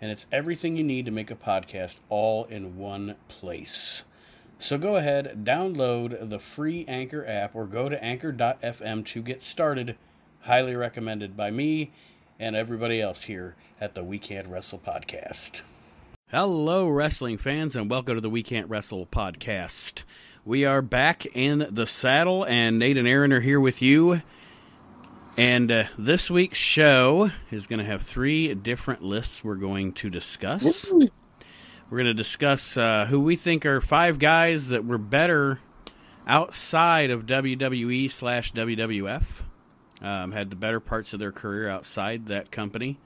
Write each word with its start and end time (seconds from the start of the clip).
and 0.00 0.10
it's 0.10 0.26
everything 0.32 0.76
you 0.76 0.84
need 0.84 1.04
to 1.04 1.10
make 1.10 1.30
a 1.30 1.36
podcast 1.36 1.98
all 2.08 2.44
in 2.44 2.78
one 2.78 3.16
place. 3.28 4.04
So 4.58 4.78
go 4.78 4.96
ahead, 4.96 5.44
download 5.44 6.28
the 6.28 6.38
free 6.38 6.84
Anchor 6.86 7.26
app, 7.26 7.54
or 7.54 7.66
go 7.66 7.88
to 7.88 8.02
anchor.fm 8.02 9.06
to 9.06 9.22
get 9.22 9.42
started. 9.42 9.96
Highly 10.40 10.74
recommended 10.74 11.36
by 11.36 11.50
me 11.50 11.92
and 12.38 12.56
everybody 12.56 13.00
else 13.00 13.24
here 13.24 13.56
at 13.80 13.94
the 13.94 14.02
We 14.02 14.18
Can't 14.18 14.48
Wrestle 14.48 14.78
podcast. 14.78 15.62
Hello, 16.30 16.88
wrestling 16.88 17.38
fans, 17.38 17.74
and 17.76 17.90
welcome 17.90 18.14
to 18.14 18.20
the 18.20 18.30
We 18.30 18.42
Can't 18.42 18.68
Wrestle 18.70 19.06
podcast. 19.06 20.04
We 20.44 20.64
are 20.64 20.80
back 20.80 21.26
in 21.26 21.66
the 21.70 21.86
saddle, 21.86 22.44
and 22.44 22.78
Nate 22.78 22.96
and 22.96 23.08
Aaron 23.08 23.32
are 23.32 23.40
here 23.40 23.60
with 23.60 23.82
you. 23.82 24.22
And 25.36 25.70
uh, 25.70 25.84
this 25.96 26.30
week's 26.30 26.58
show 26.58 27.30
is 27.50 27.66
going 27.66 27.78
to 27.78 27.84
have 27.84 28.02
three 28.02 28.52
different 28.54 29.02
lists 29.02 29.42
we're 29.42 29.54
going 29.54 29.92
to 29.94 30.10
discuss. 30.10 30.90
We're 30.90 31.98
going 31.98 32.04
to 32.06 32.14
discuss 32.14 32.76
uh, 32.76 33.06
who 33.08 33.20
we 33.20 33.36
think 33.36 33.64
are 33.66 33.80
five 33.80 34.18
guys 34.18 34.68
that 34.68 34.84
were 34.84 34.98
better 34.98 35.60
outside 36.26 37.10
of 37.10 37.26
WWE 37.26 38.10
slash 38.10 38.52
WWF, 38.52 39.24
um, 40.02 40.32
had 40.32 40.50
the 40.50 40.56
better 40.56 40.78
parts 40.78 41.12
of 41.12 41.18
their 41.18 41.32
career 41.32 41.68
outside 41.68 42.26
that 42.26 42.50
company. 42.50 42.98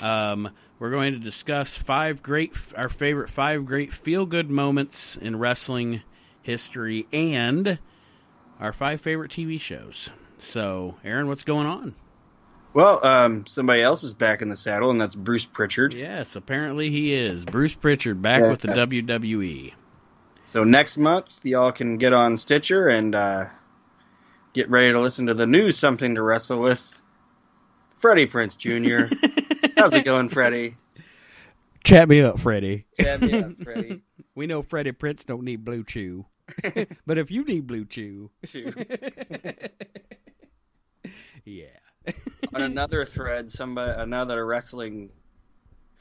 Um, 0.00 0.50
we're 0.78 0.90
going 0.90 1.12
to 1.14 1.18
discuss 1.18 1.76
five 1.76 2.22
great, 2.22 2.52
our 2.76 2.88
favorite 2.88 3.30
five 3.30 3.66
great 3.66 3.92
feel 3.92 4.26
good 4.26 4.50
moments 4.50 5.16
in 5.16 5.38
wrestling 5.38 6.02
history, 6.42 7.06
and 7.12 7.78
our 8.60 8.72
five 8.72 9.00
favorite 9.00 9.30
TV 9.30 9.60
shows. 9.60 10.10
So, 10.38 10.96
Aaron, 11.04 11.28
what's 11.28 11.44
going 11.44 11.66
on? 11.66 11.94
Well, 12.74 13.04
um, 13.04 13.46
somebody 13.46 13.82
else 13.82 14.04
is 14.04 14.14
back 14.14 14.42
in 14.42 14.50
the 14.50 14.56
saddle, 14.56 14.90
and 14.90 15.00
that's 15.00 15.14
Bruce 15.14 15.46
Pritchard. 15.46 15.94
Yes, 15.94 16.36
apparently 16.36 16.90
he 16.90 17.14
is. 17.14 17.44
Bruce 17.44 17.74
Pritchard 17.74 18.22
back 18.22 18.42
Yeah, 18.42 18.50
with 18.50 18.60
the 18.60 18.68
WWE. 18.68 19.72
So 20.50 20.64
next 20.64 20.96
month, 20.98 21.44
y'all 21.44 21.72
can 21.72 21.98
get 21.98 22.12
on 22.12 22.36
Stitcher 22.36 22.88
and 22.88 23.14
uh, 23.14 23.46
get 24.52 24.70
ready 24.70 24.92
to 24.92 25.00
listen 25.00 25.26
to 25.26 25.34
the 25.34 25.46
new 25.46 25.72
Something 25.72 26.14
to 26.14 26.22
Wrestle 26.22 26.60
with 26.60 27.02
Freddie 27.98 28.26
Prinze 28.26 28.56
Jr. 28.56 29.14
How's 29.76 29.94
it 29.94 30.04
going, 30.04 30.28
Freddie? 30.28 30.76
Chat 31.84 32.08
me 32.08 32.22
up, 32.22 32.38
Freddie. 32.38 32.86
Chat 33.00 33.20
me 33.22 33.32
up, 33.34 33.56
Freddie. 33.62 34.02
We 34.34 34.46
know 34.46 34.62
Freddie 34.62 34.92
Prinze 34.92 35.26
don't 35.26 35.42
need 35.42 35.64
Blue 35.64 35.82
Chew. 35.82 36.24
but 37.06 37.18
if 37.18 37.28
you 37.32 37.42
need 37.42 37.66
Blue 37.66 37.84
Chew, 37.84 38.30
Shoot. 38.44 38.72
Yeah. 41.48 42.12
on 42.54 42.62
another 42.62 43.04
thread, 43.04 43.50
somebody, 43.50 44.00
another 44.00 44.44
wrestling 44.44 45.10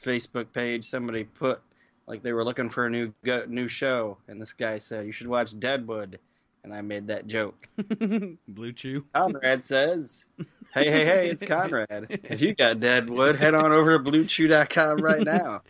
Facebook 0.04 0.54
page, 0.54 0.86
somebody 0.86 1.24
put 1.24 1.62
like 2.06 2.22
they 2.22 2.34
were 2.34 2.44
looking 2.44 2.70
for 2.70 2.86
a 2.86 2.90
new 2.90 3.14
go, 3.24 3.46
new 3.48 3.68
show, 3.68 4.18
and 4.28 4.42
this 4.42 4.54
guy 4.54 4.78
said 4.78 5.06
you 5.06 5.12
should 5.12 5.28
watch 5.28 5.58
Deadwood, 5.60 6.20
and 6.64 6.74
I 6.74 6.82
made 6.82 7.08
that 7.08 7.28
joke. 7.28 7.68
Blue 8.48 8.74
Chew. 8.74 9.06
Conrad 9.14 9.64
says, 9.64 10.26
"Hey, 10.74 10.90
hey, 10.90 11.06
hey, 11.06 11.30
it's 11.30 11.44
Conrad. 11.44 12.08
If 12.10 12.42
you 12.42 12.56
got 12.56 12.80
Deadwood, 12.80 13.36
head 13.36 13.54
on 13.54 13.72
over 13.72 13.98
to 13.98 14.04
BlueChew.com 14.04 14.98
right 15.00 15.24
now." 15.24 15.62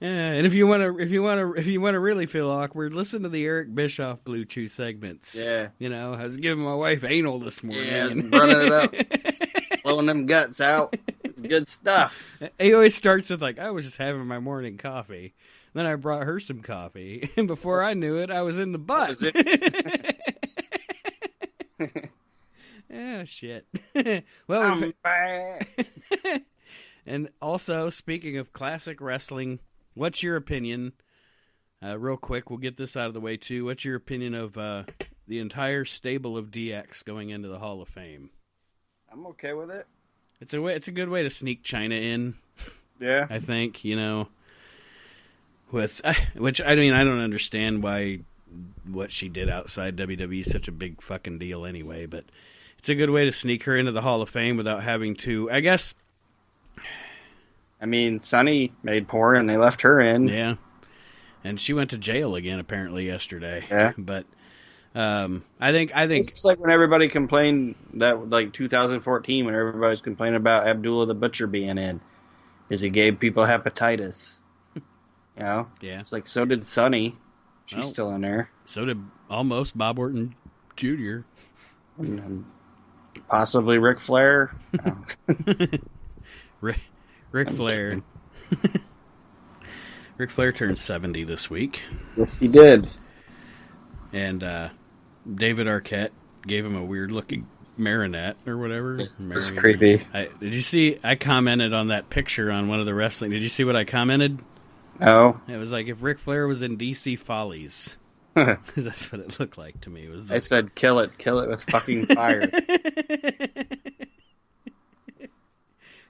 Yeah, 0.00 0.32
and 0.32 0.46
if 0.46 0.54
you 0.54 0.66
want 0.66 0.82
to, 0.82 0.98
if 0.98 1.10
you 1.10 1.22
want 1.22 1.40
to, 1.40 1.60
if 1.60 1.66
you 1.66 1.78
want 1.80 1.94
to 1.94 2.00
really 2.00 2.24
feel 2.24 2.48
awkward, 2.50 2.94
listen 2.94 3.22
to 3.24 3.28
the 3.28 3.44
Eric 3.44 3.74
Bischoff 3.74 4.24
Blue 4.24 4.46
Chew 4.46 4.68
segments. 4.68 5.34
Yeah, 5.34 5.68
You 5.78 5.90
know, 5.90 6.14
I 6.14 6.24
was 6.24 6.38
giving 6.38 6.64
my 6.64 6.74
wife 6.74 7.04
anal 7.04 7.38
this 7.38 7.62
morning. 7.62 7.86
Yeah, 7.86 8.04
I 8.04 8.06
was 8.06 8.18
running 8.24 8.66
it 8.66 8.72
up. 8.72 8.94
blowing 9.82 10.06
them 10.06 10.24
guts 10.24 10.60
out. 10.60 10.96
It's 11.22 11.42
good 11.42 11.66
stuff. 11.66 12.18
He 12.58 12.72
always 12.72 12.94
starts 12.94 13.28
with 13.28 13.42
like, 13.42 13.58
"I 13.58 13.72
was 13.72 13.84
just 13.84 13.98
having 13.98 14.26
my 14.26 14.38
morning 14.38 14.78
coffee." 14.78 15.34
Then 15.74 15.84
I 15.84 15.96
brought 15.96 16.24
her 16.24 16.40
some 16.40 16.60
coffee, 16.62 17.28
and 17.36 17.46
before 17.46 17.82
I 17.82 17.92
knew 17.92 18.16
it, 18.18 18.30
I 18.30 18.40
was 18.40 18.58
in 18.58 18.72
the 18.72 18.78
butt. 18.78 19.16
oh 22.92 23.24
shit! 23.24 23.66
well, 24.46 24.92
and 27.06 27.28
also 27.40 27.90
speaking 27.90 28.38
of 28.38 28.52
classic 28.52 29.00
wrestling, 29.00 29.60
what's 29.94 30.22
your 30.22 30.36
opinion? 30.36 30.92
Uh, 31.82 31.98
real 31.98 32.16
quick, 32.16 32.50
we'll 32.50 32.58
get 32.58 32.76
this 32.76 32.96
out 32.96 33.06
of 33.06 33.14
the 33.14 33.20
way 33.20 33.36
too. 33.36 33.64
What's 33.64 33.84
your 33.84 33.96
opinion 33.96 34.34
of 34.34 34.58
uh, 34.58 34.84
the 35.26 35.38
entire 35.38 35.84
stable 35.84 36.36
of 36.36 36.50
DX 36.50 37.04
going 37.04 37.30
into 37.30 37.48
the 37.48 37.58
Hall 37.58 37.80
of 37.80 37.88
Fame? 37.88 38.30
I'm 39.10 39.26
okay 39.28 39.54
with 39.54 39.70
it. 39.70 39.86
It's 40.40 40.54
a 40.54 40.60
way. 40.60 40.74
It's 40.74 40.88
a 40.88 40.92
good 40.92 41.08
way 41.08 41.22
to 41.22 41.30
sneak 41.30 41.62
Chyna 41.62 42.00
in. 42.00 42.34
Yeah. 43.00 43.26
I 43.30 43.38
think 43.38 43.84
you 43.84 43.96
know, 43.96 44.28
with 45.70 46.00
which 46.34 46.60
I 46.60 46.74
mean 46.74 46.92
I 46.92 47.04
don't 47.04 47.20
understand 47.20 47.82
why 47.82 48.20
what 48.90 49.10
she 49.10 49.28
did 49.28 49.48
outside 49.48 49.96
WWE 49.96 50.40
is 50.40 50.50
such 50.50 50.68
a 50.68 50.72
big 50.72 51.02
fucking 51.02 51.38
deal 51.38 51.64
anyway. 51.64 52.06
But 52.06 52.24
it's 52.78 52.88
a 52.88 52.94
good 52.94 53.10
way 53.10 53.24
to 53.24 53.32
sneak 53.32 53.64
her 53.64 53.76
into 53.76 53.92
the 53.92 54.02
Hall 54.02 54.22
of 54.22 54.28
Fame 54.28 54.56
without 54.56 54.82
having 54.82 55.16
to. 55.16 55.50
I 55.50 55.60
guess 55.60 55.94
I 57.80 57.86
mean, 57.86 58.20
Sunny 58.20 58.72
made 58.82 59.08
porn 59.08 59.36
and 59.36 59.48
they 59.48 59.56
left 59.56 59.82
her 59.82 60.00
in. 60.00 60.28
yeah. 60.28 60.56
And 61.42 61.58
she 61.58 61.72
went 61.72 61.90
to 61.90 61.98
jail 61.98 62.34
again 62.34 62.58
apparently 62.58 63.06
yesterday. 63.06 63.64
Yeah. 63.70 63.92
But 63.98 64.26
um, 64.94 65.44
I 65.60 65.72
think 65.72 65.94
I 65.96 66.06
think 66.08 66.26
It's 66.26 66.44
like 66.44 66.58
when 66.58 66.70
everybody 66.70 67.08
complained 67.08 67.76
that, 67.94 68.28
like 68.28 68.52
2014, 68.52 69.46
when 69.46 69.54
everybody's 69.54 70.00
complaining 70.00 70.36
about 70.36 70.66
Abdullah 70.66 71.06
the 71.06 71.14
Butcher 71.14 71.46
being 71.46 71.78
in, 71.78 72.00
is 72.68 72.80
he 72.80 72.90
gave 72.90 73.18
people 73.20 73.44
hepatitis. 73.44 74.38
You 75.36 75.44
know, 75.46 75.68
yeah. 75.80 76.00
it's 76.00 76.12
like 76.12 76.26
so 76.26 76.44
did 76.44 76.66
Sunny. 76.66 77.16
She's 77.64 77.78
Well. 77.78 77.86
still 77.86 78.10
in 78.10 78.20
there. 78.20 78.50
So 78.66 78.84
did 78.84 78.98
almost 79.30 79.78
Bob 79.78 79.98
Orton 79.98 80.34
Jr. 80.76 81.20
And, 81.96 82.20
um, 82.20 82.52
possibly 83.28 83.78
Ric 83.78 84.00
Flair. 84.00 84.54
Rick, 86.60 86.80
Ric 87.32 87.48
I'm 87.48 87.56
Flair. 87.56 88.02
Ric 90.16 90.30
Flair 90.30 90.52
turned 90.52 90.78
seventy 90.78 91.24
this 91.24 91.48
week. 91.48 91.82
yes, 92.16 92.38
he 92.38 92.48
did. 92.48 92.88
and 94.12 94.42
uh, 94.42 94.68
David 95.34 95.66
Arquette 95.66 96.10
gave 96.46 96.64
him 96.64 96.76
a 96.76 96.84
weird 96.84 97.10
looking 97.10 97.46
marinette 97.76 98.36
or 98.46 98.58
whatever. 98.58 98.98
It's 99.30 99.50
creepy. 99.52 100.06
I, 100.12 100.28
did 100.40 100.52
you 100.52 100.60
see? 100.62 100.98
I 101.02 101.14
commented 101.14 101.72
on 101.72 101.88
that 101.88 102.10
picture 102.10 102.50
on 102.50 102.68
one 102.68 102.80
of 102.80 102.86
the 102.86 102.94
wrestling. 102.94 103.30
Did 103.30 103.42
you 103.42 103.48
see 103.48 103.64
what 103.64 103.76
I 103.76 103.84
commented? 103.84 104.42
No, 105.00 105.40
It 105.48 105.56
was 105.56 105.72
like 105.72 105.88
if 105.88 106.02
Ric 106.02 106.18
Flair 106.18 106.46
was 106.46 106.60
in 106.60 106.76
DC 106.76 107.18
Follies. 107.18 107.96
That's 108.34 109.10
what 109.10 109.20
it 109.22 109.40
looked 109.40 109.56
like 109.56 109.80
to 109.82 109.90
me. 109.90 110.04
It 110.04 110.10
was 110.10 110.30
I 110.30 110.38
said 110.38 110.74
kill 110.74 110.98
it, 110.98 111.16
kill 111.16 111.38
it 111.40 111.48
with 111.48 111.62
fucking 111.64 112.06
fire. 112.06 112.50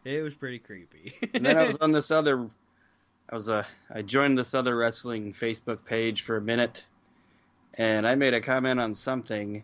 It 0.05 0.23
was 0.23 0.35
pretty 0.35 0.59
creepy. 0.59 1.15
and 1.35 1.45
then 1.45 1.59
I 1.59 1.67
was 1.67 1.77
on 1.81 1.93
this 1.93 2.11
other, 2.11 2.49
I 3.29 3.35
was 3.35 3.49
uh, 3.49 3.65
I 3.93 4.03
joined 4.03 4.39
this 4.39 4.55
other 4.55 4.77
wrestling 4.77 5.33
Facebook 5.33 5.85
page 5.85 6.23
for 6.23 6.37
a 6.37 6.41
minute, 6.41 6.85
and 7.75 8.07
I 8.07 8.15
made 8.15 8.35
a 8.35 8.41
comment 8.41 8.81
on 8.81 8.95
something, 8.95 9.63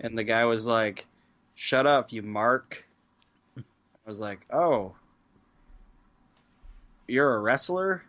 and 0.00 0.16
the 0.16 0.24
guy 0.24 0.44
was 0.44 0.66
like, 0.66 1.06
"Shut 1.54 1.86
up, 1.86 2.12
you 2.12 2.22
mark." 2.22 2.84
I 3.56 3.62
was 4.06 4.20
like, 4.20 4.46
"Oh, 4.50 4.94
you're 7.08 7.34
a 7.34 7.40
wrestler," 7.40 8.02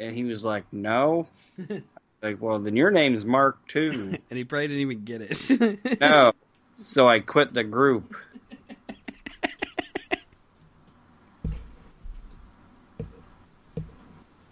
and 0.00 0.16
he 0.16 0.24
was 0.24 0.44
like, 0.44 0.64
"No." 0.72 1.28
I 1.70 1.82
like, 2.22 2.40
well, 2.40 2.58
then 2.58 2.76
your 2.76 2.90
name's 2.90 3.24
Mark 3.24 3.66
too. 3.68 3.90
and 4.30 4.38
he 4.38 4.44
probably 4.44 4.68
didn't 4.68 4.82
even 4.82 5.04
get 5.04 5.22
it. 5.22 6.00
no, 6.00 6.32
so 6.76 7.06
I 7.06 7.20
quit 7.20 7.52
the 7.52 7.64
group. 7.64 8.16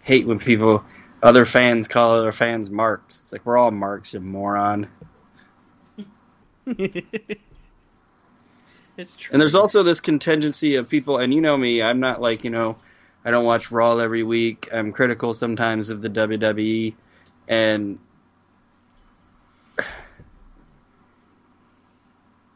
Hate 0.03 0.25
when 0.25 0.39
people, 0.39 0.83
other 1.23 1.45
fans 1.45 1.87
call 1.87 2.11
other 2.11 2.31
fans 2.31 2.69
marks. 2.71 3.19
It's 3.19 3.31
like 3.31 3.45
we're 3.45 3.57
all 3.57 3.71
marks, 3.71 4.13
you 4.13 4.19
moron. 4.19 4.87
it's 6.65 7.05
true. 8.97 9.31
And 9.31 9.41
there's 9.41 9.55
also 9.55 9.83
this 9.83 9.99
contingency 9.99 10.75
of 10.75 10.89
people, 10.89 11.17
and 11.17 11.33
you 11.33 11.41
know 11.41 11.57
me, 11.57 11.81
I'm 11.81 11.99
not 11.99 12.21
like 12.21 12.43
you 12.43 12.49
know, 12.49 12.77
I 13.23 13.31
don't 13.31 13.45
watch 13.45 13.71
Raw 13.71 13.97
every 13.97 14.23
week. 14.23 14.69
I'm 14.73 14.91
critical 14.91 15.33
sometimes 15.33 15.89
of 15.89 16.01
the 16.01 16.09
WWE, 16.09 16.93
and 17.47 17.99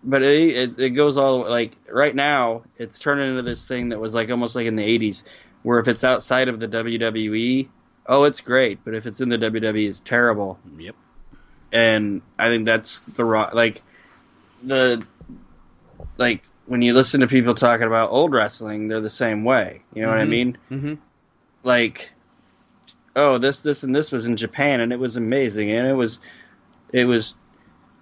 but 0.03 0.21
it, 0.21 0.55
it 0.55 0.79
it 0.79 0.89
goes 0.91 1.17
all 1.17 1.49
like 1.49 1.77
right 1.91 2.15
now 2.15 2.63
it's 2.77 2.99
turning 2.99 3.29
into 3.29 3.41
this 3.41 3.67
thing 3.67 3.89
that 3.89 3.99
was 3.99 4.15
like 4.15 4.29
almost 4.29 4.55
like 4.55 4.67
in 4.67 4.75
the 4.75 4.83
80s 4.83 5.23
where 5.65 5.79
if 5.79 5.87
it's 5.87 6.03
outside 6.03 6.47
of 6.47 6.59
the 6.59 6.67
WWE 6.67 7.67
oh 8.07 8.23
it's 8.23 8.41
great 8.41 8.79
but 8.85 8.93
if 8.93 9.05
it's 9.05 9.19
in 9.21 9.29
the 9.29 9.37
WWE 9.37 9.89
it's 9.89 9.99
terrible 9.99 10.59
Yep. 10.77 10.95
and 11.71 12.21
I 12.37 12.49
think 12.49 12.65
that's 12.65 12.99
the 13.01 13.25
wrong 13.25 13.49
like 13.53 13.81
the 14.63 15.03
like 16.17 16.43
when 16.67 16.81
you 16.81 16.93
listen 16.93 17.21
to 17.21 17.27
people 17.27 17.55
talking 17.55 17.87
about 17.87 18.11
old 18.11 18.31
wrestling 18.33 18.87
they're 18.87 19.01
the 19.01 19.09
same 19.09 19.43
way 19.43 19.81
you 19.93 20.01
know 20.03 20.09
what 20.09 20.19
I 20.19 20.23
Mhm. 20.25 20.29
mean 20.29 20.57
Mm-hmm. 20.71 20.93
like 21.63 22.09
oh 23.15 23.37
this 23.37 23.61
this 23.61 23.83
and 23.83 23.95
this 23.95 24.11
was 24.11 24.25
in 24.27 24.37
Japan 24.37 24.81
and 24.81 24.91
it 24.93 24.99
was 24.99 25.17
amazing 25.17 25.71
and 25.71 25.87
it 25.87 25.93
was 25.93 26.19
it 26.93 27.05
was 27.05 27.35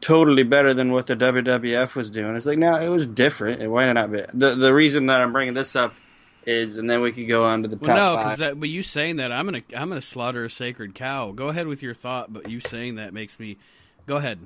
totally 0.01 0.43
better 0.43 0.73
than 0.73 0.91
what 0.91 1.07
the 1.07 1.15
WWF 1.15 1.95
was 1.95 2.09
doing. 2.09 2.35
It's 2.35 2.45
like 2.45 2.57
no, 2.57 2.75
it 2.75 2.89
was 2.89 3.07
different. 3.07 3.71
Why 3.71 3.91
not 3.93 4.11
be? 4.11 4.21
The 4.33 4.55
the 4.55 4.73
reason 4.73 5.05
that 5.05 5.21
I'm 5.21 5.31
bringing 5.31 5.53
this 5.53 5.77
up 5.77 5.93
is, 6.45 6.77
and 6.77 6.89
then 6.89 7.01
we 7.01 7.11
could 7.11 7.27
go 7.27 7.45
on 7.45 7.63
to 7.63 7.67
the 7.67 7.75
top 7.75 7.87
Well, 7.87 8.15
no, 8.15 8.17
because 8.17 8.39
that. 8.39 8.59
But 8.59 8.69
you 8.69 8.83
saying 8.83 9.17
that, 9.17 9.31
I'm 9.31 9.45
gonna, 9.45 9.63
I'm 9.75 9.89
gonna 9.89 10.01
slaughter 10.01 10.45
a 10.45 10.49
sacred 10.49 10.95
cow. 10.95 11.31
Go 11.31 11.49
ahead 11.49 11.67
with 11.67 11.81
your 11.81 11.93
thought, 11.93 12.31
but 12.31 12.49
you 12.49 12.59
saying 12.59 12.95
that 12.95 13.13
makes 13.13 13.39
me. 13.39 13.57
Go 14.05 14.17
ahead. 14.17 14.39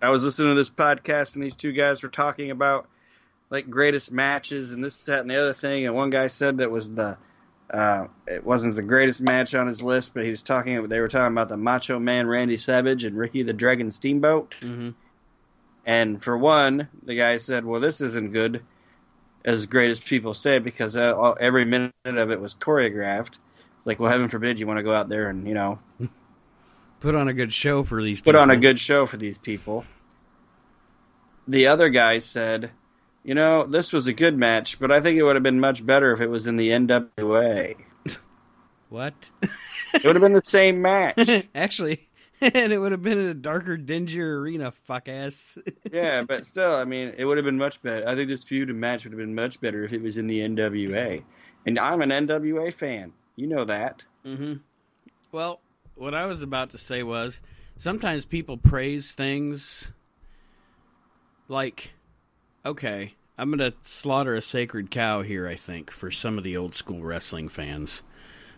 I 0.00 0.10
was 0.10 0.24
listening 0.24 0.50
to 0.50 0.54
this 0.56 0.70
podcast 0.70 1.36
and 1.36 1.44
these 1.44 1.54
two 1.54 1.72
guys 1.72 2.02
were 2.02 2.08
talking 2.08 2.50
about 2.50 2.88
like 3.50 3.70
greatest 3.70 4.10
matches 4.10 4.72
and 4.72 4.84
this, 4.84 5.04
that, 5.04 5.20
and 5.20 5.30
the 5.30 5.36
other 5.36 5.52
thing. 5.52 5.86
And 5.86 5.94
one 5.94 6.10
guy 6.10 6.26
said 6.26 6.58
that 6.58 6.70
was 6.70 6.90
the 6.90 7.16
uh, 7.72 8.06
it 8.26 8.44
wasn't 8.44 8.74
the 8.74 8.82
greatest 8.82 9.22
match 9.22 9.54
on 9.54 9.66
his 9.66 9.82
list, 9.82 10.12
but 10.12 10.24
he 10.24 10.30
was 10.30 10.42
talking. 10.42 10.82
They 10.84 11.00
were 11.00 11.08
talking 11.08 11.32
about 11.32 11.48
the 11.48 11.56
Macho 11.56 11.98
Man 11.98 12.26
Randy 12.26 12.58
Savage 12.58 13.04
and 13.04 13.16
Ricky 13.16 13.42
the 13.42 13.54
Dragon 13.54 13.90
Steamboat. 13.90 14.54
Mm-hmm. 14.60 14.90
And 15.86 16.22
for 16.22 16.36
one, 16.36 16.88
the 17.02 17.14
guy 17.14 17.38
said, 17.38 17.64
"Well, 17.64 17.80
this 17.80 18.00
isn't 18.02 18.32
good, 18.32 18.62
as 19.44 19.66
great 19.66 19.90
as 19.90 20.00
people 20.00 20.34
say, 20.34 20.58
because 20.58 20.96
uh, 20.96 21.14
all, 21.16 21.36
every 21.40 21.64
minute 21.64 21.92
of 22.04 22.30
it 22.30 22.40
was 22.40 22.54
choreographed." 22.54 23.38
It's 23.78 23.86
like, 23.86 23.98
well, 23.98 24.10
heaven 24.10 24.28
forbid 24.28 24.58
you 24.58 24.66
want 24.66 24.78
to 24.78 24.84
go 24.84 24.92
out 24.92 25.08
there 25.08 25.28
and 25.28 25.46
you 25.48 25.54
know 25.54 25.78
Put 27.00 27.16
on 27.16 27.26
a 27.26 27.34
good 27.34 27.52
show 27.52 27.82
for 27.82 28.00
these. 28.00 28.20
put 28.20 28.36
on 28.36 28.50
a 28.52 28.56
good 28.56 28.78
show 28.78 29.06
for 29.06 29.16
these 29.16 29.36
people. 29.36 29.84
The 31.48 31.66
other 31.66 31.88
guy 31.88 32.18
said, 32.20 32.70
"You 33.24 33.34
know, 33.34 33.66
this 33.66 33.92
was 33.92 34.06
a 34.06 34.12
good 34.12 34.38
match, 34.38 34.78
but 34.78 34.92
I 34.92 35.00
think 35.00 35.18
it 35.18 35.24
would 35.24 35.34
have 35.34 35.42
been 35.42 35.58
much 35.58 35.84
better 35.84 36.12
if 36.12 36.20
it 36.20 36.28
was 36.28 36.46
in 36.46 36.56
the 36.56 36.68
NWA. 36.68 37.74
What? 38.88 39.14
It 39.40 40.04
would 40.04 40.14
have 40.14 40.22
been 40.22 40.32
the 40.34 40.42
same 40.42 40.80
match." 40.82 41.28
Actually, 41.56 42.08
and 42.42 42.72
it 42.72 42.78
would 42.78 42.92
have 42.92 43.02
been 43.02 43.18
in 43.18 43.26
a 43.26 43.34
darker, 43.34 43.76
dingier 43.76 44.40
arena. 44.40 44.72
Fuck 44.72 45.08
ass. 45.08 45.56
yeah, 45.92 46.22
but 46.24 46.44
still, 46.44 46.74
I 46.74 46.84
mean, 46.84 47.14
it 47.16 47.24
would 47.24 47.36
have 47.38 47.44
been 47.44 47.58
much 47.58 47.80
better. 47.82 48.06
I 48.08 48.16
think 48.16 48.28
this 48.28 48.44
feud 48.44 48.68
and 48.68 48.80
match 48.80 49.04
would 49.04 49.12
have 49.12 49.18
been 49.18 49.34
much 49.34 49.60
better 49.60 49.84
if 49.84 49.92
it 49.92 50.02
was 50.02 50.18
in 50.18 50.26
the 50.26 50.40
NWA. 50.40 51.22
And 51.66 51.78
I'm 51.78 52.02
an 52.02 52.10
NWA 52.10 52.72
fan. 52.74 53.12
You 53.36 53.46
know 53.46 53.64
that. 53.64 54.04
Mm-hmm. 54.26 54.54
Well, 55.30 55.60
what 55.94 56.14
I 56.14 56.26
was 56.26 56.42
about 56.42 56.70
to 56.70 56.78
say 56.78 57.02
was 57.02 57.40
sometimes 57.76 58.24
people 58.24 58.56
praise 58.56 59.12
things 59.12 59.88
like, 61.48 61.92
okay, 62.66 63.14
I'm 63.38 63.56
going 63.56 63.70
to 63.70 63.76
slaughter 63.82 64.34
a 64.34 64.42
sacred 64.42 64.90
cow 64.90 65.22
here, 65.22 65.46
I 65.46 65.54
think, 65.54 65.90
for 65.90 66.10
some 66.10 66.38
of 66.38 66.44
the 66.44 66.56
old 66.56 66.74
school 66.74 67.02
wrestling 67.02 67.48
fans. 67.48 68.02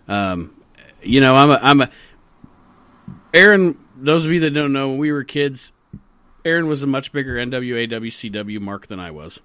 Um, 0.09 0.63
you 1.03 1.21
know, 1.21 1.35
I'm 1.35 1.51
a, 1.51 1.59
I'm 1.63 1.81
a, 1.83 1.91
Aaron, 3.35 3.77
those 3.97 4.25
of 4.25 4.33
you 4.33 4.41
that 4.41 4.51
don't 4.51 4.73
know, 4.73 4.91
when 4.91 4.99
we 4.99 5.13
were 5.13 5.25
kids, 5.25 5.73
Aaron 6.45 6.69
was 6.69 6.83
a 6.83 6.87
much 6.87 7.13
bigger 7.13 7.35
NWA 7.35 7.91
WCW 7.91 8.61
mark 8.61 8.87
than 8.87 9.01
I 9.01 9.11
was. 9.11 9.41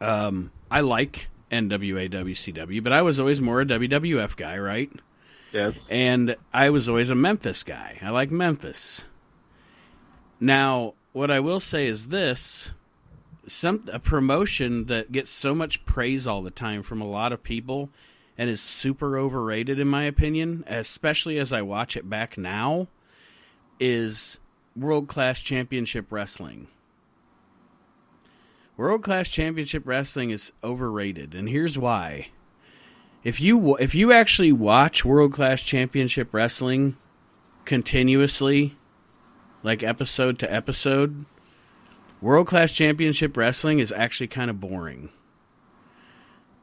Um, 0.00 0.50
I 0.70 0.80
like 0.80 1.28
NWA 1.52 2.10
WCW, 2.10 2.82
but 2.82 2.92
I 2.92 3.02
was 3.02 3.20
always 3.20 3.40
more 3.40 3.60
a 3.60 3.64
WWF 3.64 4.36
guy, 4.36 4.58
right? 4.58 4.90
Yes. 5.52 5.90
And 5.90 6.36
I 6.52 6.70
was 6.70 6.88
always 6.88 7.10
a 7.10 7.14
Memphis 7.14 7.62
guy. 7.62 7.98
I 8.02 8.10
like 8.10 8.30
Memphis. 8.30 9.04
Now, 10.40 10.94
what 11.12 11.30
I 11.30 11.40
will 11.40 11.60
say 11.60 11.86
is 11.86 12.08
this 12.08 12.70
some 13.46 13.84
a 13.92 13.98
promotion 13.98 14.86
that 14.86 15.12
gets 15.12 15.30
so 15.30 15.54
much 15.54 15.84
praise 15.84 16.26
all 16.26 16.42
the 16.42 16.50
time 16.50 16.82
from 16.82 17.00
a 17.00 17.06
lot 17.06 17.32
of 17.32 17.42
people 17.42 17.90
and 18.40 18.48
is 18.48 18.62
super 18.62 19.18
overrated 19.18 19.78
in 19.78 19.86
my 19.86 20.04
opinion, 20.04 20.64
especially 20.66 21.38
as 21.38 21.52
I 21.52 21.60
watch 21.60 21.94
it 21.94 22.08
back 22.08 22.38
now, 22.38 22.88
is 23.78 24.38
World 24.74 25.08
Class 25.08 25.40
Championship 25.40 26.06
Wrestling. 26.10 26.66
World 28.78 29.02
Class 29.02 29.28
Championship 29.28 29.86
Wrestling 29.86 30.30
is 30.30 30.54
overrated, 30.64 31.34
and 31.34 31.50
here's 31.50 31.76
why. 31.76 32.28
If 33.22 33.42
you 33.42 33.76
if 33.76 33.94
you 33.94 34.10
actually 34.10 34.52
watch 34.52 35.04
World 35.04 35.34
Class 35.34 35.60
Championship 35.60 36.32
Wrestling 36.32 36.96
continuously, 37.66 38.74
like 39.62 39.82
episode 39.82 40.38
to 40.38 40.50
episode, 40.50 41.26
World 42.22 42.46
Class 42.46 42.72
Championship 42.72 43.36
Wrestling 43.36 43.80
is 43.80 43.92
actually 43.92 44.28
kind 44.28 44.48
of 44.48 44.60
boring. 44.60 45.10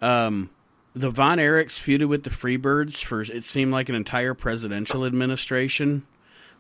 Um, 0.02 0.50
the 1.00 1.10
Von 1.12 1.38
Erichs 1.38 1.80
feuded 1.80 2.08
with 2.08 2.24
the 2.24 2.30
Freebirds 2.30 3.04
for 3.04 3.22
it 3.22 3.44
seemed 3.44 3.72
like 3.72 3.90
an 3.90 3.96
entire 3.96 4.34
presidential 4.34 5.06
administration. 5.06 6.06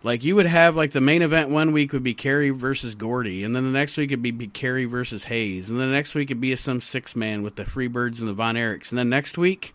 Like 0.03 0.23
you 0.23 0.35
would 0.35 0.45
have 0.45 0.75
like 0.75 0.91
the 0.91 1.01
main 1.01 1.21
event 1.23 1.49
one 1.49 1.73
week 1.73 1.91
would 1.91 2.03
be 2.03 2.13
Kerry 2.13 2.51
versus 2.51 2.93
Gordy, 2.95 3.43
and 3.43 3.55
then 3.55 3.63
the 3.63 3.71
next 3.71 3.97
week 3.97 4.11
it'd 4.11 4.21
be, 4.21 4.31
be 4.31 4.47
Kerry 4.47 4.85
versus 4.85 5.23
Hayes, 5.25 5.69
and 5.69 5.79
then 5.79 5.89
the 5.89 5.95
next 5.95 6.13
week 6.13 6.29
it'd 6.29 6.39
be 6.39 6.55
some 6.55 6.81
six 6.81 7.15
man 7.15 7.41
with 7.41 7.55
the 7.55 7.63
Freebirds 7.63 8.19
and 8.19 8.27
the 8.27 8.33
Von 8.33 8.55
Erichs, 8.55 8.91
and 8.91 8.99
then 8.99 9.09
next 9.09 9.37
week 9.37 9.73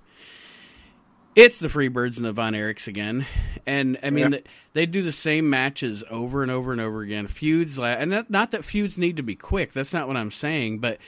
it's 1.35 1.59
the 1.59 1.69
Freebirds 1.69 2.17
and 2.19 2.26
the 2.26 2.32
Von 2.32 2.53
Erichs 2.53 2.87
again. 2.87 3.26
And 3.67 3.99
I 4.03 4.11
mean, 4.11 4.32
Yeah. 4.32 4.38
they 4.75 4.87
do 4.87 5.03
the 5.03 5.12
same 5.12 5.49
matches 5.49 6.05
over 6.11 6.43
and 6.43 6.50
over 6.50 6.73
and 6.73 6.81
over 6.81 7.00
again. 7.00 7.26
Feuds, 7.26 7.79
la- 7.79 7.87
and 7.87 8.25
not 8.29 8.50
that 8.50 8.64
feuds 8.64 8.99
need 8.99 9.17
to 9.17 9.23
be 9.23 9.35
quick. 9.35 9.73
That's 9.73 9.93
not 9.94 10.09
what 10.09 10.17
I'm 10.17 10.31
saying. 10.31 10.81
But 10.81 10.99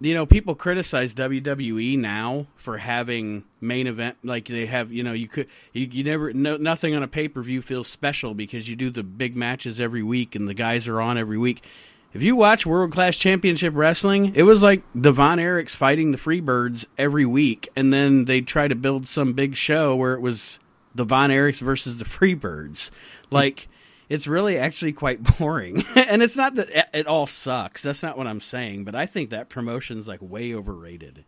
you 0.00 0.14
know, 0.14 0.26
people 0.26 0.54
criticize 0.54 1.14
WWE 1.14 1.98
now 1.98 2.46
for 2.56 2.78
having 2.78 3.44
main 3.60 3.86
event 3.86 4.16
like 4.22 4.46
they 4.46 4.66
have. 4.66 4.92
You 4.92 5.02
know, 5.02 5.12
you 5.12 5.28
could 5.28 5.48
you, 5.72 5.86
you 5.86 6.04
never 6.04 6.32
no, 6.32 6.56
nothing 6.56 6.94
on 6.94 7.02
a 7.02 7.08
pay 7.08 7.28
per 7.28 7.42
view 7.42 7.62
feels 7.62 7.88
special 7.88 8.34
because 8.34 8.68
you 8.68 8.76
do 8.76 8.90
the 8.90 9.02
big 9.02 9.36
matches 9.36 9.80
every 9.80 10.02
week 10.02 10.34
and 10.34 10.48
the 10.48 10.54
guys 10.54 10.88
are 10.88 11.00
on 11.00 11.18
every 11.18 11.38
week. 11.38 11.64
If 12.12 12.22
you 12.22 12.36
watch 12.36 12.64
World 12.64 12.92
Class 12.92 13.16
Championship 13.16 13.74
Wrestling, 13.74 14.36
it 14.36 14.44
was 14.44 14.62
like 14.62 14.82
the 14.94 15.10
Von 15.10 15.38
Erichs 15.38 15.74
fighting 15.74 16.12
the 16.12 16.18
Freebirds 16.18 16.86
every 16.96 17.26
week, 17.26 17.68
and 17.74 17.92
then 17.92 18.26
they 18.26 18.40
try 18.40 18.68
to 18.68 18.76
build 18.76 19.08
some 19.08 19.32
big 19.32 19.56
show 19.56 19.96
where 19.96 20.14
it 20.14 20.20
was 20.20 20.60
the 20.94 21.04
Von 21.04 21.30
Erichs 21.30 21.60
versus 21.60 21.96
the 21.96 22.04
Freebirds. 22.04 22.92
Like, 23.32 23.66
it's 24.08 24.26
really 24.26 24.58
actually 24.58 24.92
quite 24.92 25.22
boring. 25.38 25.84
and 25.96 26.22
it's 26.22 26.36
not 26.36 26.54
that 26.56 26.88
it- 26.92 27.06
all 27.06 27.26
sucks. 27.26 27.82
That's 27.82 28.02
not 28.02 28.16
what 28.18 28.26
I'm 28.26 28.40
saying. 28.40 28.84
But 28.84 28.94
I 28.94 29.06
think 29.06 29.30
that 29.30 29.48
promotion's 29.48 30.06
like 30.08 30.20
way 30.22 30.54
overrated. 30.54 31.24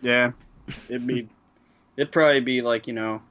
Yeah. 0.00 0.32
It'd 0.88 1.06
be 1.06 1.28
it'd 1.96 2.12
probably 2.12 2.40
be 2.40 2.62
like, 2.62 2.86
you 2.86 2.92
know, 2.92 3.22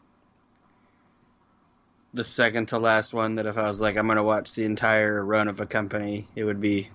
the 2.13 2.23
second 2.23 2.67
to 2.67 2.77
last 2.77 3.13
one 3.13 3.35
that 3.35 3.45
if 3.45 3.57
I 3.57 3.67
was 3.67 3.79
like 3.79 3.95
I'm 3.97 4.05
going 4.07 4.17
to 4.17 4.23
watch 4.23 4.53
the 4.53 4.65
entire 4.65 5.23
run 5.23 5.47
of 5.47 5.59
a 5.59 5.65
company, 5.65 6.27
it 6.35 6.43
would 6.43 6.59
be 6.59 6.89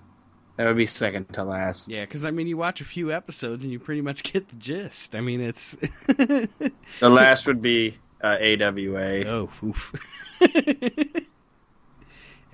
that 0.57 0.67
would 0.67 0.77
be 0.77 0.87
second 0.87 1.33
to 1.35 1.45
last. 1.45 1.89
Yeah, 1.89 2.03
because 2.03 2.25
I 2.25 2.31
mean, 2.31 2.47
you 2.47 2.57
watch 2.57 2.81
a 2.81 2.85
few 2.85 3.13
episodes 3.13 3.63
and 3.63 3.71
you 3.73 3.79
pretty 3.79 4.01
much 4.01 4.23
get 4.23 4.49
the 4.49 4.57
gist. 4.57 5.15
I 5.15 5.21
mean, 5.21 5.41
it's 5.41 5.73
The 6.07 6.49
last 7.03 7.47
would 7.47 7.61
be 7.63 7.99
uh, 8.23 8.39
AWA. 8.41 9.25
oh, 9.27 9.51
oof. 9.63 9.93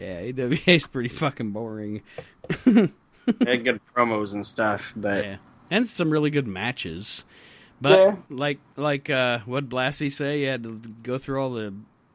Yeah, 0.02 0.44
AWA 0.44 0.58
is 0.66 0.86
pretty 0.86 1.08
fucking 1.08 1.50
boring. 1.52 2.02
They 3.38 3.52
had 3.52 3.64
good 3.64 3.80
promos 3.94 4.32
and 4.32 4.44
stuff, 4.44 4.92
but 4.96 5.24
Yeah, 5.24 5.36
and 5.70 5.86
some 5.86 6.10
really 6.10 6.30
good 6.30 6.48
matches. 6.48 7.24
But 7.80 7.98
Yeah. 7.98 8.16
like 8.30 8.58
like 8.76 9.10
uh, 9.10 9.38
what 9.46 9.68
Blassie 9.68 10.10
say, 10.10 10.40
you 10.40 10.48
had 10.48 10.64
to 10.64 10.80
go 11.04 11.18
through 11.18 11.40
all 11.40 11.50
the 11.52 11.72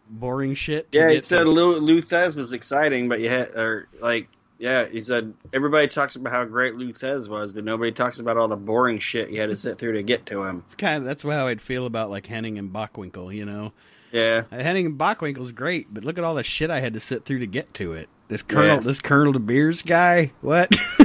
boring 0.09 0.53
shit. 0.53 0.91
to 0.91 0.97
Yeah, 0.99 1.09
he 1.11 1.21
said 1.21 1.43
to- 1.43 1.49
Lou, 1.49 1.79
Lou 1.79 2.01
Thesz 2.01 2.35
was 2.35 2.51
exciting, 2.51 3.07
but 3.07 3.21
you 3.21 3.29
had, 3.29 3.49
or 3.55 3.87
like, 4.01 4.27
yeah, 4.59 4.85
he 4.87 4.99
said 4.99 5.33
everybody 5.53 5.87
talks 5.87 6.17
about 6.17 6.33
how 6.33 6.43
great 6.43 6.75
Lou 6.75 6.91
Thesz 6.91 7.29
was, 7.29 7.53
but 7.53 7.63
nobody 7.63 7.93
talks 7.93 8.19
about 8.19 8.35
all 8.35 8.49
the 8.49 8.57
boring 8.57 8.99
shit 8.99 9.29
you 9.29 9.39
had 9.39 9.49
to 9.49 9.55
sit 9.55 9.77
through 9.77 9.93
to 9.93 10.03
get 10.03 10.25
to 10.25 10.43
him. 10.43 10.61
it's 10.65 10.75
kind 10.75 10.97
of 10.97 11.05
that's 11.05 11.23
how 11.23 11.47
I'd 11.47 11.61
feel 11.61 11.85
about 11.85 12.09
like 12.09 12.27
Henning 12.27 12.57
and 12.57 12.73
Bockwinkel. 12.73 13.33
You 13.33 13.45
know, 13.45 13.71
Yeah, 14.11 14.43
Uh, 14.51 14.57
Henning 14.57 14.85
and 14.85 14.97
Bockwinkel's 14.97 15.51
great, 15.51 15.93
but 15.93 16.05
look 16.05 16.17
at 16.17 16.23
all 16.23 16.35
the 16.35 16.43
shit 16.43 16.69
I 16.69 16.79
had 16.79 16.93
to 16.93 16.99
sit 16.99 17.25
through 17.25 17.39
to 17.39 17.47
get 17.47 17.73
to 17.75 17.93
it. 17.93 18.07
This 18.29 18.41
Colonel, 18.41 18.75
Yeah. 18.75 18.79
this 18.81 19.01
Colonel 19.01 19.33
De 19.33 19.39
Beers 19.39 19.81
guy, 19.81 20.31
what? 20.41 20.73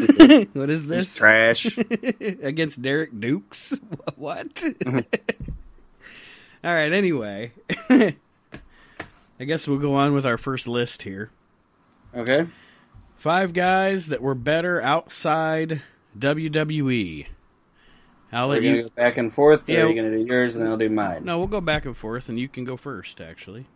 what 0.52 0.70
is 0.70 0.82
he's 0.82 0.86
this? 0.88 1.14
trash. 1.14 1.66
against 2.20 2.80
Derrick 2.82 3.10
Dukes. 3.18 3.78
What? 4.16 4.64
All 6.64 6.74
right. 6.74 6.92
Anyway, 6.92 7.52
I 7.90 8.14
guess 9.44 9.66
we'll 9.66 9.78
go 9.78 9.94
on 9.94 10.12
with 10.14 10.24
our 10.26 10.38
first 10.38 10.68
list 10.68 11.02
here. 11.02 11.30
Okay. 12.14 12.46
Five 13.16 13.52
guys 13.52 14.06
that 14.08 14.22
were 14.22 14.34
better 14.34 14.80
outside 14.80 15.82
WWE. 16.18 17.26
I'll 18.32 18.48
We're 18.48 18.54
let 18.54 18.62
you. 18.62 18.82
go 18.84 18.88
back 18.96 19.16
and 19.18 19.32
forth. 19.32 19.68
Or 19.68 19.72
Yeah. 19.72 19.82
are 19.84 19.88
you 19.90 19.94
gonna 19.94 20.16
do 20.16 20.24
yours 20.24 20.56
and 20.56 20.66
I'll 20.66 20.76
do 20.76 20.88
mine? 20.88 21.24
No, 21.24 21.38
we'll 21.38 21.48
go 21.48 21.60
back 21.60 21.84
and 21.84 21.96
forth, 21.96 22.28
and 22.28 22.38
you 22.40 22.48
can 22.48 22.64
go 22.64 22.76
first. 22.76 23.20
Actually, 23.20 23.66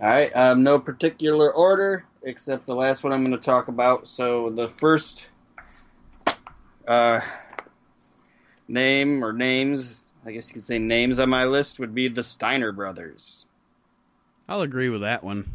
All 0.00 0.06
right. 0.08 0.30
Um, 0.34 0.62
no 0.62 0.78
particular 0.78 1.52
order 1.52 2.04
except 2.22 2.66
the 2.66 2.74
last 2.74 3.02
one 3.04 3.12
I'm 3.12 3.24
going 3.24 3.36
to 3.36 3.44
talk 3.44 3.68
about. 3.68 4.06
So 4.08 4.50
the 4.50 4.66
first 4.66 5.28
uh, 6.86 7.20
name 8.68 9.24
or 9.24 9.32
names, 9.32 10.02
I 10.26 10.32
guess 10.32 10.48
you 10.48 10.54
could 10.54 10.64
say 10.64 10.78
names 10.78 11.18
on 11.18 11.28
my 11.28 11.44
list 11.44 11.78
would 11.80 11.94
be 11.94 12.08
the 12.08 12.22
Steiner 12.24 12.72
brothers. 12.72 13.44
I'll 14.48 14.62
agree 14.62 14.88
with 14.88 15.02
that 15.02 15.22
one. 15.24 15.52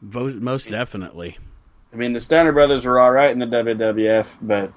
Most 0.00 0.68
definitely. 0.70 1.38
I 1.92 1.96
mean, 1.96 2.12
the 2.12 2.20
Steiner 2.20 2.52
brothers 2.52 2.84
were 2.84 3.00
all 3.00 3.10
right 3.12 3.30
in 3.30 3.38
the 3.38 3.46
WWF, 3.46 4.26
but 4.42 4.72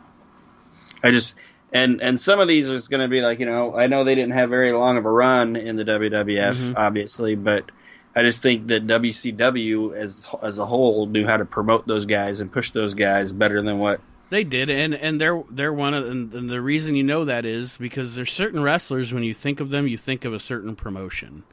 I 1.03 1.11
just 1.11 1.35
and 1.73 2.01
and 2.01 2.19
some 2.19 2.39
of 2.39 2.47
these 2.47 2.69
is 2.69 2.87
going 2.87 3.01
to 3.01 3.07
be 3.07 3.21
like 3.21 3.39
you 3.39 3.45
know 3.45 3.75
I 3.75 3.87
know 3.87 4.03
they 4.03 4.15
didn't 4.15 4.33
have 4.33 4.49
very 4.49 4.71
long 4.71 4.97
of 4.97 5.05
a 5.05 5.11
run 5.11 5.55
in 5.55 5.75
the 5.75 5.83
WWF, 5.85 6.55
Mhm. 6.55 6.73
obviously, 6.77 7.35
but 7.35 7.69
I 8.15 8.23
just 8.23 8.41
think 8.41 8.67
that 8.67 8.87
WCW 8.87 9.93
as 9.95 10.25
as 10.41 10.57
a 10.57 10.65
whole 10.65 11.05
knew 11.05 11.25
how 11.25 11.37
to 11.37 11.45
promote 11.45 11.87
those 11.87 12.05
guys 12.05 12.39
and 12.39 12.51
push 12.51 12.71
those 12.71 12.93
guys 12.93 13.31
better 13.33 13.61
than 13.61 13.79
what. 13.79 13.99
They 14.29 14.43
did, 14.43 14.69
and 14.69 14.93
and 14.93 15.21
they're 15.21 15.41
they're 15.49 15.71
one 15.73 15.93
of 15.93 16.09
and, 16.09 16.33
and 16.33 16.49
the 16.49 16.59
reason 16.61 16.95
you 16.95 17.03
know 17.03 17.25
that 17.25 17.45
is 17.45 17.77
because 17.77 18.15
there's 18.15 18.31
certain 18.31 18.61
wrestlers 18.61 19.13
when 19.13 19.23
you 19.23 19.33
think 19.33 19.59
of 19.61 19.69
them, 19.69 19.87
you 19.87 19.97
think 19.97 20.25
of 20.25 20.33
a 20.33 20.39
certain 20.39 20.75
promotion. 20.75 21.43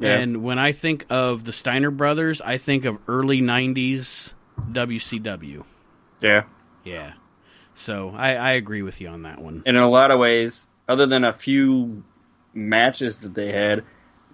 Yeah. 0.00 0.16
And 0.16 0.42
when 0.42 0.58
I 0.58 0.72
think 0.72 1.04
of 1.10 1.44
the 1.44 1.52
Steiner 1.52 1.90
brothers, 1.90 2.40
I 2.40 2.56
think 2.56 2.84
of 2.84 2.98
early 3.08 3.40
'90s 3.40 4.32
WCW. 4.72 5.64
Yeah, 6.20 6.42
Yeah, 6.84 7.12
so 7.78 8.12
I, 8.16 8.34
I 8.34 8.50
agree 8.52 8.82
with 8.82 9.00
you 9.00 9.08
on 9.08 9.22
that 9.22 9.40
one. 9.40 9.62
and 9.66 9.76
in 9.76 9.82
a 9.82 9.88
lot 9.88 10.10
of 10.10 10.20
ways, 10.20 10.66
other 10.88 11.06
than 11.06 11.24
a 11.24 11.32
few 11.32 12.04
matches 12.54 13.20
that 13.20 13.34
they 13.34 13.52
had, 13.52 13.84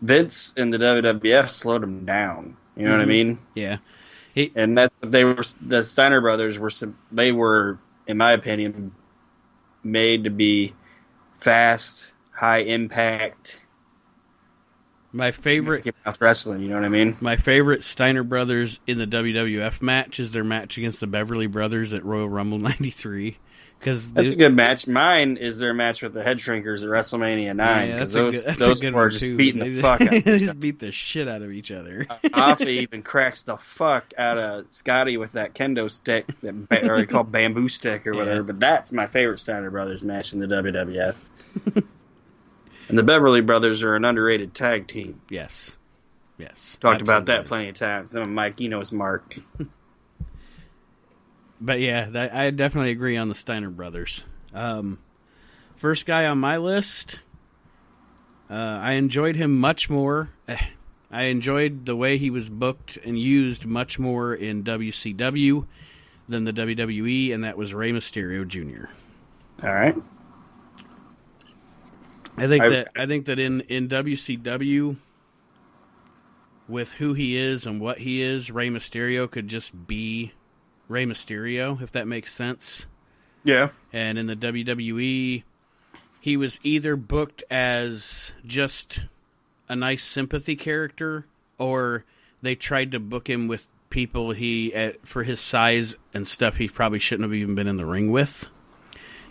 Vince 0.03 0.55
and 0.57 0.73
the 0.73 0.79
WWF 0.79 1.49
slowed 1.51 1.83
them 1.83 2.05
down. 2.05 2.57
You 2.77 2.87
know 2.87 2.93
what 2.93 3.01
I 3.01 3.05
Mhm. 3.05 3.09
mean? 3.09 3.39
Yeah, 3.55 3.79
and 4.57 4.77
that's 4.77 4.97
what 5.01 5.13
they 5.13 5.25
were. 5.25 5.43
The 5.63 5.85
Steiner 5.85 6.21
brothers 6.21 6.59
were. 6.59 6.71
They 7.13 7.33
were, 7.33 7.79
in 8.07 8.17
my 8.19 8.33
opinion, 8.33 8.93
made 9.85 10.25
to 10.25 10.31
be 10.31 10.75
fast, 11.41 12.11
high 12.33 12.61
impact, 12.61 13.57
my 15.15 15.31
favorite 15.31 15.87
mouth 16.05 16.21
wrestling. 16.21 16.61
You 16.61 16.69
know 16.69 16.75
what 16.77 16.85
I 16.85 16.89
mean? 16.89 17.17
my 17.21 17.37
favorite 17.37 17.85
Steiner 17.85 18.23
brothers 18.25 18.81
in 18.87 18.99
the 18.99 19.07
WWF 19.07 19.81
match 19.81 20.21
is 20.21 20.33
their 20.33 20.45
match 20.45 20.77
against 20.77 21.01
the 21.01 21.07
Beverly 21.07 21.47
Brothers 21.47 21.95
at 21.95 22.05
Royal 22.05 22.29
Rumble 22.29 22.59
'93 22.61 23.39
because 23.79 24.11
That's 24.13 24.31
a 24.31 24.37
good 24.37 24.55
match. 24.55 24.87
Mine 24.87 25.37
is 25.37 25.59
their 25.59 25.75
match 25.75 26.01
with 26.03 26.15
the 26.15 26.23
Head 26.23 26.39
Shrinkers 26.39 26.83
at 26.83 26.89
WrestleMania 26.89 27.55
nine 27.55 27.89
Yeah, 27.89 27.95
because 27.99 28.13
that's 28.15 28.17
a 28.17 28.19
those 28.23 28.43
good, 28.45 28.57
those 28.57 28.81
good 28.81 28.95
were 28.95 29.11
just 29.11 29.23
too. 29.23 29.37
beating 29.37 29.61
the 29.63 29.83
fuck 29.83 30.01
out. 30.01 30.11
they 30.25 30.39
just 30.39 30.59
beat 30.59 30.79
the 30.79 30.91
shit 30.91 31.29
out 31.29 31.43
of 31.43 31.53
each 31.53 31.71
other. 31.71 32.07
Uh, 32.09 32.15
other. 32.25 32.31
Afa 32.35 32.69
even 32.69 33.03
cracks 33.03 33.43
the 33.43 33.59
fuck 33.59 34.13
out 34.17 34.39
of 34.39 34.67
Scotty 34.73 35.19
with 35.19 35.33
that 35.33 35.55
kendo 35.55 35.91
stick 35.91 36.27
that 36.41 36.69
ba- 36.69 36.91
or 36.91 36.97
they 36.97 37.07
call 37.07 37.25
bamboo 37.25 37.69
stick 37.69 38.07
or 38.07 38.15
whatever. 38.17 38.37
Yeah. 38.37 38.43
But 38.47 38.61
that's 38.61 38.91
my 38.93 39.07
favorite 39.07 39.41
Steiner 39.41 39.71
brothers 39.71 40.03
match 40.03 40.33
in 40.33 40.39
the 40.41 40.47
WWF. 40.47 41.85
And 42.89 42.99
the 42.99 43.03
Beverly 43.03 43.41
Brothers 43.41 43.83
are 43.83 43.97
an 43.97 44.05
underrated 44.05 44.55
tag 44.55 44.87
team. 44.87 45.21
yes, 45.29 45.77
yes. 46.39 46.77
Talked 46.81 47.03
about 47.03 47.27
that 47.27 47.47
plenty 47.47 47.69
of 47.69 47.75
times. 47.75 48.15
And 48.15 48.35
Mike, 48.35 48.61
you 48.61 48.69
know 48.69 48.81
it's 48.81 48.93
Mark. 48.93 49.37
But 51.61 51.81
yeah, 51.81 52.11
that, 52.11 52.35
I 52.35 52.51
definitely 52.51 52.91
agree 52.91 53.17
on 53.17 53.31
the 53.31 53.35
Steiner 53.35 53.71
brothers. 53.71 54.23
Um, 54.53 54.99
first 55.77 56.05
guy 56.05 56.27
on 56.27 56.39
my 56.39 56.59
list, 56.59 57.21
uh, 58.51 58.53
I 58.53 58.93
enjoyed 58.93 59.37
him 59.37 59.59
much 59.59 59.89
more. 59.89 60.29
I 61.11 61.23
enjoyed 61.25 61.87
the 61.87 61.97
way 61.97 62.19
he 62.19 62.29
was 62.29 62.51
booked 62.51 62.99
and 63.05 63.19
used 63.19 63.65
much 63.65 63.99
more 63.99 64.35
in 64.35 64.65
WCW 64.65 65.67
than 66.29 66.45
the 66.45 66.53
WWE, 66.53 67.33
and 67.33 67.45
that 67.45 67.57
was 67.57 67.73
Rey 67.73 67.93
Mysterio 67.93 68.47
Jr. 68.47 68.87
All 69.65 69.73
right. 69.75 69.97
I 72.37 72.47
think 72.47 72.65
I- 72.65 72.69
that 72.71 72.89
I 72.97 73.07
think 73.07 73.27
that 73.27 73.39
in 73.39 73.61
in 73.63 73.89
WCW, 73.89 74.97
with 76.69 76.95
who 76.95 77.15
he 77.15 77.39
is 77.39 77.67
and 77.67 77.81
what 77.81 77.99
he 77.99 78.23
is, 78.23 78.51
Rey 78.51 78.69
Mysterio 78.69 79.31
could 79.31 79.49
just 79.49 79.87
be 79.87 80.33
Rey 80.89 81.05
Mysterio, 81.07 81.81
if 81.83 81.93
that 81.93 82.07
makes 82.07 82.33
sense. 82.33 82.87
Yeah. 83.43 83.69
And 83.93 84.19
in 84.19 84.27
the 84.27 84.37
WWE, 84.37 85.43
he 86.21 86.37
was 86.37 86.59
either 86.63 86.97
booked 86.97 87.45
as 87.51 88.33
just 88.47 89.05
a 89.69 89.77
nice 89.77 90.03
sympathy 90.03 90.57
character, 90.57 91.27
or 91.59 92.05
they 92.41 92.55
tried 92.55 92.93
to 92.93 93.01
book 93.01 93.29
him 93.29 93.47
with 93.47 93.67
people 93.91 94.33
he 94.33 94.75
at, 94.75 95.07
for 95.07 95.23
his 95.23 95.41
size 95.41 95.95
and 96.15 96.27
stuff 96.27 96.57
he 96.57 96.69
probably 96.69 96.99
shouldn't 96.99 97.25
have 97.29 97.35
even 97.35 97.55
been 97.55 97.67
in 97.69 97.77
the 97.77 97.87
ring 97.87 98.11
with. 98.11 98.49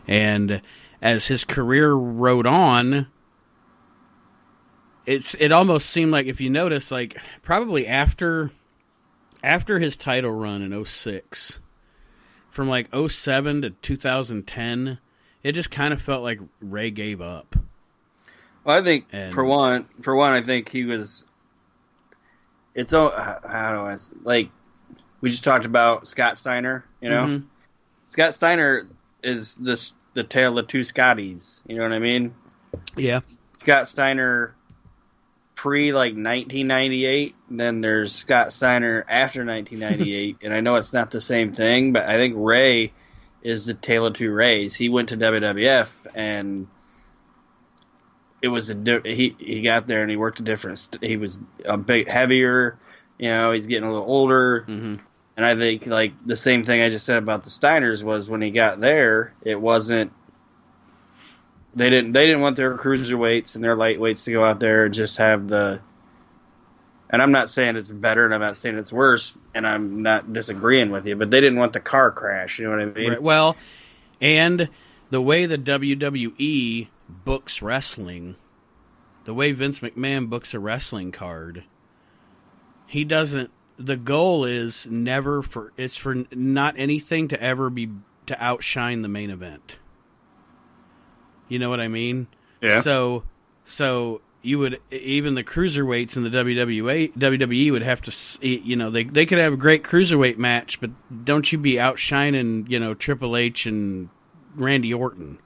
And 0.08 0.62
as 1.04 1.28
his 1.28 1.44
career 1.44 1.92
rode 1.92 2.48
on, 2.48 3.08
it's 5.06 5.36
it 5.36 5.52
almost 5.52 5.90
seemed 5.90 6.12
like 6.12 6.28
if 6.28 6.40
you 6.40 6.50
notice, 6.50 6.92
like 6.92 7.18
probably 7.44 7.86
after 7.88 8.52
after 9.44 9.78
his 9.80 9.98
title 9.98 10.32
run 10.32 10.62
in 10.62 10.86
06, 10.86 11.60
from 12.50 12.70
like 12.70 12.88
07 13.10 13.64
to 13.64 13.70
2010, 13.72 14.98
it 15.44 15.52
just 15.52 15.70
kind 15.70 15.94
of 15.94 16.02
felt 16.02 16.24
like 16.24 16.40
Rey 16.62 16.90
gave 16.90 17.20
up. 17.22 17.54
Well, 18.64 18.80
I 18.80 18.82
think 18.84 19.06
And- 19.12 19.34
for 19.34 19.44
one, 19.44 19.90
for 20.02 20.16
one, 20.16 20.32
I 20.32 20.42
think 20.42 20.70
he 20.70 20.86
was. 20.86 21.28
It's 22.76 22.94
all 22.94 23.10
how 23.12 23.74
do 23.74 23.80
I 23.80 23.98
like? 24.24 24.50
We 25.20 25.30
just 25.30 25.44
talked 25.44 25.66
about 25.66 26.08
Scott 26.08 26.38
Steiner. 26.38 26.86
You 27.02 27.10
know, 27.10 27.26
Mhm. 27.26 27.44
Scott 28.08 28.34
Steiner 28.34 28.88
is 29.22 29.56
this 29.56 29.96
the 30.14 30.24
tale 30.24 30.58
of 30.58 30.68
two 30.68 30.84
Scotties. 30.84 31.64
You 31.68 31.78
know 31.78 31.84
what 31.84 31.94
I 31.94 32.00
mean? 32.00 32.34
Yeah. 32.96 33.22
Scott 33.54 33.88
Steiner 33.88 34.56
pre 35.56 35.94
like 35.94 36.14
1998, 36.14 37.36
and 37.50 37.60
then 37.60 37.82
there's 37.82 38.14
Scott 38.14 38.52
Steiner 38.54 39.06
after 39.08 39.46
1998, 39.46 40.38
and 40.44 40.54
I 40.54 40.62
know 40.62 40.76
it's 40.76 40.94
not 40.94 41.12
the 41.12 41.22
same 41.22 41.54
thing, 41.54 41.94
but 41.94 42.04
I 42.04 42.16
think 42.16 42.36
Rey 42.38 42.92
is 43.42 43.66
the 43.66 43.74
tale 43.74 44.06
of 44.06 44.16
two 44.16 44.32
Reys. 44.32 44.76
He 44.76 44.90
went 44.90 45.10
to 45.10 45.18
WWF 45.18 45.90
and 46.16 46.68
it 48.42 48.48
was 48.50 48.70
a 48.70 48.76
di- 48.76 49.16
he 49.16 49.36
he 49.40 49.62
got 49.62 49.88
there 49.88 50.02
and 50.02 50.12
he 50.12 50.18
worked 50.18 50.40
a 50.40 50.44
different. 50.44 50.80
St- 50.80 51.04
he 51.04 51.18
was 51.18 51.38
a 51.64 51.78
bit 51.78 52.10
heavier, 52.10 52.78
you 53.18 53.30
know. 53.30 53.52
He's 53.54 53.68
getting 53.68 53.88
a 53.88 53.92
little 53.92 54.06
older, 54.06 54.64
hmm 54.66 54.96
and 55.36 55.46
I 55.46 55.56
think 55.56 55.88
like 55.88 56.14
the 56.26 56.38
same 56.38 56.64
thing 56.64 56.82
I 56.82 56.90
just 56.90 57.06
said 57.06 57.18
about 57.18 57.44
the 57.44 57.50
Steiners 57.50 58.04
was 58.04 58.30
when 58.30 58.42
he 58.42 58.52
got 58.52 58.80
there, 58.80 59.34
it 59.42 59.60
wasn't. 59.60 60.12
They 61.76 61.90
didn't. 61.90 62.12
They 62.12 62.28
didn't 62.28 62.42
want 62.42 62.56
their 62.56 62.78
cruiserweights 62.78 63.56
and 63.56 63.64
their 63.64 63.76
lightweights 63.76 64.26
to 64.26 64.32
go 64.32 64.46
out 64.46 64.60
there 64.60 64.86
and 64.86 64.94
just 64.94 65.18
have 65.18 65.48
the. 65.48 65.80
And 67.10 67.22
I'm 67.22 67.32
not 67.32 67.50
saying 67.50 67.76
it's 67.76 67.92
better, 67.92 68.26
and 68.26 68.34
I'm 68.34 68.42
not 68.42 68.58
saying 68.58 68.78
it's 68.78 68.92
worse, 68.92 69.38
and 69.54 69.68
I'm 69.68 70.02
not 70.02 70.34
disagreeing 70.34 70.90
with 70.90 71.06
you, 71.06 71.16
but 71.16 71.30
they 71.30 71.42
didn't 71.42 71.60
want 71.60 71.74
the 71.74 71.80
car 71.80 72.12
crash. 72.12 72.60
You 72.60 72.66
know 72.66 72.72
what 72.72 72.82
I 72.82 72.86
mean? 72.86 73.10
Right. 73.12 73.22
Well, 73.22 73.56
and 74.20 74.70
the 75.12 75.22
way 75.22 75.46
the 75.46 75.58
WWE 75.58 76.88
books 77.10 77.62
wrestling, 77.62 78.36
the 79.26 79.34
way 79.34 79.52
Vince 79.52 79.80
McMahon 79.80 80.30
books 80.30 80.54
a 80.54 80.60
wrestling 80.60 81.12
card, 81.12 81.64
he 82.88 83.04
doesn't. 83.04 83.52
The 83.78 83.98
goal 83.98 84.46
is 84.46 84.88
never 84.88 85.42
for 85.42 85.74
it's 85.78 85.98
for 85.98 86.16
not 86.32 86.76
anything 86.78 87.28
to 87.30 87.42
ever 87.42 87.70
be 87.70 87.90
to 88.28 88.42
outshine 88.44 89.02
the 89.02 89.08
main 89.10 89.30
event. 89.30 89.78
You 91.50 91.60
know 91.60 91.70
what 91.70 91.80
I 91.80 91.88
mean? 91.88 92.28
Yeah. 92.62 92.82
So, 92.82 93.24
so 93.66 94.22
you 94.42 94.60
would 94.60 94.80
even 94.92 95.36
the 95.36 95.44
cruiserweights 95.44 96.18
in 96.18 96.24
the 96.24 96.30
WWE 96.30 97.14
WWE 97.14 97.72
would 97.72 97.82
have 97.82 98.02
to 98.02 98.48
you 98.48 98.76
know 98.76 98.90
they 98.90 99.04
they 99.06 99.26
could 99.26 99.38
have 99.38 99.54
a 99.54 99.58
great 99.58 99.84
cruiserweight 99.84 100.38
match, 100.38 100.80
but 100.82 100.92
don't 101.26 101.52
you 101.52 101.58
be 101.58 101.80
outshining 101.80 102.68
you 102.70 102.80
know 102.80 102.94
Triple 102.94 103.36
H 103.38 103.66
and 103.66 104.10
Randy 104.56 104.94
Orton 104.94 105.40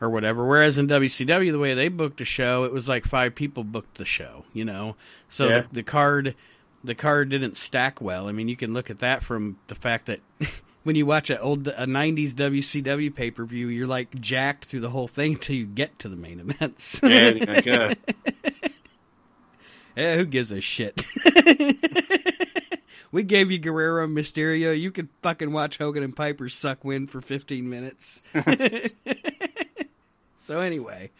or 0.00 0.10
whatever. 0.10 0.44
Whereas 0.46 0.78
in 0.78 0.88
WCW, 0.88 1.52
the 1.52 1.58
way 1.58 1.74
they 1.74 1.88
booked 1.88 2.20
a 2.20 2.24
show, 2.24 2.64
it 2.64 2.72
was 2.72 2.88
like 2.88 3.04
five 3.04 3.34
people 3.34 3.62
booked 3.64 3.98
the 3.98 4.04
show. 4.04 4.44
You 4.52 4.64
know, 4.64 4.96
so 5.28 5.48
Yeah. 5.48 5.60
the, 5.62 5.66
the 5.76 5.82
card 5.82 6.34
the 6.84 6.94
card 6.94 7.28
didn't 7.30 7.56
stack 7.56 8.00
well. 8.00 8.28
I 8.28 8.32
mean, 8.32 8.48
you 8.48 8.56
can 8.56 8.74
look 8.74 8.90
at 8.90 9.00
that 9.00 9.22
from 9.22 9.58
the 9.68 9.74
fact 9.74 10.06
that 10.06 10.20
when 10.82 10.96
you 10.96 11.06
watch 11.06 11.30
an 11.30 11.38
old 11.38 11.68
a 11.68 11.86
'90s 11.86 12.32
WCW 12.32 13.14
pay 13.14 13.30
per 13.30 13.44
view, 13.44 13.68
you're 13.68 13.86
like 13.86 14.14
jacked 14.20 14.64
through 14.66 14.80
the 14.80 14.90
whole 14.90 15.08
thing 15.08 15.34
until 15.34 15.56
you 15.56 15.66
get 15.66 15.98
to 16.00 16.08
the 16.08 16.16
main 16.16 16.40
events. 16.40 17.00
Yeah, 17.12 17.30
like, 17.46 17.66
uh, 17.68 17.94
yeah, 19.96 20.16
who 20.16 20.24
gives 20.24 20.50
a 20.52 20.60
shit? 20.60 21.04
we 23.12 23.22
gave 23.22 23.50
you 23.50 23.58
Guerrero 23.58 24.04
and 24.04 24.16
Mysterio. 24.16 24.78
You 24.78 24.90
could 24.90 25.08
fucking 25.22 25.52
watch 25.52 25.76
Hogan 25.78 26.02
and 26.02 26.16
Piper 26.16 26.48
suck 26.48 26.82
wind 26.82 27.10
for 27.10 27.20
15 27.20 27.68
minutes. 27.68 28.22
so 30.42 30.60
anyway, 30.60 31.10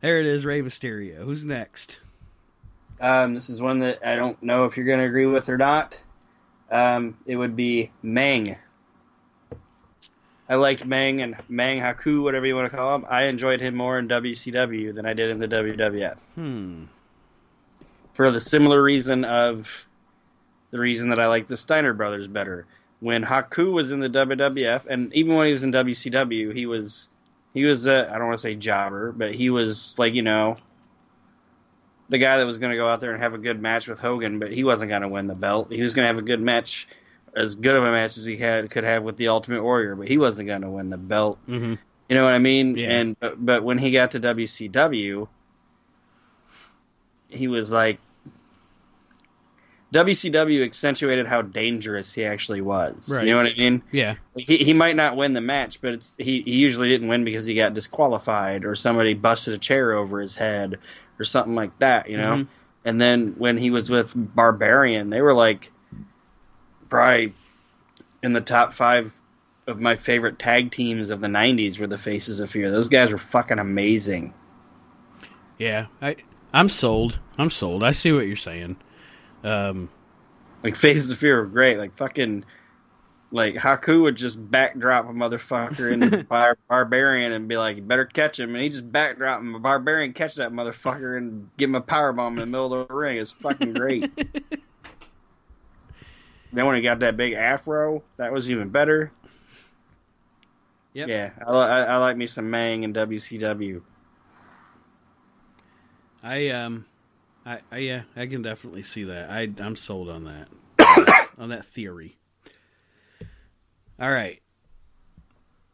there 0.00 0.20
it 0.20 0.26
is, 0.26 0.44
Rey 0.44 0.62
Mysterio. 0.62 1.24
Who's 1.24 1.44
next? 1.44 1.98
Um, 3.02 3.34
this 3.34 3.50
is 3.50 3.60
one 3.60 3.80
that 3.80 4.06
I 4.06 4.14
don't 4.14 4.40
know 4.44 4.64
if 4.64 4.76
you're 4.76 4.86
going 4.86 5.00
to 5.00 5.06
agree 5.06 5.26
with 5.26 5.48
or 5.48 5.58
not. 5.58 6.00
Um, 6.70 7.16
it 7.26 7.34
would 7.34 7.56
be 7.56 7.90
Meng. 8.00 8.56
I 10.48 10.54
liked 10.54 10.84
Meng 10.84 11.20
and 11.20 11.36
Meng 11.48 11.80
Haku, 11.80 12.22
whatever 12.22 12.46
you 12.46 12.54
want 12.54 12.70
to 12.70 12.76
call 12.76 12.94
him. 12.94 13.04
I 13.10 13.24
enjoyed 13.24 13.60
him 13.60 13.74
more 13.74 13.98
in 13.98 14.06
WCW 14.06 14.94
than 14.94 15.04
I 15.04 15.14
did 15.14 15.30
in 15.30 15.40
the 15.40 15.48
WWF. 15.48 16.16
Hmm. 16.36 16.84
For 18.14 18.30
the 18.30 18.40
similar 18.40 18.80
reason 18.80 19.24
of 19.24 19.84
the 20.70 20.78
reason 20.78 21.08
that 21.08 21.18
I 21.18 21.26
like 21.26 21.48
the 21.48 21.56
Steiner 21.56 21.94
brothers 21.94 22.28
better. 22.28 22.66
When 23.00 23.24
Haku 23.24 23.72
was 23.72 23.90
in 23.90 23.98
the 23.98 24.10
WWF, 24.10 24.86
and 24.86 25.12
even 25.14 25.34
when 25.34 25.46
he 25.48 25.52
was 25.52 25.64
in 25.64 25.72
WCW, 25.72 26.54
he 26.54 26.66
was 26.66 27.08
he 27.52 27.64
was 27.64 27.86
a 27.86 28.08
I 28.08 28.18
don't 28.18 28.28
want 28.28 28.38
to 28.38 28.42
say 28.42 28.54
jobber, 28.54 29.10
but 29.10 29.34
he 29.34 29.50
was 29.50 29.98
like 29.98 30.14
you 30.14 30.22
know 30.22 30.56
the 32.08 32.18
guy 32.18 32.38
that 32.38 32.46
was 32.46 32.58
going 32.58 32.70
to 32.70 32.76
go 32.76 32.86
out 32.86 33.00
there 33.00 33.12
and 33.12 33.22
have 33.22 33.34
a 33.34 33.38
good 33.38 33.60
match 33.60 33.88
with 33.88 33.98
Hogan, 33.98 34.38
but 34.38 34.52
he 34.52 34.64
wasn't 34.64 34.90
going 34.90 35.02
to 35.02 35.08
win 35.08 35.26
the 35.26 35.34
belt. 35.34 35.72
He 35.72 35.82
was 35.82 35.94
going 35.94 36.04
to 36.04 36.08
have 36.08 36.18
a 36.18 36.26
good 36.26 36.40
match, 36.40 36.86
as 37.34 37.54
good 37.54 37.74
of 37.74 37.84
a 37.84 37.90
match 37.90 38.16
as 38.18 38.24
he 38.24 38.36
had 38.36 38.70
could 38.70 38.84
have 38.84 39.02
with 39.02 39.16
the 39.16 39.28
Ultimate 39.28 39.62
Warrior, 39.62 39.96
but 39.96 40.08
he 40.08 40.18
wasn't 40.18 40.48
going 40.48 40.62
to 40.62 40.70
win 40.70 40.90
the 40.90 40.98
belt. 40.98 41.38
Mm-hmm. 41.48 41.74
You 42.08 42.16
know 42.16 42.24
what 42.24 42.34
I 42.34 42.38
mean? 42.38 42.76
Yeah. 42.76 42.90
And 42.90 43.18
but, 43.18 43.44
but 43.44 43.64
when 43.64 43.78
he 43.78 43.90
got 43.90 44.10
to 44.10 44.20
WCW, 44.20 45.28
he 47.28 47.48
was 47.48 47.72
like 47.72 47.98
WCW 49.92 50.64
accentuated 50.64 51.26
how 51.26 51.42
dangerous 51.42 52.12
he 52.14 52.24
actually 52.24 52.62
was. 52.62 53.12
Right. 53.12 53.26
You 53.26 53.32
know 53.32 53.42
what 53.42 53.52
I 53.52 53.58
mean? 53.58 53.82
Yeah. 53.92 54.14
He 54.34 54.56
he 54.56 54.72
might 54.72 54.96
not 54.96 55.16
win 55.16 55.34
the 55.34 55.42
match, 55.42 55.82
but 55.82 55.92
it's 55.92 56.16
he, 56.16 56.40
he 56.42 56.52
usually 56.52 56.88
didn't 56.88 57.08
win 57.08 57.24
because 57.24 57.44
he 57.44 57.54
got 57.54 57.74
disqualified 57.74 58.64
or 58.64 58.74
somebody 58.74 59.12
busted 59.12 59.52
a 59.52 59.58
chair 59.58 59.92
over 59.92 60.20
his 60.20 60.34
head 60.34 60.78
or 61.20 61.24
something 61.24 61.54
like 61.54 61.78
that, 61.80 62.08
you 62.08 62.16
know? 62.16 62.36
Mhm. 62.36 62.48
And 62.86 63.00
then 63.00 63.34
when 63.36 63.58
he 63.58 63.70
was 63.70 63.90
with 63.90 64.12
Barbarian, 64.16 65.10
they 65.10 65.20
were 65.20 65.34
like 65.34 65.70
probably 66.88 67.34
in 68.22 68.32
the 68.32 68.40
top 68.40 68.72
five 68.72 69.14
of 69.66 69.78
my 69.78 69.96
favorite 69.96 70.38
tag 70.38 70.72
teams 70.72 71.10
of 71.10 71.20
the 71.20 71.28
'90s 71.28 71.78
were 71.78 71.86
the 71.86 71.98
Faces 71.98 72.40
of 72.40 72.50
Fear. 72.50 72.70
Those 72.70 72.88
guys 72.88 73.12
were 73.12 73.18
fucking 73.18 73.58
amazing. 73.58 74.32
Yeah. 75.58 75.86
I 76.00 76.16
I'm 76.54 76.70
sold. 76.70 77.18
I'm 77.36 77.50
sold. 77.50 77.84
I 77.84 77.90
see 77.92 78.10
what 78.10 78.26
you're 78.26 78.36
saying. 78.36 78.76
Um. 79.42 79.88
Like 80.62 80.76
Faces 80.76 81.10
of 81.10 81.18
Fear 81.18 81.40
were 81.40 81.46
great. 81.46 81.78
Like 81.78 81.96
fucking, 81.96 82.44
like 83.32 83.54
Haku 83.54 84.02
would 84.02 84.16
just 84.16 84.50
backdrop 84.50 85.08
a 85.08 85.12
motherfucker 85.12 85.90
into 85.90 86.22
Bar- 86.28 86.58
Barbarian 86.68 87.32
and 87.32 87.48
be 87.48 87.56
like, 87.56 87.76
"You 87.76 87.82
better 87.82 88.04
catch 88.04 88.38
him," 88.38 88.54
and 88.54 88.62
he 88.62 88.68
just 88.68 88.92
backdrop 88.92 89.40
him. 89.40 89.60
Barbarian 89.60 90.12
catch 90.12 90.36
that 90.36 90.52
motherfucker 90.52 91.16
and 91.16 91.50
give 91.56 91.70
him 91.70 91.74
a 91.74 91.80
power 91.80 92.12
bomb 92.12 92.34
in 92.34 92.40
the 92.40 92.46
middle 92.46 92.74
of 92.74 92.86
the 92.88 92.94
ring. 92.94 93.18
It's 93.18 93.32
fucking 93.32 93.72
great. 93.72 94.10
then 96.52 96.66
when 96.66 96.76
he 96.76 96.82
got 96.82 97.00
that 97.00 97.16
big 97.16 97.32
afro, 97.32 98.04
that 98.18 98.32
was 98.32 98.50
even 98.50 98.68
better. 98.68 99.10
Yep. 100.94 101.08
Yeah, 101.08 101.30
I, 101.46 101.50
I, 101.50 101.80
I 101.82 101.96
like 101.96 102.16
me 102.16 102.26
some 102.26 102.50
Meng 102.50 102.84
and 102.84 102.94
WCW. 102.94 103.80
I 106.22 106.50
um, 106.50 106.84
I, 107.44 107.60
I 107.70 107.78
yeah, 107.78 108.02
I 108.16 108.26
can 108.26 108.42
definitely 108.42 108.82
see 108.82 109.04
that. 109.04 109.30
I 109.30 109.48
I'm 109.58 109.76
sold 109.76 110.08
on 110.08 110.24
that, 110.24 111.28
on 111.38 111.50
that 111.50 111.64
theory. 111.64 112.16
All 113.98 114.10
right. 114.10 114.40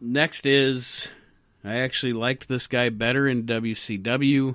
Next 0.01 0.47
is, 0.47 1.09
I 1.64 1.79
actually 1.79 2.12
liked 2.12 2.49
this 2.49 2.66
guy 2.69 2.88
better 2.88 3.27
in 3.27 3.45
WCW 3.45 4.55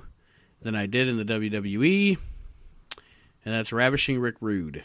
than 0.62 0.74
I 0.74 0.86
did 0.86 1.08
in 1.08 1.18
the 1.18 1.24
WWE, 1.24 2.16
and 3.44 3.54
that's 3.54 3.72
Ravishing 3.72 4.18
Rick 4.18 4.36
Rude. 4.40 4.84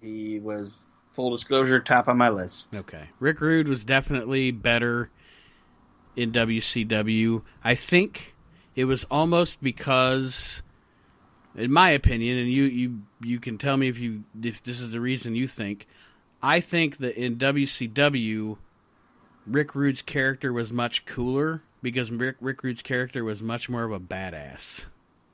He 0.00 0.38
was 0.38 0.86
full 1.12 1.30
disclosure 1.30 1.80
top 1.80 2.08
on 2.08 2.18
my 2.18 2.28
list. 2.28 2.76
Okay. 2.76 3.08
Rick 3.18 3.40
Rude 3.40 3.68
was 3.68 3.84
definitely 3.84 4.50
better 4.52 5.10
in 6.14 6.30
WCW. 6.30 7.42
I 7.64 7.74
think 7.74 8.34
it 8.76 8.84
was 8.84 9.04
almost 9.10 9.62
because 9.62 10.62
in 11.56 11.72
my 11.72 11.90
opinion 11.90 12.38
and 12.38 12.48
you 12.48 12.64
you 12.64 13.02
you 13.20 13.38
can 13.40 13.58
tell 13.58 13.76
me 13.76 13.88
if 13.88 13.98
you 13.98 14.24
if 14.42 14.62
this 14.62 14.80
is 14.80 14.92
the 14.92 15.00
reason 15.00 15.34
you 15.34 15.46
think 15.48 15.86
I 16.42 16.60
think 16.60 16.98
that 16.98 17.16
in 17.20 17.36
WCW 17.36 18.58
Rick 19.46 19.74
Rude's 19.74 20.02
character 20.02 20.52
was 20.52 20.70
much 20.72 21.04
cooler 21.06 21.62
because 21.82 22.10
Rick 22.10 22.36
Rick 22.40 22.62
Rude's 22.62 22.82
character 22.82 23.24
was 23.24 23.40
much 23.40 23.68
more 23.68 23.84
of 23.84 23.92
a 23.92 24.00
badass. 24.00 24.84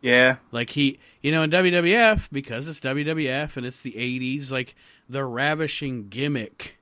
Yeah, 0.00 0.36
Like 0.50 0.70
he, 0.70 0.98
you 1.22 1.30
know, 1.30 1.44
in 1.44 1.50
WWF 1.50 2.28
because 2.32 2.66
it's 2.66 2.80
WWF 2.80 3.56
and 3.56 3.64
it's 3.64 3.82
the 3.82 3.92
'80s. 3.92 4.50
Like 4.50 4.74
the 5.08 5.24
ravishing 5.24 6.08
gimmick 6.08 6.76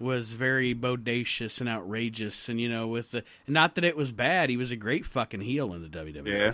was 0.00 0.32
very 0.32 0.74
bodacious 0.74 1.60
and 1.60 1.68
outrageous, 1.68 2.48
and 2.48 2.60
you 2.60 2.68
know, 2.68 2.88
with 2.88 3.12
the 3.12 3.22
not 3.46 3.76
that 3.76 3.84
it 3.84 3.96
was 3.96 4.10
bad. 4.12 4.50
He 4.50 4.56
was 4.56 4.72
a 4.72 4.76
great 4.76 5.06
fucking 5.06 5.40
heel 5.42 5.72
in 5.72 5.82
the 5.82 5.88
WWF, 5.88 6.26
Yeah. 6.26 6.52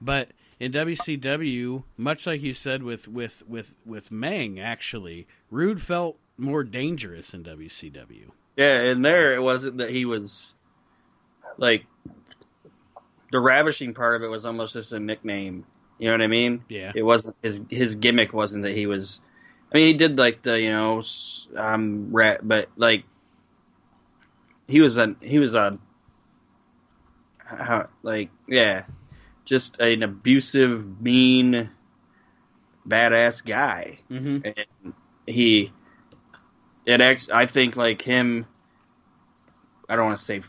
but 0.00 0.28
in 0.60 0.72
WCW, 0.72 1.84
much 1.96 2.26
like 2.26 2.42
you 2.42 2.52
said 2.54 2.82
with 2.82 3.08
with 3.08 3.42
with 3.48 3.74
with 3.84 4.10
Meng, 4.10 4.60
actually, 4.60 5.26
Rude 5.50 5.80
felt 5.80 6.18
more 6.36 6.64
dangerous 6.64 7.34
in 7.34 7.42
WCW. 7.44 8.30
Yeah, 8.56 8.80
and 8.82 9.04
there 9.04 9.34
it 9.34 9.42
wasn't 9.42 9.78
that 9.78 9.90
he 9.90 10.04
was 10.04 10.54
like 11.56 11.86
the 13.32 13.40
ravishing 13.40 13.94
part 13.94 14.16
of 14.16 14.22
it 14.22 14.30
was 14.30 14.44
almost 14.44 14.74
just 14.74 14.92
a 14.92 15.00
nickname. 15.00 15.66
You 15.98 16.06
know 16.06 16.14
what 16.14 16.22
I 16.22 16.26
mean? 16.26 16.64
Yeah, 16.68 16.92
It 16.94 17.02
wasn't 17.02 17.36
his 17.42 17.62
his 17.70 17.94
gimmick 17.96 18.32
wasn't 18.32 18.64
that 18.64 18.74
he 18.74 18.86
was. 18.86 19.20
I 19.72 19.78
mean, 19.78 19.86
he 19.88 19.94
did 19.94 20.18
like 20.18 20.42
the 20.42 20.60
you 20.60 20.70
know 20.70 21.02
um 21.56 22.08
rat, 22.12 22.46
but 22.46 22.68
like 22.76 23.04
he 24.68 24.80
was 24.80 24.96
a 24.96 25.14
he 25.20 25.38
was 25.38 25.54
a 25.54 25.78
how 27.38 27.88
like 28.02 28.30
yeah, 28.48 28.84
just 29.44 29.80
an 29.80 30.02
abusive, 30.02 31.00
mean, 31.00 31.70
badass 32.86 33.44
guy. 33.44 33.98
Hmm 34.08 34.38
and 34.44 34.94
he 35.26 35.72
it 36.86 37.00
ex 37.00 37.28
I 37.32 37.46
think 37.46 37.76
like 37.76 38.02
him 38.02 38.46
I 39.88 39.96
don't 39.96 40.06
want 40.06 40.18
to 40.18 40.24
say 40.24 40.42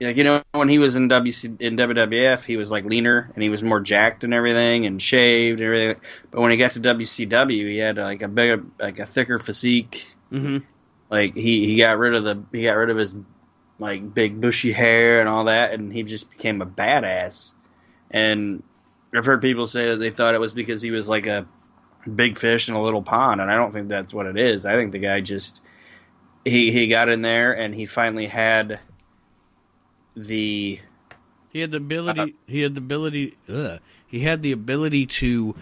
like 0.00 0.16
you 0.16 0.24
know 0.24 0.42
when 0.52 0.68
he 0.68 0.78
was 0.78 0.96
in 0.96 1.08
WC 1.08 1.60
in 1.60 1.76
WWF 1.76 2.42
he 2.42 2.56
was 2.56 2.70
like 2.70 2.84
leaner 2.84 3.30
and 3.34 3.42
he 3.42 3.48
was 3.48 3.62
more 3.62 3.80
jacked 3.80 4.24
and 4.24 4.34
everything 4.34 4.86
and 4.86 5.00
shaved 5.00 5.60
and 5.60 5.66
everything. 5.66 6.02
But 6.30 6.40
when 6.40 6.50
he 6.50 6.56
got 6.56 6.72
to 6.72 6.80
WCW 6.80 7.68
he 7.68 7.78
had 7.78 7.96
like 7.96 8.22
a 8.22 8.28
bigger 8.28 8.64
like 8.78 8.98
a 8.98 9.06
thicker 9.06 9.38
physique. 9.38 10.06
Hmm 10.30 10.58
like 11.10 11.34
he 11.34 11.66
he 11.66 11.76
got 11.76 11.98
rid 11.98 12.14
of 12.14 12.24
the 12.24 12.42
he 12.52 12.62
got 12.62 12.76
rid 12.76 12.90
of 12.90 12.96
his 12.96 13.16
like 13.78 14.14
big 14.14 14.40
bushy 14.40 14.72
hair 14.72 15.20
and 15.20 15.28
all 15.28 15.44
that 15.44 15.72
and 15.72 15.92
he 15.92 16.02
just 16.02 16.30
became 16.30 16.60
a 16.62 16.66
badass 16.66 17.54
and 18.10 18.62
I've 19.14 19.24
heard 19.24 19.42
people 19.42 19.66
say 19.66 19.88
that 19.90 19.96
they 19.96 20.10
thought 20.10 20.34
it 20.34 20.40
was 20.40 20.52
because 20.52 20.82
he 20.82 20.90
was 20.90 21.08
like 21.08 21.26
a 21.26 21.46
big 22.14 22.38
fish 22.38 22.68
in 22.68 22.74
a 22.74 22.82
little 22.82 23.02
pond 23.02 23.40
and 23.40 23.50
I 23.50 23.56
don't 23.56 23.72
think 23.72 23.88
that's 23.88 24.14
what 24.14 24.26
it 24.26 24.38
is 24.38 24.64
I 24.66 24.74
think 24.74 24.92
the 24.92 24.98
guy 24.98 25.20
just 25.20 25.62
he 26.44 26.72
he 26.72 26.86
got 26.88 27.08
in 27.08 27.22
there 27.22 27.52
and 27.52 27.74
he 27.74 27.86
finally 27.86 28.26
had 28.26 28.80
the 30.16 30.80
He 31.50 31.60
had 31.60 31.70
the 31.70 31.76
ability. 31.78 32.20
Uh, 32.20 32.26
he 32.46 32.62
had 32.62 32.74
the 32.74 32.80
ability. 32.80 33.36
Ugh, 33.48 33.80
he 34.06 34.20
had 34.20 34.42
the 34.42 34.52
ability 34.52 35.06
to 35.06 35.54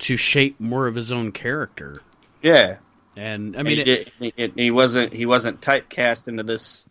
to 0.00 0.16
shape 0.16 0.58
more 0.60 0.86
of 0.86 0.94
his 0.94 1.12
own 1.12 1.30
character. 1.32 1.94
yeah 2.42 2.76
And 3.16 3.56
I 3.56 3.62
mean, 3.62 3.78
mean, 3.78 3.80
it, 3.80 3.84
did- 3.84 4.12
he, 4.56 4.62
he 4.64 4.70
wasn't 4.70 5.12
he 5.12 5.26
wasn't 5.26 5.60
typecast 5.60 6.28
into 6.28 6.42
this 6.42 6.86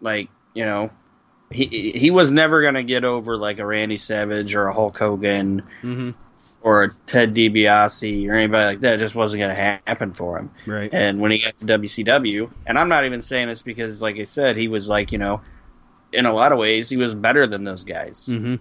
like 0.00 0.28
you 0.54 0.64
know 0.64 0.90
he 1.50 1.92
he 1.94 2.10
was 2.10 2.30
never 2.30 2.62
gonna 2.62 2.82
get 2.82 3.04
over 3.04 3.36
like 3.36 3.58
a 3.58 3.66
Randy 3.66 3.98
Savage 3.98 4.54
or 4.54 4.66
a 4.66 4.72
Hulk 4.72 4.96
Hogan 4.96 5.62
mhm, 5.82 6.14
or 6.62 6.84
a 6.84 6.94
Ted 7.06 7.34
DiBiase 7.34 8.28
or 8.28 8.34
anybody 8.34 8.64
like 8.66 8.80
that. 8.80 8.94
It 8.94 8.98
just 8.98 9.14
wasn't 9.14 9.40
gonna 9.40 9.54
happen 9.54 10.12
for 10.12 10.38
him. 10.38 10.50
right. 10.66 10.90
And 10.92 11.20
when 11.20 11.30
he 11.32 11.38
got 11.40 11.58
to 11.60 11.66
WCW, 11.66 12.50
and 12.66 12.78
I'm 12.78 12.88
not 12.88 13.04
even 13.04 13.20
saying 13.20 13.48
it's 13.48 13.62
because, 13.62 14.00
like 14.00 14.16
I 14.18 14.24
said, 14.24 14.56
he 14.56 14.68
was 14.68 14.88
like 14.88 15.12
you 15.12 15.18
know, 15.18 15.42
in 16.12 16.26
a 16.26 16.32
lot 16.32 16.52
of 16.52 16.58
ways, 16.58 16.88
he 16.88 16.96
was 16.96 17.14
better 17.14 17.46
than 17.46 17.64
those 17.64 17.84
guys. 17.84 18.26
hmm 18.26 18.56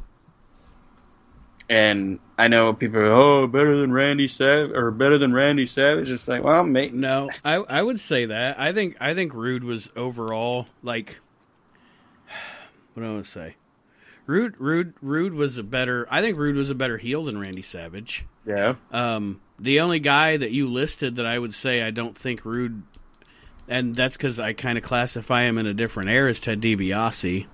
And 1.69 2.17
I 2.39 2.47
know 2.47 2.73
people 2.73 2.99
are, 2.99 3.11
oh, 3.11 3.47
better 3.47 3.77
than 3.77 3.93
Randy 3.93 4.27
Savage 4.27 4.75
or 4.75 4.89
better 4.89 5.19
than 5.19 5.31
Randy 5.33 5.67
Savage. 5.67 6.09
It's 6.09 6.27
like, 6.27 6.43
well, 6.43 6.63
mate. 6.63 6.93
No, 6.93 7.29
I 7.45 7.55
I 7.55 7.83
would 7.83 7.99
say 7.99 8.25
that. 8.25 8.59
I 8.59 8.73
think 8.73 8.97
I 8.99 9.13
think 9.13 9.35
Rude 9.35 9.63
was 9.63 9.91
overall 9.95 10.65
like 10.81 11.19
what 12.93 13.03
do 13.03 13.09
I 13.09 13.11
want 13.13 13.25
to 13.25 13.31
say? 13.31 13.55
Rude 14.25 14.55
Rude 14.59 14.93
Rude 15.01 15.33
was 15.33 15.57
a 15.57 15.63
better 15.63 16.07
I 16.09 16.21
think 16.21 16.37
Rude 16.37 16.55
was 16.55 16.69
a 16.69 16.75
better 16.75 16.97
heel 16.97 17.23
than 17.23 17.39
Randy 17.39 17.63
Savage. 17.63 18.25
Yeah. 18.45 18.75
Um 18.91 19.41
the 19.59 19.79
only 19.79 19.99
guy 19.99 20.37
that 20.37 20.51
you 20.51 20.69
listed 20.69 21.15
that 21.17 21.25
I 21.25 21.37
would 21.37 21.53
say 21.53 21.81
I 21.81 21.91
don't 21.91 22.17
think 22.17 22.45
Rude 22.45 22.83
and 23.67 23.95
that's 23.95 24.17
cuz 24.17 24.39
I 24.39 24.53
kind 24.53 24.77
of 24.77 24.83
classify 24.83 25.43
him 25.43 25.57
in 25.57 25.65
a 25.65 25.73
different 25.73 26.09
era 26.09 26.29
is 26.29 26.39
Ted 26.39 26.61
DiBiase. 26.61 27.47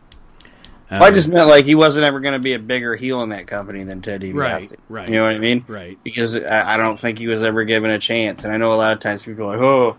Um, 0.91 0.99
Well, 0.99 1.09
I 1.09 1.11
just 1.11 1.29
meant 1.29 1.47
like 1.47 1.65
he 1.65 1.75
wasn't 1.75 2.05
ever 2.05 2.19
going 2.19 2.33
to 2.33 2.39
be 2.39 2.53
a 2.53 2.59
bigger 2.59 2.95
heel 2.95 3.23
in 3.23 3.29
that 3.29 3.47
company 3.47 3.83
than 3.83 4.01
Ted 4.01 4.21
DiBiase. 4.21 4.35
Right, 4.35 4.71
right. 4.87 5.09
You 5.09 5.15
know 5.15 5.25
what 5.25 5.35
I 5.35 5.39
mean? 5.39 5.65
right. 5.67 5.97
Because 6.03 6.35
I, 6.35 6.73
I 6.73 6.77
don't 6.77 6.99
think 6.99 7.17
he 7.17 7.27
was 7.27 7.41
ever 7.41 7.63
given 7.63 7.89
a 7.89 7.99
chance. 7.99 8.43
And 8.43 8.53
I 8.53 8.57
know 8.57 8.71
a 8.71 8.75
lot 8.75 8.91
of 8.91 8.99
times 8.99 9.23
people 9.23 9.45
are 9.45 9.55
like, 9.55 9.61
oh, 9.61 9.97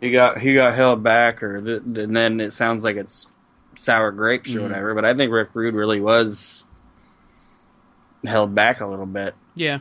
he 0.00 0.10
got 0.10 0.40
he 0.40 0.54
got 0.54 0.74
held 0.74 1.02
back, 1.02 1.42
or 1.42 1.60
the, 1.60 1.76
and 2.02 2.14
then 2.14 2.40
it 2.40 2.52
sounds 2.52 2.84
like 2.84 2.96
it's 2.96 3.30
sour 3.82 4.12
grapes 4.12 4.54
or 4.54 4.60
Mhm. 4.60 4.62
whatever. 4.64 4.94
But 4.94 5.04
I 5.04 5.14
think 5.14 5.32
Rick 5.32 5.50
Rude 5.54 5.74
really 5.74 6.00
was 6.00 6.64
held 8.24 8.54
back 8.54 8.80
a 8.80 8.86
little 8.86 9.06
bit. 9.06 9.34
Yeah. 9.56 9.78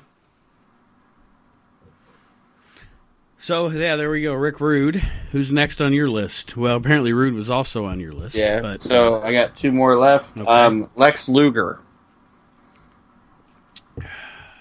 So 3.38 3.70
yeah, 3.70 3.96
there 3.96 4.10
we 4.12 4.22
go. 4.22 4.34
Rick 4.34 4.60
Rude, 4.60 4.98
who's 5.32 5.52
next 5.52 5.82
on 5.82 5.94
your 5.94 6.10
list? 6.10 6.56
Well, 6.56 6.76
apparently 6.76 7.12
Rude 7.14 7.34
was 7.34 7.50
also 7.50 7.86
on 7.86 8.00
your 8.00 8.12
list. 8.14 8.36
Yeah. 8.36 8.62
But 8.62 8.82
so 8.84 9.22
I 9.22 9.32
got 9.34 9.56
two 9.56 9.72
more 9.72 9.98
left. 9.98 10.38
Okay. 10.40 10.48
Um, 10.50 10.90
Lex 10.96 11.28
Luger. 11.28 11.80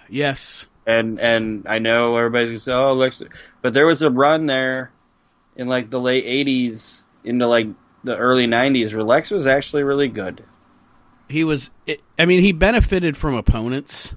yes, 0.09 0.66
and 0.87 1.20
and 1.20 1.66
I 1.68 1.79
know 1.79 2.16
everybody's 2.16 2.48
gonna 2.50 2.59
say, 2.59 2.72
"Oh, 2.72 2.94
Lex," 2.94 3.22
but 3.62 3.74
there 3.74 3.87
was 3.87 4.00
a 4.03 4.11
run 4.11 4.46
there 4.46 4.90
in 5.57 5.68
like 5.68 5.90
the 5.90 6.00
late 6.00 6.24
'80s 6.24 7.03
into 7.22 7.46
like 7.46 7.66
the 8.05 8.17
early 8.17 8.47
'90s 8.47 8.95
where 8.95 9.03
Lex 9.05 9.31
was 9.31 9.47
actually 9.47 9.83
really 9.83 10.09
good. 10.09 10.45
he 11.29 11.45
was. 11.45 11.71
I 12.19 12.27
mean, 12.27 12.43
he 12.43 12.53
benefited 12.53 13.17
from 13.17 13.35
opponents, 13.35 14.15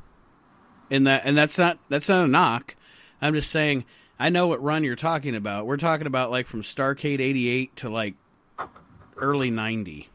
in 0.90 1.06
that, 1.06 1.24
and 1.26 1.38
that's 1.38 1.58
not 1.58 1.78
that's 1.90 2.10
not 2.10 2.26
a 2.26 2.28
knock. 2.28 2.76
I'm 3.22 3.34
just 3.34 3.52
saying. 3.52 3.86
I 4.20 4.30
know 4.30 4.48
what 4.48 4.62
run 4.64 4.84
you're 4.84 4.96
talking 4.96 5.36
about. 5.36 5.66
We're 5.66 5.78
talking 5.78 6.08
about 6.08 6.32
like 6.32 6.48
from 6.48 6.62
Starcade 6.62 7.20
'88 7.20 7.76
to 7.78 7.90
like 7.90 8.16
early 9.18 9.50
'90. 9.50 10.08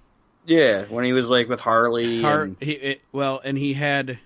Yeah, 0.47 0.85
when 0.85 1.05
he 1.05 1.13
was 1.13 1.29
like 1.29 1.49
with 1.49 1.61
Harley. 1.61 2.23
Har- 2.23 2.43
and- 2.43 2.57
he, 2.61 2.73
it, 2.73 3.01
well, 3.13 3.41
and 3.45 3.59
he 3.59 3.75
had. 3.75 4.19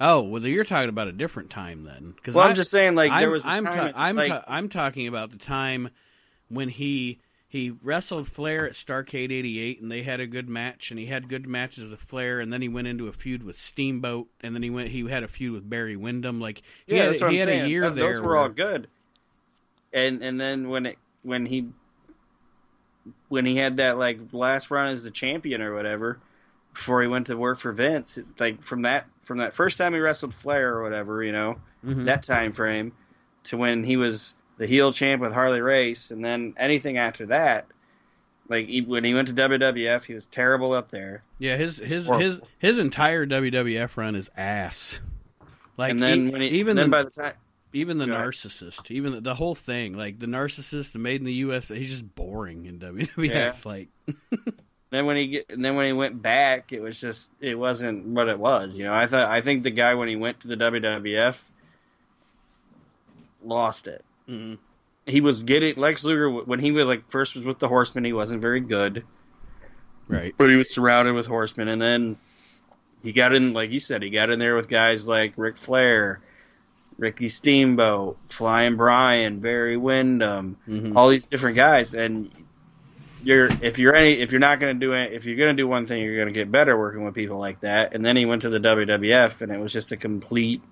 Oh, 0.00 0.22
well, 0.22 0.44
you're 0.46 0.64
talking 0.64 0.90
about 0.90 1.08
a 1.08 1.12
different 1.12 1.50
time 1.50 1.82
then. 1.84 2.12
Because 2.14 2.34
well, 2.34 2.46
I'm 2.46 2.54
just 2.54 2.70
saying, 2.70 2.94
like 2.94 3.10
I'm, 3.10 3.20
there 3.20 3.30
was. 3.30 3.44
I'm, 3.46 3.64
ta- 3.64 3.92
I'm, 3.96 4.14
like, 4.16 4.28
ta- 4.28 4.44
I'm 4.46 4.68
talking 4.68 5.08
about 5.08 5.30
the 5.30 5.38
time 5.38 5.88
when 6.48 6.68
he 6.68 7.18
he 7.50 7.70
wrestled 7.82 8.28
Flair 8.28 8.66
at 8.66 8.72
Starcade 8.72 9.32
'88, 9.32 9.80
and 9.80 9.90
they 9.90 10.02
had 10.02 10.20
a 10.20 10.26
good 10.26 10.48
match, 10.48 10.90
and 10.90 11.00
he 11.00 11.06
had 11.06 11.28
good 11.28 11.46
matches 11.48 11.84
with 11.90 12.00
Flair, 12.00 12.40
and 12.40 12.52
then 12.52 12.60
he 12.60 12.68
went 12.68 12.86
into 12.88 13.08
a 13.08 13.12
feud 13.12 13.42
with 13.42 13.56
Steamboat, 13.56 14.28
and 14.42 14.54
then 14.54 14.62
he 14.62 14.68
went 14.70 14.88
he 14.88 15.08
had 15.08 15.22
a 15.22 15.28
feud 15.28 15.52
with 15.54 15.68
Barry 15.68 15.96
Windham. 15.96 16.40
Like 16.40 16.60
he 16.86 16.94
yeah, 16.96 17.04
had, 17.04 17.08
that's 17.10 17.20
what 17.22 17.30
he 17.32 17.36
I'm 17.42 17.48
had 17.48 17.54
saying. 17.54 17.64
a 17.64 17.68
year 17.68 17.82
Th- 17.84 17.94
there. 17.94 18.08
Those 18.12 18.20
were 18.20 18.28
where- 18.28 18.36
all 18.36 18.48
good. 18.50 18.88
And 19.92 20.22
and 20.22 20.38
then 20.38 20.68
when 20.68 20.84
it 20.86 20.98
when 21.22 21.46
he 21.46 21.68
when 23.28 23.46
he 23.46 23.56
had 23.56 23.78
that 23.78 23.96
like 23.98 24.18
last 24.32 24.70
run 24.70 24.88
as 24.88 25.02
the 25.02 25.10
champion 25.10 25.62
or 25.62 25.74
whatever 25.74 26.18
before 26.74 27.00
he 27.02 27.08
went 27.08 27.26
to 27.28 27.36
work 27.36 27.58
for 27.58 27.72
Vince, 27.72 28.18
like 28.38 28.62
from 28.62 28.82
that 28.82 29.06
from 29.24 29.38
that 29.38 29.54
first 29.54 29.78
time 29.78 29.94
he 29.94 30.00
wrestled 30.00 30.34
Flair 30.34 30.74
or 30.76 30.82
whatever, 30.82 31.22
you 31.24 31.32
know, 31.32 31.58
Mhm. 31.84 32.04
that 32.04 32.22
time 32.22 32.52
frame 32.52 32.92
to 33.44 33.56
when 33.56 33.82
he 33.84 33.96
was 33.96 34.34
the 34.58 34.66
heel 34.66 34.92
champ 34.92 35.22
with 35.22 35.32
Harley 35.32 35.60
Race, 35.60 36.10
and 36.10 36.24
then 36.24 36.54
anything 36.58 36.98
after 36.98 37.26
that, 37.26 37.66
like 38.48 38.66
he, 38.68 38.82
when 38.82 39.04
he 39.04 39.14
went 39.14 39.28
to 39.28 39.34
WWF, 39.34 40.04
he 40.04 40.14
was 40.14 40.26
terrible 40.26 40.72
up 40.72 40.90
there. 40.90 41.22
yeah, 41.38 41.56
his 41.56 41.78
his 41.78 42.06
horrible. 42.06 42.24
his 42.26 42.40
his 42.58 42.78
entire 42.78 43.26
WWF 43.26 43.96
run 43.96 44.14
is 44.16 44.30
ass. 44.36 45.00
Like 45.76 45.92
and 45.92 46.02
then 46.02 46.28
e- 46.28 46.30
when 46.32 46.40
he, 46.42 46.48
even 46.48 46.76
then 46.76 46.90
the, 46.90 46.96
by 46.96 47.02
the 47.04 47.10
time 47.10 47.34
even 47.72 47.98
the 47.98 48.06
Go 48.06 48.14
ahead. 48.14 48.26
narcissist, 48.26 48.90
even 48.90 49.12
the, 49.12 49.20
the 49.20 49.34
whole 49.34 49.54
thing, 49.54 49.96
like 49.96 50.18
the 50.18 50.26
narcissist, 50.26 50.92
the 50.92 50.98
made 50.98 51.20
in 51.20 51.26
the 51.26 51.34
U.S. 51.34 51.68
He's 51.68 51.90
just 51.90 52.14
boring 52.14 52.64
in 52.66 52.78
WWF. 52.78 53.16
Yeah. 53.30 53.54
Like, 53.64 53.88
then 54.90 55.06
when 55.06 55.16
he 55.16 55.26
get, 55.28 55.50
and 55.50 55.62
then 55.64 55.76
when 55.76 55.86
he 55.86 55.92
went 55.92 56.20
back, 56.20 56.72
it 56.72 56.80
was 56.80 56.98
just 56.98 57.30
it 57.40 57.58
wasn't 57.58 58.06
what 58.06 58.28
it 58.28 58.38
was. 58.38 58.76
You 58.76 58.84
know, 58.84 58.92
I 58.92 59.06
thought 59.06 59.28
I 59.28 59.42
think 59.42 59.62
the 59.62 59.70
guy 59.70 59.94
when 59.94 60.08
he 60.08 60.16
went 60.16 60.40
to 60.40 60.48
the 60.48 60.56
WWF 60.56 61.38
lost 63.44 63.86
it. 63.86 64.04
Mm, 64.28 64.58
He 65.06 65.20
was 65.20 65.42
getting 65.42 65.76
Lex 65.76 66.04
Luger 66.04 66.30
when 66.30 66.60
he 66.60 66.72
was 66.72 66.84
like 66.86 67.10
first 67.10 67.34
was 67.34 67.44
with 67.44 67.58
the 67.58 67.68
Horsemen. 67.68 68.04
He 68.04 68.12
wasn't 68.12 68.42
very 68.42 68.60
good, 68.60 69.04
right, 70.08 70.34
but 70.36 70.50
he 70.50 70.56
was 70.56 70.72
surrounded 70.72 71.14
with 71.14 71.26
Horsemen, 71.26 71.68
and 71.68 71.80
then 71.80 72.16
he 73.02 73.12
got 73.12 73.34
in 73.34 73.52
like 73.52 73.70
you 73.70 73.80
said, 73.80 74.02
he 74.02 74.10
got 74.10 74.30
in 74.30 74.38
there 74.38 74.56
with 74.56 74.68
guys 74.68 75.06
like 75.06 75.34
Ric 75.36 75.56
Flair, 75.56 76.20
Ricky 76.98 77.28
Steamboat, 77.28 78.18
Flying 78.28 78.76
Brian, 78.76 79.40
Barry 79.40 79.76
Windham, 79.76 80.56
Mhm. 80.68 80.96
all 80.96 81.08
these 81.08 81.26
different 81.26 81.56
guys, 81.56 81.94
and 81.94 82.30
you're 83.22 83.50
if 83.60 83.78
you're 83.78 83.94
any 83.96 84.20
if 84.20 84.30
you're 84.30 84.38
not 84.40 84.60
going 84.60 84.78
to 84.78 84.86
do 84.86 84.92
it 84.92 85.12
if 85.12 85.24
you're 85.24 85.36
going 85.36 85.56
to 85.56 85.60
do 85.60 85.66
one 85.66 85.88
thing 85.88 86.04
you're 86.04 86.14
going 86.14 86.28
to 86.28 86.32
get 86.32 86.52
better 86.52 86.78
working 86.78 87.04
with 87.04 87.16
people 87.16 87.36
like 87.36 87.58
that 87.60 87.92
and 87.92 88.04
then 88.06 88.16
he 88.16 88.24
went 88.24 88.42
to 88.42 88.48
the 88.48 88.60
WWF 88.60 89.40
and 89.40 89.50
it 89.50 89.58
was 89.58 89.72
just 89.72 89.90
a 89.90 89.96
complete 89.96 90.62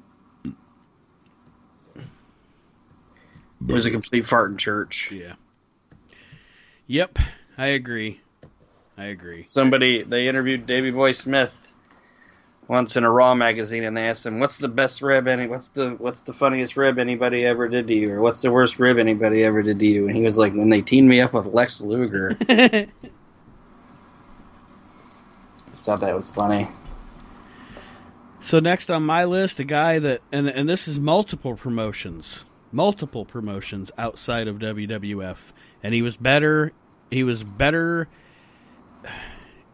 it 3.68 3.72
was 3.72 3.86
a 3.86 3.90
complete 3.90 4.26
fart 4.26 4.50
in 4.50 4.56
church. 4.58 5.10
Yeah, 5.12 5.34
yep, 6.86 7.18
I 7.58 7.68
agree, 7.68 8.20
I 8.96 9.06
agree. 9.06 9.44
somebody 9.44 10.02
they 10.02 10.28
interviewed 10.28 10.66
Davy 10.66 10.90
Boy 10.90 11.12
Smith 11.12 11.52
once 12.68 12.96
in 12.96 13.04
a 13.04 13.10
Raw 13.10 13.34
magazine 13.34 13.84
and 13.84 13.96
they 13.96 14.08
asked 14.08 14.26
him 14.26 14.40
what's 14.40 14.58
the 14.58 14.68
best 14.68 15.00
rib 15.00 15.28
any 15.28 15.46
what's 15.46 15.68
the 15.70 15.90
what's 15.90 16.22
the 16.22 16.32
funniest 16.32 16.76
rib 16.76 16.98
anybody 16.98 17.44
ever 17.44 17.68
did 17.68 17.86
to 17.86 17.94
you? 17.94 18.12
Or 18.12 18.20
what's 18.20 18.42
the 18.42 18.50
worst 18.50 18.78
rib 18.78 18.98
anybody 18.98 19.44
ever 19.44 19.62
did 19.62 19.78
to 19.78 19.86
you? 19.86 20.08
And 20.08 20.16
he 20.16 20.22
was 20.22 20.36
like 20.36 20.52
when 20.52 20.70
they 20.70 20.82
teamed 20.82 21.08
me 21.08 21.20
up 21.20 21.32
with 21.32 21.46
Lex 21.46 21.80
Luger. 21.80 22.36
I 22.48 22.88
just 25.70 25.84
thought 25.84 26.00
that 26.00 26.14
was 26.14 26.28
funny. 26.28 26.68
So 28.40 28.58
next 28.60 28.90
on 28.90 29.04
my 29.04 29.24
list, 29.24 29.60
a 29.60 29.64
guy 29.64 29.98
that 29.98 30.22
and 30.32 30.48
and 30.48 30.68
this 30.68 30.88
is 30.88 30.98
multiple 30.98 31.56
promotions, 31.56 32.45
multiple 32.72 33.24
promotions 33.24 33.90
outside 33.96 34.48
of 34.48 34.58
WWF, 34.58 35.38
and 35.82 35.94
he 35.94 36.02
was 36.02 36.16
better. 36.16 36.72
He 37.10 37.22
was 37.22 37.44
better 37.44 38.08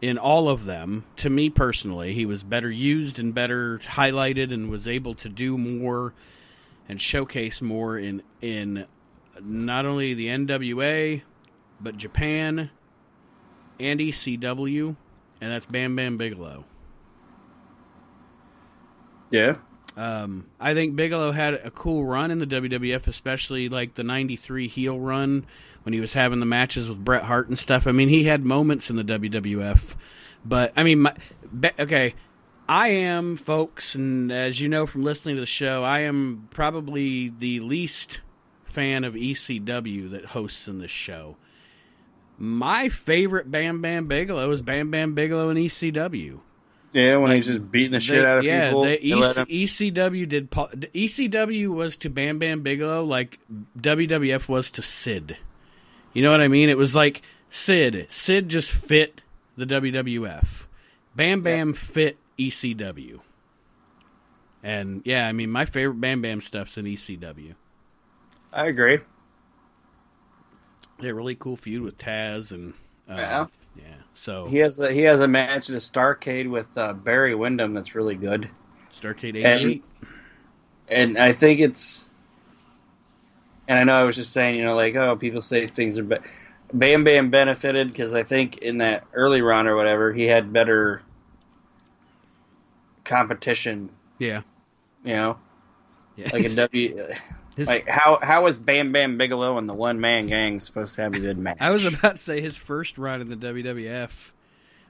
in 0.01 0.17
all 0.17 0.49
of 0.49 0.65
them. 0.65 1.05
To 1.17 1.29
me 1.29 1.49
personally, 1.49 2.13
he 2.13 2.25
was 2.25 2.43
better 2.43 2.69
used 2.69 3.19
and 3.19 3.33
better 3.33 3.79
highlighted, 3.79 4.53
and 4.53 4.69
was 4.69 4.87
able 4.87 5.15
to 5.15 5.29
do 5.29 5.57
more 5.57 6.13
and 6.87 6.99
showcase 6.99 7.61
more 7.61 7.97
in 7.97 8.21
in 8.41 8.85
not 9.41 9.85
only 9.85 10.13
the 10.13 10.27
NWA 10.27 11.21
but 11.79 11.97
Japan 11.97 12.69
and 13.79 13.99
ECW, 13.99 14.95
and 15.41 15.51
that's 15.51 15.65
Bam 15.65 15.95
Bam 15.95 16.17
Bigelow. 16.17 16.65
yeah 19.31 19.55
Um, 19.95 20.47
I 20.59 20.73
think 20.73 20.95
Bigelow 20.95 21.31
had 21.31 21.53
a 21.53 21.69
cool 21.69 22.03
run 22.03 22.31
in 22.31 22.39
the 22.39 22.47
WWF, 22.47 23.07
especially 23.07 23.69
like 23.69 23.93
the 23.93 24.03
'93 24.03 24.67
heel 24.67 24.99
run 24.99 25.45
when 25.83 25.93
he 25.93 25.99
was 25.99 26.13
having 26.13 26.39
the 26.39 26.45
matches 26.45 26.89
with 26.89 27.03
Bret 27.03 27.23
Hart 27.23 27.47
and 27.47 27.57
stuff. 27.57 27.85
I 27.85 27.91
mean, 27.91 28.09
he 28.09 28.23
had 28.23 28.43
moments 28.43 28.89
in 28.89 28.95
the 28.95 29.03
WWF, 29.03 29.95
but 30.43 30.73
I 30.75 30.83
mean, 30.83 31.01
my, 31.01 31.15
okay, 31.77 32.15
I 32.67 32.89
am, 32.89 33.37
folks, 33.37 33.93
and 33.93 34.31
as 34.31 34.59
you 34.59 34.67
know 34.67 34.87
from 34.87 35.03
listening 35.03 35.35
to 35.35 35.41
the 35.41 35.45
show, 35.45 35.83
I 35.83 36.01
am 36.01 36.47
probably 36.49 37.29
the 37.29 37.59
least 37.59 38.21
fan 38.63 39.03
of 39.03 39.13
ECW 39.13 40.11
that 40.11 40.25
hosts 40.25 40.67
in 40.67 40.79
this 40.79 40.91
show. 40.91 41.37
My 42.37 42.89
favorite 42.89 43.51
Bam 43.51 43.81
Bam 43.81 44.07
Bigelow 44.07 44.49
is 44.51 44.61
Bam 44.61 44.89
Bam 44.89 45.13
Bigelow 45.13 45.49
in 45.49 45.57
ECW. 45.57 46.39
Yeah, 46.93 47.17
when 47.17 47.29
Like, 47.29 47.37
he's 47.37 47.47
just 47.47 47.71
beating 47.71 47.91
the 47.91 47.99
shit 47.99 48.21
They- 48.21 48.25
out 48.29 48.37
of 48.39 48.43
yeah, 48.45 48.67
people. 48.69 48.81
the 48.83 48.87
they 48.87 48.97
ECW 49.63 50.29
did. 50.29 50.51
ECW 50.51 51.67
was 51.69 51.97
to 51.97 52.09
Bam 52.09 52.37
Bam 52.39 52.61
Bigelow 52.61 53.03
like 53.03 53.39
WWF 53.79 54.47
was 54.47 54.69
to 54.71 54.81
Sid. 54.83 55.37
You 56.13 56.21
know 56.21 56.29
what 56.31 56.41
I 56.41 56.47
mean? 56.47 56.69
It 56.69 56.77
was 56.77 56.95
like 56.95 57.23
Sid. 57.49 58.05
Sid 58.09 58.47
just 58.49 58.69
fit 58.69 59.23
the 59.57 59.65
WWF. 59.65 60.67
Bam 61.15 61.41
Bam 61.41 61.73
fit 61.73 62.17
ECW. 62.37 63.21
And 64.61 65.01
yeah, 65.03 65.27
I 65.27 65.31
mean, 65.33 65.49
my 65.49 65.65
favorite 65.65 65.99
Bam 65.99 66.21
Bam 66.21 66.41
stuff's 66.41 66.77
in 66.77 66.85
ECW. 66.85 67.55
I 68.53 68.67
agree. 68.67 68.99
They 70.99 71.07
had 71.07 71.11
a 71.11 71.15
really 71.15 71.35
cool 71.35 71.57
feud 71.57 71.81
with 71.81 71.97
Taz 71.97 72.51
and 72.51 72.73
uh, 73.09 73.15
Yeah. 73.15 73.45
Yeah. 73.75 73.83
So 74.13 74.47
He 74.47 74.57
has 74.57 74.79
a 74.79 74.91
he 74.91 75.01
has 75.01 75.19
a 75.19 75.27
match 75.27 75.69
at 75.69 75.75
a 75.75 75.79
Starcade 75.79 76.49
with 76.49 76.77
uh, 76.77 76.93
Barry 76.93 77.35
Windham 77.35 77.73
that's 77.73 77.95
really 77.95 78.15
good. 78.15 78.49
Starcade 78.99 79.35
'88. 79.35 79.83
And, 80.89 81.09
and 81.15 81.17
I 81.17 81.31
think 81.33 81.59
it's, 81.59 82.05
and 83.67 83.79
I 83.79 83.83
know 83.85 83.95
I 83.95 84.03
was 84.03 84.15
just 84.15 84.31
saying, 84.33 84.55
you 84.55 84.63
know, 84.65 84.75
like 84.75 84.95
oh, 84.95 85.15
people 85.15 85.41
say 85.41 85.65
things 85.67 85.97
are, 85.97 86.03
but 86.03 86.21
Bam 86.73 87.03
Bam 87.03 87.29
benefited 87.31 87.87
because 87.87 88.13
I 88.13 88.23
think 88.23 88.57
in 88.59 88.77
that 88.77 89.05
early 89.13 89.41
run 89.41 89.67
or 89.67 89.75
whatever, 89.75 90.13
he 90.13 90.25
had 90.25 90.53
better 90.53 91.01
competition. 93.03 93.89
Yeah. 94.19 94.41
You 95.03 95.13
know, 95.13 95.39
Yeah. 96.15 96.29
like 96.31 96.45
in 96.45 96.55
W. 96.55 96.97
His- 97.55 97.67
like 97.67 97.87
how 97.87 98.17
how 98.21 98.47
is 98.47 98.57
Bam 98.59 98.91
Bam 98.91 99.17
Bigelow 99.17 99.57
and 99.57 99.69
the 99.69 99.73
One 99.73 99.99
Man 99.99 100.27
Gang 100.27 100.59
supposed 100.59 100.95
to 100.95 101.01
have 101.03 101.13
a 101.13 101.19
good 101.19 101.37
match? 101.37 101.57
I 101.59 101.69
was 101.71 101.85
about 101.85 102.15
to 102.15 102.21
say 102.21 102.41
his 102.41 102.57
first 102.57 102.97
run 102.97 103.21
in 103.21 103.29
the 103.29 103.35
WWF. 103.35 104.09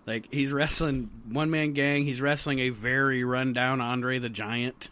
Like 0.06 0.28
he's 0.34 0.52
wrestling 0.52 1.10
one 1.30 1.50
man 1.50 1.74
gang. 1.74 2.04
He's 2.04 2.20
wrestling 2.20 2.60
a 2.60 2.70
very 2.70 3.24
rundown 3.24 3.80
Andre 3.80 4.20
the 4.20 4.30
Giant, 4.30 4.90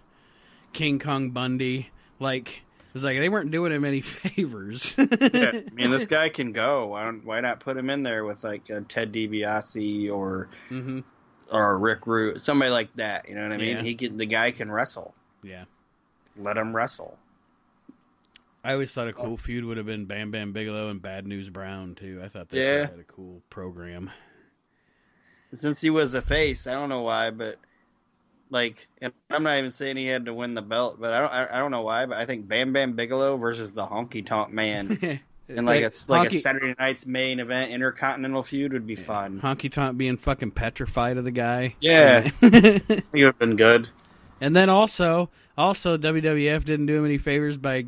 King 0.73 0.99
Kong 0.99 1.31
Bundy. 1.31 1.89
Like 2.19 2.49
it 2.49 2.93
was 2.93 3.03
like 3.03 3.17
they 3.19 3.27
weren't 3.29 3.51
doing 3.51 3.71
him 3.73 3.83
any 3.83 3.99
favors. 4.01 4.95
Yeah, 4.97 5.05
I 5.53 5.63
mean, 5.73 5.91
this 5.91 6.07
guy 6.17 6.29
can 6.29 6.53
go. 6.53 6.87
Why 6.87 7.03
don't 7.03 7.25
why 7.25 7.41
not 7.41 7.59
put 7.59 7.75
him 7.77 7.89
in 7.89 8.03
there 8.03 8.23
with 8.23 8.43
like 8.43 8.63
Ted 8.65 9.11
DiBiase 9.13 10.11
or 10.13 10.47
hmm 10.69 10.99
or 11.51 11.77
Rick 11.77 12.07
Rude, 12.07 12.41
somebody 12.41 12.71
like 12.71 12.93
that? 12.95 13.27
You 13.27 13.35
know 13.35 13.43
what 13.43 13.51
I 13.51 13.57
mean? 13.57 13.77
Yeah. 13.77 13.83
He 13.83 13.95
can. 13.95 14.15
The 14.15 14.25
guy 14.25 14.51
can 14.51 14.71
wrestle. 14.71 15.13
Yeah, 15.43 15.65
Let 16.37 16.55
him 16.57 16.73
wrestle. 16.73 17.17
I 18.63 18.73
always 18.73 18.91
thought 18.91 19.07
a 19.07 19.11
oh. 19.11 19.23
cool 19.23 19.37
feud 19.37 19.65
would 19.65 19.77
have 19.77 19.85
been 19.85 20.05
Bam 20.05 20.31
Bam 20.31 20.51
Bigelow 20.53 20.89
and 20.89 21.01
Bad 21.01 21.25
News 21.25 21.49
Brown 21.49 21.95
too. 21.95 22.21
I 22.23 22.27
thought 22.27 22.49
they 22.49 22.63
Yeah. 22.63 22.81
had 22.81 22.99
a 22.99 23.03
cool 23.03 23.41
program. 23.49 24.11
Since 25.53 25.81
he 25.81 25.89
was 25.89 26.13
a 26.13 26.21
face, 26.21 26.67
I 26.67 26.73
don't 26.73 26.89
know 26.89 27.01
why, 27.01 27.31
but 27.31 27.57
like, 28.49 28.87
and 29.01 29.11
I'm 29.29 29.43
not 29.43 29.57
even 29.57 29.71
saying 29.71 29.97
he 29.97 30.05
had 30.07 30.25
to 30.25 30.33
win 30.33 30.53
the 30.53 30.61
belt, 30.61 30.97
but 30.99 31.13
I 31.13 31.21
don't. 31.21 31.31
I, 31.31 31.55
I 31.55 31.59
don't 31.59 31.71
know 31.71 31.81
why, 31.81 32.05
but 32.05 32.17
I 32.17 32.25
think 32.25 32.47
Bam 32.47 32.73
Bam 32.73 32.93
Bigelow 32.93 33.37
versus 33.37 33.71
the 33.71 33.85
Honky 33.85 34.25
Tonk 34.25 34.51
Man 34.51 34.97
in 35.47 35.65
like 35.65 35.83
a 35.83 35.91
like 36.07 36.31
a 36.33 36.39
Saturday 36.39 36.75
Night's 36.77 37.05
main 37.05 37.39
event 37.39 37.71
intercontinental 37.71 38.43
feud 38.43 38.73
would 38.73 38.87
be 38.87 38.95
fun. 38.95 39.41
Honky 39.41 39.71
Tonk 39.71 39.97
being 39.97 40.17
fucking 40.17 40.51
petrified 40.51 41.17
of 41.17 41.23
the 41.23 41.31
guy. 41.31 41.75
Yeah. 41.79 42.29
It 42.41 43.05
would 43.13 43.21
have 43.21 43.39
been 43.39 43.55
good. 43.55 43.89
And 44.39 44.55
then 44.55 44.69
also, 44.69 45.29
also 45.57 45.97
WWF 45.97 46.63
didn't 46.63 46.85
do 46.85 46.97
him 46.97 47.05
any 47.05 47.17
favors 47.17 47.57
by 47.57 47.85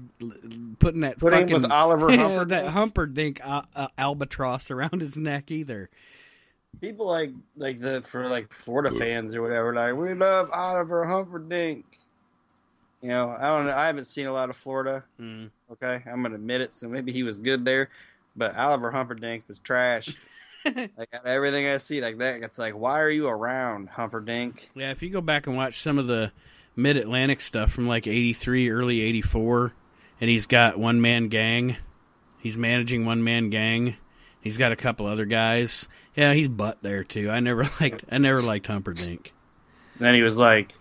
putting 0.80 1.02
that 1.02 1.19
Put 1.19 1.34
fucking 1.34 1.54
with 1.54 1.71
Oliver 1.71 2.12
yeah, 2.12 2.17
Humperdink. 2.17 2.49
that 2.49 2.65
Humperdink 2.67 3.39
uh, 3.43 3.62
uh, 3.76 3.88
albatross 3.97 4.71
around 4.71 5.02
his 5.02 5.17
neck 5.17 5.52
either. 5.52 5.89
People 6.82 7.06
like 7.08 7.32
like 7.56 7.80
the 7.80 8.02
for 8.10 8.28
like 8.28 8.52
Florida 8.52 8.95
fans 8.97 9.36
or 9.36 9.41
whatever, 9.41 9.73
like 9.73 9.95
we 9.95 10.13
love 10.13 10.49
Oliver 10.52 11.06
Humperdink. 11.06 11.84
You 13.02 13.10
know, 13.10 13.36
I 13.38 13.47
don't 13.47 13.65
know. 13.65 13.76
I 13.76 13.86
haven't 13.88 14.06
seen 14.06 14.28
a 14.28 14.32
lot 14.32 14.49
of 14.49 14.56
Florida. 14.56 15.04
Mm. 15.19 15.49
Okay, 15.71 16.02
I'm 16.06 16.23
gonna 16.23 16.36
admit 16.36 16.62
it. 16.62 16.73
So 16.73 16.88
maybe 16.88 17.12
he 17.12 17.23
was 17.23 17.38
good 17.38 17.63
there, 17.63 17.89
but 18.36 18.56
Oliver 18.56 18.91
Humperdink 18.91 19.43
was 19.47 19.60
trash. 19.60 20.15
like 20.65 21.10
everything 21.26 21.67
I 21.67 21.78
see 21.78 22.02
like 22.02 22.17
that, 22.19 22.41
it's 22.41 22.58
like, 22.58 22.73
why 22.76 23.02
are 23.02 23.10
you 23.10 23.28
around, 23.28 23.89
Humperdink? 23.89 24.60
Yeah, 24.76 24.91
if 24.91 25.04
you 25.04 25.10
go 25.10 25.21
back 25.21 25.47
and 25.47 25.58
watch 25.58 25.82
some 25.82 25.99
of 25.99 26.08
the 26.08 26.32
Mid 26.75 26.97
Atlantic 26.97 27.39
stuff 27.41 27.71
from 27.71 27.88
like 27.88 28.07
'83, 28.07 28.69
early 28.69 29.01
'84, 29.01 29.73
and 30.21 30.29
he's 30.29 30.45
got 30.47 30.77
one 30.79 31.01
man 31.01 31.27
gang. 31.27 31.77
He's 32.39 32.57
managing 32.57 33.05
one 33.05 33.23
man 33.23 33.49
gang. 33.49 33.95
He's 34.41 34.57
got 34.57 34.71
a 34.71 34.75
couple 34.75 35.05
other 35.05 35.25
guys. 35.25 35.88
Yeah, 36.15 36.33
he's 36.33 36.47
butt 36.47 36.79
there 36.81 37.03
too. 37.03 37.29
I 37.29 37.39
never 37.39 37.63
liked. 37.81 38.05
I 38.12 38.17
never 38.17 38.41
liked 38.41 38.67
Humperdink. 38.67 39.27
then 39.99 40.15
he 40.15 40.21
was 40.23 40.36
like 40.36 40.73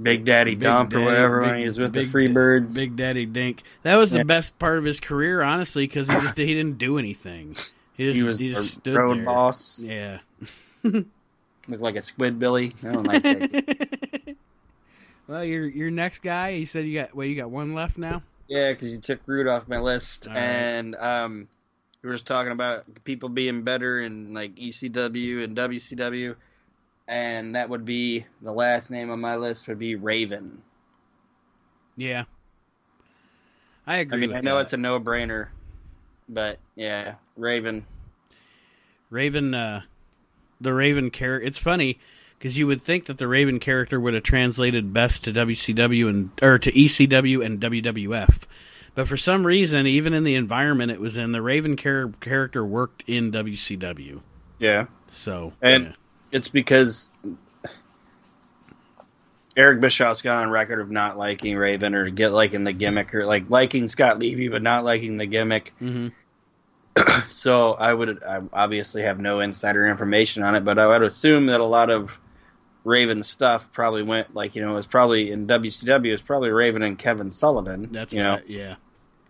Big 0.00 0.24
Daddy 0.24 0.52
Big 0.52 0.60
Dump 0.60 0.92
or 0.94 1.00
whatever 1.00 1.40
Big- 1.40 1.50
when 1.50 1.58
he 1.60 1.64
was 1.64 1.78
with 1.78 1.92
Big 1.92 2.12
the 2.12 2.18
Freebirds. 2.18 2.74
Big 2.74 2.94
Daddy 2.96 3.24
Dink. 3.26 3.62
That 3.82 3.96
was 3.96 4.10
the 4.10 4.18
Yeah. 4.18 4.24
best 4.24 4.58
part 4.58 4.78
of 4.78 4.84
his 4.84 5.00
career, 5.00 5.42
honestly, 5.42 5.86
because 5.86 6.08
he 6.08 6.14
just 6.14 6.36
he 6.36 6.46
didn't 6.46 6.78
do 6.78 6.98
anything. 6.98 7.56
He 7.96 8.04
just 8.04 8.16
he 8.16 8.22
was 8.22 8.38
he 8.38 8.50
just 8.50 8.74
stood 8.74 8.96
road 8.96 9.18
there. 9.18 9.24
boss. 9.24 9.80
Yeah. 9.80 10.18
Looked 10.82 11.06
like 11.68 11.96
a 11.96 12.02
squid 12.02 12.38
billy. 12.38 12.72
I 12.86 12.92
don't 12.92 13.04
like 13.04 13.22
that. 13.22 14.11
Well, 15.26 15.44
your 15.44 15.66
your 15.66 15.90
next 15.90 16.22
guy, 16.22 16.52
he 16.54 16.66
said 16.66 16.86
you 16.86 16.94
got 17.00 17.14
well, 17.14 17.26
you 17.26 17.36
got 17.36 17.50
one 17.50 17.74
left 17.74 17.98
now. 17.98 18.22
Yeah, 18.48 18.72
because 18.72 18.92
you 18.92 19.00
took 19.00 19.20
Rude 19.26 19.46
off 19.46 19.68
my 19.68 19.78
list, 19.78 20.26
right. 20.26 20.36
and 20.36 20.94
um, 20.96 21.48
we 22.02 22.08
were 22.08 22.14
just 22.14 22.26
talking 22.26 22.52
about 22.52 22.84
people 23.04 23.28
being 23.28 23.62
better 23.62 24.00
in 24.00 24.34
like 24.34 24.56
ECW 24.56 25.44
and 25.44 25.56
WCW, 25.56 26.34
and 27.06 27.54
that 27.54 27.68
would 27.68 27.84
be 27.84 28.26
the 28.42 28.52
last 28.52 28.90
name 28.90 29.10
on 29.10 29.20
my 29.20 29.36
list 29.36 29.68
would 29.68 29.78
be 29.78 29.94
Raven. 29.94 30.60
Yeah. 31.96 32.24
I 33.86 33.98
agree. 33.98 34.24
I 34.24 34.26
mean, 34.26 34.36
I 34.36 34.40
know 34.40 34.56
that. 34.56 34.62
it's 34.62 34.72
a 34.72 34.76
no-brainer, 34.76 35.48
but 36.28 36.58
yeah, 36.76 37.14
Raven. 37.36 37.84
Raven, 39.10 39.54
uh, 39.54 39.82
the 40.60 40.72
Raven 40.72 41.10
character. 41.10 41.46
It's 41.46 41.58
funny 41.58 41.98
because 42.42 42.58
you 42.58 42.66
would 42.66 42.82
think 42.82 43.04
that 43.04 43.18
the 43.18 43.28
Raven 43.28 43.60
character 43.60 44.00
would 44.00 44.14
have 44.14 44.24
translated 44.24 44.92
best 44.92 45.22
to 45.24 45.32
WCW 45.32 46.08
and 46.10 46.30
or 46.42 46.58
to 46.58 46.72
ECW 46.72 47.44
and 47.46 47.60
WWF, 47.60 48.46
but 48.96 49.06
for 49.06 49.16
some 49.16 49.46
reason, 49.46 49.86
even 49.86 50.12
in 50.12 50.24
the 50.24 50.34
environment 50.34 50.90
it 50.90 51.00
was 51.00 51.16
in, 51.16 51.30
the 51.30 51.40
Raven 51.40 51.76
char- 51.76 52.10
character 52.20 52.66
worked 52.66 53.04
in 53.06 53.30
WCW. 53.30 54.22
Yeah, 54.58 54.86
So 55.08 55.52
And- 55.62 55.84
yeah. 55.84 55.92
it's 56.32 56.48
because 56.48 57.10
Eric 59.56 59.80
Bischoff's 59.80 60.22
got 60.22 60.42
on 60.42 60.50
record 60.50 60.80
of 60.80 60.90
not 60.90 61.16
liking 61.16 61.56
Raven 61.56 61.94
or 61.94 62.10
get 62.10 62.30
liking 62.32 62.64
the 62.64 62.72
gimmick 62.72 63.14
or 63.14 63.24
like 63.24 63.44
liking 63.50 63.86
Scott 63.86 64.18
Levy 64.18 64.48
but 64.48 64.62
not 64.62 64.82
liking 64.84 65.16
the 65.16 65.26
gimmick. 65.26 65.72
Mhm. 65.80 66.10
So 67.30 67.74
I 67.74 67.94
would 67.94 68.20
I 68.24 68.40
obviously 68.52 69.02
have 69.02 69.20
no 69.20 69.38
insider 69.38 69.86
information 69.86 70.42
on 70.42 70.56
it, 70.56 70.64
but 70.64 70.80
I 70.80 70.88
would 70.88 71.02
assume 71.02 71.46
that 71.46 71.60
a 71.60 71.64
lot 71.64 71.88
of 71.88 72.18
Raven 72.84 73.22
stuff 73.22 73.68
probably 73.72 74.02
went 74.02 74.34
like 74.34 74.54
you 74.56 74.62
know 74.62 74.72
it 74.72 74.74
was 74.76 74.86
probably 74.86 75.30
in 75.30 75.46
WCW 75.46 76.12
it's 76.12 76.22
probably 76.22 76.50
Raven 76.50 76.82
and 76.82 76.98
Kevin 76.98 77.30
Sullivan. 77.30 77.88
that's 77.92 78.12
you 78.12 78.22
know, 78.22 78.34
right. 78.34 78.48
Yeah, 78.48 78.74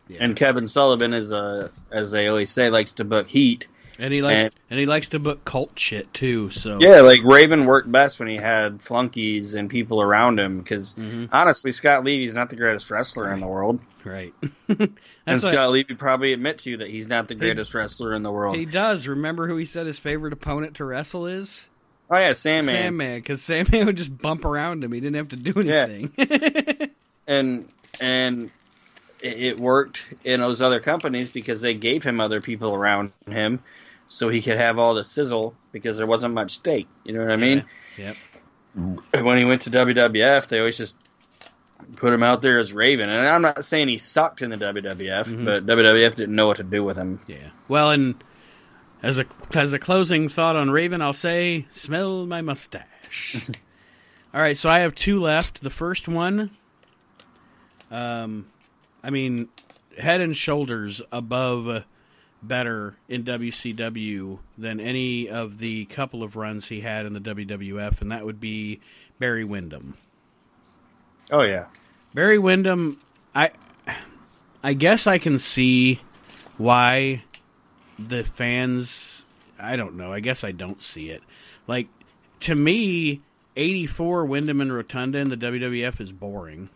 yeah. 0.08 0.18
and 0.20 0.34
Kevin 0.36 0.66
Sullivan 0.66 1.12
is 1.14 1.30
a 1.30 1.70
as 1.90 2.10
they 2.10 2.28
always 2.28 2.50
say 2.50 2.70
likes 2.70 2.92
to 2.94 3.04
book 3.04 3.26
heat. 3.28 3.66
and 3.98 4.12
he 4.12 4.22
likes 4.22 4.42
and- 4.42 4.54
and 4.70 4.80
he 4.80 4.86
likes 4.86 5.10
to 5.10 5.18
book 5.18 5.44
cult 5.44 5.78
shit 5.78 6.12
too. 6.14 6.48
So 6.48 6.78
Yeah, 6.80 7.02
like 7.02 7.22
Raven 7.24 7.66
worked 7.66 7.92
best 7.92 8.18
when 8.18 8.26
he 8.28 8.36
had 8.36 8.80
flunkies 8.80 9.52
and 9.52 9.68
people 9.68 10.00
around 10.00 10.40
him 10.40 10.58
because 10.60 10.94
Mhm. 10.94 11.28
honestly, 11.30 11.72
Scott 11.72 12.02
Levy's 12.04 12.34
not 12.34 12.48
the 12.48 12.56
greatest 12.56 12.90
wrestler 12.90 13.30
in 13.34 13.40
the 13.40 13.46
world, 13.46 13.80
right. 14.02 14.32
and 15.26 15.40
Scott 15.40 15.70
Levy 15.70 15.94
probably 15.94 16.32
admit 16.32 16.56
to 16.60 16.70
you 16.70 16.78
that 16.78 16.88
he's 16.88 17.06
not 17.06 17.28
the 17.28 17.34
greatest 17.34 17.74
wrestler 17.74 18.14
in 18.14 18.22
the 18.22 18.32
world. 18.32 18.56
he 18.56 18.64
does. 18.64 19.06
Remember 19.06 19.46
who 19.46 19.56
he 19.56 19.66
said 19.66 19.86
his 19.86 19.98
favorite 19.98 20.32
opponent 20.32 20.76
to 20.76 20.86
wrestle 20.86 21.26
is? 21.26 21.68
Oh 22.12 22.18
yeah, 22.18 22.32
Sandman. 22.34 22.74
Sandman, 22.74 23.18
because 23.18 23.42
Sandman 23.42 23.86
would 23.86 23.96
just 23.96 24.16
bump 24.16 24.44
around 24.44 24.84
him. 24.84 24.92
He 24.92 25.00
didn't 25.00 25.16
have 25.16 25.28
to 25.30 25.36
do 25.36 25.60
Yeah. 25.62 25.86
anything. 25.88 26.90
and 27.26 27.68
and 28.00 28.50
it, 29.22 29.58
worked 29.60 30.02
in 30.24 30.40
those 30.40 30.60
other 30.60 30.80
companies 30.80 31.30
because 31.30 31.60
they 31.60 31.74
gave 31.74 32.02
him 32.02 32.20
other 32.20 32.40
people 32.40 32.74
around 32.74 33.12
him, 33.28 33.60
so 34.08 34.28
he 34.28 34.42
could 34.42 34.58
have 34.58 34.78
all 34.78 34.94
the 34.94 35.04
sizzle 35.04 35.54
because 35.70 35.96
there 35.96 36.06
wasn't 36.06 36.34
much 36.34 36.50
stake. 36.52 36.88
You 37.04 37.12
know 37.14 37.20
what 37.20 37.30
I 37.30 37.36
mean? 37.36 37.64
Yep. 37.96 38.16
When 39.22 39.38
he 39.38 39.44
went 39.44 39.62
to 39.62 39.70
WWF, 39.70 40.48
they 40.48 40.58
always 40.58 40.76
just 40.78 40.96
put 41.96 42.12
him 42.12 42.22
out 42.22 42.42
there 42.42 42.58
as 42.58 42.72
Raven. 42.72 43.08
And 43.10 43.26
I'm 43.28 43.42
not 43.42 43.64
saying 43.64 43.88
he 43.88 43.98
sucked 43.98 44.40
in 44.42 44.50
the 44.50 44.56
WWF, 44.56 45.26
Mhm. 45.26 45.44
but 45.44 45.66
WWF 45.66 46.14
didn't 46.14 46.34
know 46.34 46.46
what 46.46 46.56
to 46.56 46.62
do 46.64 46.82
with 46.82 46.96
him. 46.96 47.20
Yeah. 47.26 47.36
Well, 47.68 47.90
and 47.90 48.14
as 49.02 49.18
a 49.18 49.26
as 49.54 49.72
a 49.72 49.78
closing 49.78 50.28
thought 50.28 50.56
on 50.56 50.70
Raven, 50.70 51.02
I'll 51.02 51.12
say, 51.12 51.66
smell 51.72 52.24
my 52.26 52.40
mustache. 52.40 53.36
All 54.34 54.40
right, 54.40 54.56
so 54.56 54.70
I 54.70 54.80
have 54.80 54.94
two 54.94 55.20
left. 55.20 55.62
The 55.62 55.70
first 55.70 56.08
one, 56.08 56.50
um, 57.90 58.46
I 59.02 59.10
mean, 59.10 59.48
head 59.98 60.20
and 60.20 60.36
shoulders 60.36 61.02
above 61.10 61.84
better 62.42 62.96
in 63.08 63.24
WCW 63.24 64.38
than 64.56 64.80
any 64.80 65.28
of 65.28 65.58
the 65.58 65.84
couple 65.86 66.22
of 66.22 66.36
runs 66.36 66.68
he 66.68 66.80
had 66.80 67.04
in 67.06 67.12
the 67.12 67.20
WWF, 67.20 68.00
and 68.00 68.10
that 68.10 68.24
would 68.24 68.40
be 68.40 68.80
Barry 69.18 69.44
Windham. 69.44 69.94
Oh 71.30 71.42
yeah, 71.42 71.66
Barry 72.14 72.38
Windham, 72.38 73.00
I 73.34 73.50
I 74.62 74.74
guess 74.74 75.06
I 75.06 75.18
can 75.18 75.38
see 75.38 76.00
why 76.56 77.24
the 78.08 78.24
fans 78.24 79.24
I 79.58 79.76
don't 79.76 79.96
know. 79.96 80.12
I 80.12 80.20
guess 80.20 80.44
I 80.44 80.52
don't 80.52 80.82
see 80.82 81.10
it. 81.10 81.22
Like 81.66 81.88
to 82.40 82.54
me, 82.54 83.20
84 83.56 84.24
Windham 84.24 84.60
and 84.60 84.72
Rotunda 84.72 85.18
in 85.18 85.28
the 85.28 85.36
WWF 85.36 86.00
is 86.00 86.12
boring. 86.12 86.68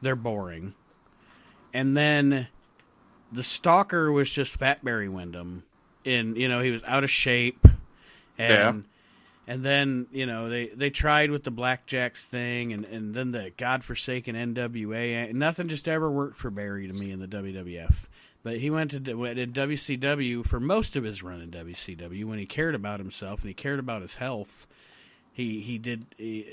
They're 0.00 0.16
boring. 0.16 0.74
And 1.74 1.96
then 1.96 2.48
the 3.30 3.42
stalker 3.42 4.10
was 4.10 4.30
just 4.30 4.56
Fat 4.56 4.82
Barry 4.82 5.08
Windham 5.08 5.64
in 6.04 6.36
you 6.36 6.48
know, 6.48 6.60
he 6.60 6.70
was 6.70 6.82
out 6.84 7.04
of 7.04 7.10
shape 7.10 7.66
and 8.38 8.84
and 9.46 9.62
then 9.62 10.06
you 10.12 10.26
know 10.26 10.48
they 10.48 10.68
they 10.68 10.90
tried 10.90 11.30
with 11.30 11.42
the 11.42 11.50
blackjacks 11.50 12.24
thing 12.24 12.72
and 12.72 12.84
and 12.84 13.14
then 13.14 13.32
the 13.32 13.50
godforsaken 13.56 14.36
nwa 14.36 15.32
nothing 15.32 15.68
just 15.68 15.88
ever 15.88 16.10
worked 16.10 16.36
for 16.36 16.50
barry 16.50 16.86
to 16.86 16.92
me 16.92 17.10
in 17.10 17.18
the 17.18 17.26
wwf 17.26 17.94
but 18.42 18.58
he 18.58 18.70
went 18.70 18.90
to 18.90 19.00
wcw 19.00 20.46
for 20.46 20.60
most 20.60 20.96
of 20.96 21.04
his 21.04 21.22
run 21.22 21.40
in 21.40 21.50
wcw 21.50 22.24
when 22.24 22.38
he 22.38 22.46
cared 22.46 22.74
about 22.74 23.00
himself 23.00 23.40
and 23.40 23.48
he 23.48 23.54
cared 23.54 23.78
about 23.78 24.02
his 24.02 24.16
health 24.16 24.66
he 25.32 25.60
he 25.60 25.78
did 25.78 26.06
he, 26.16 26.46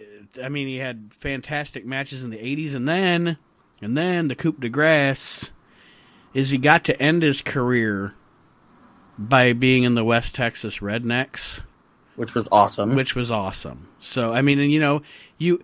i 0.44 0.50
mean 0.50 0.68
he 0.68 0.78
had 0.78 1.12
fantastic 1.14 1.86
matches 1.86 2.24
in 2.24 2.30
the 2.30 2.38
80s 2.38 2.76
and 2.76 2.88
then 2.88 3.38
and 3.82 3.98
then 3.98 4.28
the 4.28 4.36
coup 4.36 4.54
de 4.54 4.70
grace 4.70 5.52
is 6.34 6.50
he 6.50 6.58
got 6.58 6.84
to 6.86 7.02
end 7.02 7.24
his 7.24 7.42
career 7.42 8.14
by 9.18 9.54
being 9.54 9.84
in 9.84 9.96
the 9.96 10.04
west 10.04 10.36
texas 10.36 10.80
rednecks 10.80 11.62
which 12.16 12.34
was 12.34 12.48
awesome. 12.52 12.96
which 12.96 13.16
was 13.16 13.32
awesome. 13.32 13.88
So 14.00 14.32
I 14.32 14.42
mean, 14.42 14.60
and 14.60 14.72
you 14.72 14.80
know, 14.80 15.02
you 15.38 15.64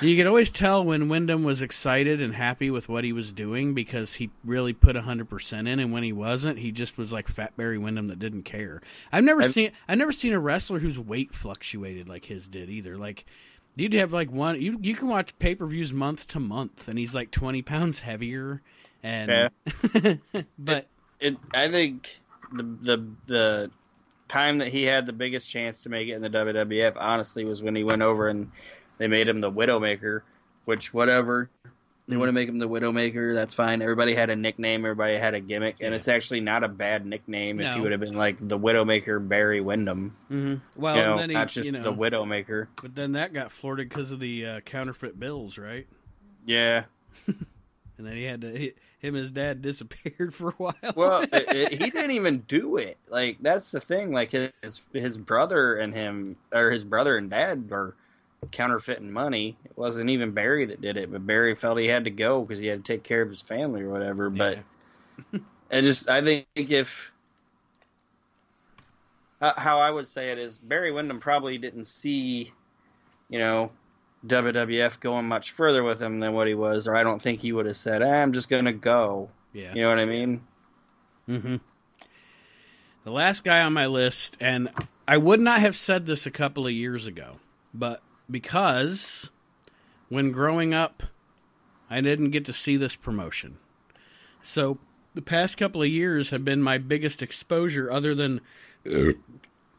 you 0.00 0.16
could 0.16 0.26
always 0.26 0.50
tell 0.50 0.84
when 0.84 1.08
Windham 1.08 1.42
was 1.42 1.62
excited 1.62 2.20
and 2.20 2.34
happy 2.34 2.70
with 2.70 2.88
what 2.88 3.02
he 3.04 3.12
was 3.12 3.32
doing 3.32 3.74
because 3.74 4.14
he 4.14 4.30
really 4.44 4.72
put 4.72 4.96
hundred 4.96 5.28
percent 5.28 5.66
in, 5.68 5.78
and 5.78 5.92
when 5.92 6.02
he 6.02 6.12
wasn't, 6.12 6.58
he 6.58 6.70
just 6.72 6.96
was 6.96 7.12
like 7.12 7.28
Fat 7.28 7.56
Barry 7.56 7.78
Windham 7.78 8.08
that 8.08 8.18
didn't 8.18 8.42
care. 8.44 8.80
I've 9.12 9.24
never 9.24 9.42
I've- 9.42 9.52
seen 9.52 9.72
I've 9.88 9.98
never 9.98 10.12
seen 10.12 10.32
a 10.32 10.38
wrestler 10.38 10.78
whose 10.78 10.98
weight 10.98 11.34
fluctuated 11.34 12.08
like 12.08 12.24
his 12.24 12.46
did 12.48 12.70
either. 12.70 12.96
Like 12.96 13.24
you'd 13.76 13.92
have 13.94 14.12
like 14.12 14.30
one 14.30 14.60
you 14.60 14.78
you 14.80 14.94
can 14.94 15.08
watch 15.08 15.36
pay 15.38 15.54
per 15.54 15.66
views 15.66 15.92
month 15.92 16.26
to 16.28 16.40
month, 16.40 16.88
and 16.88 16.98
he's 16.98 17.14
like 17.14 17.30
twenty 17.30 17.62
pounds 17.62 18.00
heavier, 18.00 18.62
and 19.02 19.50
but 20.58 20.86
it, 21.18 21.36
I 21.52 21.68
think 21.70 22.20
the 22.52 22.62
the 22.62 23.06
the 23.26 23.70
time 24.28 24.58
that 24.58 24.68
he 24.68 24.84
had 24.84 25.06
the 25.06 25.12
biggest 25.12 25.50
chance 25.50 25.80
to 25.80 25.88
make 25.88 26.06
it 26.08 26.12
in 26.12 26.22
the 26.22 26.30
WWF, 26.30 26.92
honestly, 26.96 27.44
was 27.44 27.62
when 27.64 27.74
he 27.74 27.82
went 27.82 28.00
over 28.02 28.28
and 28.28 28.50
they 29.00 29.08
made 29.08 29.26
him 29.28 29.40
the 29.40 29.50
Widowmaker. 29.50 30.20
Which 30.66 30.94
whatever 30.94 31.50
they 32.06 32.16
want 32.16 32.28
to 32.28 32.32
make 32.32 32.48
him 32.48 32.58
the 32.58 32.68
Widowmaker, 32.68 33.34
that's 33.34 33.54
fine. 33.54 33.82
Everybody 33.82 34.14
had 34.14 34.30
a 34.30 34.36
nickname, 34.36 34.84
everybody 34.84 35.16
had 35.16 35.34
a 35.34 35.40
gimmick, 35.40 35.76
and 35.80 35.90
Yeah. 35.90 35.96
it's 35.96 36.06
actually 36.06 36.40
not 36.40 36.62
a 36.64 36.68
bad 36.68 37.06
nickname 37.06 37.60
if 37.60 37.66
No. 37.66 37.74
he 37.74 37.80
would 37.80 37.92
have 37.92 38.00
been 38.00 38.14
like 38.16 38.36
the 38.38 38.58
Widowmaker 38.58 39.26
Barry 39.26 39.60
Windham. 39.60 40.16
mhm. 40.30 40.60
well, 40.76 40.96
you 40.96 41.02
know, 41.02 41.16
then 41.18 41.30
he, 41.30 41.34
not 41.34 41.48
just 41.48 41.66
you 41.66 41.72
know, 41.72 41.82
the 41.82 41.92
Widowmaker. 41.92 42.66
but 42.82 42.94
then 42.94 43.12
that 43.12 43.32
got 43.32 43.52
thwarted 43.52 43.88
because 43.88 44.10
of 44.10 44.20
the 44.20 44.46
uh, 44.46 44.60
counterfeit 44.60 45.18
bills, 45.18 45.56
right? 45.58 45.86
Yeah. 46.44 46.84
And 47.98 48.06
then 48.08 48.16
he 48.16 48.24
had 48.24 48.40
to. 48.40 48.58
He, 48.58 48.72
him 49.00 49.14
and 49.14 49.24
his 49.24 49.30
dad 49.30 49.60
disappeared 49.62 50.34
for 50.34 50.48
a 50.50 50.52
while. 50.52 50.74
Well, 50.96 51.20
it, 51.32 51.32
it, 51.32 51.70
he 51.82 51.90
didn't 51.90 52.12
even 52.12 52.38
do 52.38 52.78
it. 52.78 52.96
Like 53.10 53.36
that's 53.42 53.70
the 53.72 53.80
thing. 53.80 54.10
Like 54.12 54.30
his 54.30 54.80
his 54.94 55.18
brother 55.18 55.74
and 55.74 55.92
him, 55.94 56.36
or 56.50 56.70
his 56.70 56.86
brother 56.86 57.18
and 57.18 57.28
dad, 57.28 57.68
were 57.70 57.94
counterfeiting 58.50 59.10
money. 59.10 59.56
It 59.64 59.76
wasn't 59.76 60.10
even 60.10 60.32
Barry 60.32 60.64
that 60.66 60.80
did 60.80 60.96
it, 60.96 61.10
but 61.12 61.26
Barry 61.26 61.54
felt 61.54 61.78
he 61.78 61.86
had 61.86 62.04
to 62.04 62.10
go 62.10 62.42
because 62.42 62.60
he 62.60 62.66
had 62.66 62.84
to 62.84 62.92
take 62.92 63.02
care 63.02 63.22
of 63.22 63.28
his 63.28 63.42
family 63.42 63.82
or 63.82 63.90
whatever. 63.90 64.30
But 64.30 64.58
I 65.70 65.80
just, 65.80 66.08
I 66.08 66.22
think 66.22 66.46
if 66.56 67.12
uh, 69.40 69.58
how 69.58 69.78
I 69.78 69.90
would 69.90 70.06
say 70.06 70.30
it 70.30 70.38
is, 70.38 70.58
Barry 70.58 70.92
Windham 70.92 71.20
probably 71.20 71.58
didn't 71.58 71.86
see, 71.86 72.52
you 73.28 73.38
know. 73.38 73.70
WWF 74.26 75.00
going 75.00 75.26
much 75.26 75.52
further 75.52 75.82
with 75.82 75.98
him 75.98 76.20
than 76.20 76.34
what 76.34 76.46
he 76.46 76.52
was, 76.52 76.86
or 76.86 76.94
I 76.94 77.02
don't 77.02 77.22
think 77.22 77.40
he 77.40 77.52
would 77.52 77.64
have 77.64 77.78
said, 77.78 78.02
"Ah, 78.02 78.20
"I'm 78.20 78.34
just 78.34 78.50
gonna 78.50 78.70
go." 78.70 79.30
yeah. 79.52 79.72
You 79.74 79.82
know 79.82 79.88
what 79.88 79.98
I 79.98 80.04
mean? 80.04 80.42
hmm 81.26 81.56
The 83.04 83.10
last 83.10 83.44
guy 83.44 83.62
on 83.62 83.72
my 83.72 83.86
list, 83.86 84.36
and 84.40 84.68
I 85.08 85.16
would 85.16 85.40
not 85.40 85.60
have 85.60 85.76
said 85.76 86.06
this 86.06 86.26
a 86.26 86.30
couple 86.30 86.66
of 86.66 86.72
years 86.72 87.06
ago, 87.06 87.40
but 87.72 88.02
because 88.30 89.30
when 90.08 90.32
growing 90.32 90.74
up, 90.74 91.02
I 91.88 92.00
didn't 92.00 92.30
get 92.30 92.44
to 92.46 92.52
see 92.52 92.76
this 92.76 92.96
promotion. 92.96 93.58
So 94.42 94.78
the 95.14 95.22
past 95.22 95.56
couple 95.56 95.82
of 95.82 95.88
years 95.88 96.30
have 96.30 96.44
been 96.44 96.62
my 96.62 96.78
biggest 96.78 97.22
exposure, 97.22 97.90
other 97.90 98.14
than 98.14 98.40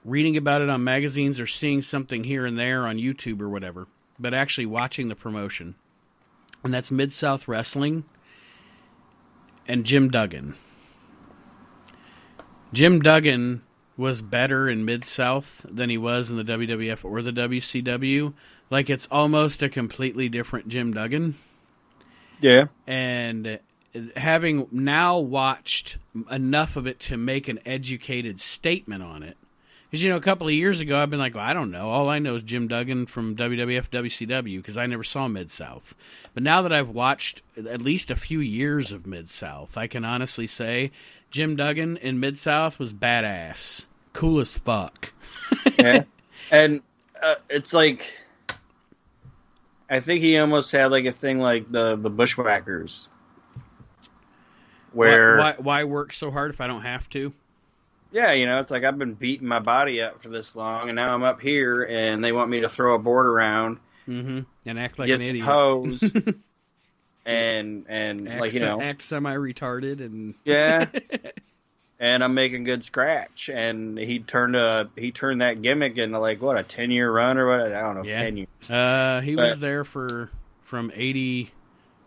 reading 0.03 0.37
about 0.37 0.61
it 0.61 0.69
on 0.69 0.83
magazines 0.83 1.39
or 1.39 1.47
seeing 1.47 1.81
something 1.81 2.23
here 2.23 2.45
and 2.45 2.57
there 2.57 2.85
on 2.85 2.97
YouTube 2.97 3.41
or 3.41 3.49
whatever, 3.49 3.87
but 4.19 4.33
actually 4.33 4.65
watching 4.65 5.07
the 5.07 5.15
promotion. 5.15 5.75
And 6.63 6.73
that's 6.73 6.91
Mid 6.91 7.13
South 7.13 7.47
Wrestling 7.47 8.03
and 9.67 9.85
Jim 9.85 10.09
Duggan. 10.09 10.55
Jim 12.73 12.99
Duggan 12.99 13.63
was 13.97 14.21
better 14.21 14.69
in 14.69 14.85
Mid 14.85 15.03
South 15.03 15.65
than 15.69 15.89
he 15.89 15.97
was 15.97 16.29
in 16.29 16.37
the 16.37 16.43
WWF 16.43 17.03
or 17.03 17.21
the 17.21 17.31
WCW. 17.31 18.33
Like 18.69 18.89
it's 18.89 19.07
almost 19.11 19.61
a 19.61 19.69
completely 19.69 20.29
different 20.29 20.67
Jim 20.67 20.93
Duggan. 20.93 21.35
Yeah. 22.39 22.65
And 22.87 23.59
having 24.15 24.67
now 24.71 25.19
watched 25.19 25.97
enough 26.29 26.75
of 26.75 26.87
it 26.87 26.99
to 27.01 27.17
make 27.17 27.47
an 27.47 27.59
educated 27.65 28.39
statement 28.39 29.03
on 29.03 29.23
it, 29.23 29.37
because 29.91 30.01
you 30.01 30.09
know, 30.09 30.15
a 30.15 30.21
couple 30.21 30.47
of 30.47 30.53
years 30.53 30.79
ago, 30.79 30.97
I've 30.97 31.09
been 31.09 31.19
like, 31.19 31.35
well, 31.35 31.43
I 31.43 31.51
don't 31.51 31.69
know. 31.69 31.89
All 31.89 32.07
I 32.07 32.19
know 32.19 32.35
is 32.35 32.43
Jim 32.43 32.69
Duggan 32.69 33.07
from 33.07 33.35
WWF, 33.35 33.89
WCW, 33.89 34.57
because 34.57 34.77
I 34.77 34.85
never 34.85 35.03
saw 35.03 35.27
Mid 35.27 35.51
South. 35.51 35.95
But 36.33 36.43
now 36.43 36.61
that 36.61 36.71
I've 36.71 36.89
watched 36.89 37.41
at 37.57 37.81
least 37.81 38.09
a 38.09 38.15
few 38.15 38.39
years 38.39 38.93
of 38.93 39.05
Mid 39.05 39.29
South, 39.29 39.75
I 39.75 39.87
can 39.87 40.05
honestly 40.05 40.47
say 40.47 40.91
Jim 41.31 41.55
Duggan 41.55 41.97
in 41.97 42.19
Mid 42.19 42.37
South 42.37 42.77
was 42.77 42.93
badass, 42.93 43.85
cool 44.13 44.39
as 44.39 44.51
fuck. 44.51 45.13
yeah. 45.79 46.03
And 46.51 46.81
uh, 47.23 47.35
it's 47.49 47.73
like, 47.73 48.05
I 49.89 50.01
think 50.01 50.21
he 50.21 50.37
almost 50.37 50.71
had 50.73 50.91
like 50.91 51.05
a 51.05 51.13
thing 51.13 51.39
like 51.39 51.71
the 51.71 51.95
the 51.95 52.09
Bushwhackers, 52.09 53.07
where 54.91 55.37
why, 55.37 55.51
why, 55.51 55.61
why 55.61 55.83
work 55.85 56.11
so 56.11 56.29
hard 56.29 56.51
if 56.51 56.59
I 56.59 56.67
don't 56.67 56.81
have 56.81 57.09
to? 57.11 57.31
yeah, 58.11 58.33
you 58.33 58.45
know, 58.45 58.59
it's 58.59 58.69
like 58.69 58.83
I've 58.83 58.97
been 58.97 59.13
beating 59.13 59.47
my 59.47 59.59
body 59.59 60.01
up 60.01 60.21
for 60.21 60.27
this 60.27 60.53
long, 60.57 60.89
and 60.89 60.97
now 60.97 61.13
I'm 61.13 61.23
up 61.23 61.39
here, 61.39 61.83
and 61.83 62.21
they 62.21 62.33
want 62.33 62.49
me 62.49 62.59
to 62.59 62.67
throw 62.69 62.95
a 62.95 62.99
board 62.99 63.25
around, 63.27 63.77
Mm-hmm. 64.07 64.39
And 64.65 64.79
act 64.79 64.99
like 64.99 65.09
an 65.09 65.21
idiot. 65.21 65.45
hose, 65.45 66.03
and 67.25 67.85
and 67.87 68.27
act, 68.27 68.41
like 68.41 68.53
you 68.53 68.59
know, 68.61 68.81
act 68.81 69.01
semi-retarded 69.01 70.01
and 70.01 70.35
yeah. 70.45 70.85
And 72.03 72.23
I'm 72.23 72.33
making 72.33 72.63
good 72.63 72.83
scratch, 72.83 73.47
and 73.53 73.95
he 73.95 74.17
turned 74.17 74.55
a 74.55 74.89
he 74.97 75.11
turned 75.11 75.41
that 75.41 75.61
gimmick 75.61 75.99
into 75.99 76.17
like 76.17 76.41
what 76.41 76.57
a 76.57 76.63
ten 76.63 76.89
year 76.89 77.11
run 77.11 77.37
or 77.37 77.45
what 77.45 77.61
I 77.61 77.79
don't 77.81 77.95
know 77.97 78.03
Yeah. 78.03 78.23
ten 78.23 78.37
years. 78.37 78.47
Uh, 78.71 79.21
he 79.23 79.35
But- 79.35 79.51
was 79.51 79.59
there 79.59 79.83
for 79.83 80.31
from 80.63 80.91
eighty 80.95 81.51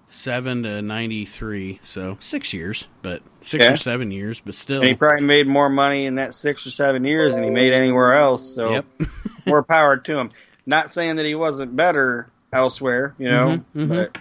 seven 0.08 0.64
to 0.64 0.82
ninety 0.82 1.26
three, 1.26 1.78
so 1.84 2.16
six 2.18 2.52
years, 2.52 2.88
but 3.02 3.22
six 3.40 3.62
Yeah. 3.62 3.72
or 3.72 3.76
seven 3.76 4.10
years, 4.10 4.40
but 4.44 4.56
still. 4.56 4.80
And 4.80 4.88
he 4.90 4.96
probably 4.96 5.24
made 5.24 5.46
more 5.46 5.68
money 5.70 6.06
in 6.06 6.16
that 6.16 6.34
six 6.34 6.66
or 6.66 6.72
seven 6.72 7.04
years 7.04 7.34
than 7.36 7.44
he 7.44 7.50
made 7.50 7.72
anywhere 7.72 8.14
else. 8.14 8.52
So 8.52 8.72
Yep. 8.72 8.84
more 9.46 9.62
power 9.62 9.96
to 9.96 10.18
him. 10.18 10.30
Not 10.66 10.92
saying 10.92 11.16
that 11.16 11.24
he 11.24 11.36
wasn't 11.36 11.76
better 11.76 12.28
elsewhere, 12.52 13.14
you 13.16 13.30
know, 13.30 13.62
Mhm, 13.76 13.86
mhm. 13.86 13.88
but 13.88 14.18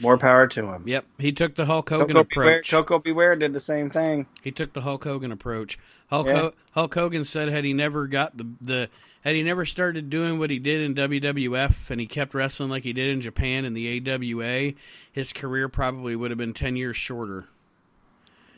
more 0.00 0.18
power 0.18 0.46
to 0.46 0.66
him. 0.66 0.82
Yep. 0.86 1.04
He 1.18 1.32
took 1.32 1.54
the 1.54 1.64
Hulk 1.66 1.88
Hogan 1.88 2.08
Koko 2.14 2.24
B. 2.24 2.28
Ware, 2.36 2.46
approach. 2.48 2.70
Koko 2.70 2.98
B. 2.98 3.12
Ware 3.12 3.36
did 3.36 3.52
the 3.52 3.60
same 3.60 3.90
thing. 3.90 4.26
He 4.42 4.50
took 4.50 4.72
the 4.72 4.80
Hulk 4.82 5.04
Hogan 5.04 5.32
approach. 5.32 5.78
Hulk, 6.08 6.26
Yeah. 6.26 6.36
Ho- 6.36 6.52
Hulk 6.72 6.94
Hogan 6.94 7.24
said 7.24 7.48
had 7.48 7.64
he 7.64 7.72
never 7.72 8.06
got 8.06 8.36
the 8.36 8.46
the 8.60 8.88
had 9.22 9.34
he 9.34 9.42
never 9.42 9.64
started 9.64 10.08
doing 10.08 10.38
what 10.38 10.50
he 10.50 10.58
did 10.60 10.82
in 10.82 10.94
WWF 10.94 11.90
and 11.90 12.00
he 12.00 12.06
kept 12.06 12.32
wrestling 12.34 12.70
like 12.70 12.84
he 12.84 12.92
did 12.92 13.08
in 13.08 13.20
Japan 13.20 13.64
in 13.64 13.74
the 13.74 14.00
AWA, 14.08 14.74
his 15.10 15.32
career 15.32 15.68
probably 15.68 16.14
would 16.14 16.30
have 16.30 16.38
been 16.38 16.52
ten 16.52 16.76
years 16.76 16.96
shorter. 16.96 17.46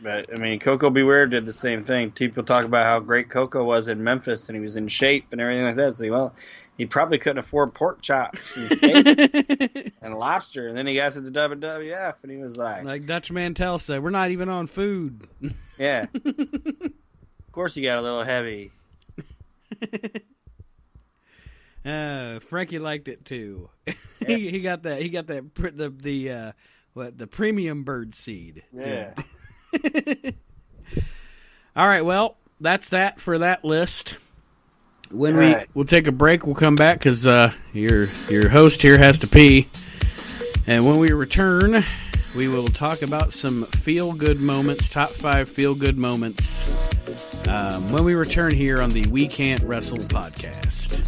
But 0.03 0.27
I 0.33 0.41
mean, 0.41 0.61
Koko 0.61 0.91
B. 0.91 1.03
Ware 1.03 1.27
did 1.27 1.45
the 1.47 1.53
same 1.53 1.85
thing. 1.85 2.13
People 2.13 2.45
talk 2.45 2.65
about 2.65 2.85
how 2.85 3.01
great 3.01 3.29
Koko 3.31 3.65
was 3.65 3.89
in 3.89 4.05
Memphis 4.05 4.49
and 4.49 4.57
he 4.57 4.63
was 4.63 4.77
in 4.77 4.87
shape 4.89 5.27
and 5.33 5.41
everything 5.41 5.65
like 5.65 5.77
that. 5.77 5.95
So, 5.95 6.09
well, 6.11 6.35
he 6.79 6.87
probably 6.87 7.19
couldn't 7.19 7.39
afford 7.39 7.75
pork 7.75 8.01
chops 8.01 8.57
and 8.57 8.71
steak 8.77 9.93
and 10.01 10.15
lobster. 10.15 10.69
And 10.69 10.79
then 10.79 10.87
he 10.87 10.95
got 10.95 11.13
to 11.13 11.21
the 11.21 11.31
WWF 11.33 12.15
and 12.23 12.31
he 12.33 12.39
was 12.39 12.57
like, 12.57 12.85
like 12.85 13.05
Dutch 13.05 13.33
Mantell 13.33 13.81
said, 13.81 14.03
we're 14.03 14.11
not 14.11 14.31
even 14.31 14.49
on 14.49 14.69
food. 14.69 15.27
yeah. 15.79 16.07
of 16.15 16.93
course, 17.53 17.75
he 17.75 17.83
got 17.83 17.99
a 17.99 18.03
little 18.03 18.25
heavy. 18.25 18.71
Uh, 21.85 22.41
Frankie 22.41 22.81
liked 22.81 23.09
it 23.09 23.25
too. 23.25 23.71
he 24.27 24.51
he 24.51 24.61
got 24.61 24.83
that 24.83 25.01
he 25.01 25.09
got 25.09 25.29
that 25.29 25.55
pr- 25.55 25.69
the 25.69 25.89
the 25.89 26.31
uh, 26.31 26.53
what 26.93 27.17
the 27.17 27.27
premium 27.27 27.85
bird 27.85 28.15
seed. 28.15 28.63
Yeah. 28.75 29.15
All 31.77 31.87
right, 31.87 32.05
well 32.05 32.37
that's 32.61 32.91
that 32.91 33.21
for 33.21 33.39
that 33.39 33.65
list. 33.65 34.19
When 35.11 35.37
we 35.37 35.55
Right. 35.55 35.69
we'll 35.75 35.87
take 35.87 36.07
a 36.07 36.13
break, 36.13 36.45
we'll 36.47 36.55
come 36.55 36.75
back 36.75 36.99
because 36.99 37.27
uh, 37.27 37.53
your 37.73 38.09
your 38.29 38.49
host 38.49 38.83
here 38.83 38.99
has 38.99 39.19
to 39.21 39.27
pee, 39.27 39.67
and 40.67 40.87
when 40.87 40.99
we 40.99 41.13
return, 41.13 41.83
we 42.37 42.49
will 42.49 42.69
talk 42.69 43.01
about 43.03 43.33
some 43.33 43.65
feel 43.65 44.13
good 44.13 44.41
moments, 44.41 44.91
top 44.91 45.09
five 45.09 45.49
feel 45.49 45.75
good 45.75 45.97
moments, 45.99 46.77
um, 47.49 47.91
when 47.91 48.05
we 48.05 48.15
return 48.15 48.53
here 48.55 48.83
on 48.83 48.93
the 48.93 49.07
We 49.07 49.27
Can't 49.29 49.63
Wrestle 49.63 49.99
podcast. 49.99 51.05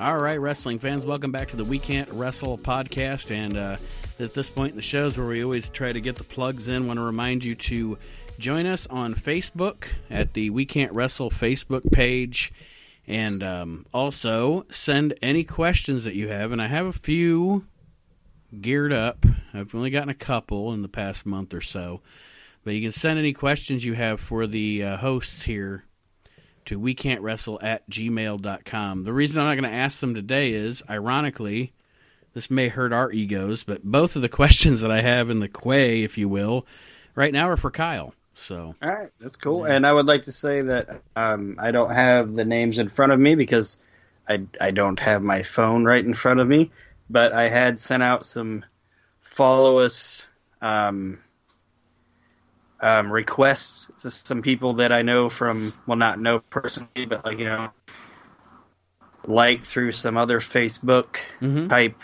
All 0.00 0.16
right, 0.16 0.40
wrestling 0.40 0.78
fans, 0.78 1.04
welcome 1.04 1.30
back 1.30 1.48
to 1.48 1.56
the 1.56 1.64
We 1.64 1.78
Can't 1.78 2.08
Wrestle 2.12 2.56
podcast. 2.56 3.30
And 3.30 3.54
uh, 3.54 3.76
at 4.18 4.32
this 4.32 4.48
point 4.48 4.70
in 4.70 4.76
the 4.76 4.82
shows 4.82 5.18
where 5.18 5.26
we 5.26 5.44
always 5.44 5.68
try 5.68 5.92
to 5.92 6.00
get 6.00 6.16
the 6.16 6.24
plugs 6.24 6.68
in, 6.68 6.86
want 6.86 6.98
to 6.98 7.04
remind 7.04 7.44
you 7.44 7.54
to 7.54 7.98
join 8.38 8.64
us 8.64 8.86
on 8.86 9.14
Facebook 9.14 9.88
at 10.08 10.32
the 10.32 10.48
We 10.48 10.64
Can't 10.64 10.90
Wrestle 10.92 11.28
Facebook 11.28 11.92
page. 11.92 12.50
And 13.06 13.42
um, 13.42 13.84
also 13.92 14.64
send 14.70 15.18
any 15.20 15.44
questions 15.44 16.04
that 16.04 16.14
you 16.14 16.28
have. 16.28 16.52
And 16.52 16.62
I 16.62 16.66
have 16.66 16.86
a 16.86 16.94
few 16.94 17.66
geared 18.58 18.94
up. 18.94 19.26
I've 19.52 19.74
only 19.74 19.90
gotten 19.90 20.08
a 20.08 20.14
couple 20.14 20.72
in 20.72 20.80
the 20.80 20.88
past 20.88 21.26
month 21.26 21.52
or 21.52 21.60
so. 21.60 22.00
But 22.64 22.72
you 22.72 22.80
can 22.80 22.92
send 22.92 23.18
any 23.18 23.34
questions 23.34 23.84
you 23.84 23.92
have 23.92 24.18
for 24.18 24.46
the 24.46 24.82
uh, 24.82 24.96
hosts 24.96 25.42
here 25.42 25.84
to 26.66 26.78
we 26.78 26.94
can't 26.94 27.22
wrestle 27.22 27.58
at 27.62 27.88
gmail.com. 27.90 29.04
The 29.04 29.12
reason 29.12 29.40
I'm 29.40 29.48
not 29.48 29.60
going 29.60 29.70
to 29.72 29.78
ask 29.78 30.00
them 30.00 30.14
today 30.14 30.52
is, 30.52 30.82
ironically, 30.88 31.72
this 32.34 32.50
may 32.50 32.68
hurt 32.68 32.92
our 32.92 33.10
egos, 33.10 33.64
but 33.64 33.82
both 33.82 34.16
of 34.16 34.22
the 34.22 34.28
questions 34.40 34.80
that 34.80 34.90
I 34.90 35.00
have 35.00 35.30
in 35.30 35.40
the 35.40 35.48
quay, 35.48 36.02
if 36.02 36.18
you 36.18 36.28
will, 36.28 36.66
right 37.14 37.32
now 37.32 37.48
are 37.50 37.56
for 37.56 37.70
Kyle. 37.70 38.14
So, 38.34 38.74
all 38.82 38.90
right, 38.90 39.10
that's 39.18 39.36
cool. 39.36 39.66
Yeah. 39.66 39.74
And 39.74 39.86
I 39.86 39.92
would 39.92 40.06
like 40.06 40.22
to 40.22 40.32
say 40.32 40.62
that 40.62 41.02
um, 41.14 41.56
I 41.58 41.72
don't 41.72 41.90
have 41.90 42.34
the 42.34 42.44
names 42.44 42.78
in 42.78 42.88
front 42.88 43.12
of 43.12 43.20
me 43.20 43.34
because 43.34 43.78
I 44.28 44.42
I 44.60 44.70
don't 44.70 44.98
have 45.00 45.22
my 45.22 45.42
phone 45.42 45.84
right 45.84 46.04
in 46.04 46.14
front 46.14 46.40
of 46.40 46.48
me. 46.48 46.70
But 47.10 47.32
I 47.32 47.48
had 47.48 47.78
sent 47.78 48.02
out 48.02 48.24
some 48.24 48.64
follow 49.20 49.80
us 49.80 50.26
um, 50.62 51.18
um, 52.80 53.12
requests 53.12 53.90
to 54.02 54.10
some 54.10 54.42
people 54.42 54.74
that 54.74 54.92
I 54.92 55.02
know 55.02 55.28
from, 55.28 55.72
well, 55.86 55.96
not 55.96 56.20
know 56.20 56.40
personally, 56.40 57.06
but 57.08 57.24
like, 57.24 57.38
you 57.38 57.44
know, 57.44 57.70
like 59.26 59.64
through 59.64 59.92
some 59.92 60.16
other 60.16 60.40
Facebook 60.40 61.16
mm-hmm. 61.40 61.68
type 61.68 61.96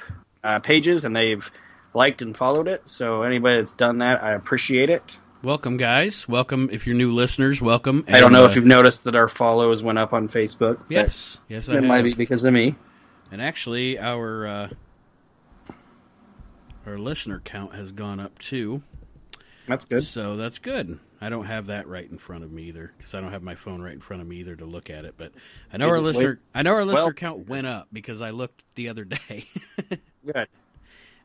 uh, 0.45 0.59
pages, 0.61 1.05
and 1.05 1.17
they've 1.17 1.51
liked 1.95 2.23
and 2.23 2.37
followed 2.37 2.69
it. 2.69 2.89
So 2.89 3.23
anybody 3.23 3.57
that's 3.57 3.73
done 3.73 3.99
that, 3.99 4.23
I 4.23 4.33
appreciate 4.33 4.91
it. 4.91 5.17
Welcome, 5.43 5.77
guys. 5.77 6.29
Welcome. 6.29 6.69
If 6.73 6.87
you're 6.87 6.97
new 6.97 7.13
listeners, 7.13 7.61
welcome. 7.61 8.05
And, 8.07 8.17
I 8.17 8.21
don't 8.21 8.33
know 8.33 8.45
uh, 8.45 8.49
if 8.49 8.57
you've 8.57 8.67
noticed 8.67 9.05
that 9.05 9.17
our 9.17 9.29
follows 9.29 9.83
went 9.83 9.99
up 9.99 10.13
on 10.13 10.29
Facebook. 10.29 10.81
Yes, 10.89 11.41
yes, 11.49 11.69
I 11.69 11.73
it 11.73 11.75
have. 11.77 11.85
might 11.85 12.03
be 12.03 12.15
because 12.15 12.45
of 12.45 12.53
me. 12.53 12.75
And 13.31 13.41
actually, 13.41 13.99
our 13.99 14.47
uh, 14.47 14.69
our 16.87 16.99
listener 16.99 17.41
count 17.45 17.75
has 17.75 17.93
gone 17.93 18.19
up 18.19 18.39
too. 18.39 18.83
That's 19.67 19.85
good. 19.85 20.05
So 20.05 20.37
that's 20.37 20.59
good. 20.59 20.99
I 21.21 21.29
don't 21.29 21.47
have 21.47 21.67
that 21.67 21.89
right 21.89 22.09
in 22.09 22.19
front 22.19 22.45
of 22.45 22.53
me 22.53 22.65
either 22.65 22.93
because 22.97 23.15
I 23.15 23.21
don't 23.21 23.33
have 23.33 23.43
my 23.43 23.55
phone 23.55 23.83
right 23.83 23.93
in 23.93 24.01
front 24.01 24.23
of 24.23 24.29
me 24.29 24.37
either 24.37 24.55
to 24.57 24.65
look 24.65 24.91
at 24.91 25.05
it. 25.05 25.15
But 25.17 25.33
I 25.73 25.77
know 25.79 25.89
our 25.89 26.01
listener, 26.01 26.41
I 26.55 26.63
know 26.63 26.75
our 26.75 26.85
listener 26.85 27.05
well, 27.05 27.13
count 27.13 27.49
went 27.49 27.67
up 27.67 27.89
because 27.93 28.21
I 28.21 28.31
looked 28.31 28.63
the 28.75 28.89
other 28.89 29.05
day. 29.05 29.47
good. 30.25 30.49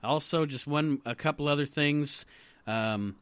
Also, 0.04 0.46
just 0.46 0.66
one, 0.66 1.02
a 1.06 1.14
couple 1.14 1.48
other 1.48 1.66
things. 1.66 2.26
Um, 2.66 3.16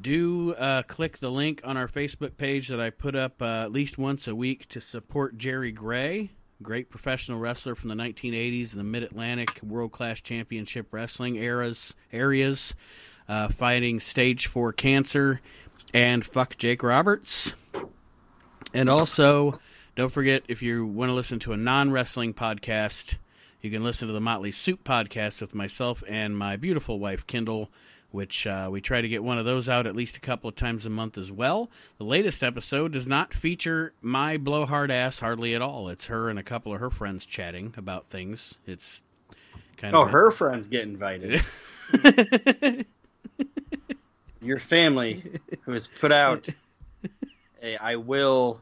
do 0.00 0.54
uh, 0.54 0.82
click 0.82 1.18
the 1.18 1.30
link 1.30 1.60
on 1.64 1.76
our 1.76 1.88
Facebook 1.88 2.36
page 2.36 2.68
that 2.68 2.80
I 2.80 2.90
put 2.90 3.14
up 3.14 3.40
uh, 3.42 3.62
at 3.62 3.72
least 3.72 3.98
once 3.98 4.28
a 4.28 4.34
week 4.34 4.68
to 4.68 4.80
support 4.80 5.38
Jerry 5.38 5.72
Gray, 5.72 6.30
great 6.62 6.90
professional 6.90 7.38
wrestler 7.38 7.74
from 7.74 7.88
the 7.88 7.94
1980s 7.94 8.72
and 8.72 8.80
the 8.80 8.84
Mid 8.84 9.02
Atlantic 9.02 9.60
World 9.62 9.92
Class 9.92 10.20
Championship 10.20 10.92
Wrestling 10.92 11.36
eras 11.36 11.94
areas 12.12 12.74
uh, 13.28 13.48
fighting 13.48 14.00
stage 14.00 14.46
four 14.46 14.72
cancer, 14.72 15.40
and 15.92 16.24
fuck 16.24 16.56
Jake 16.56 16.82
Roberts. 16.82 17.52
And 18.74 18.88
also, 18.88 19.60
don't 19.96 20.12
forget 20.12 20.44
if 20.48 20.62
you 20.62 20.86
want 20.86 21.10
to 21.10 21.14
listen 21.14 21.38
to 21.40 21.52
a 21.52 21.56
non 21.56 21.90
wrestling 21.90 22.34
podcast, 22.34 23.16
you 23.60 23.70
can 23.70 23.82
listen 23.82 24.08
to 24.08 24.14
the 24.14 24.20
Motley 24.20 24.52
Soup 24.52 24.82
podcast 24.84 25.40
with 25.40 25.54
myself 25.54 26.02
and 26.08 26.36
my 26.36 26.56
beautiful 26.56 26.98
wife, 26.98 27.26
Kendall, 27.26 27.70
which 28.10 28.46
uh, 28.46 28.68
we 28.70 28.80
try 28.80 29.00
to 29.00 29.08
get 29.08 29.22
one 29.24 29.38
of 29.38 29.44
those 29.44 29.68
out 29.68 29.86
at 29.86 29.96
least 29.96 30.16
a 30.16 30.20
couple 30.20 30.48
of 30.48 30.54
times 30.54 30.86
a 30.86 30.90
month 30.90 31.18
as 31.18 31.32
well. 31.32 31.70
The 31.98 32.04
latest 32.04 32.42
episode 32.42 32.92
does 32.92 33.06
not 33.06 33.34
feature 33.34 33.92
my 34.00 34.36
blowhard 34.36 34.90
ass 34.90 35.18
hardly 35.18 35.54
at 35.54 35.62
all. 35.62 35.88
It's 35.88 36.06
her 36.06 36.28
and 36.28 36.38
a 36.38 36.44
couple 36.44 36.72
of 36.72 36.80
her 36.80 36.90
friends 36.90 37.26
chatting 37.26 37.74
about 37.76 38.08
things. 38.08 38.58
It's 38.66 39.02
kind 39.76 39.94
oh, 39.94 40.02
of. 40.02 40.08
Oh, 40.08 40.10
her 40.10 40.30
friends 40.30 40.68
get 40.68 40.82
invited. 40.82 41.42
your 44.40 44.58
family 44.58 45.40
who 45.62 45.72
has 45.72 45.86
put 45.86 46.12
out 46.12 46.48
a 47.62 47.76
I 47.76 47.96
will 47.96 48.60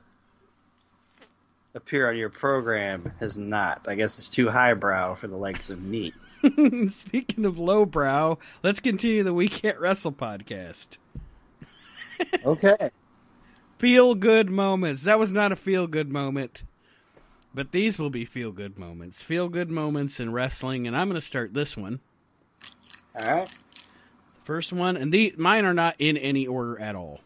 appear 1.75 2.09
on 2.09 2.17
your 2.17 2.31
program 2.31 3.13
has 3.21 3.37
not. 3.37 3.83
I 3.87 3.95
guess 3.95 4.19
it's 4.19 4.29
too 4.29 4.49
highbrow 4.49 5.15
for 5.15 5.29
the 5.29 5.37
likes 5.37 5.71
of 5.71 5.83
me. 5.83 6.13
Speaking 6.89 7.45
of 7.45 7.59
lowbrow, 7.59 8.39
let's 8.63 8.81
continue 8.81 9.23
the 9.23 9.35
We 9.35 9.49
Can't 9.49 9.79
Wrestle 9.79 10.13
podcast. 10.13 10.97
okay. 12.45 12.91
Feel 13.79 14.15
good 14.15 14.51
moments. 14.51 15.05
That 15.05 15.19
was 15.19 15.33
not 15.33 15.53
a 15.53 15.57
feel 15.57 15.87
good 15.87 16.11
moment. 16.11 16.63
But 17.55 17.73
these 17.73 17.99
will 17.99 18.11
be 18.11 18.25
feel 18.25 18.53
good 18.53 18.79
moments. 18.79 19.23
Feel 19.23 19.49
good 19.49 19.71
moments 19.71 20.21
in 20.21 20.33
wrestling, 20.33 20.87
and 20.87 20.97
I'm 20.97 21.09
going 21.09 21.21
to 21.21 21.27
start 21.27 21.55
this 21.55 21.77
one. 21.77 22.01
All 23.19 23.27
right. 23.27 23.59
First 24.47 24.73
one, 24.73 24.97
and 24.97 25.11
the 25.11 25.35
mine 25.37 25.65
are 25.65 25.75
not 25.75 25.97
in 25.99 26.17
any 26.17 26.47
order 26.47 26.81
at 26.81 26.95
all. 26.95 27.19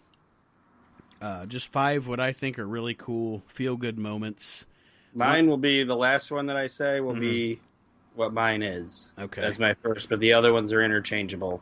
Uh, 1.21 1.45
just 1.45 1.69
five 1.69 2.09
what 2.09 2.19
I 2.19 2.33
think 2.33 2.59
are 2.59 2.67
really 2.67 2.95
cool, 2.95 3.43
feel 3.47 3.77
good 3.77 3.99
moments. 3.99 4.65
Mine 5.13 5.47
will 5.47 5.59
be 5.59 5.85
the 5.85 5.95
last 5.95 6.31
one 6.31 6.47
that 6.47 6.57
I 6.57 6.67
say 6.67 7.01
will 7.01 7.13
mm-hmm. 7.13 7.21
be 7.21 7.61
what 8.15 8.33
mine 8.33 8.63
is. 8.63 9.13
Okay, 9.19 9.43
that's 9.43 9.59
my 9.59 9.75
first, 9.75 10.09
but 10.09 10.19
the 10.21 10.33
other 10.33 10.55
ones 10.55 10.73
are 10.73 10.83
interchangeable. 10.83 11.61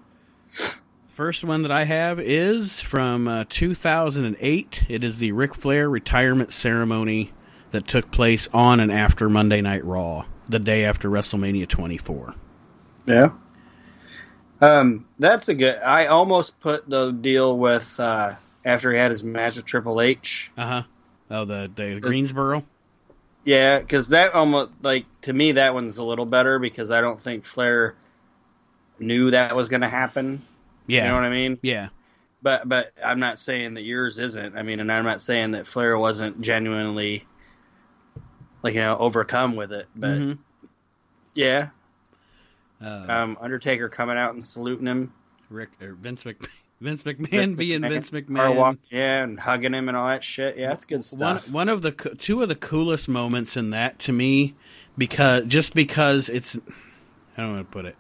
First 1.09 1.43
one 1.43 1.63
that 1.63 1.73
I 1.73 1.83
have 1.83 2.21
is 2.21 2.81
from 2.81 3.27
uh, 3.27 3.45
2008. 3.49 4.85
It 4.89 5.03
is 5.03 5.19
the 5.19 5.33
Ric 5.33 5.57
Flair 5.57 5.91
retirement 5.91 6.53
ceremony 6.53 7.33
that 7.73 7.89
took 7.89 8.13
place 8.13 8.49
on 8.55 8.79
and 8.79 8.93
after 8.93 9.29
Monday 9.29 9.61
Night 9.61 9.85
Raw, 9.85 10.25
the 10.49 10.61
day 10.61 10.85
after 10.85 11.11
WrestleMania 11.11 11.67
24. 11.67 12.37
Yeah. 13.07 13.31
Um, 14.61 15.07
that's 15.19 15.49
a 15.49 15.55
good. 15.55 15.79
I 15.79 16.07
almost 16.07 16.59
put 16.61 16.89
the 16.89 17.13
deal 17.13 17.57
with 17.57 17.99
uh, 17.99 18.35
after 18.65 18.91
he 18.93 18.99
had 18.99 19.11
his 19.11 19.23
match 19.23 19.57
with 19.57 19.67
Triple 19.67 20.01
H. 20.01 20.51
Uh 20.57 20.67
huh. 20.67 20.83
Oh, 21.31 21.45
the 21.45 21.71
the 21.75 22.01
Greensboro. 22.01 22.65
Yeah, 23.45 23.79
because 23.79 24.09
that 24.11 24.35
almost 24.35 24.71
like 24.83 25.07
to 25.23 25.33
me 25.33 25.53
that 25.53 25.75
one's 25.75 25.97
a 25.99 26.03
little 26.03 26.27
better 26.27 26.59
because 26.59 26.91
I 26.91 27.01
don't 27.01 27.23
think 27.23 27.47
Flair 27.47 27.95
knew 28.99 29.31
that 29.31 29.55
was 29.55 29.69
going 29.69 29.83
to 29.83 29.89
happen. 29.89 30.43
Yeah, 30.87 31.03
you 31.03 31.09
know 31.09 31.15
what 31.15 31.25
I 31.25 31.31
mean. 31.31 31.59
Yeah, 31.63 31.89
but 32.43 32.69
but 32.69 32.93
I'm 33.03 33.21
not 33.21 33.39
saying 33.39 33.75
that 33.75 33.83
yours 33.83 34.19
isn't. 34.19 34.57
I 34.57 34.63
mean, 34.63 34.81
and 34.81 34.91
I'm 34.91 35.05
not 35.05 35.21
saying 35.21 35.53
that 35.53 35.67
Flair 35.67 35.97
wasn't 35.97 36.41
genuinely 36.41 37.27
like 38.63 38.75
you 38.75 38.81
know 38.81 38.99
overcome 38.99 39.57
with 39.57 39.73
it. 39.73 39.87
But 39.95 40.19
mm-hmm. 40.19 40.33
yeah, 41.35 41.69
uh, 42.83 43.07
um, 43.09 43.39
Undertaker 43.41 43.89
coming 43.89 44.17
out 44.17 44.35
and 44.35 44.45
saluting 44.45 44.87
him. 44.87 45.13
Rick 45.51 45.71
or 45.81 45.93
Vince 45.95 46.25
McMahon. 46.25 46.49
Vince 46.81 47.03
McMahon 47.03 47.31
Vince 47.31 47.59
being 47.59 47.81
McMahon, 47.81 47.89
Vince 47.89 48.11
McMahon, 48.11 48.55
walk, 48.55 48.79
yeah, 48.89 49.25
and 49.25 49.41
hugging 49.41 49.75
him 49.75 49.89
and 49.89 49.97
all 49.97 50.07
that 50.07 50.23
shit. 50.23 50.57
Yeah, 50.57 50.69
that's 50.69 50.85
good 50.85 51.03
stuff. 51.03 51.45
One, 51.47 51.53
one 51.53 51.69
of 51.69 51.83
the 51.83 51.91
two 51.91 52.41
of 52.41 52.49
the 52.49 52.55
coolest 52.55 53.09
moments 53.09 53.57
in 53.57 53.71
that 53.71 53.99
to 54.01 54.13
me, 54.13 54.55
because 54.97 55.47
just 55.47 55.75
because 55.75 56.29
it's, 56.29 56.57
I 57.37 57.43
don't 57.43 57.55
want 57.55 57.69
to 57.69 57.73
put 57.73 57.85
it. 57.85 57.97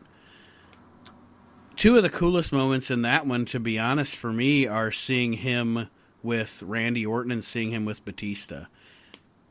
Two 1.74 1.96
of 1.96 2.04
the 2.04 2.10
coolest 2.10 2.52
moments 2.52 2.90
in 2.90 3.02
that 3.02 3.26
one, 3.26 3.46
to 3.46 3.58
be 3.58 3.80
honest, 3.80 4.14
for 4.14 4.32
me, 4.32 4.68
are 4.68 4.92
seeing 4.92 5.32
him 5.32 5.88
with 6.22 6.62
Randy 6.62 7.04
Orton 7.04 7.32
and 7.32 7.42
seeing 7.42 7.70
him 7.72 7.84
with 7.84 8.04
Batista 8.04 8.66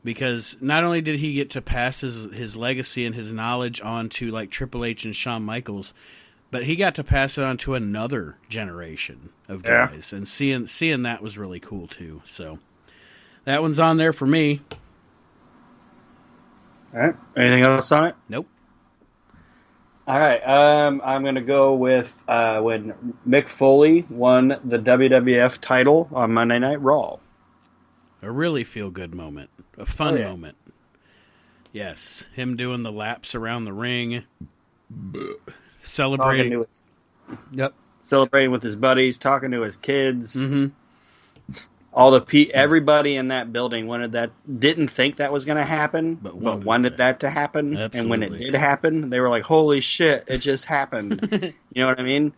because 0.04 0.56
not 0.60 0.84
only 0.84 1.00
did 1.00 1.18
he 1.18 1.34
get 1.34 1.50
to 1.50 1.60
pass 1.62 2.00
his 2.00 2.30
his 2.32 2.56
legacy 2.56 3.04
and 3.04 3.14
his 3.14 3.32
knowledge 3.32 3.80
on 3.80 4.08
to 4.10 4.30
like 4.30 4.50
Triple 4.50 4.84
H 4.84 5.04
and 5.04 5.14
Shawn 5.14 5.42
Michaels, 5.44 5.92
but 6.50 6.64
he 6.64 6.76
got 6.76 6.94
to 6.96 7.04
pass 7.04 7.36
it 7.38 7.44
on 7.44 7.56
to 7.58 7.74
another 7.74 8.36
generation 8.48 9.30
of 9.48 9.64
Yeah. 9.64 9.88
guys, 9.88 10.12
and 10.12 10.26
seeing 10.26 10.66
seeing 10.66 11.02
that 11.02 11.22
was 11.22 11.36
really 11.36 11.60
cool 11.60 11.86
too. 11.88 12.22
So 12.24 12.58
that 13.44 13.60
one's 13.62 13.78
on 13.78 13.96
there 13.96 14.12
for 14.12 14.26
me. 14.26 14.60
All 16.94 17.00
right. 17.00 17.14
Anything 17.36 17.64
else 17.64 17.92
on 17.92 18.06
it? 18.06 18.14
Nope. 18.28 18.46
All 20.06 20.18
right. 20.18 20.38
Um, 20.40 21.02
I'm 21.04 21.22
going 21.22 21.34
to 21.34 21.42
go 21.42 21.74
with 21.74 22.22
uh, 22.26 22.60
when 22.62 23.14
Mick 23.28 23.48
Foley 23.48 24.06
won 24.08 24.58
the 24.64 24.78
WWF 24.78 25.58
title 25.60 26.08
on 26.12 26.32
Monday 26.32 26.58
Night 26.58 26.80
Raw. 26.80 27.18
A 28.22 28.30
really 28.30 28.64
feel 28.64 28.90
good 28.90 29.14
moment, 29.14 29.50
a 29.78 29.86
fun 29.86 30.14
Oh, 30.14 30.16
yeah. 30.16 30.28
moment. 30.28 30.56
Yes, 31.72 32.26
him 32.34 32.56
doing 32.56 32.82
the 32.82 32.92
laps 32.92 33.34
around 33.34 33.64
the 33.64 33.72
ring, 33.72 34.24
celebrating. 35.82 36.50
to 36.52 36.58
his, 36.58 36.84
Yep. 37.52 37.74
celebrating 38.00 38.50
with 38.50 38.62
his 38.62 38.76
buddies, 38.76 39.18
talking 39.18 39.50
to 39.52 39.60
his 39.62 39.76
kids. 39.76 40.34
hmm 40.34 40.66
All 41.92 42.10
the 42.10 42.20
pe- 42.20 42.46
everybody 42.48 43.16
in 43.16 43.28
that 43.28 43.52
building 43.52 43.86
wanted 43.86 44.12
that. 44.12 44.30
Didn't 44.60 44.88
think 44.88 45.16
that 45.16 45.32
was 45.32 45.44
going 45.44 45.56
to 45.58 45.64
happen, 45.64 46.14
But 46.16 46.32
but, 46.34 46.36
wanted 46.36 46.64
wanted, 46.66 46.96
that 46.98 47.20
to 47.20 47.30
happen. 47.30 47.76
And 47.76 48.08
when 48.10 48.22
it 48.22 48.36
did 48.38 48.54
happen, 48.54 49.10
they 49.10 49.20
were 49.20 49.28
like, 49.28 49.42
"Holy 49.42 49.80
shit! 49.80 50.24
It 50.28 50.38
just 50.38 50.64
happened." 50.64 51.54
You 51.72 51.82
know 51.82 51.88
what 51.88 52.00
I 52.00 52.02
mean? 52.02 52.32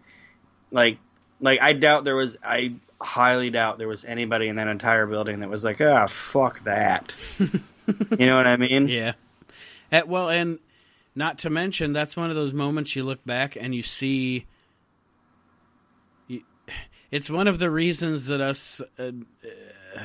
Like, 0.71 0.99
like 1.41 1.61
I 1.61 1.73
doubt 1.73 2.05
there 2.05 2.17
was. 2.17 2.37
I 2.43 2.75
highly 3.01 3.51
doubt 3.51 3.79
there 3.79 3.89
was 3.89 4.05
anybody 4.05 4.49
in 4.49 4.57
that 4.57 4.69
entire 4.69 5.07
building 5.07 5.41
that 5.41 5.49
was 5.49 5.65
like, 5.65 5.81
"Ah, 5.81 6.07
fuck 6.07 6.63
that." 6.65 7.13
you 7.39 8.27
know 8.27 8.37
what 8.37 8.47
I 8.47 8.57
mean? 8.57 8.89
Yeah. 8.89 9.13
Eh, 9.93 10.03
well, 10.07 10.29
and 10.29 10.59
not 11.15 11.39
to 11.39 11.51
mention, 11.51 11.93
that's 11.93 12.17
one 12.17 12.31
of 12.31 12.37
those 12.37 12.53
moments 12.53 12.95
you 12.95 13.03
look 13.03 13.25
back 13.25 13.57
and 13.57 13.75
you 13.75 13.83
see. 13.83 14.47
You, 16.29 16.43
it's 17.11 17.31
one 17.31 17.49
of 17.49 17.59
the 17.59 17.71
reasons 17.71 18.27
that 18.27 18.41
us 18.41 18.81
uh, 18.99 19.03
uh, 19.03 20.03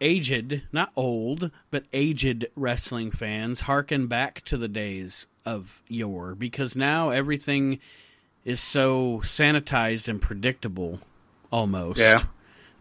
aged, 0.00 0.62
not 0.72 0.90
old, 0.96 1.50
but 1.70 1.84
aged 1.92 2.46
wrestling 2.56 3.10
fans 3.10 3.60
harken 3.60 4.06
back 4.06 4.42
to 4.46 4.56
the 4.56 4.68
days 4.68 5.26
of 5.44 5.82
yore 5.88 6.34
because 6.34 6.74
now 6.76 7.10
everything 7.10 7.78
is 8.44 8.60
so 8.60 9.20
sanitized 9.22 10.08
and 10.08 10.20
predictable 10.20 11.00
almost. 11.50 12.00
Yeah. 12.00 12.22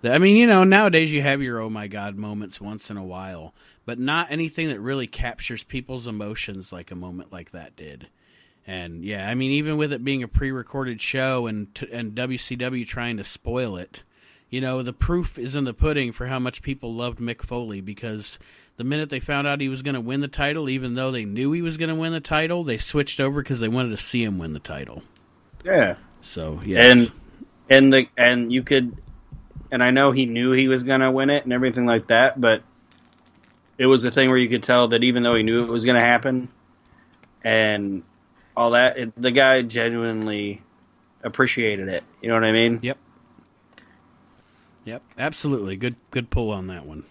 I 0.04 0.18
mean, 0.18 0.38
you 0.38 0.48
know, 0.48 0.64
nowadays 0.64 1.12
you 1.12 1.22
have 1.22 1.42
your 1.42 1.60
oh 1.60 1.70
my 1.70 1.88
god 1.88 2.16
moments 2.16 2.62
once 2.62 2.90
in 2.90 2.98
a 2.98 3.04
while, 3.04 3.54
but 3.86 4.00
not 4.00 4.32
anything 4.32 4.70
that 4.70 4.80
really 4.80 5.08
captures 5.08 5.64
people's 5.64 6.08
emotions 6.08 6.72
like 6.72 6.92
a 6.92 6.96
moment 6.96 7.34
like 7.34 7.52
that 7.52 7.76
did. 7.76 8.08
And 8.66 9.04
yeah, 9.04 9.28
I 9.28 9.36
mean, 9.36 9.52
even 9.52 9.78
with 9.78 9.92
it 9.92 10.04
being 10.04 10.24
a 10.24 10.28
pre-recorded 10.28 11.02
show 11.02 11.48
and 11.48 11.74
t- 11.74 11.90
and 11.92 12.14
WCW 12.14 12.88
trying 12.88 13.18
to 13.18 13.24
spoil 13.24 13.76
it, 13.76 14.04
you 14.50 14.62
know, 14.62 14.84
the 14.84 14.94
proof 14.94 15.38
is 15.38 15.56
in 15.56 15.64
the 15.64 15.74
pudding 15.74 16.12
for 16.12 16.28
how 16.28 16.40
much 16.40 16.62
people 16.62 16.94
loved 16.94 17.20
Mick 17.20 17.42
Foley 17.42 17.82
because 17.82 18.40
the 18.78 18.84
minute 18.84 19.10
they 19.10 19.20
found 19.20 19.48
out 19.48 19.60
he 19.60 19.70
was 19.70 19.82
going 19.82 19.96
to 19.96 20.02
win 20.02 20.22
the 20.22 20.28
title, 20.28 20.70
even 20.70 20.96
though 20.96 21.12
they 21.12 21.26
knew 21.26 21.52
he 21.52 21.62
was 21.62 21.78
going 21.78 21.90
to 21.90 21.96
win 21.96 22.14
the 22.14 22.22
title, 22.22 22.64
they 22.64 22.78
switched 22.78 23.20
over 23.20 23.42
because 23.42 23.60
they 23.60 23.68
wanted 23.68 23.90
to 23.90 23.98
see 23.98 24.24
him 24.24 24.38
win 24.38 24.54
the 24.54 24.60
title. 24.60 25.04
Yeah. 25.66 25.96
So 26.22 26.62
yes, 26.64 26.86
And 26.86 27.12
and 27.70 27.94
the 27.94 28.08
and 28.18 28.52
you 28.52 28.64
could, 28.64 28.96
and 29.72 29.84
I 29.84 29.92
know 29.92 30.12
he 30.12 30.26
knew 30.26 30.52
he 30.52 30.68
was 30.68 30.84
gonna 30.84 31.12
win 31.12 31.30
it 31.30 31.44
and 31.44 31.54
everything 31.54 31.86
like 31.86 32.08
that, 32.08 32.40
but 32.40 32.64
it 33.78 33.86
was 33.86 34.04
a 34.04 34.12
thing 34.12 34.30
where 34.30 34.38
you 34.38 34.50
could 34.50 34.64
tell 34.64 34.90
that 34.90 35.04
even 35.04 35.24
though 35.24 35.36
he 35.36 35.44
knew 35.44 35.64
it 35.64 35.70
was 35.70 35.86
gonna 35.86 36.00
happen, 36.00 36.50
and 37.44 38.04
all 38.56 38.72
that, 38.72 38.98
it, 38.98 39.22
the 39.22 39.32
guy 39.32 39.62
genuinely 39.62 40.62
appreciated 41.24 41.88
it. 41.88 42.04
You 42.22 42.30
know 42.30 42.36
what 42.36 42.44
I 42.44 42.52
mean? 42.52 42.80
yep, 42.82 42.98
yep, 44.84 45.02
absolutely 45.18 45.76
good 45.76 45.96
good 46.12 46.30
pull 46.30 46.52
on 46.52 46.68
that 46.68 46.86
one. 46.86 47.04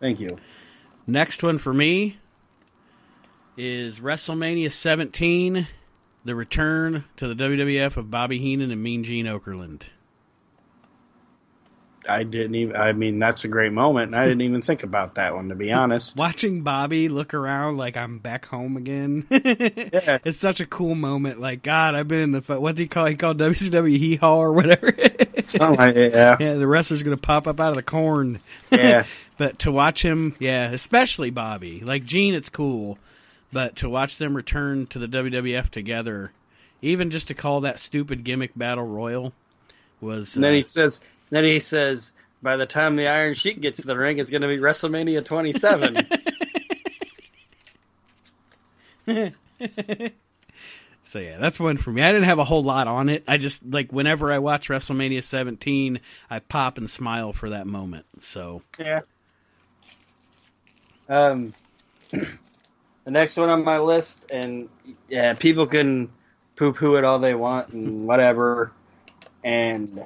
Thank 0.00 0.20
you. 0.20 0.38
Next 1.06 1.42
one 1.42 1.58
for 1.58 1.72
me 1.74 2.18
is 3.56 3.98
WrestleMania 3.98 4.70
17, 4.70 5.66
the 6.24 6.34
return 6.34 7.04
to 7.16 7.32
the 7.32 7.34
WWF 7.34 7.96
of 7.96 8.10
Bobby 8.10 8.38
Heenan 8.38 8.70
and 8.70 8.82
Mean 8.82 9.04
Gene 9.04 9.26
Okerlund. 9.26 9.82
I 12.08 12.22
didn't 12.22 12.54
even. 12.54 12.74
I 12.76 12.92
mean, 12.92 13.18
that's 13.18 13.44
a 13.44 13.48
great 13.48 13.72
moment, 13.72 14.06
and 14.06 14.16
I 14.16 14.24
didn't 14.24 14.40
even 14.40 14.62
think 14.62 14.82
about 14.82 15.16
that 15.16 15.34
one 15.34 15.50
to 15.50 15.54
be 15.54 15.72
honest. 15.74 16.16
Watching 16.16 16.62
Bobby 16.62 17.08
look 17.08 17.34
around 17.34 17.76
like 17.76 17.96
I'm 17.96 18.18
back 18.18 18.46
home 18.46 18.76
again. 18.76 19.26
Yeah. 19.88 20.18
It's 20.24 20.38
such 20.38 20.60
a 20.60 20.66
cool 20.66 20.94
moment. 20.94 21.40
Like, 21.40 21.62
God, 21.62 21.94
I've 21.94 22.08
been 22.08 22.20
in 22.20 22.32
the, 22.32 22.40
what 22.40 22.76
do 22.76 22.82
you 22.82 22.88
call, 22.88 23.06
he 23.06 23.14
called 23.14 23.38
WCW 23.38 23.96
Hee 23.96 24.16
Haw 24.16 24.36
or 24.36 24.52
whatever. 24.52 24.92
Something 25.46 25.78
like 25.78 25.96
it, 25.96 26.14
yeah, 26.14 26.36
yeah, 26.38 26.54
the 26.54 26.66
wrestler's 26.66 27.02
going 27.02 27.16
to 27.16 27.20
pop 27.20 27.46
up 27.46 27.58
out 27.58 27.70
of 27.70 27.76
the 27.76 27.82
corn. 27.82 28.40
yeah. 28.70 29.04
But 29.38 29.60
to 29.60 29.72
watch 29.72 30.02
him, 30.02 30.34
yeah, 30.40 30.70
especially 30.72 31.30
Bobby. 31.30 31.80
Like 31.80 32.04
Gene, 32.04 32.34
it's 32.34 32.48
cool, 32.48 32.98
but 33.52 33.76
to 33.76 33.88
watch 33.88 34.18
them 34.18 34.36
return 34.36 34.86
to 34.88 34.98
the 34.98 35.06
WWF 35.06 35.70
together, 35.70 36.32
even 36.82 37.10
just 37.10 37.28
to 37.28 37.34
call 37.34 37.60
that 37.62 37.78
stupid 37.78 38.24
gimmick 38.24 38.52
battle 38.56 38.86
royal, 38.86 39.32
was. 40.00 40.34
And 40.34 40.44
then 40.44 40.52
uh, 40.52 40.56
he 40.56 40.62
says, 40.62 41.00
then 41.30 41.44
he 41.44 41.60
says, 41.60 42.12
by 42.42 42.56
the 42.56 42.66
time 42.66 42.96
the 42.96 43.08
Iron 43.08 43.34
Sheik 43.34 43.60
gets 43.60 43.80
to 43.80 43.86
the 43.86 43.96
ring, 43.96 44.18
it's 44.18 44.30
going 44.30 44.42
to 44.42 44.48
be 44.48 44.58
WrestleMania 44.58 45.24
27. 45.24 46.06
so 51.02 51.18
yeah, 51.18 51.38
that's 51.38 51.58
one 51.58 51.76
for 51.76 51.90
me. 51.90 52.02
I 52.02 52.12
didn't 52.12 52.26
have 52.26 52.38
a 52.38 52.44
whole 52.44 52.62
lot 52.62 52.86
on 52.86 53.08
it. 53.08 53.24
I 53.26 53.38
just 53.38 53.64
like 53.64 53.92
whenever 53.92 54.32
I 54.32 54.38
watch 54.38 54.68
WrestleMania 54.68 55.22
17, 55.22 56.00
I 56.30 56.38
pop 56.40 56.78
and 56.78 56.88
smile 56.88 57.32
for 57.32 57.50
that 57.50 57.66
moment. 57.66 58.06
So 58.20 58.62
yeah. 58.78 59.00
Um, 61.08 61.54
the 63.08 63.12
next 63.12 63.38
one 63.38 63.48
on 63.48 63.64
my 63.64 63.78
list, 63.78 64.30
and 64.30 64.68
yeah, 65.08 65.32
people 65.32 65.66
can 65.66 66.10
poo-poo 66.56 66.96
it 66.96 67.04
all 67.04 67.18
they 67.18 67.34
want 67.34 67.70
and 67.70 68.06
whatever, 68.06 68.70
and 69.42 70.04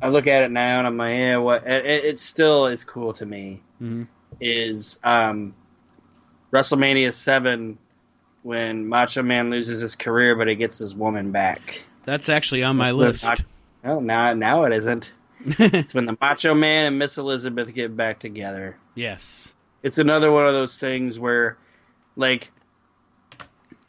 I 0.00 0.08
look 0.10 0.28
at 0.28 0.44
it 0.44 0.52
now 0.52 0.78
and 0.78 0.86
I'm 0.86 0.96
like, 0.96 1.18
yeah, 1.18 1.36
what? 1.38 1.66
It, 1.66 2.04
it 2.04 2.18
still 2.20 2.68
is 2.68 2.84
cool 2.84 3.12
to 3.14 3.26
me. 3.26 3.60
mhm. 3.82 4.06
Is 4.40 5.00
um, 5.02 5.52
WrestleMania 6.52 7.12
seven 7.12 7.76
when 8.44 8.86
Macho 8.86 9.24
Man 9.24 9.50
loses 9.50 9.80
his 9.80 9.96
career, 9.96 10.36
but 10.36 10.46
he 10.46 10.54
gets 10.54 10.78
his 10.78 10.94
woman 10.94 11.32
back. 11.32 11.82
that's 12.04 12.28
actually 12.28 12.62
on 12.62 12.76
my 12.76 12.92
That's 12.92 13.24
list. 13.24 13.44
Oh, 13.82 13.98
now 13.98 14.32
now 14.34 14.62
it 14.64 14.72
isn't. 14.72 15.10
It's 15.58 15.92
when 15.92 16.06
the 16.06 16.16
Macho 16.20 16.54
Man 16.54 16.84
and 16.84 16.98
Miss 17.00 17.18
Elizabeth 17.18 17.74
get 17.74 17.96
back 17.96 18.20
together. 18.20 18.76
yes. 18.94 19.52
It's 19.82 19.98
another 19.98 20.30
one 20.30 20.46
of 20.46 20.52
those 20.52 20.76
things 20.78 21.18
where, 21.18 21.56
like, 22.16 22.50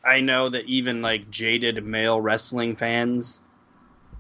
I 0.03 0.21
know 0.21 0.49
that 0.49 0.65
even 0.65 1.01
like 1.01 1.29
jaded 1.29 1.83
male 1.85 2.19
wrestling 2.19 2.75
fans 2.75 3.39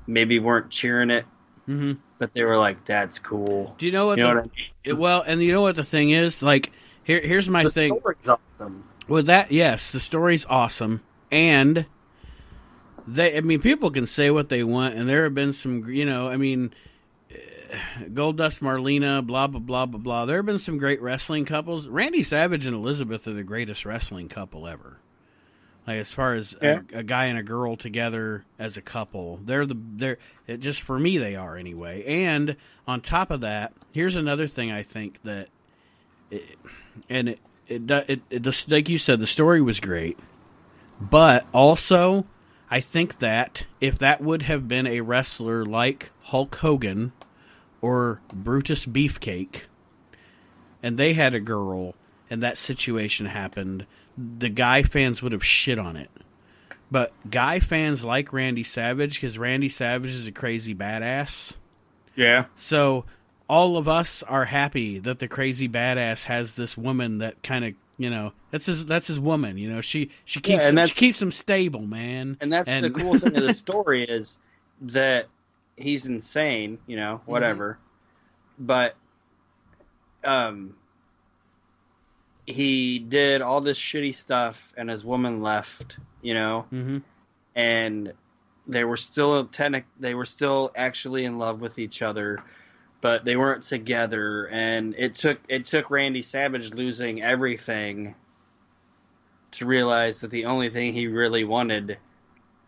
maybe 0.07 0.39
weren't 0.39 0.69
cheering 0.69 1.09
it, 1.09 1.25
hmm 1.65 1.93
but 2.19 2.33
they 2.33 2.43
were 2.43 2.57
like, 2.57 2.85
"That's 2.85 3.17
cool." 3.17 3.75
Do 3.79 3.85
you 3.87 3.91
know 3.91 4.05
what? 4.05 4.17
You 4.17 4.23
know 4.23 4.29
what 4.29 4.37
I 4.37 4.41
mean? 4.41 4.51
it- 4.83 4.93
well, 4.93 5.23
and 5.25 5.41
you 5.41 5.51
know 5.51 5.61
what 5.61 5.75
the 5.75 5.83
thing 5.83 6.11
is? 6.11 6.43
Like, 6.43 6.71
here, 7.03 7.19
here's 7.19 7.49
my 7.49 7.63
The 7.63 7.71
thing. 7.71 7.97
story's 7.99 8.27
awesome. 8.27 8.83
With 9.07 9.25
that, 9.27 9.51
yes, 9.51 9.91
the 9.91 9.99
story's 9.99 10.45
awesome, 10.45 11.01
and 11.31 11.85
they. 13.07 13.35
I 13.37 13.41
mean, 13.41 13.61
people 13.61 13.89
can 13.89 14.05
say 14.05 14.29
what 14.29 14.49
they 14.49 14.63
want, 14.63 14.95
and 14.95 15.09
there 15.09 15.23
have 15.23 15.33
been 15.33 15.53
some. 15.53 15.89
You 15.89 16.05
know, 16.05 16.29
I 16.29 16.37
mean, 16.37 16.73
Goldust 17.99 18.59
Marlena, 18.59 19.25
blah 19.25 19.47
blah 19.47 19.59
blah 19.59 19.85
blah 19.85 19.99
blah. 19.99 20.25
There 20.25 20.37
have 20.37 20.45
been 20.45 20.59
some 20.59 20.77
great 20.77 21.01
wrestling 21.01 21.45
couples. 21.45 21.87
Randy 21.87 22.23
Savage 22.23 22.65
and 22.65 22.75
Elizabeth 22.75 23.27
are 23.27 23.33
the 23.33 23.43
greatest 23.43 23.85
wrestling 23.85 24.27
couple 24.29 24.67
ever. 24.67 24.97
Like 25.87 25.97
as 25.97 26.11
far 26.13 26.35
as 26.35 26.55
Yeah. 26.61 26.81
a, 26.93 26.99
a 26.99 27.03
guy 27.03 27.25
and 27.25 27.39
a 27.39 27.43
girl 27.43 27.75
together 27.75 28.43
as 28.59 28.77
a 28.77 28.81
couple, 28.81 29.37
they're 29.43 29.65
the 29.65 29.77
they're 29.95 30.17
it, 30.47 30.57
just 30.57 30.81
for 30.81 30.99
me 30.99 31.17
they 31.17 31.35
are 31.35 31.55
anyway. 31.57 32.03
And 32.25 32.55
on 32.87 33.01
top 33.01 33.31
of 33.31 33.41
that, 33.41 33.73
here's 33.91 34.15
another 34.15 34.47
thing 34.47 34.71
I 34.71 34.83
think 34.83 35.21
that, 35.23 35.47
it, 36.29 36.43
and 37.09 37.29
it 37.29 37.39
it, 37.67 37.89
it 37.89 38.21
it 38.29 38.43
the, 38.43 38.65
like 38.67 38.89
you 38.89 38.97
said, 38.97 39.19
the 39.21 39.27
story 39.27 39.61
was 39.61 39.79
great, 39.79 40.19
but 40.99 41.45
also 41.53 42.25
I 42.69 42.81
think 42.81 43.19
that 43.19 43.65
if 43.79 43.97
that 43.99 44.21
would 44.21 44.41
have 44.43 44.67
been 44.67 44.87
a 44.87 45.01
wrestler 45.01 45.65
like 45.65 46.11
Hulk 46.23 46.55
Hogan 46.57 47.13
or 47.81 48.21
Brutus 48.33 48.85
Beefcake, 48.85 49.63
and 50.83 50.97
they 50.97 51.13
had 51.13 51.33
a 51.33 51.39
girl, 51.39 51.95
and 52.29 52.41
that 52.43 52.57
situation 52.57 53.25
happened, 53.25 53.85
the 54.17 54.49
guy 54.49 54.83
fans 54.83 55.21
would 55.21 55.31
have 55.31 55.45
shit 55.45 55.79
on 55.79 55.97
it. 55.97 56.09
But 56.91 57.13
guy 57.29 57.59
fans 57.59 58.03
like 58.03 58.33
Randy 58.33 58.63
Savage 58.63 59.15
because 59.15 59.37
Randy 59.37 59.69
Savage 59.69 60.11
is 60.11 60.27
a 60.27 60.31
crazy 60.31 60.75
badass. 60.75 61.55
Yeah, 62.15 62.45
So 62.55 63.05
all 63.47 63.77
of 63.77 63.87
us 63.87 64.23
are 64.23 64.45
happy 64.45 64.99
that 64.99 65.19
the 65.19 65.27
crazy 65.27 65.69
badass 65.69 66.23
has 66.23 66.55
this 66.55 66.77
woman 66.77 67.19
that 67.19 67.41
kind 67.43 67.65
of 67.65 67.73
You 67.97 68.09
know, 68.09 68.33
that's 68.49 68.65
his 68.65 68.85
that's 68.85 69.07
his 69.07 69.19
woman. 69.19 69.57
You 69.57 69.71
know, 69.71 69.81
she 69.81 70.09
she 70.25 70.39
keeps 70.41 70.61
Yeah, 70.63 70.69
and 70.69 70.79
him, 70.79 70.87
she 70.87 70.95
keeps 70.95 71.21
him 71.21 71.31
stable, 71.31 71.81
man. 71.81 72.37
And 72.41 72.51
that's 72.51 72.69
the 72.69 72.89
cool 72.89 73.17
thing 73.17 73.35
of 73.35 73.43
the 73.43 73.53
story 73.67 74.03
is 74.03 74.37
that 74.81 75.27
he's 75.77 76.05
insane, 76.05 76.79
you 76.87 76.95
know, 76.95 77.21
whatever. 77.25 77.77
But 78.59 78.95
um 80.23 80.75
he 82.45 82.99
did 82.99 83.41
all 83.41 83.61
this 83.61 83.79
shitty 83.79 84.15
stuff 84.15 84.73
and 84.75 84.89
his 84.89 85.05
woman 85.05 85.41
left, 85.41 85.97
you 86.21 86.33
know, 86.33 86.65
hmm 86.69 86.97
and 87.53 88.13
they 88.67 88.83
were 88.83 88.97
still 88.97 89.45
technic 89.45 89.85
they 89.99 90.13
were 90.13 90.25
still 90.25 90.71
actually 90.75 91.25
in 91.25 91.37
love 91.37 91.59
with 91.59 91.79
each 91.79 92.01
other, 92.01 92.39
but 93.01 93.25
they 93.25 93.35
weren't 93.35 93.63
together. 93.63 94.45
And 94.45 94.95
it 94.97 95.15
took 95.15 95.39
it 95.47 95.65
took 95.65 95.89
Randy 95.89 96.21
Savage 96.21 96.73
losing 96.73 97.21
everything 97.21 98.15
to 99.51 99.65
realize 99.65 100.21
that 100.21 100.31
the 100.31 100.45
only 100.45 100.69
thing 100.69 100.93
he 100.93 101.07
really 101.07 101.43
wanted 101.43 101.97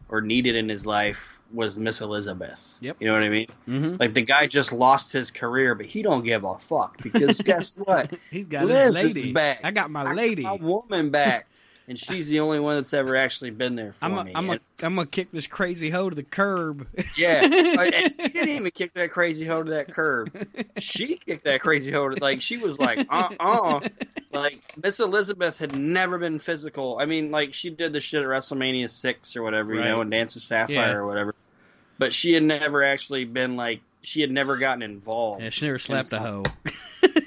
or 0.10 0.22
needed 0.22 0.56
in 0.56 0.68
his 0.68 0.86
life 0.86 1.38
was 1.54 1.78
Miss 1.78 2.02
Elizabeth. 2.02 2.78
Yep. 2.82 2.98
You 3.00 3.08
know 3.08 3.14
what 3.14 3.24
I 3.24 3.30
mean? 3.30 3.48
hmm 3.66 3.96
Like 4.00 4.14
the 4.14 4.22
guy 4.22 4.48
just 4.48 4.72
lost 4.74 5.14
his 5.14 5.32
career, 5.32 5.76
but 5.76 5.86
he 5.86 6.02
don't 6.02 6.24
give 6.24 6.44
a 6.44 6.58
fuck 6.58 7.02
because 7.02 7.40
guess 7.46 7.74
what? 7.78 8.12
He's 8.32 8.46
got 8.48 8.66
Liz 8.66 8.98
his 8.98 9.06
is 9.06 9.16
lady. 9.16 9.34
back. 9.34 9.62
I 9.64 9.72
got 9.72 9.92
my 9.92 10.02
I 10.02 10.06
got 10.06 10.16
lady. 10.16 10.44
my 10.44 10.56
woman 10.56 11.12
back, 11.12 11.46
and 11.88 12.00
she's 12.00 12.28
the 12.28 12.40
only 12.40 12.60
one 12.60 12.78
that's 12.78 12.94
ever 12.94 13.16
actually 13.16 13.52
been 13.52 13.76
there 13.76 13.94
for 13.94 14.06
I'm 14.06 14.18
a, 14.18 14.24
me. 14.24 14.32
I'm 14.36 14.50
a, 14.50 14.52
And- 14.54 14.62
I'm 14.82 14.96
gonna 14.96 15.08
kick 15.08 15.32
this 15.32 15.46
crazy 15.48 15.90
hoe 15.90 16.10
to 16.10 16.16
the 16.16 16.24
curb. 16.24 16.88
yeah, 17.18 17.42
Like, 17.78 17.94
he 17.94 18.28
didn't 18.30 18.50
even 18.50 18.72
kick 18.72 18.94
that 18.96 19.12
crazy 19.12 19.46
hoe 19.46 19.62
to 19.64 19.72
that 19.72 19.94
curb. 19.94 20.32
She 20.80 21.18
kicked 21.18 21.44
that 21.44 21.62
crazy 21.62 21.92
hoe 21.92 22.10
to 22.10 22.22
like 22.22 22.42
she 22.42 22.58
was 22.58 22.80
like 22.80 23.06
uh 23.10 23.30
uh 23.40 23.80
like 24.32 24.60
Miss 24.82 25.00
Elizabeth 25.00 25.60
had 25.60 25.76
never 25.78 26.18
been 26.18 26.40
physical. 26.40 26.98
I 27.00 27.06
mean, 27.06 27.30
like 27.30 27.54
she 27.54 27.70
did 27.70 27.94
the 27.94 28.00
shit 28.00 28.24
at 28.24 28.28
WrestleMania 28.28 28.90
six 28.90 29.36
or 29.36 29.44
whatever, 29.44 29.74
you 29.76 29.80
Right. 29.82 29.90
know, 29.90 30.02
and 30.02 30.10
Dance 30.10 30.34
with 30.34 30.44
Sapphire 30.44 30.74
Yeah. 30.76 30.94
or 30.94 31.06
whatever. 31.06 31.36
But 32.04 32.14
she 32.14 32.34
had 32.34 32.44
never 32.44 32.84
actually 32.84 33.24
been 33.24 33.56
like 33.56 33.80
she 34.02 34.20
had 34.20 34.30
never 34.30 34.58
gotten 34.58 34.82
involved. 34.82 35.42
Yeah, 35.42 35.50
she 35.52 35.66
never 35.68 35.80
slapped 35.80 36.12
a 36.12 36.20
hoe. 36.20 36.44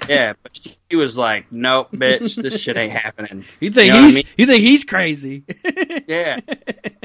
Yeah, 0.09 0.33
but 0.41 0.59
she 0.89 0.95
was 0.95 1.15
like, 1.17 1.51
"Nope, 1.51 1.89
bitch, 1.91 2.41
this 2.41 2.61
shit 2.61 2.77
ain't 2.77 2.93
happening." 2.93 3.45
You 3.59 3.69
think 3.71 3.87
You 3.87 3.93
know 3.93 3.97
what 3.97 4.01
I 4.01 4.05
he's 4.05 4.15
mean? 4.15 4.23
you 4.37 4.45
think 4.47 4.61
he's 4.61 4.83
crazy? 4.83 5.43
Yeah, 6.07 6.39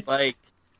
like 0.06 0.36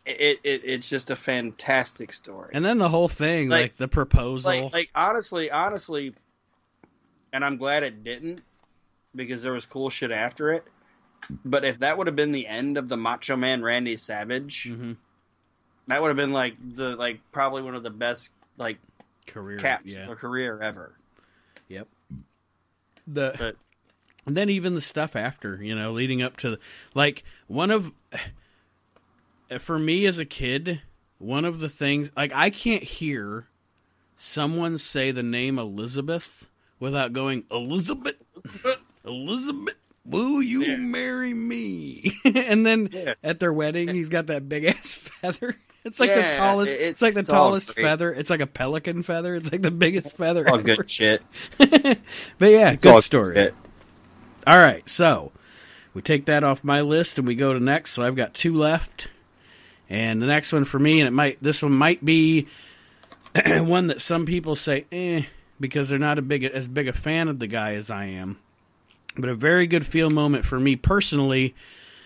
it, 0.07 0.41
it 0.45 0.63
it's 0.65 0.89
just 0.89 1.11
a 1.11 1.17
fantastic 1.17 2.13
story. 2.13 2.51
and 2.55 2.65
then 2.65 2.77
the 2.79 2.89
whole 2.89 3.09
thing, 3.09 3.49
like, 3.49 3.63
Like- 3.63 3.77
the 3.79 3.89
proposal. 3.89 4.51
like 4.53 4.73
like 4.73 4.91
honestly, 4.95 5.51
honestly, 5.51 6.15
and 7.33 7.45
I'm 7.45 7.57
glad 7.57 7.83
it 7.83 8.05
didn't 8.05 8.41
because 9.15 9.43
there 9.43 9.53
was 9.53 9.65
cool 9.67 9.89
shit 9.91 10.13
after 10.13 10.51
it. 10.53 10.65
But 11.45 11.65
if 11.65 11.79
that 11.81 11.99
would 11.99 12.07
have 12.07 12.17
been 12.17 12.33
the 12.33 12.47
end 12.47 12.77
of 12.79 12.89
the 12.89 12.97
Macho 12.97 13.37
Man 13.37 13.63
Randy 13.63 13.97
Savage, 13.97 14.69
Mhm. 14.71 14.97
That 15.89 16.01
would 16.01 16.09
have 16.09 16.17
been 16.17 16.33
like 16.33 16.55
the 16.77 16.97
like 16.97 17.21
probably 17.33 17.63
one 17.63 17.75
of 17.75 17.83
the 17.83 17.91
best 17.91 18.31
like 18.57 18.79
career. 19.27 19.59
caps 19.59 19.87
yeah. 19.87 20.07
for 20.07 20.17
career 20.17 20.61
ever. 20.61 20.95
Yep. 21.69 21.89
The 23.07 23.35
But 23.39 23.57
and 24.27 24.37
then 24.37 24.49
even 24.51 24.75
the 24.75 24.81
stuff 24.81 25.17
after, 25.17 25.61
you 25.63 25.75
know, 25.75 25.93
leading 25.93 26.23
up 26.23 26.37
to 26.39 26.59
like 26.95 27.25
one 27.49 27.71
of 27.71 27.91
for 29.59 29.79
me 29.79 30.07
as 30.07 30.19
a 30.19 30.25
kid, 30.25 30.81
one 31.19 31.45
of 31.45 31.61
the 31.61 31.69
things 31.69 32.11
like 32.17 32.33
I 32.35 32.51
can't 32.51 32.83
hear 32.83 33.49
someone 34.17 34.79
say 34.79 35.11
the 35.11 35.23
name 35.23 35.59
Elizabeth 35.59 36.49
without 36.79 37.13
going 37.13 37.45
Elizabeth 37.51 38.15
Elizabeth 39.05 39.77
will 40.05 40.43
you 40.43 40.63
Yeah. 40.65 40.77
marry 40.77 41.35
me? 41.35 42.13
and 42.25 42.65
then 42.65 42.89
Yeah. 42.93 43.15
at 43.25 43.41
their 43.41 43.53
wedding 43.53 43.89
he's 43.89 44.09
got 44.09 44.27
that 44.27 44.49
big 44.49 44.65
ass 44.65 44.93
feather. 45.21 45.57
It's 45.85 45.99
like 45.99 46.11
Yeah, 46.11 46.31
the 46.31 46.37
tallest 46.37 46.73
it- 46.73 46.81
it's 46.81 47.03
like 47.03 47.15
the 47.15 47.21
it's 47.21 47.29
tallest 47.29 47.75
feather. 47.75 48.13
It's 48.13 48.31
like 48.31 48.41
a 48.41 48.47
pelican 48.47 49.03
feather. 49.03 49.35
It's 49.35 49.51
like 49.51 49.63
the 49.63 49.71
biggest 49.73 50.13
feather 50.13 50.49
all 50.49 50.55
ever. 50.57 50.63
good 50.63 50.91
shit. 50.91 51.23
but 51.59 51.71
yeah, 52.41 52.71
It's 52.73 52.83
good 52.85 53.03
story. 53.03 53.35
shit. 53.35 53.55
All 54.47 54.59
right, 54.59 54.89
so 54.89 55.33
we 55.95 56.03
take 56.03 56.25
that 56.27 56.45
off 56.45 56.63
my 56.65 56.81
list 56.81 57.19
and 57.19 57.27
we 57.27 57.35
go 57.35 57.53
to 57.53 57.61
next. 57.61 57.93
So 57.93 58.03
I've 58.03 58.17
got 58.17 58.33
two 58.35 58.55
left, 58.55 59.09
and 59.91 60.21
the 60.23 60.27
next 60.27 60.53
one 60.53 60.65
for 60.65 60.79
me, 60.79 61.01
and 61.01 61.09
it 61.09 61.13
might 61.13 61.43
this 61.43 61.63
one 61.63 61.73
might 61.73 62.05
be 62.05 62.47
one 63.47 63.89
that 63.89 64.01
some 64.01 64.27
people 64.27 64.55
say 64.57 64.85
eh 64.93 65.23
because 65.61 65.89
they're 65.89 65.99
not 65.99 66.19
a 66.19 66.23
big 66.23 66.45
as 66.45 66.67
big 66.69 66.89
a 66.89 66.93
fan 66.93 67.29
of 67.29 67.39
the 67.39 67.47
guy 67.47 67.75
as 67.75 67.91
I 67.91 68.05
am. 68.07 68.39
But 69.17 69.29
a 69.31 69.35
very 69.35 69.67
good 69.67 69.87
feel 69.87 70.11
moment 70.11 70.45
for 70.47 70.59
me 70.59 70.75
personally. 70.77 71.55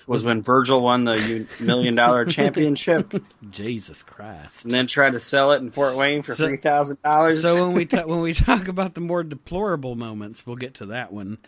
Was 0.06 0.24
when 0.24 0.40
Virgil 0.42 0.80
won 0.82 1.04
the 1.04 1.46
million 1.60 1.94
dollar 1.96 2.24
championship 2.24 3.12
Jesus 3.50 4.02
Christ. 4.04 4.64
and 4.64 4.72
then 4.72 4.86
tried 4.86 5.10
to 5.14 5.20
sell 5.20 5.50
it 5.52 5.60
in 5.62 5.70
Fort 5.70 5.96
Wayne 5.96 6.22
for 6.22 6.34
So- 6.34 6.46
three 6.46 6.56
thousand 6.58 7.02
dollars. 7.02 7.42
So 7.42 7.66
when 7.66 7.74
we 7.76 7.86
ta- 7.86 8.06
when 8.06 8.20
we 8.20 8.32
talk 8.32 8.68
about 8.68 8.94
the 8.94 9.00
more 9.00 9.24
deplorable 9.24 9.96
moments, 9.96 10.46
we'll 10.46 10.56
get 10.56 10.74
to 10.74 10.86
that 10.86 11.12
one. 11.12 11.38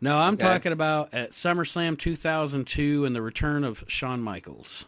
No, 0.00 0.16
I'm 0.16 0.34
Okay. 0.34 0.44
talking 0.44 0.72
about 0.72 1.12
at 1.12 1.32
SummerSlam 1.32 1.98
2002 1.98 3.04
and 3.04 3.14
the 3.14 3.20
return 3.20 3.64
of 3.64 3.84
Shawn 3.86 4.22
Michaels. 4.22 4.86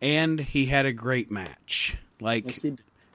And 0.00 0.40
he 0.40 0.66
had 0.66 0.86
a 0.86 0.92
great 0.92 1.30
match. 1.30 1.96
Like 2.20 2.46
Yes, 2.46 2.66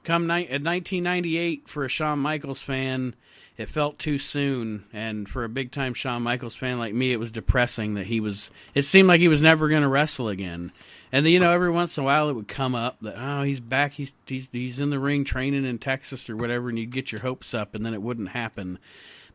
come 0.04 0.28
ni- 0.28 0.48
at 0.48 0.62
1998 0.62 1.68
for 1.70 1.86
a 1.86 1.90
Shawn 1.90 2.20
Michaels 2.20 2.62
fan, 2.62 3.16
it 3.58 3.70
felt 3.70 3.98
too 3.98 4.20
soon, 4.20 4.86
and 4.94 5.28
for 5.28 5.44
a 5.44 5.50
big 5.50 5.72
time 5.72 5.96
Shawn 5.96 6.22
Michaels 6.22 6.56
fan 6.56 6.78
like 6.78 6.94
me, 6.94 7.12
it 7.12 7.20
was 7.20 7.32
depressing 7.32 7.96
that 7.96 8.06
he 8.06 8.20
was. 8.20 8.52
It 8.76 8.84
seemed 8.84 9.08
like 9.08 9.20
he 9.20 9.28
was 9.28 9.42
never 9.42 9.68
going 9.68 9.82
to 9.82 9.88
wrestle 9.88 10.30
again. 10.30 10.72
And 11.12 11.26
then, 11.26 11.34
you 11.34 11.40
know, 11.40 11.52
every 11.52 11.72
once 11.72 11.98
in 11.98 12.04
a 12.04 12.06
while 12.06 12.30
it 12.30 12.34
would 12.34 12.48
come 12.48 12.76
up 12.76 12.98
that 13.02 13.16
oh 13.18 13.44
he's 13.44 13.60
back, 13.60 13.94
he's 13.94 14.14
he's 14.28 14.50
he's 14.52 14.80
in 14.80 14.92
the 14.92 15.00
ring 15.00 15.24
training 15.24 15.66
in 15.66 15.80
Texas 15.80 16.30
or 16.30 16.36
whatever, 16.36 16.70
and 16.70 16.78
you'd 16.78 16.92
get 16.92 17.12
your 17.12 17.22
hopes 17.22 17.54
up, 17.54 17.74
and 17.74 17.84
then 17.84 17.96
it 17.96 18.02
wouldn't 18.02 18.30
happen. 18.30 18.78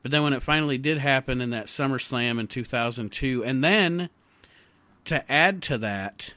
But 0.03 0.13
then 0.13 0.23
when 0.23 0.33
it 0.33 0.43
finally 0.43 0.79
did 0.79 0.99
happen 0.99 1.41
in 1.41 1.51
that 1.51 1.67
SummerSlam 1.67 2.39
in 2.39 2.47
2002, 2.47 3.45
and 3.45 3.63
then 3.63 4.09
to 5.07 5.33
add 5.33 5.63
to 5.63 5.79
that, 5.79 6.35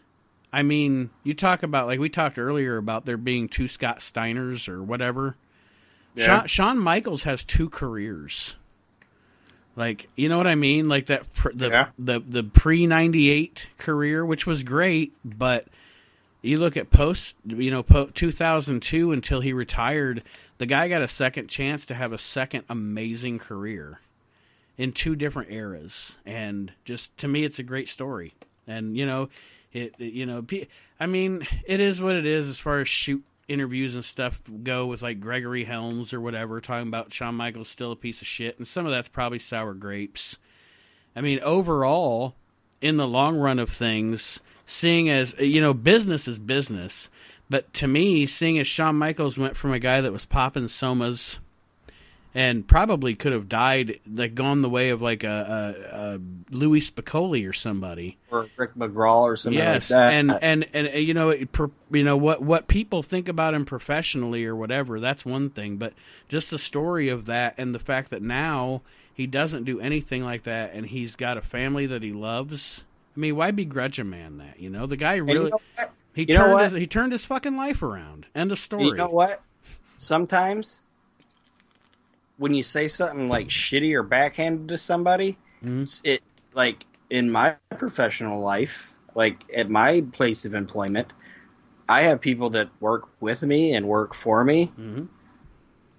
I 0.52 0.64
mean, 0.64 1.12
you 1.24 1.36
talk 1.36 1.62
about 1.62 1.86
like 1.86 2.00
we 2.00 2.10
talked 2.10 2.40
earlier 2.40 2.78
about 2.78 3.06
there 3.06 3.18
being 3.18 3.48
two 3.48 3.68
Scott 3.68 4.00
Steiners 4.00 4.68
or 4.68 4.82
whatever. 4.82 5.36
Yeah. 6.16 6.26
Shawn, 6.26 6.48
Shawn 6.48 6.78
Michaels 6.80 7.24
has 7.24 7.44
two 7.44 7.70
careers. 7.70 8.56
Like 9.76 10.08
you 10.16 10.30
know 10.30 10.38
what 10.38 10.48
I 10.48 10.56
mean? 10.56 10.88
Like 10.88 11.08
that 11.08 11.32
pr- 11.34 11.52
the 11.54 11.68
Yeah. 11.68 11.88
the 12.00 12.20
the 12.22 12.44
pre 12.44 12.88
ninety 12.88 13.30
eight 13.30 13.68
career, 13.78 14.26
which 14.26 14.48
was 14.48 14.64
great, 14.64 15.12
but 15.26 15.68
you 16.42 16.58
look 16.58 16.78
at 16.78 16.90
post 16.92 17.36
you 17.46 17.72
know 17.72 17.84
po- 17.84 18.06
two 18.14 18.32
thousand 18.32 18.82
two 18.82 19.12
until 19.12 19.42
he 19.42 19.52
retired, 19.52 20.24
the 20.60 20.66
guy 20.66 20.88
got 20.88 21.02
a 21.02 21.08
second 21.10 21.50
chance 21.50 21.86
to 21.88 21.94
have 21.96 22.14
a 22.14 22.18
second 22.18 22.64
amazing 22.70 23.38
career 23.40 24.00
in 24.78 24.94
two 24.94 25.16
different 25.16 25.52
eras, 25.52 26.18
and 26.26 26.72
just 26.86 27.16
to 27.18 27.28
me, 27.28 27.44
it's 27.44 27.60
a 27.60 27.64
great 27.64 27.90
story. 27.90 28.34
And 28.68 28.96
you 28.96 29.06
know, 29.06 29.28
it, 29.74 29.94
it- 30.00 30.14
you 30.14 30.26
know, 30.26 30.46
I 31.02 31.06
mean, 31.06 31.46
it 31.66 31.82
is 31.82 32.00
what 32.02 32.16
it 32.16 32.26
is 32.26 32.48
as 32.48 32.60
far 32.60 32.80
as 32.80 32.88
shoot 32.88 33.24
interviews 33.48 33.96
and 33.96 34.04
stuff 34.04 34.42
go 34.64 34.88
with 34.88 35.02
like 35.02 35.20
Gregory 35.20 35.64
Helms 35.64 36.14
or 36.14 36.22
whatever 36.22 36.62
talking 36.62 36.88
about 36.88 37.14
Shawn 37.14 37.36
Michaels 37.36 37.70
still 37.70 37.92
a 37.92 37.96
piece 37.96 38.22
of 38.22 38.28
shit, 38.28 38.58
and 38.58 38.68
some 38.68 38.86
of 38.86 38.92
that's 38.92 39.08
probably 39.08 39.40
sour 39.40 39.74
grapes. 39.74 40.38
I 41.16 41.22
mean, 41.22 41.40
overall, 41.42 42.36
in 42.82 42.98
the 42.98 43.08
long 43.08 43.38
run 43.38 43.60
of 43.60 43.70
things, 43.70 44.42
seeing 44.66 45.10
as 45.10 45.36
you 45.40 45.62
know, 45.62 45.74
business 45.74 46.28
is 46.28 46.40
business. 46.40 47.10
But 47.50 47.72
to 47.76 47.88
me, 47.88 48.26
seeing 48.26 48.58
as 48.58 48.66
Shawn 48.66 48.96
Michaels 48.96 49.38
went 49.38 49.56
from 49.56 49.72
a 49.72 49.80
guy 49.80 50.02
that 50.02 50.12
was 50.12 50.26
popping 50.26 50.64
somas 50.64 51.38
and 52.36 52.68
probably 52.68 53.16
could 53.16 53.32
have 53.32 53.48
died, 53.48 54.02
like 54.12 54.36
gone 54.36 54.62
the 54.62 54.70
way 54.70 54.90
of 54.90 55.02
like 55.02 55.24
a, 55.24 55.80
a, 55.90 55.98
a 55.98 56.20
Louis 56.52 56.82
Spicolli 56.82 57.50
or 57.50 57.54
somebody. 57.54 58.18
or 58.30 58.50
Rick 58.58 58.76
McGraw 58.76 59.22
or 59.22 59.38
something 59.38 59.58
yes, 59.58 59.90
like 59.90 59.98
that. 59.98 60.14
and 60.14 60.32
and 60.42 60.68
and 60.74 60.94
you 61.02 61.14
know, 61.14 61.30
it, 61.30 61.50
you 61.90 62.04
know 62.04 62.18
what 62.18 62.42
what 62.42 62.68
people 62.68 63.02
think 63.02 63.30
about 63.30 63.54
him 63.54 63.64
professionally 63.64 64.46
or 64.46 64.54
whatever. 64.54 65.00
That's 65.00 65.26
one 65.26 65.50
thing, 65.50 65.78
but 65.78 65.94
just 66.28 66.52
the 66.52 66.60
story 66.60 67.08
of 67.08 67.26
that 67.28 67.56
and 67.58 67.74
the 67.74 67.80
fact 67.80 68.10
that 68.10 68.22
now 68.22 68.82
he 69.14 69.28
doesn't 69.28 69.64
do 69.64 69.80
anything 69.80 70.22
like 70.22 70.44
that, 70.44 70.74
and 70.74 70.86
he's 70.86 71.16
got 71.16 71.38
a 71.38 71.42
family 71.42 71.86
that 71.86 72.04
he 72.04 72.12
loves. 72.12 72.84
I 73.16 73.20
mean, 73.22 73.38
why 73.38 73.52
begrudge 73.52 73.98
a 73.98 74.04
man 74.04 74.40
that? 74.40 74.60
You 74.60 74.70
know, 74.70 74.88
the 74.88 74.98
guy 74.98 75.16
really 75.16 75.52
he 76.14 76.24
you 76.24 76.36
turned 76.36 76.60
his, 76.60 76.74
he 76.74 76.86
turned 76.86 77.14
his 77.14 77.24
fucking 77.24 77.56
life 77.56 77.82
around. 77.82 78.26
End 78.36 78.52
of 78.52 78.60
story. 78.60 78.88
You 78.88 78.96
know 78.96 79.08
what? 79.08 79.42
Sometimes 79.96 80.84
when 82.38 82.54
you 82.54 82.64
say 82.64 82.88
something 82.88 83.30
like 83.30 83.48
shitty 83.48 83.94
or 83.94 84.04
backhanded 84.04 84.70
to 84.70 84.78
somebody, 84.78 85.38
Mhm. 85.64 85.84
it's- 85.84 86.02
it 86.04 86.22
like 86.54 86.86
in 87.10 87.30
my 87.30 87.56
professional 87.78 88.42
life, 88.42 88.94
like 89.14 89.44
at 89.54 89.70
my 89.70 90.02
place 90.12 90.46
of 90.46 90.54
employment, 90.54 91.14
I 91.88 92.04
have 92.04 92.20
people 92.22 92.52
that 92.52 92.70
work 92.80 93.08
with 93.20 93.44
me 93.44 93.74
and 93.74 93.88
work 93.88 94.14
for 94.14 94.44
me 94.44 94.72
Mhm. 94.78 95.08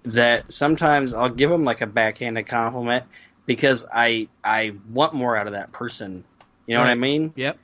that 0.03 0.51
sometimes 0.51 1.13
I'll 1.13 1.29
give 1.29 1.49
them 1.49 1.63
like 1.63 1.81
a 1.81 1.87
backhanded 1.87 2.47
compliment 2.47 3.05
because 3.45 3.85
I 3.91 4.27
I 4.43 4.73
want 4.91 5.13
more 5.13 5.35
out 5.37 5.47
of 5.47 5.53
that 5.53 5.71
person. 5.71 6.23
You 6.65 6.75
know 6.75 6.81
what 6.81 6.89
I 6.89 6.95
mean? 6.95 7.33
Yep. 7.35 7.57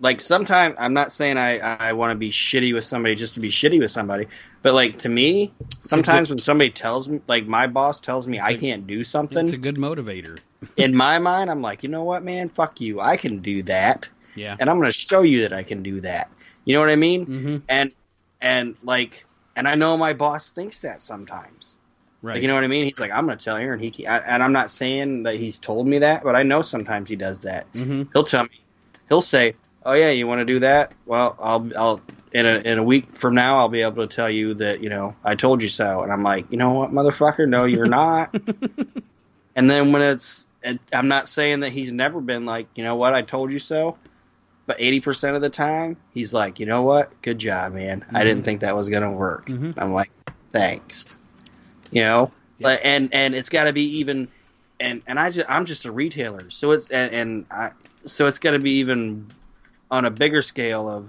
Like 0.00 0.20
sometimes 0.20 0.76
I'm 0.78 0.94
not 0.94 1.12
saying 1.12 1.36
I 1.36 1.58
I 1.58 1.92
want 1.92 2.12
to 2.12 2.14
be 2.16 2.30
shitty 2.30 2.72
with 2.72 2.84
somebody 2.84 3.14
just 3.14 3.34
to 3.34 3.40
be 3.40 3.50
shitty 3.50 3.78
with 3.80 3.90
somebody, 3.90 4.26
but 4.62 4.74
like 4.74 4.98
to 4.98 5.08
me, 5.08 5.52
sometimes 5.78 6.30
when 6.30 6.38
somebody 6.40 6.70
tells 6.70 7.08
me, 7.08 7.20
like 7.26 7.46
my 7.46 7.66
boss 7.66 8.00
tells 8.00 8.26
me 8.28 8.38
I 8.38 8.50
a- 8.50 8.58
can't 8.58 8.86
do 8.86 9.04
something. 9.04 9.44
It's 9.46 9.54
a 9.54 9.58
good 9.58 9.76
motivator. 9.76 10.38
in 10.76 10.94
my 10.94 11.18
mind 11.18 11.50
I'm 11.50 11.62
like, 11.62 11.82
you 11.82 11.88
know 11.88 12.04
what, 12.04 12.24
man, 12.24 12.48
fuck 12.48 12.80
you, 12.80 13.00
I 13.00 13.16
can 13.16 13.38
do 13.38 13.62
that, 13.64 14.08
Yeah. 14.34 14.56
and 14.58 14.68
I'm 14.68 14.78
gonna 14.78 14.90
show 14.92 15.22
you 15.22 15.42
that 15.42 15.52
I 15.52 15.62
can 15.62 15.82
do 15.82 16.00
that. 16.00 16.30
You 16.64 16.74
know 16.74 16.80
what 16.80 16.90
I 16.90 16.96
mean? 16.96 17.26
Mm-hmm. 17.26 17.56
And 17.68 17.92
and 18.40 18.74
like, 18.82 19.24
and 19.56 19.66
I 19.68 19.74
know 19.74 19.96
my 19.96 20.12
boss 20.14 20.50
thinks 20.50 20.80
that 20.80 21.00
sometimes. 21.00 21.76
Right. 22.20 22.34
Like, 22.34 22.42
you 22.42 22.48
know 22.48 22.54
what 22.54 22.64
I 22.64 22.68
mean? 22.68 22.84
He's 22.84 22.98
like, 22.98 23.12
I'm 23.12 23.26
going 23.26 23.38
to 23.38 23.44
tell 23.44 23.56
her, 23.56 23.72
and 23.72 23.80
he 23.82 24.06
I, 24.06 24.18
and 24.18 24.42
I'm 24.42 24.52
not 24.52 24.70
saying 24.72 25.22
that 25.22 25.36
he's 25.36 25.60
told 25.60 25.86
me 25.86 26.00
that, 26.00 26.24
but 26.24 26.34
I 26.34 26.42
know 26.42 26.62
sometimes 26.62 27.08
he 27.08 27.14
does 27.16 27.40
that. 27.40 27.72
mm-hmm. 27.72 28.02
He'll 28.12 28.24
tell 28.24 28.42
me, 28.42 28.60
he'll 29.08 29.20
say, 29.20 29.54
"Oh 29.88 29.94
yeah, 29.94 30.10
you 30.10 30.26
want 30.26 30.40
to 30.40 30.44
do 30.44 30.60
that? 30.60 30.92
Well, 31.06 31.36
I'll 31.40 31.70
I'll 31.76 32.00
in 32.32 32.44
a 32.46 32.56
in 32.58 32.78
a 32.78 32.82
week 32.82 33.16
from 33.16 33.34
now, 33.34 33.58
I'll 33.58 33.68
be 33.70 33.80
able 33.82 34.06
to 34.06 34.14
tell 34.14 34.28
you 34.30 34.54
that 34.54 34.82
you 34.82 34.90
know 34.90 35.16
I 35.24 35.34
told 35.34 35.62
you 35.62 35.68
so." 35.68 36.02
And 36.02 36.12
I'm 36.12 36.22
like, 36.22 36.50
you 36.50 36.58
know 36.58 36.72
what, 36.74 36.92
motherfucker? 36.92 37.48
No, 37.48 37.64
you're 37.64 37.86
not. 37.86 38.34
and 39.56 39.70
then 39.70 39.92
when 39.92 40.02
it's, 40.02 40.46
it, 40.62 40.78
I'm 40.92 41.08
not 41.08 41.28
saying 41.28 41.60
that 41.60 41.72
he's 41.72 41.92
never 41.92 42.20
been 42.20 42.44
like, 42.44 42.68
you 42.74 42.84
know 42.84 42.96
what, 42.96 43.14
I 43.14 43.22
told 43.22 43.52
you 43.52 43.58
so. 43.58 43.96
But 44.66 44.78
80% 44.80 45.34
of 45.34 45.40
the 45.40 45.48
time, 45.48 45.96
he's 46.12 46.34
like, 46.34 46.60
you 46.60 46.66
know 46.66 46.82
what? 46.82 47.22
Good 47.22 47.38
job, 47.38 47.72
man. 47.72 48.04
I 48.12 48.22
didn't 48.22 48.42
think 48.42 48.60
that 48.60 48.76
was 48.76 48.90
going 48.90 49.02
to 49.02 49.10
work. 49.10 49.46
Mhm. 49.46 49.72
I'm 49.78 49.94
like, 49.94 50.10
thanks. 50.52 51.18
You 51.90 52.02
know, 52.02 52.32
Yeah. 52.58 52.68
And 52.72 53.14
and 53.14 53.34
it's 53.34 53.48
got 53.48 53.64
to 53.64 53.72
be 53.72 54.00
even, 54.00 54.28
and 54.78 55.00
and 55.06 55.18
I 55.18 55.30
just 55.30 55.48
I'm 55.48 55.64
just 55.64 55.86
a 55.86 55.90
retailer, 55.90 56.50
so 56.50 56.72
it's 56.72 56.90
and, 56.90 57.14
and 57.14 57.46
I 57.50 57.70
so 58.04 58.26
it's 58.26 58.38
got 58.38 58.50
to 58.50 58.58
be 58.58 58.72
even 58.80 59.30
on 59.90 60.04
a 60.04 60.10
bigger 60.10 60.42
scale 60.42 60.88
of 60.88 61.08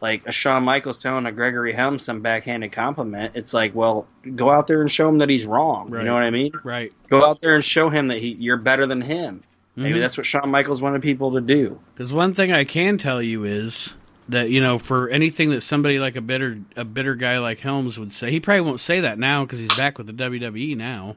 like 0.00 0.26
a 0.26 0.32
Shawn 0.32 0.62
Michaels 0.64 1.02
telling 1.02 1.24
a 1.26 1.32
Gregory 1.32 1.72
Helms 1.72 2.02
some 2.04 2.20
backhanded 2.20 2.72
compliment. 2.72 3.32
It's 3.34 3.54
like, 3.54 3.74
well, 3.74 4.06
go 4.34 4.50
out 4.50 4.66
there 4.66 4.80
and 4.82 4.90
show 4.90 5.08
him 5.08 5.18
that 5.18 5.30
he's 5.30 5.46
wrong. 5.46 5.90
Right. 5.90 6.00
You 6.00 6.06
know 6.06 6.14
what 6.14 6.22
I 6.22 6.30
mean? 6.30 6.52
Right. 6.64 6.92
Go 7.08 7.24
out 7.24 7.40
there 7.40 7.54
and 7.54 7.64
show 7.64 7.88
him 7.88 8.08
that 8.08 8.18
he 8.18 8.28
you're 8.38 8.58
better 8.58 8.86
than 8.86 9.00
him. 9.00 9.42
Maybe 9.74 9.98
Mhm. 9.98 10.00
that's 10.02 10.16
what 10.16 10.24
Shawn 10.26 10.50
Michaels 10.50 10.80
wanted 10.82 11.02
people 11.02 11.32
to 11.32 11.40
do. 11.40 11.78
Because 11.94 12.12
one 12.12 12.34
thing 12.34 12.52
I 12.52 12.64
can 12.64 12.98
tell 12.98 13.20
you 13.22 13.44
is 13.44 13.94
that 14.28 14.50
you 14.50 14.60
know 14.60 14.78
for 14.78 15.08
anything 15.08 15.50
that 15.50 15.62
somebody 15.62 15.98
like 15.98 16.16
a 16.16 16.20
bitter 16.20 16.58
a 16.76 16.84
bitter 16.84 17.14
guy 17.14 17.38
like 17.38 17.60
Helms 17.60 17.98
would 17.98 18.12
say, 18.12 18.30
he 18.30 18.40
probably 18.40 18.62
won't 18.62 18.80
say 18.80 19.00
that 19.00 19.18
now 19.18 19.44
because 19.44 19.58
he's 19.60 19.74
back 19.76 19.98
with 19.98 20.06
the 20.06 20.12
WWE 20.12 20.76
now. 20.76 21.16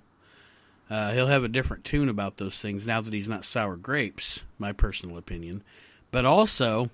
Uh, 0.90 1.12
he'll 1.14 1.28
have 1.28 1.44
a 1.44 1.48
different 1.48 1.84
tune 1.86 2.10
about 2.10 2.38
those 2.38 2.58
things 2.58 2.88
now 2.88 3.00
that 3.00 3.14
he's 3.14 3.30
not 3.30 3.46
sour 3.46 3.76
grapes. 3.76 4.44
My 4.58 4.72
personal 4.72 5.18
opinion, 5.18 5.64
but 6.12 6.26
also 6.26 6.90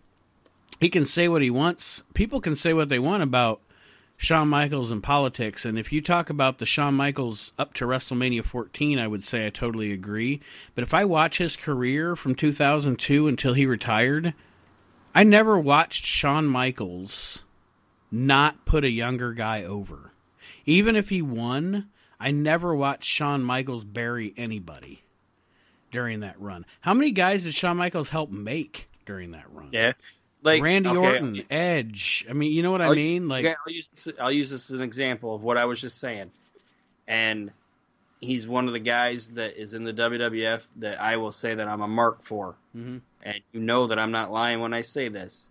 he 0.79 0.89
can 0.89 1.05
say 1.05 1.27
what 1.27 1.41
he 1.41 1.49
wants. 1.49 2.03
People 2.13 2.41
can 2.41 2.55
say 2.55 2.73
what 2.73 2.89
they 2.89 2.99
want 2.99 3.23
about 3.23 3.61
Shawn 4.17 4.47
Michaels 4.47 4.91
and 4.91 5.03
politics. 5.03 5.65
And 5.65 5.77
if 5.77 5.91
you 5.91 6.01
talk 6.01 6.29
about 6.29 6.57
the 6.57 6.65
Shawn 6.65 6.93
Michaels 6.93 7.51
up 7.57 7.73
to 7.75 7.85
WrestleMania 7.85 8.43
14, 8.43 8.99
I 8.99 9.07
would 9.07 9.23
say 9.23 9.45
I 9.45 9.49
totally 9.49 9.91
agree. 9.91 10.41
But 10.73 10.83
if 10.83 10.93
I 10.93 11.05
watch 11.05 11.37
his 11.37 11.55
career 11.55 12.15
from 12.15 12.35
2002 12.35 13.27
until 13.27 13.53
he 13.53 13.65
retired, 13.65 14.33
I 15.13 15.23
never 15.23 15.59
watched 15.59 16.05
Shawn 16.05 16.45
Michaels 16.45 17.43
not 18.11 18.65
put 18.65 18.83
a 18.83 18.89
younger 18.89 19.33
guy 19.33 19.63
over. 19.63 20.11
Even 20.65 20.95
if 20.95 21.09
he 21.09 21.21
won, 21.21 21.89
I 22.19 22.31
never 22.31 22.73
watched 22.75 23.09
Shawn 23.09 23.43
Michaels 23.43 23.83
bury 23.83 24.33
anybody 24.37 25.03
during 25.91 26.21
that 26.21 26.39
run. 26.39 26.65
How 26.81 26.93
many 26.93 27.11
guys 27.11 27.43
did 27.43 27.53
Shawn 27.53 27.77
Michaels 27.77 28.09
help 28.09 28.29
make 28.29 28.89
during 29.05 29.31
that 29.31 29.45
run? 29.51 29.69
Yeah, 29.71 29.93
like 30.43 30.61
Randy 30.61 30.89
okay, 30.89 30.97
Orton, 30.99 31.43
Edge. 31.49 32.25
I 32.29 32.33
mean, 32.33 32.51
you 32.51 32.63
know 32.63 32.71
what 32.71 32.81
I 32.81 32.85
I'll- 32.85 32.95
mean? 32.95 33.27
Like, 33.27 33.45
okay, 33.45 33.55
I'll 33.65 33.73
use 33.73 33.89
this, 33.89 34.13
I'll 34.19 34.31
use 34.31 34.49
this 34.49 34.69
as 34.71 34.79
an 34.79 34.85
example 34.85 35.33
of 35.35 35.43
what 35.43 35.57
I 35.57 35.65
was 35.65 35.79
just 35.81 35.99
saying, 35.99 36.31
and 37.07 37.51
he's 38.21 38.47
one 38.47 38.67
of 38.67 38.73
the 38.73 38.79
guys 38.79 39.29
that 39.31 39.57
is 39.57 39.73
in 39.73 39.83
the 39.83 39.93
WWF 39.93 40.65
that 40.77 40.99
I 41.01 41.17
will 41.17 41.31
say 41.31 41.53
that 41.55 41.67
I'm 41.67 41.81
a 41.81 41.87
mark 41.87 42.23
for, 42.23 42.55
Mhm. 42.75 43.01
and 43.23 43.41
you 43.51 43.59
know 43.59 43.87
that 43.87 43.99
I'm 43.99 44.11
not 44.11 44.31
lying 44.31 44.59
when 44.61 44.73
I 44.73 44.81
say 44.81 45.09
this. 45.09 45.49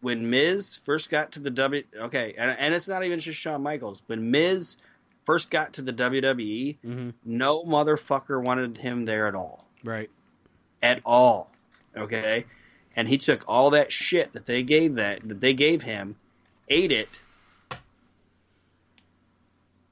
When 0.00 0.30
Miz 0.30 0.78
first 0.84 1.10
got 1.10 1.32
to 1.32 1.40
the 1.40 1.50
W, 1.50 1.82
okay, 1.94 2.34
and, 2.38 2.56
and 2.58 2.74
it's 2.74 2.88
not 2.88 3.04
even 3.04 3.20
just 3.20 3.38
Shawn 3.38 3.62
Michaels. 3.62 4.02
When 4.06 4.30
Miz 4.30 4.78
first 5.26 5.50
got 5.50 5.74
to 5.74 5.82
the 5.82 5.92
WWE, 5.92 6.78
mhm, 6.82 7.12
no 7.26 7.62
motherfucker 7.64 8.42
wanted 8.42 8.78
him 8.78 9.04
there 9.04 9.26
at 9.28 9.34
all 9.34 9.68
right, 9.84 10.08
at 10.82 11.02
all. 11.04 11.49
Okay? 11.96 12.44
And 12.96 13.08
he 13.08 13.18
took 13.18 13.44
all 13.46 13.70
that 13.70 13.92
shit 13.92 14.32
that 14.32 14.46
they 14.46 14.62
gave 14.62 14.96
that 14.96 15.26
that 15.28 15.40
they 15.40 15.54
gave 15.54 15.82
him, 15.82 16.16
ate 16.68 16.92
it, 16.92 17.08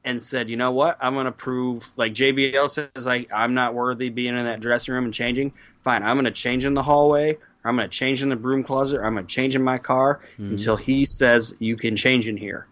and 0.05 0.21
said, 0.21 0.49
you 0.51 0.57
know 0.57 0.73
what? 0.73 0.97
I'm 1.01 1.15
gonna 1.15 1.33
prove 1.33 1.89
like 1.97 2.13
JBL 2.13 2.71
says 2.71 3.07
I 3.07 3.27
I'm 3.33 3.55
not 3.55 3.75
worthy 3.75 4.09
being 4.09 4.37
in 4.37 4.45
that 4.47 4.61
dressing 4.61 4.95
room 4.95 5.05
and 5.05 5.15
changing. 5.15 5.53
Fine, 5.85 6.03
I'm 6.03 6.17
gonna 6.17 6.31
change 6.31 6.65
in 6.65 6.75
the 6.75 6.83
hallway, 6.83 7.35
or 7.35 7.41
I'm 7.65 7.77
gonna 7.77 7.89
change 7.89 8.23
in 8.23 8.29
the 8.29 8.37
broom 8.37 8.65
closet, 8.65 8.99
or 8.99 9.05
I'm 9.05 9.15
gonna 9.15 9.27
change 9.27 9.55
in 9.55 9.63
my 9.63 9.79
car 9.79 10.21
Mhm. 10.39 10.51
until 10.51 10.77
he 10.77 11.05
says 11.05 11.55
you 11.59 11.77
can 11.77 11.95
change 11.95 12.29
in 12.29 12.37
here. 12.37 12.67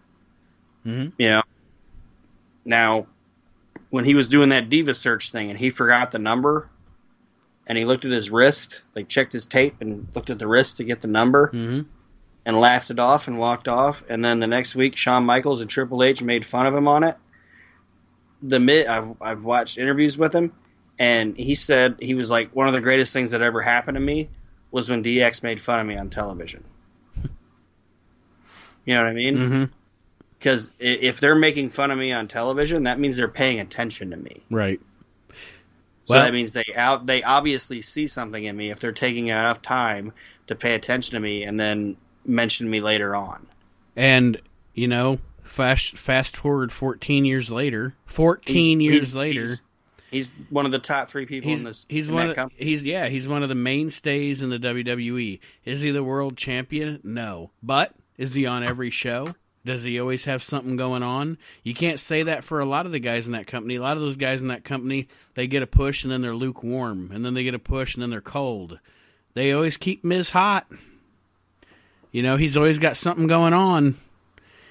Mhm. 0.85 1.13
You 1.17 1.29
know? 1.29 1.43
Now 2.65 3.07
when 3.89 4.03
he 4.03 4.15
was 4.15 4.27
doing 4.27 4.49
that 4.49 4.69
diva 4.69 4.93
search 4.93 5.31
thing 5.31 5.49
and 5.49 5.57
he 5.57 5.69
forgot 5.69 6.11
the 6.11 6.19
number 6.19 6.69
and 7.67 7.77
he 7.77 7.85
looked 7.85 8.05
at 8.05 8.11
his 8.11 8.31
wrist, 8.31 8.81
like 8.95 9.07
checked 9.07 9.33
his 9.33 9.45
tape 9.45 9.75
and 9.81 10.07
looked 10.15 10.29
at 10.31 10.39
the 10.39 10.47
wrist 10.47 10.77
to 10.77 10.83
get 10.83 11.01
the 11.01 11.07
number 11.07 11.47
hmm 11.47 11.81
and 12.47 12.57
laughed 12.61 12.89
it 12.89 12.97
off 12.97 13.27
and 13.27 13.37
walked 13.37 13.67
off. 13.67 14.01
And 14.07 14.23
then 14.23 14.39
the 14.39 14.47
next 14.47 14.73
week, 14.73 14.95
Shawn 14.95 15.25
Michaels 15.25 15.59
and 15.59 15.69
Triple 15.69 16.01
H 16.01 16.21
made 16.21 16.45
fun 16.45 16.65
of 16.65 16.73
him 16.73 16.87
on 16.87 17.03
it. 17.03 17.17
The 18.41 18.57
mid, 18.57 18.87
I've, 18.87 19.17
I've 19.19 19.43
watched 19.43 19.77
interviews 19.77 20.17
with 20.17 20.33
him, 20.33 20.53
and 20.97 21.35
he 21.35 21.55
said 21.55 21.97
he 21.99 22.13
was 22.13 22.29
like 22.29 22.55
one 22.55 22.67
of 22.67 22.73
the 22.73 22.79
greatest 22.79 23.11
things 23.11 23.31
that 23.31 23.41
ever 23.41 23.61
happened 23.61 23.95
to 23.95 23.99
me 23.99 24.29
was 24.71 24.89
when 24.89 25.03
DX 25.03 25.43
made 25.43 25.59
fun 25.59 25.81
of 25.81 25.85
me 25.85 25.97
on 25.97 26.09
television. 26.09 26.63
you 28.85 28.93
know 28.93 29.01
what 29.01 29.09
I 29.09 29.13
mean? 29.13 29.69
Because 30.39 30.71
if 30.79 31.19
they're 31.19 31.35
making 31.35 31.71
fun 31.71 31.91
of 31.91 31.97
me 31.97 32.13
on 32.13 32.29
television, 32.29 32.83
that 32.83 32.97
means 32.97 33.17
they're 33.17 33.27
paying 33.27 33.59
attention 33.59 34.11
to 34.11 34.17
me. 34.17 34.41
right. 34.49 34.79
So 36.07 36.13
Well- 36.15 36.23
that 36.23 36.33
means 36.33 36.53
they 36.53 36.63
out 36.73 37.05
they 37.05 37.21
obviously 37.21 37.81
see 37.81 38.07
something 38.07 38.41
in 38.45 38.55
me 38.55 38.71
if 38.71 38.79
they're 38.79 38.93
taking 38.93 39.27
enough 39.27 39.61
time 39.61 40.13
to 40.47 40.55
pay 40.55 40.73
attention 40.73 41.15
to 41.15 41.19
me 41.19 41.43
and 41.43 41.59
then 41.59 41.97
mention 42.25 42.69
me 42.69 42.79
later 42.79 43.13
on. 43.13 43.45
And 43.97 44.39
you 44.73 44.87
know, 44.87 45.19
fast 45.43 45.97
fast 45.97 46.37
forward 46.37 46.71
14 46.71 47.25
years 47.25 47.51
later, 47.51 47.93
14 48.05 48.79
He's- 48.79 48.89
years 48.93 48.99
he's- 49.09 49.15
later, 49.15 49.41
he's, 49.41 49.61
he's 50.11 50.33
one 50.49 50.65
of 50.65 50.71
the 50.71 50.79
top 50.79 51.09
three 51.09 51.25
people 51.25 51.49
he's 51.49 51.59
in 51.59 51.65
this. 51.65 51.85
he's 51.89 52.07
in 52.07 52.13
one 52.13 52.29
of, 52.29 52.35
company. 52.37 52.63
he's 52.63 52.85
yeah 52.85 53.09
he's 53.09 53.27
one 53.27 53.43
of 53.43 53.49
the 53.49 53.55
mainstays 53.55 54.41
in 54.41 54.49
the 54.49 54.59
WWE. 54.59 55.39
Is 55.65 55.81
he 55.81 55.91
the 55.91 56.05
world 56.05 56.37
champion? 56.37 57.01
No, 57.03 57.51
but 57.61 57.93
is 58.17 58.33
he 58.33 58.45
on 58.45 58.63
every 58.63 58.91
show? 58.91 59.35
Does 59.67 59.83
he 59.83 59.99
always 59.99 60.23
have 60.25 60.41
something 60.41 60.77
going 60.77 61.03
on? 61.03 61.37
You 61.61 61.73
can't 61.73 61.99
say 61.99 62.23
that 62.23 62.45
for 62.45 62.61
a 62.61 62.65
lot 62.65 62.85
of 62.85 62.93
the 62.93 62.99
guys 62.99 63.27
in 63.27 63.33
that 63.33 63.47
company. 63.47 63.75
A 63.75 63.81
lot 63.81 63.97
of 63.97 64.01
those 64.01 64.15
guys 64.15 64.41
in 64.41 64.47
that 64.47 64.63
company, 64.63 65.09
they 65.35 65.45
get 65.45 65.61
a 65.61 65.67
push 65.67 66.03
and 66.03 66.11
then 66.11 66.21
they're 66.21 66.33
lukewarm, 66.33 67.11
and 67.13 67.23
then 67.25 67.33
they 67.33 67.43
get 67.43 67.53
a 67.53 67.59
push 67.59 67.93
and 67.93 68.01
then 68.01 68.09
they're 68.09 68.21
cold. 68.21 68.79
They 69.33 69.51
always 69.51 69.75
keep 69.75 70.05
Miz 70.05 70.29
hot. 70.29 70.67
You 72.13 72.23
know, 72.23 72.37
he's 72.37 72.55
always 72.55 72.79
got 72.79 72.95
something 72.95 73.27
going 73.27 73.53
on. 73.53 73.97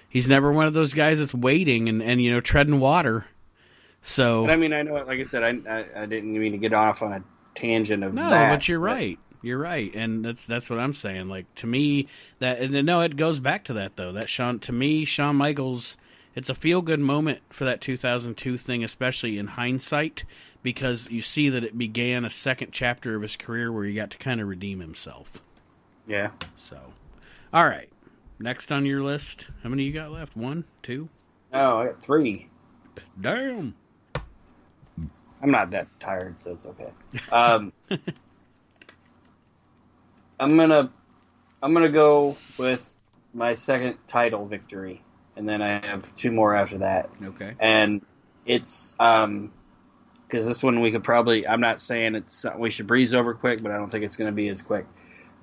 He's 0.08 0.28
never 0.30 0.50
one 0.50 0.66
of 0.66 0.72
those 0.72 0.94
guys 0.94 1.18
that's 1.18 1.34
waiting 1.34 1.90
and, 1.90 2.02
and 2.02 2.20
you 2.22 2.32
know 2.32 2.40
treading 2.40 2.80
water. 2.80 3.26
So 4.00 4.44
And 4.44 4.50
I 4.50 4.56
mean, 4.56 4.72
I 4.72 4.80
know, 4.80 4.94
like 4.94 5.20
I 5.20 5.24
said, 5.24 5.42
I, 5.42 5.58
I 5.70 6.02
I 6.02 6.06
didn't 6.06 6.32
mean 6.32 6.52
to 6.52 6.58
get 6.58 6.72
off 6.72 7.02
on 7.02 7.12
a 7.12 7.22
tangent 7.54 8.02
of 8.02 8.14
No, 8.14 8.30
that, 8.30 8.50
but 8.50 8.66
you're 8.66 8.80
right. 8.80 9.18
You're 9.46 9.58
right, 9.58 9.94
and 9.94 10.24
that's 10.24 10.44
that's 10.44 10.68
what 10.68 10.80
I'm 10.80 10.92
saying. 10.92 11.28
Like 11.28 11.46
to 11.56 11.68
me, 11.68 12.08
that 12.40 12.58
and 12.58 12.84
no, 12.84 13.00
it 13.02 13.14
goes 13.14 13.38
back 13.38 13.62
to 13.66 13.74
that 13.74 13.94
though. 13.94 14.10
That 14.10 14.28
Shawn 14.28 14.58
to 14.58 14.72
me, 14.72 15.04
Shawn 15.04 15.36
Michaels, 15.36 15.96
it's 16.34 16.48
a 16.48 16.54
feel 16.54 16.82
good 16.82 16.98
moment 16.98 17.42
for 17.50 17.64
that 17.64 17.80
2002 17.80 18.58
thing, 18.58 18.82
especially 18.82 19.38
in 19.38 19.46
hindsight, 19.46 20.24
because 20.64 21.08
you 21.12 21.22
see 21.22 21.48
that 21.50 21.62
it 21.62 21.78
began 21.78 22.24
a 22.24 22.30
second 22.30 22.72
chapter 22.72 23.14
of 23.14 23.22
his 23.22 23.36
career 23.36 23.70
where 23.70 23.84
he 23.84 23.94
got 23.94 24.10
to 24.10 24.18
kind 24.18 24.40
of 24.40 24.48
redeem 24.48 24.80
himself. 24.80 25.44
Yeah, 26.08 26.30
So, 26.56 26.80
all 27.52 27.66
right, 27.66 27.88
next 28.40 28.72
on 28.72 28.84
your 28.84 29.04
list, 29.04 29.46
how 29.62 29.68
many 29.68 29.84
you 29.84 29.92
got 29.92 30.10
left? 30.10 30.36
One, 30.36 30.64
two. 30.82 31.08
no, 31.52 31.78
I 31.78 31.86
got 31.86 32.02
three. 32.02 32.48
Damn. 33.20 33.76
I'm 35.40 35.50
not 35.52 35.70
that 35.70 35.86
tired, 36.00 36.40
so 36.40 36.50
it's 36.50 36.66
okay. 36.66 36.90
Um, 37.30 37.72
I'm 40.38 40.56
gonna 40.56 40.90
I'm 41.62 41.72
gonna 41.74 41.88
go 41.88 42.36
with 42.58 42.92
my 43.34 43.54
second 43.54 43.96
title 44.06 44.46
victory, 44.46 45.02
and 45.36 45.48
then 45.48 45.62
I 45.62 45.86
have 45.86 46.14
two 46.16 46.30
more 46.30 46.54
after 46.54 46.78
that. 46.78 47.10
Okay. 47.22 47.54
and 47.58 48.02
it's 48.44 48.94
um 49.00 49.50
because 50.26 50.46
this 50.46 50.62
one 50.62 50.80
we 50.80 50.90
could 50.90 51.04
probably. 51.04 51.46
I'm 51.46 51.60
not 51.60 51.80
saying 51.80 52.14
it's 52.14 52.44
we 52.56 52.70
should 52.70 52.86
breeze 52.86 53.14
over 53.14 53.34
quick, 53.34 53.62
but 53.62 53.72
I 53.72 53.76
don't 53.76 53.90
think 53.90 54.04
it's 54.04 54.16
going 54.16 54.30
to 54.30 54.34
be 54.34 54.48
as 54.48 54.62
quick. 54.62 54.86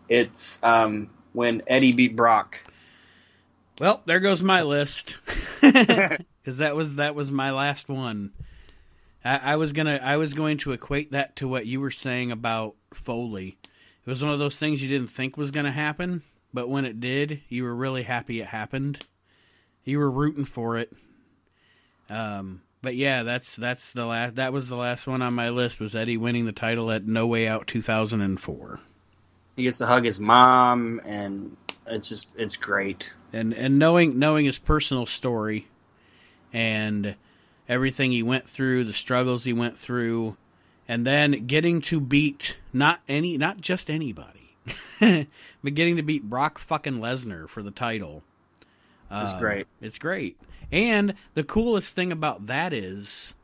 It's 0.10 0.62
um, 0.64 1.10
when 1.32 1.64
Eddie 1.68 1.94
beat 1.94 2.16
Brock. 2.16 2.60
Well, 3.80 4.02
there 4.06 4.20
goes 4.20 4.42
my 4.42 4.62
list 4.62 5.18
because 5.62 6.58
that 6.58 6.76
was 6.76 6.98
that 6.98 7.16
was 7.16 7.32
my 7.32 7.52
last 7.52 7.90
one. 7.90 8.34
I, 9.24 9.54
I 9.54 9.56
was 9.56 9.72
gonna 9.72 10.00
I 10.04 10.18
was 10.18 10.34
going 10.34 10.58
to 10.60 10.74
equate 10.74 11.12
that 11.12 11.38
to 11.38 11.48
what 11.48 11.66
you 11.66 11.80
were 11.80 11.92
saying 11.92 12.32
about 12.32 12.76
Foley. 12.94 13.58
It 14.06 14.10
was 14.10 14.24
one 14.24 14.34
of 14.34 14.40
those 14.40 14.58
things 14.58 14.82
you 14.82 14.90
didn't 14.90 15.12
think 15.12 15.38
was 15.38 15.52
going 15.52 15.66
to 15.66 15.72
happen, 15.72 16.24
but 16.54 16.68
when 16.68 16.86
it 16.86 17.00
did, 17.00 17.42
you 17.48 17.64
were 17.64 17.76
really 17.76 18.04
happy 18.04 18.42
it 18.42 18.48
happened. 18.48 19.06
You 19.86 20.00
were 20.00 20.12
rooting 20.12 20.46
for 20.46 20.78
it. 20.78 20.92
Um, 22.10 22.62
but 22.82 22.96
yeah, 22.98 23.24
that's 23.24 23.56
that's 23.56 23.94
the 23.94 24.06
last. 24.06 24.36
That 24.36 24.52
was 24.52 24.68
the 24.68 24.76
last 24.76 25.08
one 25.08 25.22
on 25.22 25.34
my 25.34 25.50
list. 25.50 25.80
Was 25.80 25.96
Eddie 25.96 26.18
winning 26.18 26.46
the 26.46 26.52
title 26.52 26.92
at 26.92 27.08
No 27.08 27.28
Way 27.28 27.48
Out 27.48 27.66
2004? 27.68 28.80
He 29.56 29.64
gets 29.64 29.78
to 29.78 29.86
hug 29.86 30.04
his 30.04 30.20
mom, 30.20 31.00
and 31.06 31.56
it's 31.88 32.10
just 32.10 32.34
it's 32.36 32.58
great. 32.58 33.12
And 33.32 33.54
and 33.54 33.80
knowing 33.80 34.20
knowing 34.20 34.46
his 34.46 34.60
personal 34.60 35.06
story, 35.06 35.68
and 36.52 37.16
everything 37.70 38.12
he 38.12 38.22
went 38.22 38.50
through, 38.50 38.84
the 38.84 38.94
struggles 38.94 39.46
he 39.46 39.54
went 39.54 39.78
through, 39.78 40.36
and 40.88 41.06
then 41.06 41.48
getting 41.48 41.82
to 41.82 42.00
beat 42.00 42.58
not 42.72 43.02
any, 43.08 43.38
not 43.38 43.62
just 43.62 43.90
anybody, 43.90 44.56
but 45.00 45.74
getting 45.74 45.96
to 45.98 46.04
beat 46.04 46.24
Brock 46.24 46.58
fucking 46.60 47.00
Lesnar 47.00 47.48
for 47.48 47.64
the 47.64 47.72
title. 47.72 48.24
It's 49.12 49.34
um, 49.34 49.40
great. 49.40 49.68
It's 49.82 49.98
great. 49.98 50.38
And 50.72 51.14
the 51.34 51.44
coolest 51.44 51.96
thing 51.96 52.12
about 52.12 52.48
that 52.48 52.74
is 52.74 53.36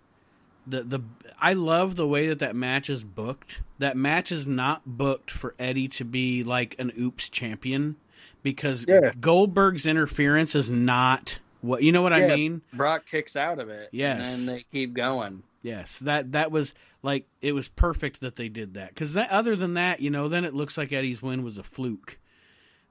the 0.66 0.84
the 0.84 1.00
I 1.40 1.54
love 1.54 1.96
the 1.96 2.08
way 2.08 2.28
that 2.28 2.40
that 2.40 2.56
match 2.56 2.90
is 2.90 3.04
booked. 3.04 3.62
That 3.78 3.96
match 3.96 4.32
is 4.32 4.46
not 4.48 4.82
booked 4.86 5.32
for 5.32 5.54
Eddie 5.60 5.88
to 5.90 6.06
be 6.06 6.44
like 6.44 6.76
an 6.80 6.92
oops 7.00 7.30
champion 7.30 7.98
because 8.44 8.86
yeah. 8.88 9.12
Goldberg's 9.20 9.86
interference 9.86 10.56
is 10.56 10.70
not 10.70 11.40
what 11.62 11.84
you 11.84 11.92
know 11.92 12.02
what 12.02 12.18
yeah, 12.18 12.34
I 12.34 12.36
mean? 12.36 12.62
Brock 12.74 13.06
kicks 13.10 13.36
out 13.36 13.60
of 13.60 13.70
it. 13.70 13.90
Yes, 13.92 14.40
and 14.40 14.48
they 14.48 14.66
keep 14.72 14.94
going. 14.94 15.44
Yes, 15.62 16.00
that 16.00 16.32
that 16.32 16.52
was 16.52 16.74
like 17.02 17.28
it 17.42 17.54
was 17.54 17.68
perfect 17.68 18.22
that 18.22 18.36
they 18.36 18.50
did 18.50 18.74
that 18.74 18.90
because 18.90 19.14
that 19.14 19.30
other 19.30 19.56
than 19.56 19.76
that, 19.76 20.00
you 20.02 20.10
know, 20.10 20.28
then 20.28 20.46
it 20.46 20.54
looks 20.54 20.78
like 20.78 20.92
Eddie's 20.92 21.22
win 21.22 21.44
was 21.44 21.58
a 21.58 21.64
fluke. 21.64 22.20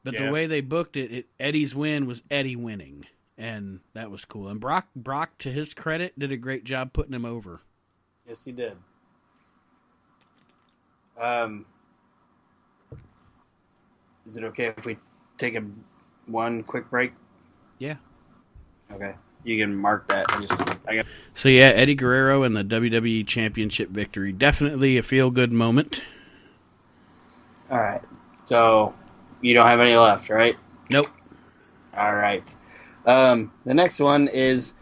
But 0.05 0.15
yeah. 0.15 0.27
the 0.27 0.33
way 0.33 0.47
they 0.47 0.61
booked 0.61 0.97
it, 0.97 1.13
it, 1.13 1.27
Eddie's 1.39 1.75
win 1.75 2.07
was 2.07 2.23
Eddie 2.31 2.57
winning, 2.57 3.07
and 3.37 3.81
that 3.95 4.11
was 4.11 4.25
cool. 4.25 4.49
And 4.49 4.61
Brock, 4.61 4.87
Brock, 4.97 5.37
to 5.39 5.51
his 5.51 5.75
credit, 5.75 6.19
did 6.19 6.33
a 6.33 6.37
great 6.37 6.65
job 6.65 6.93
putting 6.93 7.13
him 7.13 7.25
over. 7.25 7.61
Yes, 8.27 8.45
he 8.45 8.53
did. 8.53 8.77
Um, 11.21 11.67
is 14.27 14.37
it 14.37 14.45
okay 14.45 14.73
if 14.77 14.85
we 14.85 14.97
take 15.37 15.57
a 15.57 15.65
one 16.27 16.63
quick 16.63 16.89
break? 16.91 17.13
Yeah. 17.79 17.97
Okay. 18.93 19.15
You 19.45 19.59
can 19.59 19.75
mark 19.75 20.09
that. 20.09 20.27
I 20.29 20.41
just, 20.41 20.61
I 20.87 20.97
got... 20.97 21.07
So 21.35 21.49
yeah, 21.49 21.67
Eddie 21.67 21.95
Guerrero 21.95 22.43
and 22.43 22.55
the 22.55 22.65
WWE 22.65 23.27
Championship 23.27 23.91
victory. 23.91 24.33
Definitely 24.33 24.99
a 24.99 25.03
feel 25.03 25.31
good 25.31 25.53
moment. 25.53 26.03
All 27.71 27.79
right. 27.79 28.03
So 28.45 28.95
you 29.41 29.55
don't 29.55 29.67
have 29.67 29.81
any 29.81 29.95
left, 29.97 30.31
right? 30.31 30.57
Nope. 30.91 31.07
All 31.97 32.15
right. 32.15 32.43
Um, 33.07 33.53
the 33.65 33.75
next 33.75 34.01
one 34.01 34.29
is. 34.29 34.75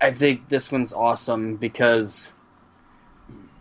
I 0.00 0.12
think 0.12 0.48
this 0.48 0.70
one's 0.70 0.92
awesome 0.92 1.56
because, 1.56 2.32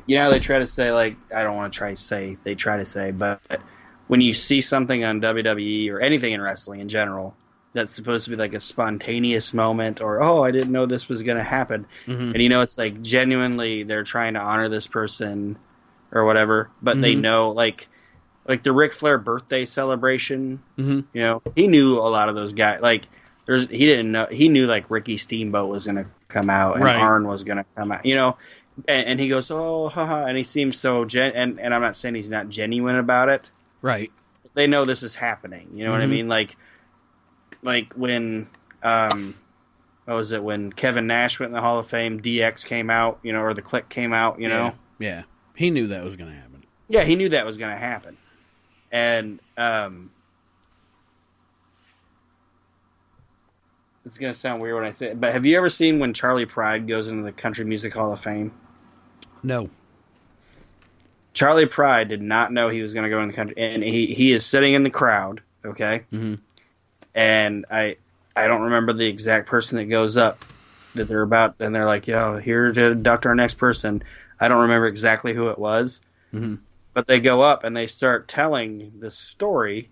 you 0.08 0.18
know, 0.18 0.30
they 0.30 0.40
try 0.40 0.60
to 0.60 0.68
say 0.68 0.92
like 0.92 1.16
I 1.34 1.44
don't 1.44 1.56
want 1.56 1.72
to 1.72 1.78
try 1.78 1.92
to 1.92 1.96
say 1.96 2.38
they 2.44 2.56
try 2.56 2.78
to 2.78 2.86
say, 2.86 3.12
but 3.12 3.40
when 4.08 4.20
you 4.20 4.34
see 4.34 4.60
something 4.60 5.04
on 5.04 5.22
WWE 5.22 5.90
or 5.90 6.00
anything 6.02 6.34
in 6.34 6.42
wrestling 6.42 6.82
in 6.82 6.90
general, 6.90 7.36
that's 7.74 7.92
supposed 7.92 8.26
to 8.26 8.32
be 8.32 8.36
like 8.36 8.54
a 8.54 8.60
spontaneous 8.60 9.54
moment 9.54 10.02
or 10.02 10.22
oh 10.24 10.44
i 10.44 10.52
didn't 10.52 10.72
know 10.72 10.86
this 10.86 11.10
was 11.10 11.24
going 11.24 11.38
to 11.38 11.44
happen 11.44 11.86
mm-hmm. 12.06 12.32
and 12.32 12.42
you 12.42 12.50
know 12.50 12.62
it's 12.62 12.78
like 12.78 13.02
genuinely 13.02 13.84
they're 13.84 14.04
trying 14.04 14.36
to 14.36 14.40
honor 14.40 14.70
this 14.70 14.88
person 14.88 15.58
or 16.12 16.26
whatever 16.26 16.70
but 16.82 16.94
mm-hmm. 16.94 17.02
they 17.02 17.16
know 17.16 17.52
like 17.52 17.88
like 18.46 18.62
the 18.62 18.74
Ric 18.74 18.94
Flair 18.94 19.18
birthday 19.18 19.66
celebration 19.66 20.62
mm-hmm. 20.78 21.02
you 21.14 21.24
know 21.24 21.42
he 21.56 21.68
knew 21.68 21.98
a 21.98 22.10
lot 22.10 22.30
of 22.30 22.36
those 22.36 22.54
guys 22.54 22.82
like 22.82 23.08
there's 23.46 23.68
he 23.68 23.86
didn't 23.86 24.12
know 24.12 24.28
he 24.30 24.50
knew 24.50 24.66
like 24.66 24.90
Ricky 24.90 25.18
Steamboat 25.18 25.70
was 25.70 25.86
going 25.86 26.04
to 26.04 26.06
come 26.28 26.50
out 26.50 26.76
and 26.76 26.84
right. 26.84 26.98
Arn 26.98 27.28
was 27.28 27.44
going 27.44 27.58
to 27.58 27.66
come 27.76 27.92
out 27.92 28.06
you 28.06 28.16
know 28.16 28.38
and, 28.88 29.08
and, 29.08 29.20
he 29.20 29.30
goes 29.30 29.52
oh 29.52 29.88
haha 29.88 30.26
and 30.26 30.36
he 30.36 30.44
seems 30.44 30.80
so 30.80 31.06
gen 31.06 31.34
and, 31.36 31.60
and 31.60 31.74
I'm 31.74 31.82
not 31.82 31.96
saying 31.96 32.16
he's 32.16 32.30
not 32.30 32.50
genuine 32.50 32.96
about 32.96 33.30
it 33.30 33.50
right 33.82 34.12
they 34.56 34.68
know 34.68 34.86
this 34.86 35.04
is 35.04 35.16
happening 35.16 35.70
you 35.74 35.86
know 35.86 35.92
what 35.92 36.02
I 36.02 36.06
mm-hmm. 36.06 36.12
mean 36.12 36.28
like 36.28 36.56
like 37.64 37.94
when 37.94 38.48
um, 38.82 39.36
what 40.06 40.16
was 40.16 40.32
it 40.32 40.44
when 40.44 40.72
Kevin 40.72 41.08
Nash 41.08 41.40
went 41.40 41.50
in 41.50 41.54
the 41.54 41.62
Hall 41.62 41.80
of 41.80 41.88
Fame, 41.88 42.22
DX 42.22 42.66
came 42.66 42.90
out, 42.90 43.20
you 43.24 43.32
know, 43.34 43.42
or 43.42 43.54
the 43.54 43.62
Kliq 43.62 43.90
came 43.90 44.14
out, 44.14 44.40
you 44.40 44.50
know. 44.50 44.74
Yeah, 45.00 45.08
yeah. 45.08 45.24
he 45.56 45.70
knew 45.70 45.88
that 45.88 46.04
was 46.04 46.16
going 46.16 46.30
to 46.30 46.36
happen. 46.36 46.64
Yeah, 46.90 47.04
he 47.04 47.16
knew 47.16 47.30
that 47.30 47.46
was 47.46 47.58
going 47.58 47.72
to 47.72 47.78
happen, 47.78 48.18
and 48.92 49.40
um, 49.58 50.12
it's 54.06 54.18
going 54.18 54.34
to 54.34 54.38
sound 54.38 54.62
weird 54.62 54.76
when 54.76 54.84
I 54.84 54.92
say 54.92 55.08
it, 55.08 55.20
but 55.20 55.34
have 55.34 55.46
you 55.46 55.58
ever 55.58 55.70
seen 55.70 56.00
when 56.00 56.14
Charley 56.14 56.46
Pride 56.46 56.88
goes 56.88 57.08
into 57.08 57.24
the 57.24 57.32
Country 57.32 57.64
Music 57.66 57.94
Hall 57.94 58.12
of 58.12 58.20
Fame? 58.20 58.52
No. 59.42 59.70
Charley 61.32 61.66
Pride 61.66 62.10
did 62.10 62.22
not 62.22 62.54
know 62.54 62.70
he 62.70 62.82
was 62.82 62.94
going 62.94 63.06
to 63.06 63.10
go 63.10 63.22
in 63.22 63.30
the 63.30 63.34
country, 63.34 63.56
and 63.58 63.82
he 63.82 64.08
he 64.08 64.34
is 64.34 64.46
sitting 64.46 64.74
in 64.74 64.84
the 64.84 64.92
crowd. 64.92 65.42
Okay. 65.66 66.02
Mm-hmm 66.12 66.36
and 67.16 67.66
I 67.70 67.98
I 68.36 68.48
don't 68.48 68.64
remember 68.64 68.94
the 68.94 69.06
exact 69.06 69.48
person 69.48 69.78
that 69.78 69.86
goes 69.86 70.18
up 70.18 70.44
that 70.96 71.08
they're 71.08 71.22
about, 71.22 71.56
and 71.60 71.74
they're 71.74 71.86
like, 71.86 72.08
"Yo, 72.08 72.38
here 72.38 72.72
to 72.72 72.92
induct 72.92 73.26
our 73.26 73.36
next 73.36 73.56
person." 73.56 74.04
I 74.40 74.48
don't 74.48 74.64
remember 74.64 74.88
exactly 74.88 75.34
who 75.34 75.50
it 75.50 75.60
was, 75.60 76.02
mm-hmm. 76.34 76.56
but 76.94 77.08
they 77.08 77.20
go 77.20 77.42
up 77.42 77.64
and 77.64 77.76
they 77.76 77.88
start 77.88 78.28
telling 78.28 79.00
the 79.00 79.10
story, 79.10 79.90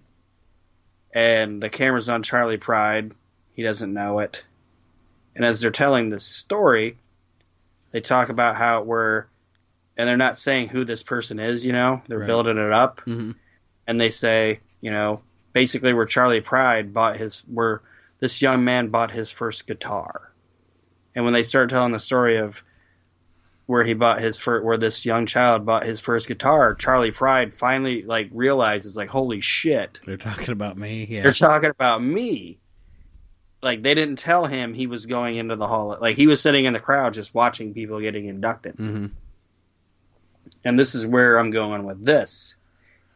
and 1.14 1.62
the 1.62 1.70
camera's 1.70 2.10
on 2.10 2.24
Charley 2.24 2.58
Pride. 2.58 3.14
He 3.54 3.64
doesn't 3.64 3.94
know 3.94 4.20
it, 4.20 4.44
and 5.36 5.46
as 5.46 5.62
they're 5.62 5.72
telling 5.72 6.10
the 6.10 6.20
story, 6.20 6.98
they 7.92 8.02
talk 8.02 8.30
about 8.30 8.56
how 8.56 8.82
it 8.82 8.88
were, 8.88 9.28
and 9.98 10.08
they're 10.08 10.18
not 10.18 10.38
saying 10.38 10.70
who 10.70 10.84
this 10.84 11.04
person 11.04 11.40
is. 11.40 11.66
You 11.66 11.74
know, 11.74 12.02
they're 12.08 12.20
right. 12.20 12.28
building 12.28 12.58
it 12.58 12.72
up, 12.72 13.02
mm-hmm. 13.02 13.32
and 13.86 14.00
they 14.00 14.10
say, 14.10 14.60
you 14.82 14.92
know, 14.92 15.22
basically 15.54 15.94
where 15.94 16.06
Charley 16.06 16.42
Pride 16.42 16.94
bought 16.94 17.18
his 17.18 17.44
where 17.48 17.82
this 18.20 18.42
young 18.42 18.64
man 18.64 18.90
bought 18.90 19.12
his 19.12 19.32
first 19.32 19.68
guitar. 19.68 20.32
And 21.16 21.26
when 21.26 21.34
they 21.34 21.44
start 21.44 21.70
telling 21.70 21.92
the 21.92 22.00
story 22.00 22.38
of 22.38 22.64
where 23.66 23.84
he 23.84 23.94
bought 23.94 24.22
his 24.22 24.38
first, 24.38 24.66
where 24.66 24.78
this 24.78 25.06
young 25.06 25.26
child 25.26 25.66
bought 25.66 25.86
his 25.86 26.00
first 26.00 26.28
guitar, 26.28 26.76
Charley 26.76 27.12
Pride 27.12 27.54
finally 27.54 28.04
like 28.04 28.30
realizes 28.32 28.96
like, 28.96 29.10
holy 29.10 29.42
shit, 29.42 30.00
they're 30.06 30.18
talking 30.18 30.52
about 30.52 30.78
me. 30.78 31.06
Yeah, 31.06 31.24
they're 31.24 31.34
talking 31.34 31.70
about 31.70 32.02
me. 32.02 32.60
Like 33.62 33.84
they 33.84 33.94
didn't 33.94 34.18
tell 34.18 34.46
him 34.46 34.74
he 34.74 34.88
was 34.88 35.06
going 35.06 35.36
into 35.36 35.56
the 35.56 35.68
hall. 35.68 35.98
Like 36.00 36.16
he 36.16 36.28
was 36.28 36.42
sitting 36.42 36.66
in 36.66 36.74
the 36.74 36.80
crowd 36.80 37.14
just 37.14 37.34
watching 37.34 37.74
people 37.74 38.00
getting 38.00 38.26
inducted. 38.28 38.78
Mm-hmm. 38.78 39.08
And 40.64 40.80
this 40.80 40.96
is 40.96 41.06
where 41.06 41.38
I'm 41.38 41.52
going 41.52 41.86
with 41.86 42.04
this. 42.04 42.56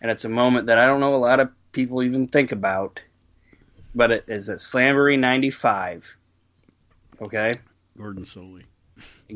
And 0.01 0.11
it's 0.11 0.25
a 0.25 0.29
moment 0.29 0.67
that 0.67 0.77
I 0.77 0.85
don't 0.85 0.99
know 0.99 1.15
a 1.15 1.17
lot 1.17 1.39
of 1.39 1.49
people 1.75 2.01
even 2.01 2.27
think 2.27 2.51
about. 2.51 3.01
But 3.93 4.11
it 4.11 4.25
is 4.27 4.49
at 4.49 4.57
Slamboree 4.57 5.19
95. 5.19 6.17
Okay? 7.21 7.59
Gordon 7.97 8.25
Solie. 8.25 8.63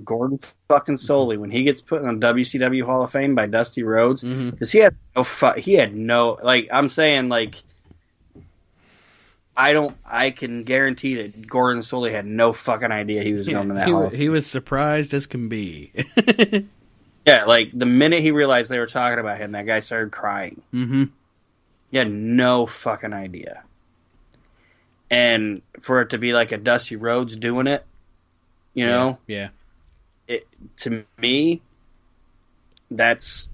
Gordon 0.03 0.39
fucking 0.67 0.95
Solie 0.95 1.37
when 1.37 1.51
he 1.51 1.63
gets 1.63 1.81
put 1.81 2.01
in 2.01 2.19
the 2.19 2.27
WCW 2.27 2.83
Hall 2.83 3.03
of 3.03 3.11
Fame 3.11 3.35
by 3.35 3.47
Dusty 3.47 3.83
Rhodes 3.83 4.21
because 4.21 4.71
mm-hmm. 4.71 4.77
he 4.77 4.83
has 4.83 4.99
no 5.15 5.23
fu- 5.23 5.59
he 5.59 5.73
had 5.73 5.95
no 5.95 6.37
like 6.41 6.69
I'm 6.71 6.89
saying 6.89 7.29
like 7.29 7.55
I 9.57 9.73
don't 9.73 9.97
I 10.05 10.29
can 10.29 10.63
guarantee 10.63 11.15
that 11.15 11.47
Gordon 11.47 11.81
Solie 11.81 12.11
had 12.11 12.25
no 12.25 12.53
fucking 12.53 12.91
idea 12.91 13.23
he 13.23 13.33
was 13.33 13.47
going 13.47 13.69
to 13.69 13.73
that 13.73 13.87
he, 13.87 13.91
hall. 13.91 14.09
He 14.09 14.29
was 14.29 14.45
surprised 14.45 15.13
as 15.13 15.25
can 15.25 15.49
be. 15.49 15.91
yeah, 17.25 17.45
like 17.45 17.71
the 17.73 17.85
minute 17.85 18.21
he 18.21 18.31
realized 18.31 18.69
they 18.69 18.79
were 18.79 18.87
talking 18.87 19.19
about 19.19 19.39
him, 19.39 19.53
that 19.53 19.65
guy 19.65 19.79
started 19.79 20.11
crying. 20.11 20.61
Mm-hmm. 20.73 21.05
You 21.91 21.99
had 21.99 22.11
no 22.11 22.65
fucking 22.65 23.13
idea. 23.13 23.63
And 25.09 25.61
for 25.81 26.01
it 26.01 26.11
to 26.11 26.17
be 26.17 26.33
like 26.33 26.51
a 26.51 26.57
Dusty 26.57 26.95
Rhodes 26.95 27.35
doing 27.35 27.67
it, 27.67 27.83
you 28.73 28.85
know, 28.85 29.17
yeah, 29.25 29.49
yeah. 30.27 30.35
it 30.35 30.47
to 30.77 31.03
me, 31.17 31.61
that's 32.91 33.49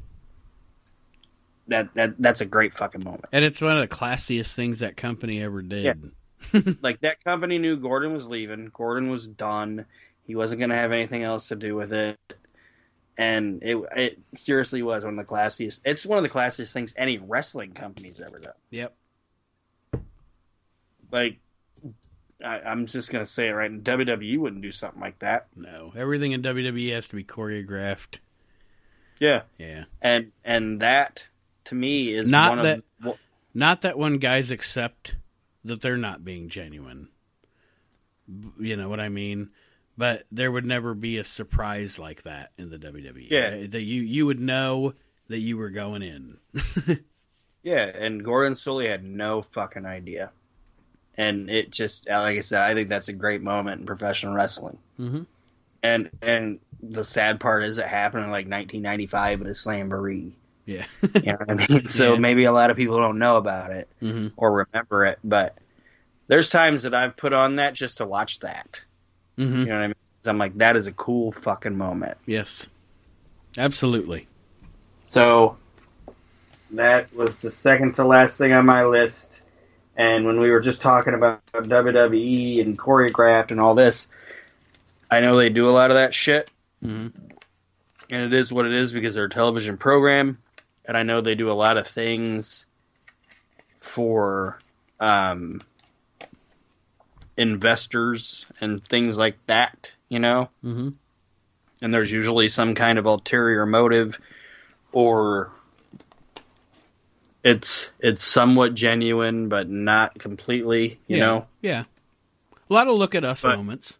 that 1.68 1.94
that 1.96 2.16
that's 2.20 2.42
a 2.42 2.46
great 2.46 2.74
fucking 2.74 3.04
moment. 3.04 3.26
And 3.32 3.46
it's 3.46 3.62
one 3.62 3.78
of 3.78 3.88
the 3.88 3.96
classiest 3.96 4.54
things 4.54 4.80
that 4.80 4.98
company 4.98 5.42
ever 5.42 5.62
did. 5.62 6.12
Yeah. 6.54 6.62
like 6.82 7.02
that 7.02 7.24
company 7.24 7.58
knew 7.58 7.78
Gordon 7.78 8.14
was 8.14 8.28
leaving. 8.28 8.70
Gordon 8.74 9.10
was 9.10 9.28
done. 9.28 9.86
He 10.28 10.36
wasn't 10.36 10.60
going 10.60 10.70
to 10.70 10.76
have 10.76 10.92
anything 10.92 11.24
else 11.24 11.48
to 11.50 11.56
do 11.56 11.76
with 11.76 11.94
it. 11.94 12.18
And 13.18 13.64
it 13.64 13.78
it 13.96 14.20
seriously 14.36 14.82
was 14.84 15.04
one 15.04 15.18
of 15.18 15.26
the 15.26 15.32
classiest. 15.34 15.82
It's 15.86 16.06
one 16.06 16.18
of 16.18 16.24
the 16.24 16.30
classiest 16.30 16.74
things 16.74 16.94
any 16.98 17.18
wrestling 17.18 17.72
company's 17.72 18.20
ever 18.20 18.40
done. 18.40 18.54
Yep. 18.72 18.94
Like, 21.12 21.38
I, 22.44 22.60
I'm 22.60 22.86
just 22.88 23.12
gonna 23.12 23.26
say 23.26 23.48
it 23.48 23.54
right. 23.54 23.84
WWE 23.84 24.38
wouldn't 24.38 24.62
do 24.62 24.72
something 24.72 25.00
like 25.00 25.20
that. 25.20 25.48
No, 25.56 25.94
everything 25.96 26.34
in 26.34 26.42
WWE 26.42 26.94
has 26.94 27.08
to 27.10 27.16
be 27.16 27.24
choreographed. 27.24 28.20
Yeah, 29.20 29.44
Yeah. 29.58 29.86
and 30.02 30.32
and 30.44 30.82
that 30.82 31.26
to 31.66 31.76
me 31.76 32.14
is 32.14 32.30
Not 32.30 32.58
one 32.58 32.62
that- 32.66 32.84
the, 33.00 33.16
Not 33.54 33.82
that 33.84 33.98
when 33.98 34.18
guys 34.18 34.52
accept 34.52 35.16
that 35.64 35.82
they're 35.82 35.96
not 35.98 36.26
being 36.26 36.50
genuine. 36.50 37.08
You 38.60 38.76
know 38.76 38.90
what 38.90 39.00
I 39.00 39.08
mean? 39.10 39.52
But 39.98 40.26
there 40.32 40.52
would 40.52 40.66
never 40.66 40.94
be 40.94 41.18
a 41.18 41.24
surprise 41.24 41.98
like 41.98 42.24
that 42.24 42.52
in 42.58 42.70
the 42.70 42.78
WWE. 42.78 43.28
Yeah. 43.30 43.66
That 43.68 43.82
you 43.82 44.02
you 44.02 44.26
would 44.26 44.40
know 44.40 44.94
that 45.30 45.40
you 45.40 45.58
were 45.58 45.70
going 45.70 46.02
in. 46.02 46.38
Yeah, 47.66 47.86
and 47.86 48.24
Gordon 48.24 48.54
Solie 48.54 48.88
had 48.88 49.04
no 49.04 49.42
fucking 49.42 49.88
idea. 49.88 50.30
And 51.18 51.50
it 51.50 51.72
just, 51.72 52.08
like 52.08 52.38
I 52.38 52.42
said, 52.42 52.62
I 52.62 52.76
think 52.76 52.90
that's 52.90 53.08
a 53.08 53.14
great 53.14 53.42
moment 53.42 53.80
in 53.82 53.88
professional 53.88 54.36
wrestling. 54.36 54.78
mm-hmm. 55.00 55.24
And 55.82 56.12
and 56.22 56.60
the 56.82 57.04
sad 57.04 57.40
part 57.40 57.64
is 57.64 57.80
it 57.80 57.88
happened 57.88 58.24
in 58.26 58.30
like 58.30 58.46
1995 58.48 59.42
at 59.42 59.48
a 59.48 59.50
Slamboree. 59.52 60.34
Yeah. 60.68 60.86
You 61.02 61.22
know 61.24 61.38
what 61.40 61.50
I 61.50 61.54
mean? 61.68 61.86
So 61.88 62.14
Yeah. 62.14 62.20
maybe 62.20 62.44
a 62.44 62.52
lot 62.52 62.70
of 62.70 62.78
people 62.78 63.00
don't 63.00 63.18
know 63.18 63.38
about 63.38 63.72
it 63.72 63.90
mm-hmm. 64.00 64.28
or 64.38 64.66
remember 64.72 65.06
it, 65.06 65.18
but 65.24 65.58
there's 66.28 66.50
times 66.50 66.84
that 66.84 66.94
I've 66.94 67.18
put 67.18 67.34
on 67.34 67.56
that 67.56 67.74
just 67.74 67.98
to 67.98 68.06
watch 68.06 68.40
that. 68.42 68.82
Mm-hmm. 69.38 69.60
You 69.60 69.66
know 69.66 69.76
what 69.76 69.84
I 69.84 69.88
mean? 69.88 69.96
I'm 70.28 70.38
like, 70.40 70.58
that 70.58 70.76
is 70.76 70.88
a 70.88 70.92
cool 70.92 71.32
fucking 71.32 71.78
moment. 71.78 72.18
Yes. 72.26 72.66
Absolutely. 73.58 74.28
So 75.06 75.58
that 76.72 77.14
was 77.14 77.38
the 77.38 77.52
second 77.52 77.96
to 77.96 78.06
last 78.06 78.38
thing 78.38 78.52
on 78.52 78.66
my 78.66 78.86
list. 78.86 79.42
And 79.96 80.26
when 80.26 80.40
we 80.40 80.50
were 80.50 80.62
just 80.62 80.82
talking 80.82 81.14
about 81.14 81.46
WWE 81.54 82.62
and 82.62 82.78
choreographed 82.78 83.52
and 83.52 83.62
all 83.62 83.76
this, 83.76 84.08
I 85.10 85.22
know 85.22 85.38
they 85.38 85.50
do 85.50 85.70
a 85.70 85.72
lot 85.72 85.92
of 85.92 85.96
that 85.96 86.14
shit, 86.14 86.50
Mm-hmm. 86.84 87.18
and 88.10 88.24
it 88.24 88.34
is 88.34 88.52
what 88.52 88.66
it 88.66 88.74
is 88.74 88.92
because 88.94 89.16
they're 89.16 89.26
a 89.26 89.30
television 89.30 89.78
program. 89.78 90.40
And 90.84 90.98
I 90.98 91.04
know 91.04 91.22
they 91.22 91.36
do 91.36 91.50
a 91.50 91.54
lot 91.54 91.78
of 91.78 91.88
things 91.88 92.66
for 93.80 94.60
um, 95.00 95.62
investors 97.38 98.46
and 98.62 98.84
things 98.88 99.18
like 99.18 99.38
that, 99.48 99.92
you 100.10 100.20
know? 100.20 100.50
Mm-hmm. 100.64 100.90
and 101.82 101.94
there's 101.94 102.12
usually 102.12 102.48
some 102.48 102.76
kind 102.76 102.98
of 102.98 103.06
ulterior 103.06 103.66
motive 103.66 104.18
or 104.94 105.52
it's 107.44 107.92
it's 108.00 108.24
somewhat 108.24 108.74
genuine 108.74 109.50
but 109.50 109.70
not 109.70 110.18
completely 110.18 111.00
you 111.08 111.18
yeah. 111.18 111.26
know 111.26 111.48
Yeah. 111.62 111.84
A 112.70 112.74
lot 112.74 112.88
of 112.88 112.96
look 112.96 113.14
at 113.16 113.24
us 113.24 113.42
But- 113.42 113.58
moments. 113.58 113.98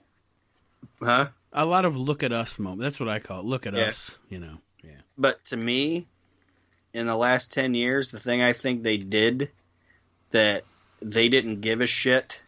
huh 1.02 1.28
A 1.54 1.66
lot 1.66 1.86
of 1.86 1.96
look 1.96 2.24
at 2.24 2.32
us 2.32 2.58
moments. 2.58 2.82
That's 2.84 3.00
what 3.00 3.10
I 3.10 3.20
call 3.20 3.40
it. 3.42 3.46
Look 3.46 3.66
at 3.68 3.74
Yeah. 3.76 3.84
us. 3.90 4.18
You 4.30 4.40
know. 4.40 4.58
Yeah. 4.84 5.02
but 5.18 5.44
to 5.46 5.58
me 5.58 6.08
in 6.94 7.08
the 7.08 7.16
last 7.16 7.52
10 7.52 7.74
years 7.74 8.10
the 8.10 8.20
thing 8.20 8.42
i 8.42 8.54
think 8.54 8.84
they 8.84 8.98
did 8.98 9.50
that 10.30 10.64
they 11.02 11.28
didn't 11.28 11.62
give 11.62 11.82
a 11.82 11.88
shit 11.88 12.40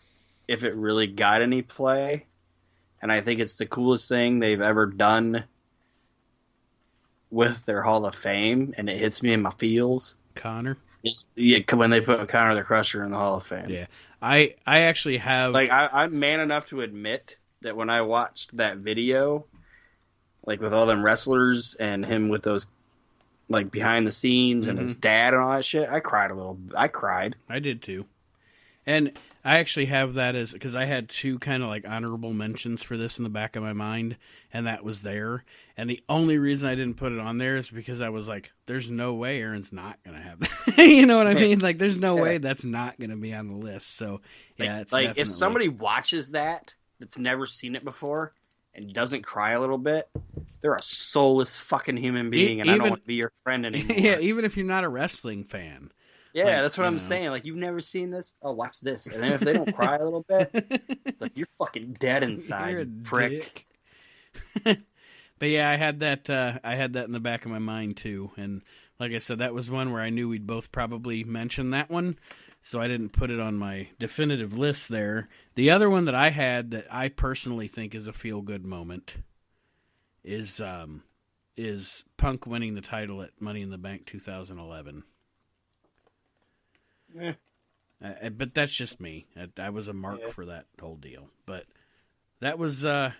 if 0.47 0.63
it 0.63 0.75
really 0.75 1.07
got 1.07 1.41
any 1.41 1.61
play 1.61 2.25
and 3.01 3.11
i 3.11 3.21
think 3.21 3.39
it's 3.39 3.57
the 3.57 3.65
coolest 3.65 4.07
thing 4.07 4.39
they've 4.39 4.61
ever 4.61 4.85
done 4.85 5.43
with 7.29 7.65
their 7.65 7.81
hall 7.81 8.05
of 8.05 8.15
fame 8.15 8.73
and 8.77 8.89
it 8.89 8.97
hits 8.97 9.21
me 9.21 9.33
in 9.33 9.41
my 9.41 9.51
feels 9.57 10.15
Connor. 10.37 10.77
yeah, 11.35 11.59
when 11.73 11.89
they 11.89 12.01
put 12.01 12.27
Connor 12.29 12.55
the 12.55 12.63
Crusher 12.63 13.03
in 13.03 13.11
the 13.11 13.17
Hall 13.17 13.37
of 13.37 13.45
Fame. 13.45 13.69
Yeah. 13.69 13.87
I 14.21 14.55
I 14.65 14.81
actually 14.81 15.17
have 15.17 15.53
Like 15.53 15.71
I, 15.71 15.89
I'm 15.91 16.19
man 16.19 16.39
enough 16.39 16.67
to 16.67 16.81
admit 16.81 17.37
that 17.61 17.75
when 17.75 17.89
I 17.89 18.01
watched 18.01 18.55
that 18.57 18.77
video, 18.77 19.45
like 20.45 20.61
with 20.61 20.73
all 20.73 20.85
them 20.85 21.03
wrestlers 21.03 21.75
and 21.75 22.05
him 22.05 22.29
with 22.29 22.43
those 22.43 22.67
like 23.49 23.71
behind 23.71 24.07
the 24.07 24.11
scenes 24.11 24.67
and 24.67 24.77
his 24.79 24.93
mm-hmm. 24.93 25.01
dad 25.01 25.33
and 25.33 25.43
all 25.43 25.51
that 25.51 25.65
shit, 25.65 25.89
I 25.89 25.99
cried 25.99 26.31
a 26.31 26.35
little. 26.35 26.57
I 26.75 26.87
cried. 26.87 27.35
I 27.49 27.59
did 27.59 27.81
too. 27.81 28.05
And 28.85 29.17
I 29.47 29.59
actually 29.59 29.85
have 29.85 30.15
that 30.15 30.35
as 30.35 30.51
because 30.51 30.75
I 30.75 30.83
had 30.85 31.07
two 31.07 31.39
kind 31.39 31.63
of 31.63 31.69
like 31.69 31.87
honorable 31.87 32.33
mentions 32.33 32.83
for 32.83 32.97
this 32.97 33.17
in 33.17 33.23
the 33.23 33.29
back 33.29 33.55
of 33.55 33.63
my 33.63 33.71
mind, 33.73 34.17
and 34.51 34.67
that 34.67 34.83
was 34.83 35.01
there. 35.01 35.45
And 35.77 35.89
the 35.89 36.03
only 36.09 36.37
reason 36.37 36.67
I 36.67 36.75
didn't 36.75 36.95
put 36.97 37.13
it 37.13 37.19
on 37.19 37.37
there 37.37 37.55
is 37.55 37.69
because 37.69 38.01
I 38.01 38.09
was 38.09 38.27
like, 38.27 38.51
"There's 38.65 38.91
no 38.91 39.13
way 39.13 39.39
Aaron's 39.39 39.71
not 39.71 39.99
gonna 40.03 40.19
have 40.21 40.39
that." 40.39 40.77
you 40.85 41.05
know 41.05 41.17
what 41.17 41.27
I 41.27 41.33
mean? 41.33 41.59
Like, 41.59 41.77
there's 41.77 41.95
no 41.97 42.17
Yeah. 42.17 42.21
way 42.23 42.37
that's 42.39 42.65
not 42.65 42.99
gonna 42.99 43.15
be 43.15 43.33
on 43.33 43.47
the 43.47 43.55
list. 43.55 43.95
So 43.95 44.21
Like, 44.59 44.67
yeah, 44.67 44.79
it's 44.79 44.91
like 44.91 45.03
definitely- 45.07 45.21
if 45.21 45.27
somebody 45.29 45.67
watches 45.69 46.31
that 46.31 46.73
that's 46.99 47.17
never 47.17 47.45
seen 47.45 47.75
it 47.75 47.85
before 47.85 48.33
and 48.73 48.93
doesn't 48.93 49.21
cry 49.21 49.51
a 49.51 49.61
little 49.61 49.77
bit, 49.77 50.09
they're 50.61 50.73
a 50.73 50.81
soulless 50.81 51.57
fucking 51.57 51.95
human 51.95 52.29
being, 52.29 52.59
and 52.59 52.69
I 52.69 52.77
don't 52.77 52.89
want 52.89 53.01
to 53.01 53.07
be 53.07 53.15
your 53.15 53.31
friend 53.43 53.65
anymore. 53.65 53.95
yeah, 53.97 54.19
even 54.19 54.43
if 54.43 54.57
you're 54.57 54.65
not 54.65 54.83
a 54.83 54.89
wrestling 54.89 55.45
fan, 55.45 55.91
Yeah, 56.37 56.45
Like, 56.45 56.55
that's 56.61 56.77
what 56.77 56.85
I'm 56.85 56.93
know. 56.93 56.99
saying. 56.99 57.29
Like, 57.31 57.45
you've 57.45 57.55
never 57.55 57.79
seen 57.79 58.11
this? 58.11 58.33
Oh, 58.43 58.51
watch 58.51 58.79
this. 58.81 59.07
And 59.07 59.23
then 59.23 59.33
if 59.33 59.41
they 59.41 59.53
don't 59.53 59.73
cry 59.75 59.95
a 59.95 60.03
little 60.03 60.23
bit, 60.29 60.51
it's 61.05 61.19
like 61.19 61.35
you're 61.35 61.47
fucking 61.57 61.97
dead 61.99 62.21
inside, 62.21 62.69
You're 62.69 62.85
prick. 63.03 63.65
but 64.63 64.77
yeah, 65.49 65.67
I 65.67 65.77
had 65.77 66.01
that. 66.01 66.29
Uh, 66.29 66.59
I 66.63 66.75
had 66.75 66.93
that 66.93 67.05
in 67.05 67.11
the 67.11 67.19
back 67.19 67.45
of 67.45 67.51
my 67.51 67.57
mind 67.57 67.97
too, 67.97 68.29
and 68.37 68.61
like 68.99 69.13
I 69.13 69.17
said, 69.17 69.39
that 69.39 69.55
was 69.55 69.67
one 69.69 69.91
where 69.91 70.01
I 70.01 70.11
knew 70.11 70.29
we'd 70.29 70.45
both 70.45 70.71
probably 70.71 71.23
mention 71.23 71.71
that 71.71 71.89
one, 71.89 72.19
so 72.61 72.79
I 72.79 72.87
didn't 72.87 73.13
put 73.13 73.31
it 73.31 73.39
on 73.39 73.57
my 73.57 73.87
definitive 73.97 74.55
list 74.55 74.89
there. 74.89 75.27
The 75.55 75.71
other 75.71 75.89
one 75.89 76.05
that 76.05 76.15
I 76.15 76.29
had 76.29 76.69
that 76.71 76.85
I 76.91 77.09
personally 77.09 77.67
think 77.67 77.95
is 77.95 78.07
a 78.07 78.13
feel 78.13 78.41
good 78.43 78.63
moment 78.63 79.15
is 80.23 80.61
um, 80.61 81.01
is 81.55 82.03
Punk 82.17 82.45
winning 82.45 82.75
the 82.75 82.81
title 82.81 83.23
at 83.23 83.31
Money 83.41 83.63
in 83.63 83.71
the 83.71 83.79
Bank 83.79 84.05
2011. 84.05 85.03
Eh. 87.19 87.33
Uh, 88.03 88.29
but 88.29 88.53
that's 88.53 88.73
just 88.75 88.99
me. 88.99 89.25
I, 89.35 89.47
I 89.63 89.69
was 89.69 89.87
a 89.87 89.93
mark 89.93 90.19
Yeah. 90.21 90.29
for 90.31 90.45
that 90.45 90.65
whole 90.79 90.95
deal. 90.97 91.29
But 91.45 91.65
that 92.41 92.59
was 92.59 92.85
uh 92.85 93.11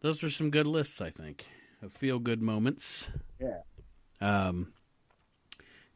those 0.00 0.22
were 0.22 0.30
some 0.30 0.50
good 0.50 0.66
lists, 0.66 1.00
I 1.00 1.10
think. 1.10 1.46
Of 1.82 1.92
feel 1.92 2.18
good 2.18 2.42
moments. 2.42 3.10
Yeah. 3.40 3.60
Um 4.20 4.72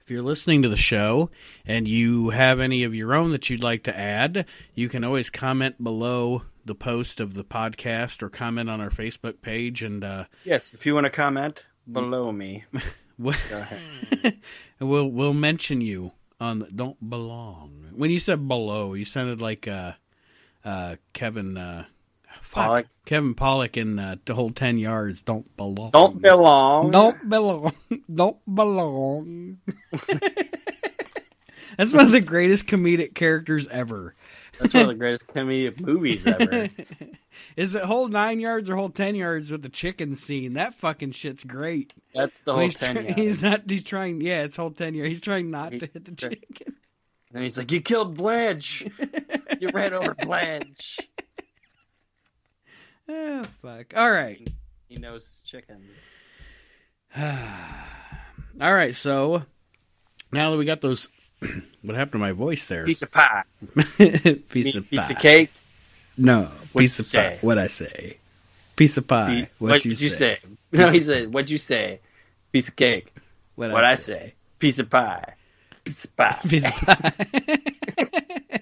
if 0.01 0.11
you're 0.11 0.23
listening 0.23 0.63
to 0.63 0.69
the 0.69 0.77
show 0.77 1.31
and 1.67 1.87
you 1.87 2.31
have 2.31 2.59
any 2.59 2.83
of 2.85 2.95
your 2.95 3.15
own 3.15 3.31
that 3.33 3.49
you'd 3.51 3.63
like 3.63 3.85
to 3.85 3.97
add, 3.97 4.47
you 4.75 4.89
can 4.89 5.05
always 5.05 5.31
comment 5.31 5.83
below 5.83 6.43
the 6.65 6.75
post 6.75 7.21
of 7.21 7.35
the 7.35 7.45
podcast 7.45 8.21
or 8.23 8.29
comment 8.29 8.69
on 8.71 8.81
our 8.81 8.91
Facebook 8.91 9.43
page 9.43 9.83
and 9.83 10.03
uh 10.05 10.25
Yes, 10.45 10.73
if 10.75 10.87
you 10.87 10.95
want 10.95 11.07
to 11.07 11.13
comment 11.13 11.67
below 11.91 12.33
me, 12.33 12.65
go 13.23 13.29
ahead. 13.51 14.39
we'll 14.81 15.09
we'll 15.09 15.35
mention 15.35 15.81
you 15.83 16.13
on 16.43 16.59
the 16.59 16.67
don't 16.67 17.09
belong. 17.09 17.87
When 17.95 18.11
you 18.11 18.19
said 18.19 18.47
below, 18.49 18.95
you 18.95 19.05
sounded 19.05 19.41
like 19.41 19.69
uh 19.69 19.93
uh 20.65 20.97
Kevin 21.13 21.57
uh 21.57 21.85
fuck, 22.41 22.67
Pollak? 22.69 22.85
Kevin 23.05 23.35
Pollak 23.35 23.77
in 23.77 23.99
uh, 23.99 24.17
the 24.25 24.35
whole 24.35 24.51
10 24.51 24.79
yards 24.79 25.23
don't 25.23 25.57
belong. 25.57 25.91
Don't 25.91 26.21
belong. 26.21 26.91
Don't 26.91 27.29
belong. 27.29 27.73
Don't 28.15 28.55
belong. 28.55 29.59
That's 31.79 31.93
one 31.93 32.07
of 32.07 32.13
the 32.13 32.21
greatest 32.21 32.67
comedic 32.67 33.15
characters 33.15 33.67
ever. 33.69 34.15
That's 34.63 34.75
one 34.75 34.83
of 34.85 34.89
the 34.89 34.95
greatest 34.95 35.27
comedic 35.27 35.81
movies 35.81 36.27
ever. 36.27 36.69
Is 37.57 37.75
it 37.75 37.83
whole 37.83 38.09
nine 38.09 38.41
yards 38.41 38.71
or 38.71 38.77
whole 38.77 38.91
ten 38.91 39.15
yards 39.15 39.51
with 39.51 39.63
the 39.63 39.69
chicken 39.69 40.15
scene? 40.17 40.55
That 40.55 40.75
fucking 40.77 41.13
shit's 41.13 41.45
great. 41.45 41.93
That's 42.15 42.39
the 42.41 42.53
whole 42.55 42.63
he's, 42.63 42.75
ten. 42.77 42.95
try- 42.95 43.03
yards. 43.05 43.17
he's 43.21 43.43
not. 43.43 43.69
He's 43.71 43.85
trying. 43.85 44.21
Yeah, 44.21 44.43
it's 44.45 44.57
whole 44.57 44.71
ten 44.71 44.95
yards. 44.95 45.09
He's 45.11 45.21
trying 45.21 45.51
not 45.51 45.73
He- 45.73 45.79
to 45.81 45.87
hit 45.87 46.05
the 46.05 46.13
chicken. 46.13 46.75
And 47.35 47.43
he's 47.43 47.57
like, 47.57 47.73
"You 47.73 47.81
killed 47.81 48.17
Blanche. 48.17 48.85
You 49.61 49.71
ran 49.73 49.95
over 49.95 50.15
Blanche." 50.23 50.99
oh 53.09 53.45
fuck! 53.63 53.95
All 53.97 54.11
right, 54.11 54.47
He 54.89 54.97
knows 54.99 55.25
his 55.27 55.43
chickens. 55.43 55.91
all 57.19 58.75
right. 58.75 58.95
So 58.95 59.45
now 60.31 60.51
that 60.51 60.57
we 60.59 60.65
got 60.65 60.81
those, 60.81 61.09
what 61.83 61.97
happened 61.97 62.13
to 62.13 62.19
my 62.19 62.33
voice 62.33 62.67
there? 62.67 62.85
Piece 62.85 63.03
of 63.03 63.11
pie. 63.11 63.43
piece 63.99 64.25
of 64.27 64.49
piece 64.49 64.75
pie. 64.75 64.79
Piece 64.91 65.11
of 65.11 65.19
cake. 65.19 65.51
No, 66.17 66.43
What'd 66.73 66.73
piece 66.75 66.99
you 66.99 67.21
of 67.21 67.25
pie. 67.25 67.39
What 67.41 67.59
I 67.59 67.67
say? 67.69 68.19
Piece 68.77 68.97
of 68.97 69.07
pie. 69.07 69.49
What 69.59 69.71
What, 69.71 69.83
did 69.83 70.01
you 70.01 70.09
say? 70.09 70.39
No, 70.75 70.89
he 70.89 71.01
said, 71.03 71.35
"What'd 71.35 71.51
you 71.51 71.59
say?" 71.59 72.01
Piece 72.53 72.69
of 72.69 72.77
cake. 72.77 73.15
What, 73.57 73.73
What 73.73 73.85
I 73.85 73.95
say? 73.95 74.33
Piece 74.59 74.79
of 74.79 74.89
pie. 74.89 75.35
Piece 75.85 76.07
of 76.07 76.17
pie. 76.17 76.39
Piece 76.49 76.65
of 76.65 76.73
pie. 76.73 77.13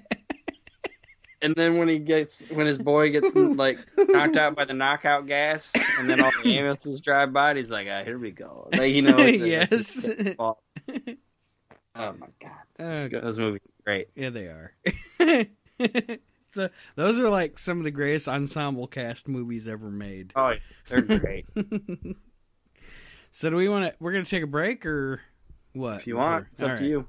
and 1.43 1.55
then 1.55 1.79
when 1.79 1.87
he 1.89 1.99
gets 2.01 2.45
when 2.51 2.67
his 2.67 2.79
boy 2.79 3.11
gets 3.13 3.35
like 3.35 3.79
knocked 3.97 4.37
out 4.37 4.55
by 4.57 4.65
the 4.65 4.75
knockout 4.75 5.27
gas, 5.27 5.73
and 5.99 6.11
then 6.11 6.21
all 6.21 6.31
the 6.43 6.57
ambulances 6.59 7.01
drive 7.01 7.33
by, 7.33 7.51
and 7.51 7.57
he's 7.59 7.71
like, 7.71 7.87
"Ah, 7.91 8.03
here 8.05 8.19
we 8.19 8.31
go." 8.33 8.69
Like 8.73 8.93
you 8.93 9.03
know, 9.03 9.17
it's, 9.19 9.45
Yes. 9.45 10.05
it's 10.05 10.31
fault. 10.35 10.59
Oh 12.03 12.15
my 12.19 12.27
god, 12.41 12.51
Uh, 12.79 13.09
Those- 13.09 13.11
those 13.23 13.39
movies 13.39 13.67
are 13.67 13.83
great. 13.85 14.09
yeah, 14.15 14.31
they 14.31 14.47
are. 14.47 14.73
so, 16.55 16.69
those 16.97 17.19
are 17.19 17.29
like 17.29 17.59
some 17.59 17.79
of 17.79 17.85
the 17.85 17.91
greatest 17.91 18.29
ensemble 18.29 18.87
cast 18.87 19.29
movies 19.29 19.69
ever 19.69 19.91
made. 19.91 20.33
Oh, 20.37 20.55
they're 20.89 21.03
great. 21.03 21.47
so, 23.33 23.51
do 23.51 23.57
we 23.57 23.69
want 23.69 23.87
to? 23.87 23.95
We're 24.01 24.13
gonna 24.13 24.25
take 24.25 24.43
a 24.43 24.47
break 24.49 24.85
or 24.87 25.21
what? 25.73 25.97
if 26.01 26.07
you 26.07 26.17
want, 26.17 26.47
it's 26.53 26.63
All 26.63 26.71
up 26.71 26.79
to 26.79 26.87
you. 26.87 27.07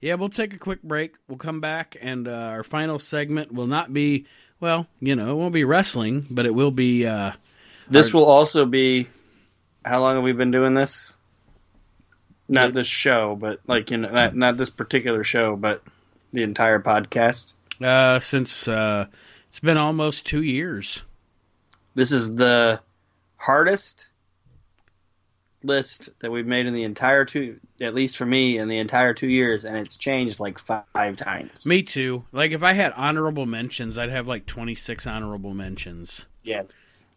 Yeah, 0.00 0.14
we'll 0.14 0.28
take 0.28 0.52
a 0.54 0.58
quick 0.58 0.82
break. 0.82 1.16
We'll 1.28 1.38
come 1.38 1.60
back, 1.60 1.96
and 2.00 2.28
uh, 2.28 2.32
our 2.32 2.62
final 2.62 2.98
segment 2.98 3.50
will 3.52 3.66
not 3.66 3.92
be, 3.94 4.26
well, 4.60 4.86
you 5.00 5.16
know, 5.16 5.30
it 5.32 5.34
won't 5.34 5.54
be 5.54 5.64
wrestling, 5.64 6.26
but 6.30 6.44
it 6.46 6.54
will 6.54 6.70
be. 6.70 7.06
Uh, 7.06 7.32
This 7.88 8.08
Our- 8.14 8.20
will 8.20 8.26
also 8.26 8.66
be. 8.66 9.08
How 9.84 10.00
long 10.00 10.16
have 10.16 10.24
we 10.24 10.32
been 10.32 10.50
doing 10.50 10.74
this? 10.74 11.16
Not 12.48 12.74
this 12.74 12.86
show, 12.86 13.34
but 13.36 13.60
like 13.66 13.90
you 13.90 13.96
know, 13.96 14.08
not, 14.08 14.36
not 14.36 14.56
this 14.56 14.70
particular 14.70 15.24
show, 15.24 15.56
but 15.56 15.82
the 16.32 16.42
entire 16.42 16.80
podcast. 16.80 17.54
uh, 17.82 18.18
since 18.20 18.68
uh, 18.68 19.06
it's 19.48 19.60
been 19.60 19.76
almost 19.78 20.26
two 20.26 20.42
years. 20.42 21.02
This 21.94 22.12
is 22.12 22.34
the 22.34 22.80
hardest 23.36 24.08
list 25.62 26.10
that 26.20 26.30
we've 26.30 26.46
made 26.46 26.66
in 26.66 26.74
the 26.74 26.84
entire 26.84 27.24
two, 27.24 27.58
at 27.80 27.94
least 27.94 28.16
for 28.16 28.26
me, 28.26 28.58
in 28.58 28.68
the 28.68 28.78
entire 28.78 29.14
two 29.14 29.28
years, 29.28 29.64
and 29.64 29.76
it's 29.76 29.96
changed 29.96 30.38
like 30.38 30.58
five 30.58 31.16
times. 31.16 31.66
Me 31.66 31.82
too. 31.82 32.24
Like 32.32 32.52
if 32.52 32.62
I 32.62 32.72
had 32.72 32.92
honorable 32.96 33.46
mentions, 33.46 33.98
I'd 33.98 34.10
have 34.10 34.28
like 34.28 34.46
twenty 34.46 34.74
six 34.74 35.06
honorable 35.06 35.54
mentions. 35.54 36.26
yeah, 36.42 36.62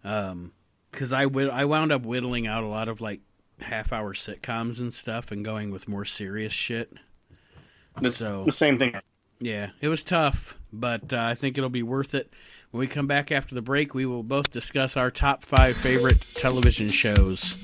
Um, 0.04 0.54
because 0.92 1.14
I 1.14 1.26
would 1.26 1.50
I 1.50 1.66
wound 1.66 1.92
up 1.92 2.04
whittling 2.04 2.48
out 2.48 2.64
a 2.64 2.68
lot 2.68 2.88
of 2.90 3.02
like 3.02 3.20
half 3.62 3.92
hour 3.94 4.14
sitcoms 4.14 4.80
and 4.80 4.94
stuff, 4.94 5.32
and 5.32 5.44
going 5.46 5.72
with 5.72 5.88
more 5.88 6.06
serious 6.06 6.54
shit. 6.54 6.92
it's 8.02 8.18
So- 8.18 8.44
the 8.46 8.52
same 8.52 8.78
thing. 8.80 8.96
Yeah, 9.42 9.70
it 9.80 9.88
was 9.88 10.04
tough, 10.04 10.58
but 10.74 11.14
uh, 11.14 11.18
I 11.22 11.34
think 11.34 11.58
it'll 11.58 11.70
be 11.70 11.84
worth 11.84 12.14
it. 12.14 12.34
When 12.72 12.80
we 12.82 12.88
come 12.88 13.08
back 13.08 13.32
after 13.32 13.56
the 13.56 13.62
break, 13.62 13.94
we 13.94 14.06
will 14.06 14.22
both 14.22 14.52
discuss 14.52 14.98
our 14.98 15.10
top 15.10 15.46
five 15.46 15.76
favorite 15.78 16.20
television 16.36 16.90
shows 16.90 17.56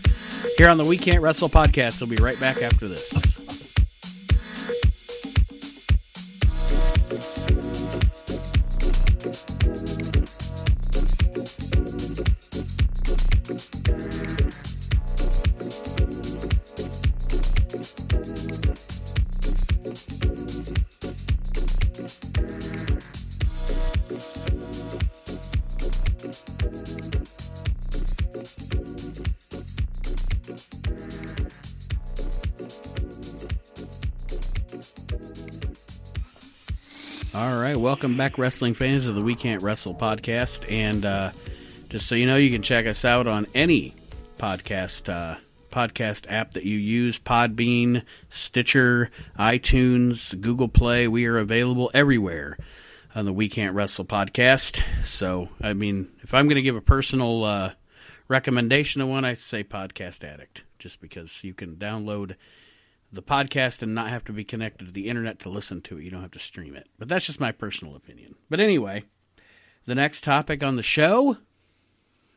here 0.58 0.70
on 0.70 0.78
the 0.78 0.86
We 0.88 0.98
Can't 0.98 1.22
Wrestle 1.22 1.50
podcast. 1.50 2.00
We'll 2.02 2.10
be 2.10 2.24
right 2.24 2.40
back 2.40 2.62
after 2.62 2.88
this. 2.88 3.65
All 37.36 37.58
right, 37.58 37.76
welcome 37.76 38.16
back, 38.16 38.38
wrestling 38.38 38.76
fans 38.76 39.10
of 39.10 39.16
the 39.16 39.22
We 39.22 39.36
Can't 39.36 39.62
Wrestle 39.62 39.94
podcast. 39.94 40.72
And 40.72 41.04
uh, 41.04 41.32
just 41.90 42.08
so 42.08 42.16
you 42.16 42.28
know, 42.28 42.38
you 42.38 42.50
can 42.50 42.62
check 42.62 42.86
us 42.86 43.04
out 43.04 43.28
on 43.28 43.46
any 43.54 43.94
podcast 44.38 45.14
uh, 45.14 45.36
podcast 45.70 46.32
app 46.32 46.52
that 46.52 46.64
you 46.64 46.78
use: 46.78 47.20
Podbean, 47.20 48.04
Stitcher, 48.30 49.12
iTunes, 49.38 50.40
Google 50.40 50.70
Play. 50.70 51.10
We 51.10 51.26
are 51.26 51.38
available 51.38 51.92
everywhere 51.94 52.58
on 53.14 53.26
the 53.26 53.34
We 53.34 53.50
Can't 53.50 53.76
Wrestle 53.76 54.06
podcast. 54.06 54.82
So, 55.04 55.50
I 55.62 55.74
mean, 55.74 56.10
if 56.22 56.34
I'm 56.34 56.46
going 56.46 56.56
to 56.56 56.62
give 56.62 56.78
a 56.78 56.82
personal 56.82 57.44
uh, 57.44 57.72
recommendation 58.30 59.02
of 59.02 59.10
one, 59.10 59.26
I 59.26 59.34
say 59.34 59.66
Podcast 59.66 60.24
Addict, 60.24 60.64
just 60.80 61.02
because 61.02 61.44
you 61.44 61.54
can 61.54 61.76
download 61.76 62.38
the 63.16 63.24
podcast 63.24 63.82
and 63.82 63.96
not 63.96 64.10
have 64.10 64.24
to 64.26 64.32
be 64.34 64.44
connected 64.44 64.86
to 64.86 64.92
the 64.92 65.08
internet 65.10 65.40
to 65.40 65.50
listen 65.50 65.82
to 65.82 65.98
it. 65.98 66.04
You 66.04 66.12
don't 66.12 66.22
have 66.22 66.32
to 66.32 66.40
stream 66.40 66.76
it. 66.76 66.88
But 67.00 67.08
that's 67.10 67.26
just 67.26 67.40
my 67.40 67.52
personal 67.52 67.96
opinion. 67.96 68.36
But 68.50 68.60
anyway, 68.60 69.04
the 69.86 69.96
next 69.96 70.24
topic 70.24 70.64
on 70.64 70.76
the 70.76 70.84
show 70.84 71.38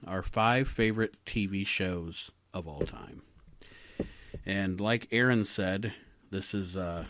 are 0.07 0.23
five 0.23 0.69
favorite 0.69 1.17
TV 1.27 1.67
shows 1.67 2.31
of 2.55 2.67
all 2.69 2.81
time. 2.81 3.23
And 4.47 4.81
like 4.81 5.09
Aaron 5.11 5.45
said, 5.45 5.93
this 6.31 6.55
is 6.55 6.77
uh 6.77 7.05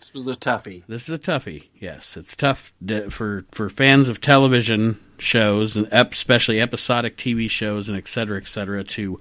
This 0.00 0.14
was 0.14 0.28
a 0.28 0.36
toughie. 0.36 0.84
this 0.86 1.08
is 1.08 1.14
a 1.14 1.18
toughie. 1.18 1.64
Yes, 1.74 2.16
it's 2.16 2.36
tough 2.36 2.72
to, 2.86 3.10
for 3.10 3.44
for 3.52 3.68
fans 3.68 4.08
of 4.08 4.20
television 4.20 4.98
shows 5.18 5.76
and 5.76 5.88
especially 5.90 6.60
episodic 6.60 7.16
TV 7.16 7.50
shows 7.50 7.88
and 7.88 7.96
et 7.98 8.06
cetera, 8.08 8.38
et 8.38 8.46
cetera, 8.46 8.84
to 8.84 9.20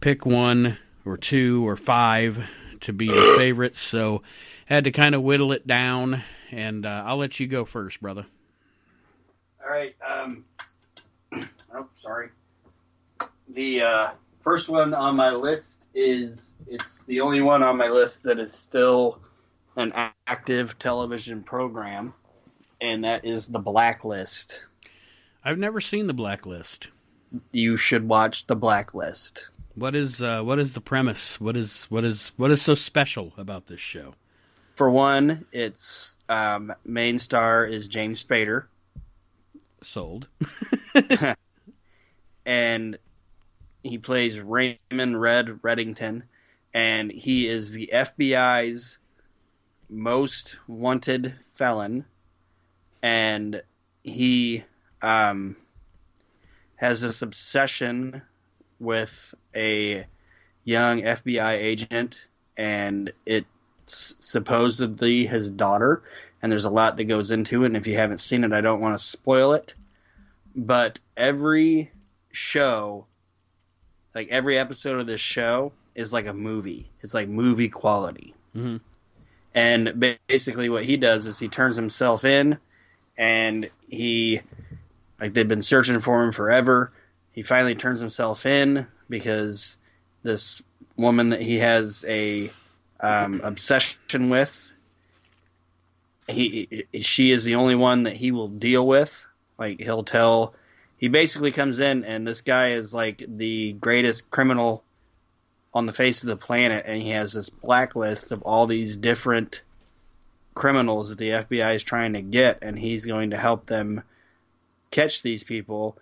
pick 0.00 0.26
one 0.26 0.78
or 1.04 1.16
two 1.16 1.66
or 1.66 1.76
five 1.76 2.48
to 2.80 2.92
be 2.92 3.06
your 3.06 3.36
favorites. 3.38 3.80
So 3.80 4.22
had 4.66 4.84
to 4.84 4.90
kind 4.90 5.14
of 5.14 5.22
whittle 5.22 5.52
it 5.52 5.66
down, 5.66 6.22
and 6.50 6.84
uh, 6.84 7.04
I'll 7.06 7.16
let 7.16 7.40
you 7.40 7.46
go 7.46 7.64
first, 7.64 8.00
brother. 8.00 8.26
All 9.62 9.70
right. 9.70 9.94
Um, 10.06 10.44
oh, 11.74 11.86
sorry. 11.96 12.30
The 13.48 13.82
uh, 13.82 14.08
first 14.40 14.68
one 14.68 14.94
on 14.94 15.16
my 15.16 15.30
list 15.30 15.84
is 15.94 16.56
it's 16.66 17.04
the 17.04 17.20
only 17.20 17.40
one 17.40 17.62
on 17.62 17.76
my 17.76 17.88
list 17.88 18.24
that 18.24 18.38
is 18.38 18.52
still 18.52 19.20
an 19.76 19.92
active 20.26 20.78
television 20.78 21.42
program, 21.42 22.12
and 22.80 23.04
that 23.04 23.24
is 23.24 23.46
The 23.46 23.58
Blacklist. 23.58 24.60
I've 25.44 25.58
never 25.58 25.80
seen 25.80 26.06
the 26.06 26.14
Blacklist. 26.14 26.88
You 27.52 27.76
should 27.76 28.08
watch 28.08 28.46
The 28.46 28.56
Blacklist. 28.56 29.48
What 29.78 29.94
is 29.94 30.20
uh, 30.20 30.42
what 30.42 30.58
is 30.58 30.72
the 30.72 30.80
premise? 30.80 31.40
What 31.40 31.56
is 31.56 31.84
what 31.84 32.04
is 32.04 32.32
what 32.36 32.50
is 32.50 32.60
so 32.60 32.74
special 32.74 33.32
about 33.38 33.68
this 33.68 33.78
show? 33.78 34.14
For 34.74 34.90
one, 34.90 35.46
its 35.52 36.18
um, 36.28 36.72
main 36.84 37.16
star 37.18 37.64
is 37.64 37.86
James 37.86 38.22
Spader, 38.22 38.66
Sold. 39.80 40.26
and 42.46 42.98
he 43.84 43.98
plays 43.98 44.40
Raymond 44.40 45.20
Red 45.20 45.46
Reddington, 45.62 46.22
and 46.74 47.12
he 47.12 47.46
is 47.46 47.70
the 47.70 47.90
FBI's 47.92 48.98
most 49.88 50.56
wanted 50.66 51.34
felon, 51.54 52.04
and 53.00 53.62
he 54.02 54.64
um, 55.02 55.56
has 56.74 57.00
this 57.00 57.22
obsession 57.22 58.22
with 58.78 59.34
a 59.54 60.06
young 60.64 61.00
FBI 61.00 61.54
agent, 61.54 62.26
and 62.56 63.12
it's 63.24 63.46
supposedly 63.86 65.26
his 65.26 65.50
daughter. 65.50 66.02
And 66.42 66.52
there's 66.52 66.66
a 66.66 66.70
lot 66.70 66.96
that 66.96 67.04
goes 67.04 67.30
into 67.30 67.64
it, 67.64 67.66
and 67.66 67.76
if 67.76 67.86
you 67.86 67.96
haven't 67.96 68.18
seen 68.18 68.44
it, 68.44 68.52
I 68.52 68.60
don't 68.60 68.80
want 68.80 68.98
to 68.98 69.04
spoil 69.04 69.54
it. 69.54 69.74
But 70.54 71.00
every 71.16 71.90
show, 72.30 73.06
like 74.14 74.28
every 74.28 74.58
episode 74.58 75.00
of 75.00 75.06
this 75.06 75.20
show, 75.20 75.72
is 75.94 76.12
like 76.12 76.26
a 76.26 76.32
movie. 76.32 76.88
It's 77.02 77.14
like 77.14 77.28
movie 77.28 77.68
quality. 77.68 78.34
Mhm. 78.56 78.80
And 79.54 80.16
basically, 80.28 80.68
what 80.68 80.84
he 80.84 80.96
does 80.96 81.26
is 81.26 81.38
he 81.38 81.48
turns 81.48 81.74
himself 81.74 82.24
in, 82.24 82.58
and 83.16 83.68
he, 83.88 84.40
like 85.20 85.34
they've 85.34 85.48
been 85.48 85.62
searching 85.62 85.98
for 85.98 86.22
him 86.22 86.30
forever. 86.30 86.92
He 87.38 87.42
finally 87.42 87.76
turns 87.76 88.00
himself 88.00 88.46
in 88.46 88.88
because 89.08 89.76
this 90.24 90.60
woman 90.96 91.28
that 91.28 91.40
he 91.40 91.60
has 91.60 92.04
a 92.08 92.50
um, 92.98 93.42
obsession 93.44 94.28
with, 94.28 94.72
he 96.26 96.84
she 97.00 97.30
is 97.30 97.44
the 97.44 97.54
only 97.54 97.76
one 97.76 98.02
that 98.02 98.16
he 98.16 98.32
will 98.32 98.48
deal 98.48 98.84
with. 98.84 99.24
Like 99.56 99.78
he'll 99.78 100.02
tell 100.02 100.54
he 100.96 101.06
basically 101.06 101.52
comes 101.52 101.78
in 101.78 102.04
and 102.04 102.26
this 102.26 102.40
guy 102.40 102.72
is 102.72 102.92
like 102.92 103.22
the 103.28 103.72
greatest 103.74 104.32
criminal 104.32 104.82
on 105.72 105.86
the 105.86 105.92
face 105.92 106.24
of 106.24 106.28
the 106.28 106.36
planet 106.36 106.86
and 106.88 107.00
he 107.00 107.10
has 107.10 107.34
this 107.34 107.50
blacklist 107.50 108.32
of 108.32 108.42
all 108.42 108.66
these 108.66 108.96
different 108.96 109.62
criminals 110.54 111.10
that 111.10 111.18
the 111.18 111.30
FBI 111.30 111.76
is 111.76 111.84
trying 111.84 112.14
to 112.14 112.20
get 112.20 112.58
and 112.62 112.76
he's 112.76 113.04
going 113.04 113.30
to 113.30 113.36
help 113.36 113.66
them 113.66 114.02
catch 114.90 115.22
these 115.22 115.44
people 115.44 115.96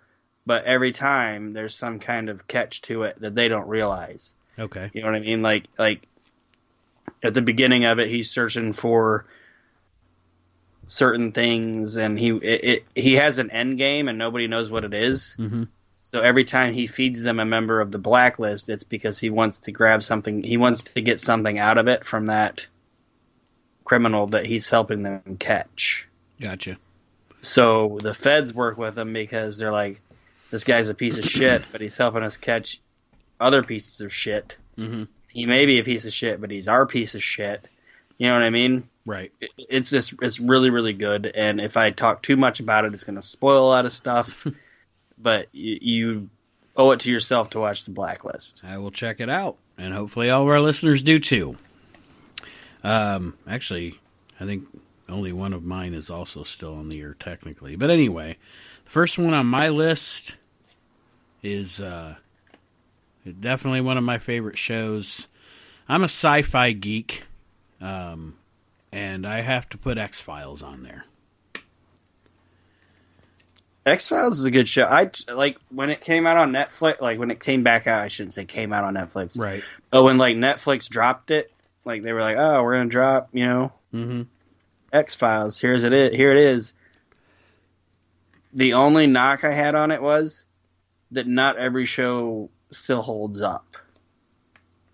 but 0.47 0.63
every 0.65 0.91
time 0.91 1.53
there's 1.53 1.75
some 1.75 1.99
kind 1.99 2.29
of 2.29 2.47
catch 2.47 2.81
to 2.81 3.03
it 3.03 3.19
that 3.21 3.35
they 3.35 3.47
don't 3.47 3.67
realize 3.67 4.33
Okay. 4.57 4.89
you 4.93 5.01
know 5.01 5.07
what 5.07 5.15
I 5.15 5.19
mean 5.19 5.41
like 5.43 5.65
like 5.77 6.07
at 7.21 7.33
the 7.33 7.41
beginning 7.41 7.85
of 7.85 7.99
it 7.99 8.09
he's 8.09 8.31
searching 8.31 8.73
for 8.73 9.25
certain 10.87 11.33
things, 11.33 11.97
and 11.97 12.17
he 12.17 12.29
it, 12.29 12.63
it, 12.63 12.85
he 12.95 13.15
has 13.15 13.37
an 13.37 13.51
end 13.51 13.77
game, 13.77 14.07
and 14.07 14.17
nobody 14.17 14.47
knows 14.47 14.71
what 14.71 14.83
it 14.83 14.93
is. 14.93 15.35
Mm-hmm. 15.37 15.63
So 15.89 16.21
every 16.21 16.45
time 16.45 16.73
he 16.73 16.87
feeds 16.87 17.21
them 17.21 17.39
a 17.39 17.45
member 17.45 17.81
of 17.81 17.91
the 17.91 17.97
blacklist, 17.97 18.69
it's 18.69 18.85
because 18.85 19.19
he 19.19 19.29
wants 19.29 19.59
to 19.61 19.71
grab 19.73 20.01
something. 20.01 20.41
He 20.43 20.57
wants 20.57 20.83
to 20.83 21.01
get 21.01 21.19
something 21.19 21.59
out 21.59 21.77
of 21.77 21.87
it 21.87 22.05
from 22.05 22.27
that 22.27 22.67
criminal 23.83 24.27
that 24.27 24.45
he's 24.45 24.69
helping 24.69 25.03
them 25.03 25.37
catch. 25.37 26.07
Gotcha. 26.39 26.77
So 27.41 27.99
the 28.01 28.13
feds 28.13 28.53
work 28.53 28.77
with 28.77 28.97
him 28.97 29.11
because 29.13 29.57
they're 29.57 29.71
like, 29.71 30.01
this 30.51 30.63
guy's 30.63 30.89
a 30.89 30.93
piece 30.93 31.17
of 31.17 31.25
shit, 31.25 31.63
but 31.71 31.81
he's 31.81 31.97
helping 31.97 32.23
us 32.23 32.37
catch 32.37 32.79
other 33.39 33.63
pieces 33.63 34.01
of 34.01 34.13
shit. 34.13 34.57
Mm-hmm. 34.77 35.03
He 35.29 35.45
may 35.45 35.65
be 35.65 35.79
a 35.79 35.83
piece 35.83 36.05
of 36.05 36.13
shit, 36.13 36.39
but 36.41 36.49
he's 36.51 36.67
our 36.67 36.85
piece 36.85 37.15
of 37.15 37.23
shit. 37.23 37.67
You 38.17 38.27
know 38.27 38.33
what 38.33 38.43
I 38.43 38.49
mean? 38.49 38.87
Right. 39.05 39.31
It- 39.41 39.51
It's 39.57 39.89
just 39.89 40.13
it's 40.21 40.39
really 40.39 40.69
really 40.69 40.93
good. 40.93 41.25
And 41.27 41.61
if 41.61 41.77
I 41.77 41.91
talk 41.91 42.23
too 42.23 42.37
much 42.37 42.59
about 42.59 42.85
it, 42.85 42.93
it's 42.93 43.03
going 43.03 43.15
to 43.15 43.21
spoil 43.21 43.65
a 43.65 43.69
lot 43.69 43.85
of 43.85 43.91
stuff. 43.91 44.45
but 45.17 45.47
you, 45.51 45.77
you 45.81 46.29
owe 46.75 46.91
it 46.91 46.99
to 47.01 47.11
yourself 47.11 47.49
to 47.51 47.59
watch 47.59 47.85
the 47.85 47.91
Blacklist. 47.91 48.63
I 48.63 48.77
will 48.77 48.91
check 48.91 49.19
it 49.19 49.29
out, 49.29 49.57
and 49.77 49.93
hopefully 49.93 50.29
all 50.29 50.43
of 50.43 50.47
our 50.47 50.61
listeners 50.61 51.03
do 51.03 51.19
too. 51.19 51.57
Um, 52.83 53.35
actually, 53.47 53.99
I 54.39 54.45
think 54.45 54.65
only 55.09 55.31
one 55.33 55.53
of 55.53 55.63
mine 55.63 55.93
is 55.93 56.09
also 56.09 56.43
still 56.43 56.75
on 56.75 56.89
the 56.89 57.01
air 57.01 57.15
technically. 57.19 57.75
But 57.75 57.89
anyway, 57.89 58.37
the 58.87 58.91
first 58.91 59.17
one 59.17 59.33
on 59.33 59.45
my 59.45 59.67
list 59.67 60.37
is 61.43 61.81
uh, 61.81 62.15
definitely 63.37 63.81
one 63.81 63.97
of 63.97 64.03
my 64.05 64.17
favorite 64.17 64.57
shows. 64.57 65.27
I'm 65.89 66.03
a 66.03 66.05
sci-fi 66.05 66.71
geek, 66.71 67.23
um, 67.81 68.37
and 68.93 69.27
I 69.27 69.41
have 69.41 69.67
to 69.69 69.77
put 69.77 69.97
X 69.97 70.21
Files 70.21 70.63
on 70.63 70.83
there. 70.83 71.03
X 73.85 74.07
Files 74.07 74.39
is 74.39 74.45
a 74.45 74.51
good 74.51 74.69
show. 74.69 74.85
I 74.85 75.11
like 75.33 75.57
when 75.69 75.89
it 75.89 75.99
came 75.99 76.25
out 76.25 76.37
on 76.37 76.53
Netflix. 76.53 77.01
Like 77.01 77.19
when 77.19 77.29
it 77.29 77.41
came 77.41 77.63
back 77.63 77.87
out, 77.87 78.01
I 78.01 78.07
shouldn't 78.07 78.35
say 78.35 78.45
came 78.45 78.71
out 78.71 78.85
on 78.85 78.93
Netflix. 78.93 79.37
Right. 79.37 79.63
But 79.91 80.03
when 80.03 80.17
like 80.17 80.37
Netflix 80.37 80.87
dropped 80.87 81.29
it, 81.29 81.51
like 81.83 82.03
they 82.03 82.13
were 82.13 82.21
like, 82.21 82.37
"Oh, 82.37 82.63
we're 82.63 82.75
gonna 82.75 82.89
drop," 82.89 83.29
you 83.33 83.45
know, 83.45 83.73
Mm-hmm. 83.93 84.21
X 84.93 85.15
Files. 85.15 85.59
Here's 85.59 85.83
it. 85.83 85.91
Is, 85.91 86.15
here 86.15 86.31
it 86.31 86.39
is. 86.39 86.71
The 88.53 88.73
only 88.73 89.07
knock 89.07 89.43
I 89.43 89.51
had 89.51 89.75
on 89.75 89.91
it 89.91 90.01
was 90.01 90.45
that 91.11 91.27
not 91.27 91.57
every 91.57 91.85
show 91.85 92.49
still 92.71 93.01
holds 93.01 93.41
up. 93.41 93.77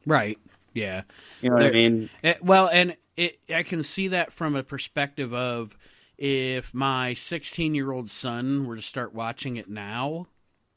Right. 0.05 0.37
Yeah. 0.73 1.03
You 1.41 1.49
know 1.49 1.57
what 1.57 1.65
I 1.65 1.71
mean? 1.71 2.09
Eh, 2.23 2.35
well, 2.41 2.67
and 2.67 2.95
it, 3.15 3.39
I 3.53 3.63
can 3.63 3.83
see 3.83 4.09
that 4.09 4.33
from 4.33 4.55
a 4.55 4.63
perspective 4.63 5.33
of 5.33 5.77
if 6.17 6.73
my 6.73 7.13
16 7.13 7.75
year 7.75 7.91
old 7.91 8.09
son 8.09 8.65
were 8.65 8.75
to 8.75 8.81
start 8.81 9.13
watching 9.13 9.57
it 9.57 9.69
now, 9.69 10.27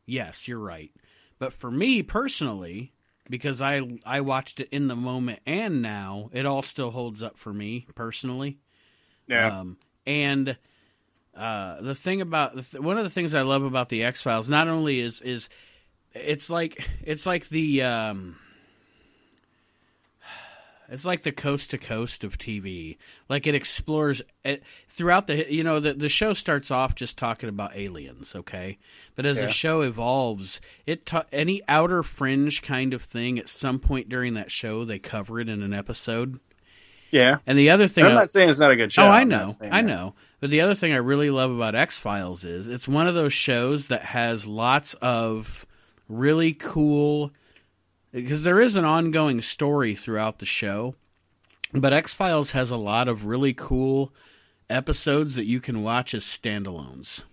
yes, 0.04 0.46
you're 0.46 0.58
right. 0.58 0.92
But 1.38 1.52
for 1.52 1.70
me 1.70 2.02
personally, 2.02 2.92
because 3.28 3.60
I 3.60 3.82
I 4.04 4.20
watched 4.20 4.60
it 4.60 4.68
in 4.70 4.88
the 4.88 4.96
moment 4.96 5.40
and 5.46 5.82
now, 5.82 6.30
it 6.32 6.46
all 6.46 6.62
still 6.62 6.90
holds 6.90 7.22
up 7.22 7.36
for 7.38 7.52
me 7.52 7.86
personally. 7.94 8.58
Um, 9.48 9.76
and 10.06 10.56
uh, 11.36 11.80
the 11.82 11.94
thing 11.94 12.20
about 12.20 12.54
the 12.56 12.62
th- 12.62 12.82
one 12.82 12.98
of 12.98 13.04
the 13.04 13.10
things 13.10 13.34
I 13.34 13.42
love 13.42 13.62
about 13.62 13.88
the 13.88 14.04
X 14.04 14.22
Files 14.22 14.48
not 14.48 14.68
only 14.68 15.00
is 15.00 15.20
is 15.20 15.48
it's 16.14 16.48
like 16.50 16.82
it's 17.04 17.26
like 17.26 17.48
the 17.50 17.82
um, 17.82 18.36
it's 20.88 21.04
like 21.04 21.22
the 21.22 21.32
coast 21.32 21.72
to 21.72 21.78
coast 21.78 22.22
of 22.22 22.38
TV. 22.38 22.96
Like 23.28 23.46
it 23.48 23.56
explores 23.56 24.22
it, 24.44 24.62
throughout 24.88 25.26
the 25.26 25.52
you 25.52 25.64
know 25.64 25.80
the 25.80 25.92
the 25.94 26.08
show 26.08 26.32
starts 26.32 26.70
off 26.70 26.94
just 26.94 27.18
talking 27.18 27.48
about 27.48 27.76
aliens, 27.76 28.34
okay? 28.36 28.78
But 29.16 29.26
as 29.26 29.38
Yeah. 29.38 29.46
the 29.46 29.52
show 29.52 29.80
evolves, 29.82 30.60
it 30.86 31.04
ta- 31.04 31.24
any 31.32 31.60
outer 31.66 32.02
fringe 32.04 32.62
kind 32.62 32.94
of 32.94 33.02
thing 33.02 33.38
at 33.38 33.48
some 33.48 33.78
point 33.80 34.08
during 34.08 34.34
that 34.34 34.50
show 34.52 34.84
they 34.84 34.98
cover 35.00 35.40
it 35.40 35.48
in 35.48 35.62
an 35.62 35.74
episode. 35.74 36.38
yeah. 37.10 37.38
And 37.46 37.58
the 37.58 37.70
other 37.70 37.88
thing 37.88 38.04
I'm 38.04 38.12
I- 38.12 38.14
not 38.14 38.30
saying 38.30 38.48
it's 38.50 38.60
not 38.60 38.70
a 38.70 38.76
good 38.76 38.92
show. 38.92 39.02
Oh, 39.04 39.08
I 39.08 39.24
know, 39.24 39.52
I 39.60 39.82
that. 39.82 39.84
But 40.40 40.50
the 40.50 40.60
other 40.60 40.74
thing 40.74 40.92
I 40.92 40.96
really 40.96 41.30
love 41.30 41.50
about 41.50 41.74
X 41.74 41.98
Files 41.98 42.44
is 42.44 42.68
it's 42.68 42.86
one 42.86 43.06
of 43.06 43.14
those 43.14 43.32
shows 43.32 43.88
that 43.88 44.02
has 44.02 44.46
lots 44.46 44.94
of 44.94 45.66
really 46.08 46.52
cool 46.52 47.32
because 48.12 48.42
there 48.42 48.60
is 48.60 48.76
an 48.76 48.84
ongoing 48.84 49.42
story 49.42 49.94
throughout 49.94 50.38
the 50.38 50.46
show. 50.46 50.94
But 51.72 51.92
X 51.92 52.14
Files 52.14 52.52
has 52.52 52.70
a 52.70 52.76
lot 52.76 53.08
of 53.08 53.24
really 53.24 53.54
cool 53.54 54.12
episodes 54.68 55.36
that 55.36 55.46
you 55.46 55.60
can 55.60 55.82
watch 55.82 56.14
as 56.14 56.24
standalones. 56.24 57.24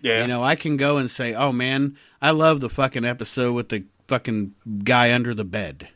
Yeah. 0.00 0.22
You 0.22 0.26
know, 0.26 0.42
I 0.42 0.56
can 0.56 0.76
go 0.76 0.96
and 0.96 1.10
say, 1.10 1.34
"Oh 1.34 1.52
man, 1.52 1.96
I 2.20 2.32
love 2.32 2.60
the 2.60 2.68
fucking 2.68 3.04
episode 3.04 3.52
with 3.52 3.68
the 3.68 3.84
fucking 4.08 4.54
guy 4.82 5.14
under 5.14 5.34
the 5.34 5.44
bed." 5.44 5.88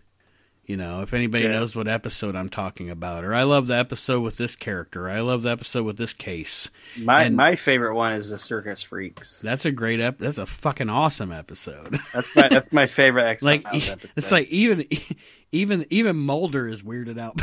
You 0.67 0.77
know, 0.77 1.03
if 1.03 1.15
anybody 1.15 1.45
Yeah. 1.45 1.53
knows 1.53 1.77
what 1.77 1.87
episode 1.87 2.35
I'm 2.35 2.49
talking 2.49 2.91
about, 2.91 3.23
or 3.25 3.33
I 3.33 3.45
love 3.45 3.69
the 3.69 3.77
episode 3.77 4.21
with 4.23 4.37
this 4.37 4.57
character, 4.57 5.09
I 5.09 5.21
love 5.21 5.43
the 5.43 5.51
episode 5.51 5.85
with 5.85 5.97
this 5.97 6.13
case. 6.13 6.71
my 6.99 7.23
and- 7.25 7.37
my 7.37 7.55
favorite 7.55 7.95
one 7.95 8.13
is 8.15 8.31
the 8.31 8.39
Circus 8.39 8.83
Freaks. 8.83 9.41
That's 9.41 9.65
a 9.65 9.71
great 9.71 10.01
ep. 10.01 10.19
That's 10.19 10.39
a 10.39 10.47
fucking 10.47 10.89
awesome 10.89 11.31
episode. 11.31 12.01
That's 12.13 12.35
my 12.35 12.49
that's 12.49 12.73
my 12.73 12.87
favorite 12.87 13.27
X 13.27 13.43
like 13.45 13.63
episode. 13.73 14.11
it's 14.17 14.33
like 14.33 14.49
even 14.49 14.87
even 15.53 15.87
even 15.91 16.17
Mulder 16.17 16.67
is 16.67 16.83
weirded 16.83 17.19
out 17.21 17.37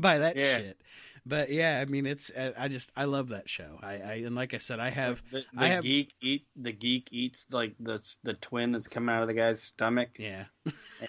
by 0.00 0.18
that 0.18 0.36
Yeah. 0.36 0.58
shit. 0.58 0.80
But 1.28 1.50
yeah, 1.50 1.78
I 1.78 1.84
mean, 1.84 2.06
it's 2.06 2.30
uh, 2.30 2.52
I 2.56 2.68
just 2.68 2.90
I 2.96 3.04
love 3.04 3.28
that 3.28 3.50
show. 3.50 3.78
I, 3.82 3.92
I 3.98 4.12
and 4.24 4.34
like 4.34 4.54
I 4.54 4.58
said, 4.58 4.80
I 4.80 4.88
have 4.88 5.22
the, 5.30 5.42
the 5.52 5.60
I 5.60 5.68
have- 5.68 5.84
geek 5.84 6.14
eat 6.22 6.46
the 6.56 6.72
geek 6.72 7.08
eats 7.12 7.44
like 7.50 7.74
the 7.78 8.02
the 8.22 8.32
twin 8.32 8.72
that's 8.72 8.88
coming 8.88 9.14
out 9.14 9.22
of 9.22 9.28
the 9.28 9.34
guy's 9.34 9.62
stomach. 9.62 10.10
yeah. 10.18 10.44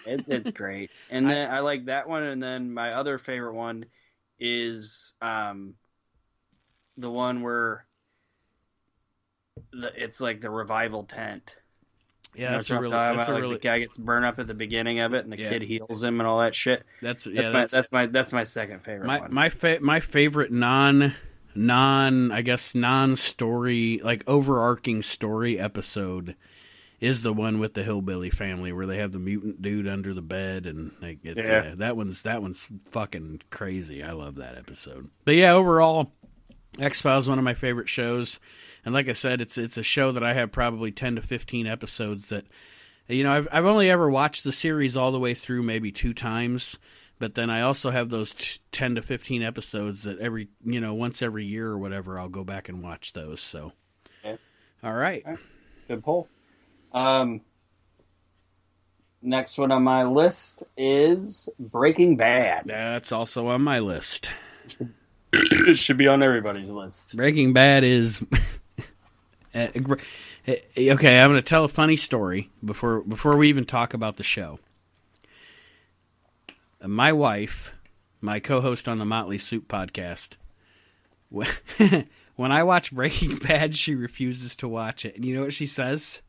It, 0.06 0.24
it's 0.28 0.50
great. 0.50 0.90
And 1.10 1.28
then 1.28 1.50
I, 1.50 1.60
like 1.60 1.86
that 1.86 2.08
one. 2.08 2.22
And 2.22 2.40
then 2.42 2.72
my 2.72 2.92
other 2.92 3.18
favorite 3.18 3.54
one 3.54 3.86
is 4.38 5.14
um 5.22 5.74
the 6.98 7.10
one 7.10 7.42
where 7.42 7.86
the, 9.72 9.90
it's 9.96 10.20
like 10.20 10.40
the 10.42 10.50
revival 10.50 11.04
tent. 11.04 11.56
Yeah, 12.34 12.52
that's 12.52 12.70
a 12.70 12.78
really, 12.78 12.90
that's 12.92 13.14
about? 13.14 13.28
a 13.28 13.32
like 13.32 13.42
really, 13.42 13.54
the 13.56 13.60
guy 13.60 13.78
gets 13.80 13.98
burned 13.98 14.24
up 14.24 14.38
at 14.38 14.46
the 14.46 14.54
beginning 14.54 15.00
of 15.00 15.14
it, 15.14 15.24
and 15.24 15.32
the 15.32 15.38
Yeah. 15.38 15.48
kid 15.48 15.62
heals 15.62 16.02
him 16.04 16.20
and 16.20 16.26
all 16.28 16.40
that 16.40 16.54
shit. 16.54 16.84
that's 17.02 17.24
That's 17.24 17.34
yeah, 17.36 17.42
my 17.50 17.60
that's, 17.60 17.72
that's 17.72 17.92
my 17.92 18.06
that's 18.06 18.32
my 18.32 18.44
second 18.44 18.84
favorite 18.84 19.06
my 19.06 19.20
one. 19.20 19.34
my 19.34 19.48
fa- 19.48 19.78
my 19.80 19.98
favorite 20.00 20.52
non 20.52 21.14
non 21.54 22.30
I 22.30 22.42
guess 22.42 22.74
non 22.74 23.16
story 23.16 24.00
like 24.04 24.22
overarching 24.26 25.02
story 25.02 25.58
episode 25.58 26.36
is 27.00 27.22
the 27.22 27.32
one 27.32 27.58
with 27.58 27.74
the 27.74 27.82
hillbilly 27.82 28.30
family 28.30 28.72
where 28.72 28.86
they 28.86 28.98
have 28.98 29.10
the 29.10 29.18
mutant 29.18 29.60
dude 29.62 29.88
under 29.88 30.12
the 30.14 30.22
bed 30.22 30.66
and 30.66 30.92
like 31.02 31.18
Yeah. 31.24 31.32
yeah. 31.36 31.74
that 31.78 31.96
one's 31.96 32.22
that 32.22 32.42
one's 32.42 32.68
fucking 32.92 33.40
crazy. 33.50 34.02
I 34.04 34.12
love 34.12 34.36
that 34.36 34.56
episode. 34.56 35.10
But 35.24 35.34
yeah, 35.34 35.52
overall 35.52 36.12
X 36.78 37.00
Files 37.00 37.28
one 37.28 37.38
of 37.38 37.44
my 37.44 37.54
favorite 37.54 37.88
shows, 37.88 38.38
and 38.84 38.94
like 38.94 39.08
I 39.08 39.12
said, 39.12 39.40
it's 39.40 39.58
it's 39.58 39.76
a 39.76 39.82
show 39.82 40.12
that 40.12 40.22
I 40.24 40.34
have 40.34 40.52
probably 40.52 40.90
ten 40.92 41.16
to 41.16 41.22
fifteen 41.22 41.66
episodes 41.66 42.28
that, 42.28 42.46
you 43.08 43.22
know, 43.24 43.32
I've 43.32 43.48
I've 43.52 43.66
only 43.66 43.90
ever 43.90 44.10
watched 44.10 44.44
the 44.44 44.52
series 44.52 44.96
all 44.96 45.10
the 45.12 45.18
way 45.20 45.34
through 45.34 45.62
maybe 45.62 45.92
two 45.92 46.14
times, 46.14 46.78
but 47.18 47.34
then 47.34 47.50
I 47.50 47.62
also 47.62 47.90
have 47.90 48.08
those 48.10 48.34
t- 48.34 48.60
ten 48.72 48.94
to 48.94 49.02
fifteen 49.02 49.42
episodes 49.42 50.02
that 50.04 50.18
every 50.20 50.48
you 50.64 50.80
know 50.80 50.94
once 50.94 51.20
every 51.22 51.44
year 51.44 51.66
or 51.68 51.78
whatever 51.78 52.18
I'll 52.18 52.28
go 52.28 52.44
back 52.44 52.68
and 52.68 52.82
watch 52.82 53.12
those. 53.12 53.40
So, 53.40 53.72
Okay. 54.24 54.38
all 54.82 54.92
right, 54.94 55.24
Good 55.88 56.02
pull. 56.04 56.28
Um, 56.92 57.40
next 59.22 59.58
one 59.58 59.70
on 59.70 59.82
my 59.84 60.04
list 60.04 60.64
is 60.76 61.48
Breaking 61.58 62.16
Bad. 62.16 62.64
that's 62.66 63.12
also 63.12 63.48
on 63.48 63.62
my 63.62 63.80
list. 63.80 64.30
it 65.32 65.78
should 65.78 65.96
be 65.96 66.08
on 66.08 66.22
everybody's 66.22 66.68
list. 66.70 67.16
Breaking 67.16 67.52
Bad 67.52 67.84
is 67.84 68.24
uh, 69.54 69.68
uh, 70.48 70.54
okay. 70.76 71.18
I'm 71.18 71.30
going 71.30 71.34
to 71.34 71.42
tell 71.42 71.64
a 71.64 71.68
funny 71.68 71.96
story 71.96 72.50
before 72.64 73.00
before 73.02 73.36
we 73.36 73.48
even 73.48 73.64
talk 73.64 73.94
about 73.94 74.16
the 74.16 74.22
show. 74.22 74.58
Uh, 76.80 76.88
My 76.88 77.12
wife, 77.12 77.72
my 78.20 78.40
co-host 78.40 78.88
on 78.88 78.98
the 78.98 79.04
Motley 79.04 79.38
Soup 79.38 79.66
podcast, 79.66 80.36
when 81.30 82.52
I 82.52 82.62
watch 82.64 82.92
Breaking 82.92 83.36
Bad, 83.42 83.74
she 83.74 83.94
refuses 83.94 84.56
to 84.56 84.68
watch 84.68 85.04
it, 85.04 85.16
and 85.16 85.24
you 85.24 85.34
know 85.36 85.42
what 85.42 85.54
she 85.54 85.66
says? 85.66 86.22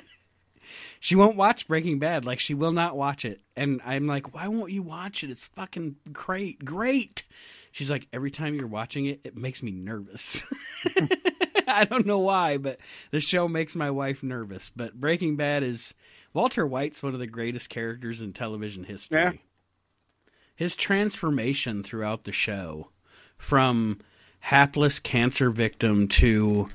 she 1.00 1.16
won't 1.16 1.36
watch 1.36 1.66
Breaking 1.68 1.98
Bad. 1.98 2.24
Like 2.24 2.40
she 2.40 2.54
will 2.54 2.72
not 2.72 2.96
watch 2.96 3.24
it, 3.24 3.40
and 3.56 3.80
I'm 3.84 4.06
like, 4.06 4.34
why 4.34 4.48
won't 4.48 4.72
you 4.72 4.82
watch 4.82 5.24
it? 5.24 5.30
It's 5.30 5.44
fucking 5.44 5.96
great, 6.12 6.64
great. 6.64 7.24
She's 7.72 7.90
like, 7.90 8.08
every 8.12 8.30
time 8.30 8.54
you're 8.54 8.66
watching 8.66 9.06
it, 9.06 9.20
it 9.24 9.36
makes 9.36 9.62
me 9.62 9.70
nervous. 9.70 10.42
I 11.72 11.84
don't 11.84 12.06
know 12.06 12.18
why, 12.18 12.56
but 12.56 12.78
the 13.10 13.20
show 13.20 13.46
makes 13.46 13.76
my 13.76 13.90
wife 13.90 14.22
nervous. 14.22 14.70
But 14.74 14.94
Breaking 14.94 15.36
Bad 15.36 15.62
is 15.62 15.94
Walter 16.32 16.66
White's 16.66 17.02
one 17.02 17.14
of 17.14 17.20
the 17.20 17.26
greatest 17.26 17.68
characters 17.68 18.20
in 18.20 18.32
television 18.32 18.84
history. 18.84 19.18
Yeah. 19.18 19.32
His 20.56 20.74
transformation 20.74 21.82
throughout 21.82 22.24
the 22.24 22.32
show 22.32 22.88
from 23.36 24.00
hapless 24.40 24.98
cancer 24.98 25.50
victim 25.50 26.08
to 26.08 26.68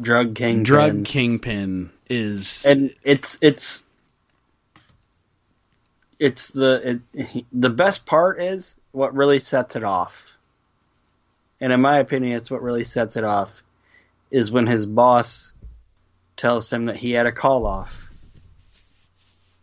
drug 0.00 0.34
king 0.34 0.62
drug 0.62 1.04
kingpin 1.04 1.90
is 2.08 2.64
and 2.66 2.94
it's 3.04 3.38
it's 3.40 3.86
it's 6.18 6.48
the 6.48 7.00
it, 7.14 7.44
the 7.52 7.70
best 7.70 8.06
part 8.06 8.40
is 8.40 8.76
what 8.90 9.14
really 9.14 9.38
sets 9.38 9.76
it 9.76 9.84
off 9.84 10.31
and 11.62 11.72
in 11.72 11.80
my 11.80 11.98
opinion 11.98 12.36
it's 12.36 12.50
what 12.50 12.60
really 12.60 12.84
sets 12.84 13.16
it 13.16 13.24
off 13.24 13.62
is 14.30 14.52
when 14.52 14.66
his 14.66 14.84
boss 14.84 15.54
tells 16.36 16.70
him 16.70 16.86
that 16.86 16.96
he 16.96 17.12
had 17.12 17.26
a 17.26 17.32
call 17.32 17.66
off 17.66 18.10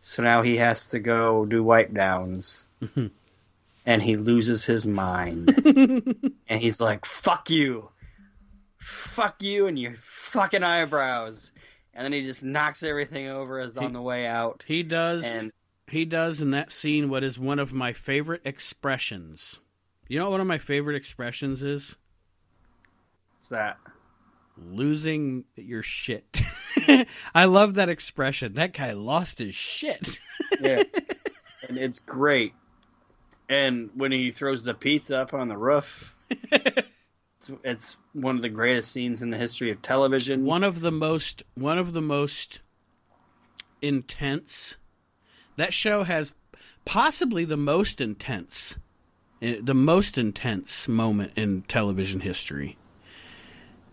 so 0.02 0.24
now 0.24 0.42
he 0.42 0.58
has 0.58 0.90
to 0.90 1.00
go 1.00 1.46
do 1.46 1.64
wipe 1.64 1.94
downs 1.94 2.64
and 3.86 4.02
he 4.02 4.16
loses 4.16 4.66
his 4.66 4.88
mind 4.88 5.50
and 6.48 6.60
he's 6.60 6.82
like 6.82 7.06
fuck 7.06 7.52
you 7.52 7.88
fuck 8.78 9.44
you 9.44 9.68
and 9.68 9.78
your 9.78 9.94
fucking 10.02 10.64
eyebrows 10.64 11.52
and 12.00 12.06
then 12.06 12.14
he 12.14 12.22
just 12.22 12.46
knocks 12.46 12.82
everything 12.82 13.28
over 13.28 13.60
as 13.60 13.78
on 13.78 13.92
the 13.92 14.02
way 14.02 14.26
out. 14.26 14.64
He 14.66 14.84
does. 14.84 15.26
And 15.26 15.52
he 15.88 16.06
does 16.06 16.42
in 16.42 16.52
that 16.52 16.72
scene 16.72 17.10
what 17.10 17.26
is 17.26 17.38
one 17.38 17.60
of 17.60 17.74
my 17.74 17.92
favorite 17.92 18.42
expressions. 18.46 19.60
You 20.10 20.18
know 20.18 20.26
what 20.26 20.32
one 20.32 20.42
of 20.42 20.48
my 20.48 20.58
favorite 20.58 20.96
expressions 20.96 21.62
is? 21.62 21.96
What's 23.38 23.50
that? 23.50 23.78
Losing 24.58 25.46
your 25.56 25.84
shit. 25.84 26.42
I 27.36 27.46
love 27.46 27.76
that 27.76 27.90
expression. 27.90 28.56
That 28.56 28.74
guy 28.74 28.94
lost 28.94 29.38
his 29.38 29.54
shit. 29.54 30.18
yeah. 30.60 30.82
And 31.68 31.78
it's 31.78 32.00
great. 32.00 32.54
And 33.50 33.92
when 33.94 34.12
he 34.12 34.32
throws 34.32 34.64
the 34.64 34.74
pizza 34.74 35.20
up 35.20 35.36
on 35.36 35.48
the 35.48 35.58
roof, 35.58 36.16
it's, 36.52 37.52
it's 37.64 37.98
one 38.14 38.36
of 38.36 38.42
the 38.42 38.50
greatest 38.50 38.92
scenes 38.92 39.22
in 39.22 39.30
the 39.30 39.38
history 39.38 39.70
of 39.70 39.80
television. 39.84 40.44
One 40.44 40.64
of 40.64 40.82
the 40.82 40.92
most 40.92 41.44
one 41.54 41.78
of 41.78 41.94
the 41.94 42.02
most 42.02 42.62
intense. 43.80 44.76
That 45.56 45.72
show 45.72 46.04
has 46.04 46.34
possibly 46.84 47.46
the 47.46 47.58
most 47.58 48.02
intense 48.02 48.76
Eh, 49.42 49.58
the 49.62 49.74
most 49.74 50.18
intense 50.18 50.88
moment 50.88 51.32
in 51.36 51.62
television 51.64 52.20
history. 52.22 52.78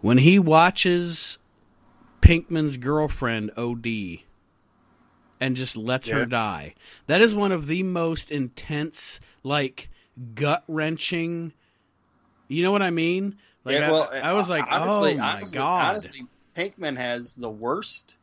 When 0.00 0.18
he 0.18 0.38
watches 0.38 1.38
Pinkman's 2.20 2.76
girlfriend 2.76 3.50
OD 3.56 4.24
and 5.40 5.56
just 5.56 5.76
lets 5.76 6.08
Yeah. 6.08 6.16
her 6.16 6.26
die. 6.26 6.74
That 7.06 7.20
is 7.22 7.34
one 7.34 7.52
of 7.52 7.66
the 7.66 7.82
most 7.82 8.30
intense 8.30 9.20
like 9.42 9.88
gut 10.34 10.64
wrenching 10.66 11.52
you 12.48 12.62
know 12.62 12.70
what 12.72 12.82
I 12.82 12.90
mean? 12.90 13.36
Like 13.64 13.74
Yeah, 13.74 13.88
I- 13.88 13.90
well, 13.90 14.08
I, 14.12 14.32
was 14.32 14.48
like, 14.48 14.64
honestly, 14.70 15.14
oh 15.14 15.16
my 15.16 15.32
honestly, 15.32 15.58
god! 15.58 15.84
Honestly, 15.90 16.26
Pinkman 16.56 16.96
has 16.96 17.34
the 17.34 17.50
worst. 17.50 18.14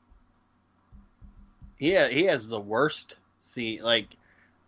He 1.76 1.94
ha- 1.94 2.08
he 2.08 2.24
has 2.24 2.48
the 2.48 2.60
worst 2.60 3.18
scene. 3.40 3.82
Like 3.84 4.16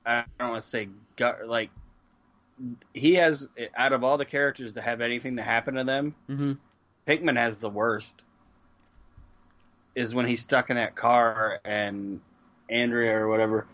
I 0.06 0.26
don't 0.38 0.50
want 0.50 0.62
to 0.62 0.68
say 0.68 0.90
gut. 1.16 1.48
Like 1.48 1.70
he 2.94 3.16
has 3.16 3.50
out 3.76 3.94
of 3.94 4.04
all 4.04 4.18
the 4.18 4.26
characters 4.26 4.74
to 4.74 4.82
have 4.82 5.02
anything 5.02 5.38
to 5.38 5.42
happen 5.44 5.76
to 5.76 5.84
them, 5.84 6.16
hmm 6.28 6.54
Pinkman 7.08 7.38
has 7.38 7.60
the 7.60 7.70
worst. 7.70 8.24
Is 9.94 10.14
when 10.14 10.26
he's 10.26 10.42
stuck 10.42 10.70
in 10.70 10.76
that 10.76 10.96
car 10.96 11.60
and 11.64 12.20
Andrea 12.70 13.18
or 13.18 13.28
whatever 13.30 13.66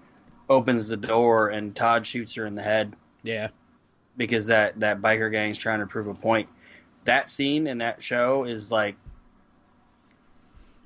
opens 0.49 0.87
the 0.87 0.97
door 0.97 1.49
and 1.49 1.75
Todd 1.75 2.05
shoots 2.05 2.35
her 2.35 2.45
in 2.45 2.55
the 2.55 2.61
head 2.61 2.93
Yeah, 3.23 3.47
because 4.17 4.47
that 4.47 4.79
that 4.81 5.01
biker 5.01 5.31
gang's 5.31 5.57
trying 5.57 5.79
to 5.79 5.87
prove 5.87 6.07
a 6.07 6.13
point. 6.13 6.49
That 7.05 7.29
scene 7.29 7.67
in 7.67 7.79
that 7.79 8.03
show 8.03 8.43
is 8.43 8.71
like, 8.71 8.95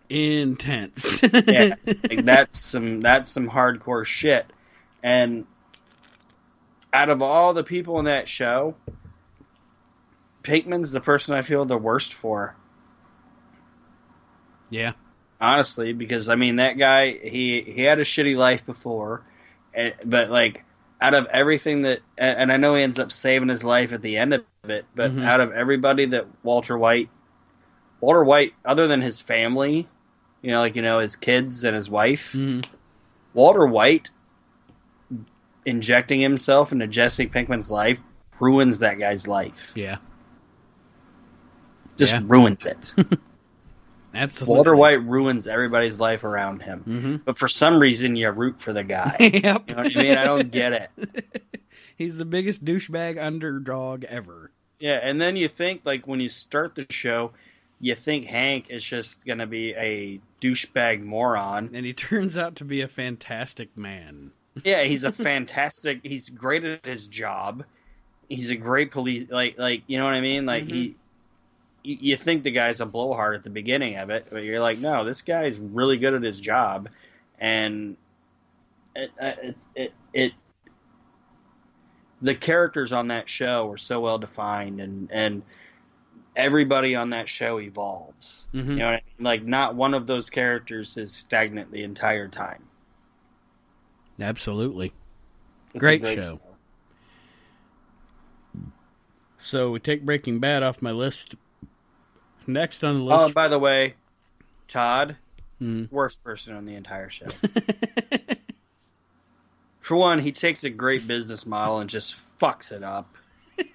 intense. 0.09 1.21
yeah, 1.23 1.75
like 2.09 2.25
that's 2.25 2.59
some 2.59 3.01
that's 3.01 3.27
some 3.27 3.49
hardcore 3.49 4.05
shit. 4.05 4.45
And 5.03 5.45
out 6.95 7.09
of 7.09 7.21
all 7.21 7.53
the 7.53 7.63
people 7.63 7.99
in 7.99 8.05
that 8.05 8.29
show, 8.29 8.73
Pinkman's 10.43 10.91
the 10.93 11.01
person 11.01 11.35
I 11.35 11.41
feel 11.41 11.65
the 11.65 11.77
worst 11.77 12.13
for. 12.13 12.55
yeah, 14.69 14.93
honestly, 15.41 15.91
because 15.93 16.29
I 16.29 16.35
mean 16.35 16.55
that 16.55 16.77
guy 16.77 17.11
he 17.11 17.61
he 17.61 17.81
had 17.81 17.99
a 17.99 18.03
shitty 18.03 18.35
life 18.35 18.65
before, 18.65 19.23
but 20.05 20.29
like 20.29 20.63
out 21.01 21.13
of 21.13 21.27
everything 21.27 21.81
that 21.81 21.99
and 22.17 22.51
I 22.51 22.57
know 22.57 22.75
he 22.75 22.81
ends 22.83 22.99
up 22.99 23.11
saving 23.11 23.49
his 23.49 23.63
life 23.63 23.91
at 23.91 24.01
the 24.01 24.17
end 24.17 24.33
of 24.33 24.43
it, 24.63 24.85
but 24.95 25.11
Mhm. 25.11 25.23
out 25.23 25.41
of 25.41 25.51
everybody 25.51 26.05
that 26.07 26.27
Walter 26.43 26.77
White, 26.77 27.09
Walter 27.99 28.23
White, 28.23 28.53
other 28.63 28.87
than 28.87 29.01
his 29.01 29.21
family, 29.21 29.87
you 30.41 30.51
know, 30.51 30.59
like 30.59 30.75
you 30.77 30.81
know 30.81 30.99
his 30.99 31.15
kids 31.17 31.63
and 31.65 31.75
his 31.75 31.89
wife, 31.89 32.33
Mhm. 32.33 32.65
Walter 33.33 33.65
White 33.67 34.09
injecting 35.65 36.19
himself 36.21 36.71
into 36.71 36.87
Jesse 36.87 37.27
Pinkman's 37.27 37.69
life 37.71 37.99
ruins 38.39 38.79
that 38.79 38.97
guy's 38.99 39.27
life. 39.27 39.71
yeah, 39.75 39.97
Just 41.97 42.13
Yeah. 42.13 42.21
ruins 42.25 42.65
it. 42.65 42.93
absolutely. 44.13 44.55
Walter 44.55 44.75
White 44.75 45.03
ruins 45.03 45.47
everybody's 45.47 45.99
life 45.99 46.23
around 46.23 46.61
him. 46.61 46.79
hmm 46.81 47.15
but 47.25 47.37
for 47.37 47.47
some 47.47 47.79
reason 47.79 48.15
you 48.15 48.29
root 48.29 48.59
for 48.61 48.73
the 48.73 48.83
guy. 48.83 49.15
yep. 49.19 49.69
You 49.69 49.75
know 49.75 49.83
what 49.83 49.97
I 49.97 50.01
mean? 50.03 50.17
I 50.17 50.23
don't 50.25 50.51
get 50.51 50.73
it. 50.97 51.51
He's 51.97 52.17
the 52.17 52.25
biggest 52.25 52.63
douchebag 52.65 53.17
underdog 53.21 54.03
ever. 54.03 54.51
Yeah, 54.79 54.99
and 55.01 55.19
then 55.19 55.37
you 55.37 55.47
think 55.47 55.81
like 55.85 56.05
when 56.07 56.19
you 56.19 56.27
start 56.27 56.75
the 56.75 56.85
show, 56.89 57.31
you 57.79 57.95
think 57.95 58.25
Hank 58.25 58.69
is 58.69 58.83
just 58.83 59.25
gonna 59.25 59.47
be 59.47 59.73
a 59.73 60.19
douchebag 60.41 61.01
moron. 61.01 61.71
And 61.73 61.85
he 61.85 61.93
turns 61.93 62.37
out 62.37 62.57
to 62.57 62.65
be 62.65 62.81
a 62.81 62.87
fantastic 62.89 63.77
man. 63.77 64.31
Yeah, 64.63 64.83
he's 64.83 65.03
a 65.03 65.11
fantastic. 65.11 65.99
He's 66.03 66.29
great 66.29 66.63
at 66.65 66.85
his 66.85 67.07
job. 67.07 67.65
He's 68.29 68.49
a 68.49 68.55
great 68.55 68.91
police. 68.91 69.29
Like 69.29 69.57
like 69.57 69.83
you 69.87 69.97
know 69.97 70.05
what 70.05 70.13
I 70.13 70.21
mean? 70.21 70.45
Like 70.45 70.65
he. 70.65 70.95
You 71.83 72.17
think 72.17 72.41
the 72.41 72.49
guy's 72.49 72.81
a 72.81 72.85
blowhard 72.87 73.35
at 73.35 73.43
the 73.43 73.51
beginning 73.51 73.97
of 73.97 74.09
it, 74.09 74.25
but 74.31 74.43
you're 74.43 74.59
like, 74.59 74.79
no, 74.79 75.05
this 75.05 75.21
guy's 75.21 75.59
really 75.59 75.97
good 75.97 76.15
at 76.15 76.23
his 76.23 76.39
job, 76.39 76.89
and 77.39 77.95
it, 78.95 79.11
uh, 79.21 79.33
it's 79.43 79.69
it 79.75 79.93
it 80.11 80.31
the 82.21 82.33
characters 82.33 82.91
on 82.91 83.07
that 83.07 83.29
show 83.29 83.69
are 83.71 83.77
so 83.77 83.99
well 83.99 84.17
defined 84.17 84.79
and 84.79 85.11
and 85.11 85.43
everybody 86.35 86.95
on 86.95 87.11
that 87.11 87.29
show 87.29 87.59
evolves 87.59 88.45
Mhm. 88.53 88.69
you 88.69 88.75
know 88.77 88.85
what 88.85 88.93
I 88.93 89.01
mean? 89.17 89.25
like 89.25 89.43
not 89.43 89.75
one 89.75 89.93
of 89.93 90.07
those 90.07 90.29
characters 90.29 90.97
is 90.97 91.13
stagnant 91.13 91.71
the 91.71 91.83
entire 91.83 92.27
time 92.27 92.63
Absolutely. 94.19 94.93
A 95.73 95.79
Great 95.79 96.03
show. 96.03 96.39
So 99.39 99.71
we 99.71 99.79
take 99.79 100.05
Breaking 100.05 100.39
Bad 100.39 100.63
off 100.63 100.81
my 100.81 100.91
list. 100.91 101.35
Next 102.47 102.83
on 102.83 102.99
the 102.99 103.03
list. 103.03 103.23
oh 103.23 103.29
by 103.31 103.47
the 103.47 103.59
way 103.59 103.95
todd 104.67 105.17
Hmm. 105.59 105.85
worst 105.89 106.21
person 106.23 106.53
on 106.53 106.65
the 106.65 106.75
entire 106.75 107.09
show 107.09 107.27
for 109.79 109.95
one 109.95 110.19
he 110.19 110.33
takes 110.33 110.65
a 110.65 110.69
great 110.69 111.07
business 111.07 111.45
model 111.45 111.79
and 111.79 111.89
just 111.89 112.17
fucks 112.39 112.73
it 112.73 112.83
up 112.83 113.15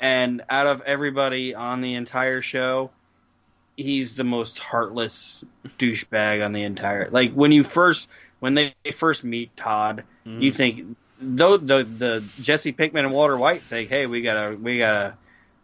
and 0.00 0.42
out 0.48 0.66
of 0.66 0.80
everybody 0.80 1.54
on 1.54 1.82
the 1.82 1.94
entire 1.94 2.40
show 2.40 2.90
he's 3.76 4.16
the 4.16 4.24
most 4.24 4.58
heartless 4.58 5.44
douchebag 5.78 6.42
on 6.42 6.52
the 6.52 6.62
entire 6.62 7.10
like 7.10 7.34
when 7.34 7.52
you 7.52 7.62
first 7.62 8.08
when 8.40 8.54
they 8.54 8.74
first 8.94 9.24
meet 9.24 9.56
todd 9.56 10.04
Mhm. 10.26 10.42
you 10.42 10.52
think 10.52 10.96
though 11.20 11.56
the 11.56 11.84
the 11.84 12.24
jesse 12.40 12.72
pinkman 12.72 13.04
and 13.04 13.12
walter 13.12 13.36
white 13.36 13.62
think 13.62 13.88
hey 13.88 14.06
we 14.06 14.20
got 14.22 14.36
a 14.36 14.56
we 14.56 14.78
got 14.78 14.94
a 14.94 15.14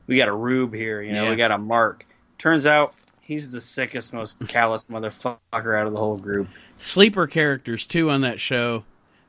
we 0.06 0.16
got 0.16 0.28
a 0.28 0.32
rube 0.34 0.72
here 0.74 1.02
you 1.02 1.12
know 1.12 1.24
Yeah. 1.24 1.30
we 1.30 1.36
got 1.36 1.50
a 1.50 1.58
mark 1.58 2.06
turns 2.38 2.64
out 2.66 2.94
he's 3.20 3.52
the 3.52 3.60
sickest 3.60 4.12
most 4.12 4.38
callous 4.48 4.86
motherfucker 4.86 5.38
out 5.78 5.86
of 5.86 5.92
the 5.92 5.98
whole 5.98 6.16
group 6.16 6.48
Sleeper 6.78 7.26
characters 7.28 7.86
too 7.86 8.10
on 8.10 8.22
that 8.22 8.40
show. 8.40 8.82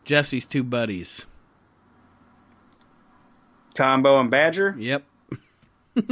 Jesse's 0.06 0.48
two 0.48 0.64
buddies. 0.64 1.26
combo 3.76 4.20
and 4.20 4.30
badger 4.32 4.76
Yep. 4.78 5.04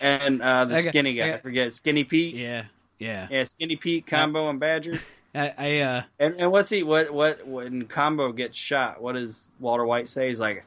and 0.00 0.42
uh 0.42 0.64
the 0.66 0.74
got- 0.74 0.84
skinny 0.84 1.10
I 1.20 1.24
guy 1.24 1.28
I 1.28 1.30
got- 1.32 1.42
forget 1.42 1.72
skinny 1.72 2.04
pete 2.04 2.34
Yeah. 2.34 2.64
Yeah. 2.98 3.28
yeah 3.30 3.44
skinny 3.44 3.76
pete 3.76 4.06
combo 4.06 4.48
and 4.50 4.58
badger 4.60 4.98
I, 5.38 5.54
I 5.58 5.78
uh 5.80 6.02
And, 6.18 6.34
and 6.40 6.50
what's 6.52 6.70
he? 6.70 6.82
What 6.82 7.10
what 7.10 7.46
when 7.46 7.86
Combo 7.86 8.32
gets 8.32 8.56
shot? 8.56 9.00
What 9.00 9.12
does 9.14 9.50
Walter 9.60 9.84
White 9.84 10.08
say? 10.08 10.28
He's 10.28 10.40
like, 10.40 10.64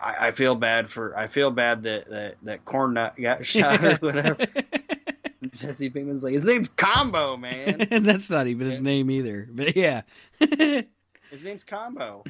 I, 0.00 0.28
I 0.28 0.30
feel 0.32 0.54
bad 0.54 0.90
for. 0.90 1.16
I 1.16 1.26
feel 1.28 1.50
bad 1.50 1.82
that 1.84 2.10
that 2.10 2.36
that 2.42 2.64
corn 2.64 2.94
nut 2.94 3.14
got 3.20 3.46
shot 3.46 3.84
or 3.84 3.96
whatever. 3.96 4.46
Jesse 5.52 5.90
Pinkman's 5.90 6.22
like, 6.22 6.34
his 6.34 6.44
name's 6.44 6.68
Combo, 6.68 7.36
man. 7.36 7.80
and 7.90 8.06
That's 8.06 8.30
not 8.30 8.46
even 8.46 8.68
his 8.68 8.80
name 8.80 9.10
either. 9.10 9.48
But 9.50 9.76
yeah. 9.76 10.02
His 10.38 11.44
name's 11.44 11.64
Combo. 11.64 12.22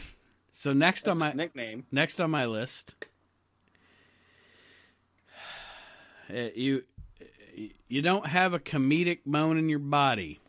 so 0.52 0.72
next 0.72 1.02
That's 1.02 1.16
on 1.16 1.20
my 1.20 1.32
nickname. 1.32 1.84
next 1.92 2.20
on 2.20 2.30
my 2.30 2.46
list 2.46 2.94
uh, 6.30 6.48
you 6.54 6.84
you 7.88 8.00
don't 8.02 8.26
have 8.26 8.54
a 8.54 8.58
comedic 8.58 9.18
bone 9.26 9.58
in 9.58 9.68
your 9.68 9.78
body, 9.78 10.40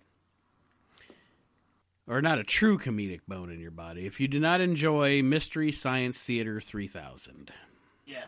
or 2.07 2.21
not 2.21 2.39
a 2.39 2.43
true 2.43 2.77
comedic 2.77 3.21
bone 3.27 3.51
in 3.51 3.59
your 3.59 3.71
body, 3.71 4.05
if 4.05 4.19
you 4.19 4.27
do 4.27 4.39
not 4.39 4.61
enjoy 4.61 5.21
Mystery 5.21 5.71
Science 5.71 6.17
Theater 6.17 6.59
3000. 6.59 7.51
Yes. 8.05 8.27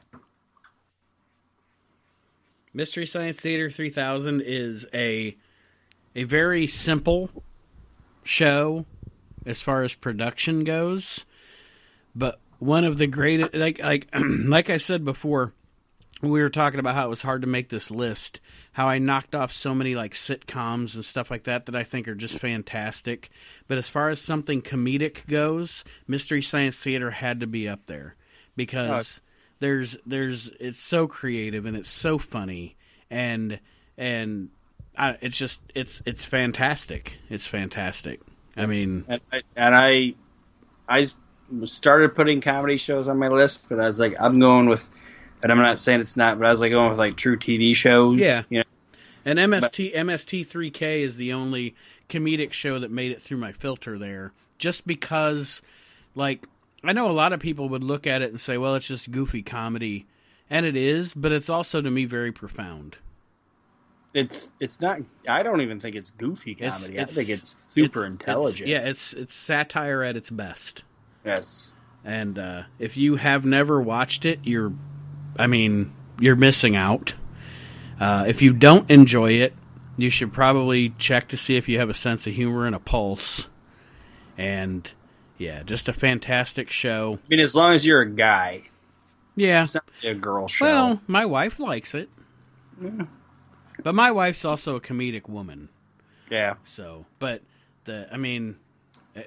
Mystery 2.73 3.05
Science 3.05 3.37
Theater 3.37 3.69
3000 3.69 4.41
is 4.41 4.87
a 4.93 5.35
a 6.15 6.23
very 6.23 6.67
simple 6.67 7.29
show 8.23 8.85
as 9.45 9.61
far 9.61 9.83
as 9.83 9.93
production 9.93 10.63
goes, 10.63 11.25
but 12.15 12.39
one 12.59 12.83
of 12.83 12.97
the 12.97 13.07
greatest 13.07 13.53
like 13.53 13.79
like 13.79 14.09
like 14.45 14.69
I 14.69 14.77
said 14.77 15.05
before 15.05 15.53
we 16.21 16.41
were 16.41 16.49
talking 16.49 16.79
about 16.79 16.95
how 16.95 17.07
it 17.07 17.09
was 17.09 17.21
hard 17.21 17.41
to 17.41 17.47
make 17.47 17.69
this 17.69 17.91
list, 17.91 18.39
how 18.71 18.87
I 18.87 18.99
knocked 18.99 19.35
off 19.35 19.51
so 19.51 19.75
many 19.75 19.95
like 19.95 20.13
sitcoms 20.13 20.95
and 20.95 21.03
stuff 21.03 21.29
like 21.29 21.43
that 21.43 21.65
that 21.65 21.75
I 21.75 21.83
think 21.83 22.07
are 22.07 22.15
just 22.15 22.39
fantastic. 22.39 23.29
But 23.67 23.77
as 23.77 23.89
far 23.89 24.09
as 24.09 24.21
something 24.21 24.61
comedic 24.61 25.27
goes, 25.27 25.83
Mystery 26.07 26.41
Science 26.41 26.77
Theater 26.77 27.11
had 27.11 27.41
to 27.41 27.47
be 27.47 27.67
up 27.67 27.85
there 27.85 28.15
because 28.55 29.21
there's 29.59 29.97
there's 30.05 30.49
it's 30.59 30.79
so 30.79 31.07
creative 31.07 31.65
and 31.65 31.75
it's 31.75 31.89
so 31.89 32.17
funny 32.17 32.75
and 33.09 33.59
and 33.97 34.49
I, 34.97 35.17
it's 35.21 35.37
just 35.37 35.61
it's 35.73 36.01
it's 36.05 36.25
fantastic. 36.25 37.17
It's 37.29 37.45
fantastic. 37.45 38.21
I 38.57 38.65
mean, 38.65 39.05
and 39.07 39.21
I, 39.31 39.41
and 39.55 39.75
I 39.75 40.15
I 40.87 41.05
started 41.65 42.15
putting 42.15 42.41
comedy 42.41 42.77
shows 42.77 43.07
on 43.07 43.17
my 43.17 43.27
list, 43.27 43.67
but 43.69 43.79
I 43.79 43.87
was 43.87 43.99
like, 43.99 44.15
I'm 44.19 44.39
going 44.39 44.67
with, 44.67 44.87
and 45.45 45.51
I'm 45.51 45.59
not 45.59 45.79
saying 45.79 45.99
it's 45.99 46.17
not, 46.17 46.39
but 46.39 46.47
I 46.47 46.51
was 46.51 46.59
like 46.59 46.71
going 46.71 46.89
with 46.89 46.97
like 46.97 47.15
true 47.17 47.37
TV 47.37 47.75
shows. 47.75 48.17
Yeah. 48.19 48.41
you 48.49 48.57
know, 48.59 48.63
And 49.25 49.37
MST 49.37 49.93
MST3K 49.95 51.01
is 51.01 51.17
the 51.17 51.33
only 51.33 51.75
comedic 52.09 52.51
show 52.51 52.79
that 52.79 52.89
made 52.89 53.11
it 53.11 53.21
through 53.21 53.37
my 53.37 53.51
filter 53.51 53.99
there, 53.99 54.31
just 54.57 54.87
because, 54.87 55.61
like, 56.15 56.47
I 56.83 56.93
know 56.93 57.09
a 57.09 57.13
lot 57.13 57.31
of 57.31 57.39
people 57.39 57.69
would 57.69 57.83
look 57.83 58.07
at 58.07 58.23
it 58.23 58.31
and 58.31 58.41
say, 58.41 58.57
"Well, 58.57 58.73
it's 58.73 58.87
just 58.87 59.11
goofy 59.11 59.43
comedy," 59.43 60.07
and 60.49 60.65
it 60.65 60.75
is, 60.75 61.13
but 61.13 61.31
it's 61.31 61.49
also 61.49 61.79
to 61.79 61.91
me 61.91 62.05
very 62.05 62.31
profound. 62.31 62.97
it's 64.15 64.51
it's 64.59 64.79
not. 64.81 64.99
I 65.27 65.43
don't 65.43 65.61
even 65.61 65.79
think 65.79 65.95
it's 65.95 66.09
goofy 66.11 66.51
It's- 66.53 66.73
comedy. 66.79 66.93
it's- 66.97 67.11
I 67.11 67.13
think 67.15 67.29
it's 67.29 67.57
super 67.69 67.99
It's- 68.05 68.11
intelligent. 68.11 68.69
it's- 68.69 68.83
yeah, 68.83 68.89
it's 68.89 69.13
it's 69.13 69.33
satire 69.35 70.01
at 70.03 70.15
its 70.15 70.29
best. 70.29 70.83
Yes. 71.25 71.73
And 72.05 72.37
uh, 72.39 72.63
if 72.79 72.95
you 72.97 73.15
have 73.17 73.45
never 73.45 73.81
watched 73.81 74.25
it, 74.25 74.39
you're, 74.43 74.71
I 75.37 75.47
mean, 75.47 75.93
you're 76.19 76.35
missing 76.35 76.75
out. 76.75 77.13
Uh, 77.99 78.25
if 78.27 78.41
you 78.41 78.53
don't 78.53 78.89
enjoy 78.89 79.33
it, 79.33 79.53
you 79.97 80.09
should 80.09 80.33
probably 80.33 80.89
check 80.97 81.29
to 81.29 81.37
see 81.37 81.55
if 81.55 81.69
you 81.69 81.79
have 81.79 81.89
a 81.89 81.93
sense 81.93 82.27
of 82.27 82.33
humor 82.33 82.65
and 82.65 82.75
a 82.75 82.79
pulse. 82.79 83.47
And 84.37 84.89
yeah, 85.37 85.63
just 85.63 85.87
a 85.89 85.93
fantastic 85.93 86.69
show. 86.69 87.19
I 87.23 87.27
mean, 87.29 87.39
as 87.39 87.55
long 87.55 87.73
as 87.73 87.85
you're 87.85 88.01
a 88.01 88.09
guy, 88.09 88.63
Yeah. 89.35 89.63
it's 89.63 89.73
not 89.73 89.83
really 90.03 90.15
a 90.17 90.19
girl 90.19 90.47
show. 90.47 90.65
Well, 90.65 91.01
my 91.07 91.25
wife 91.25 91.59
likes 91.59 91.93
it. 91.95 92.09
Yeah. 92.81 93.05
But 93.83 93.95
my 93.95 94.11
wife's 94.11 94.43
also 94.45 94.75
a 94.75 94.81
comedic 94.81 95.27
woman. 95.29 95.69
yeah. 96.29 96.55
So, 96.65 97.05
but 97.19 97.41
the 97.85 98.07
I 98.11 98.17
mean, 98.17 98.57
I, 99.15 99.23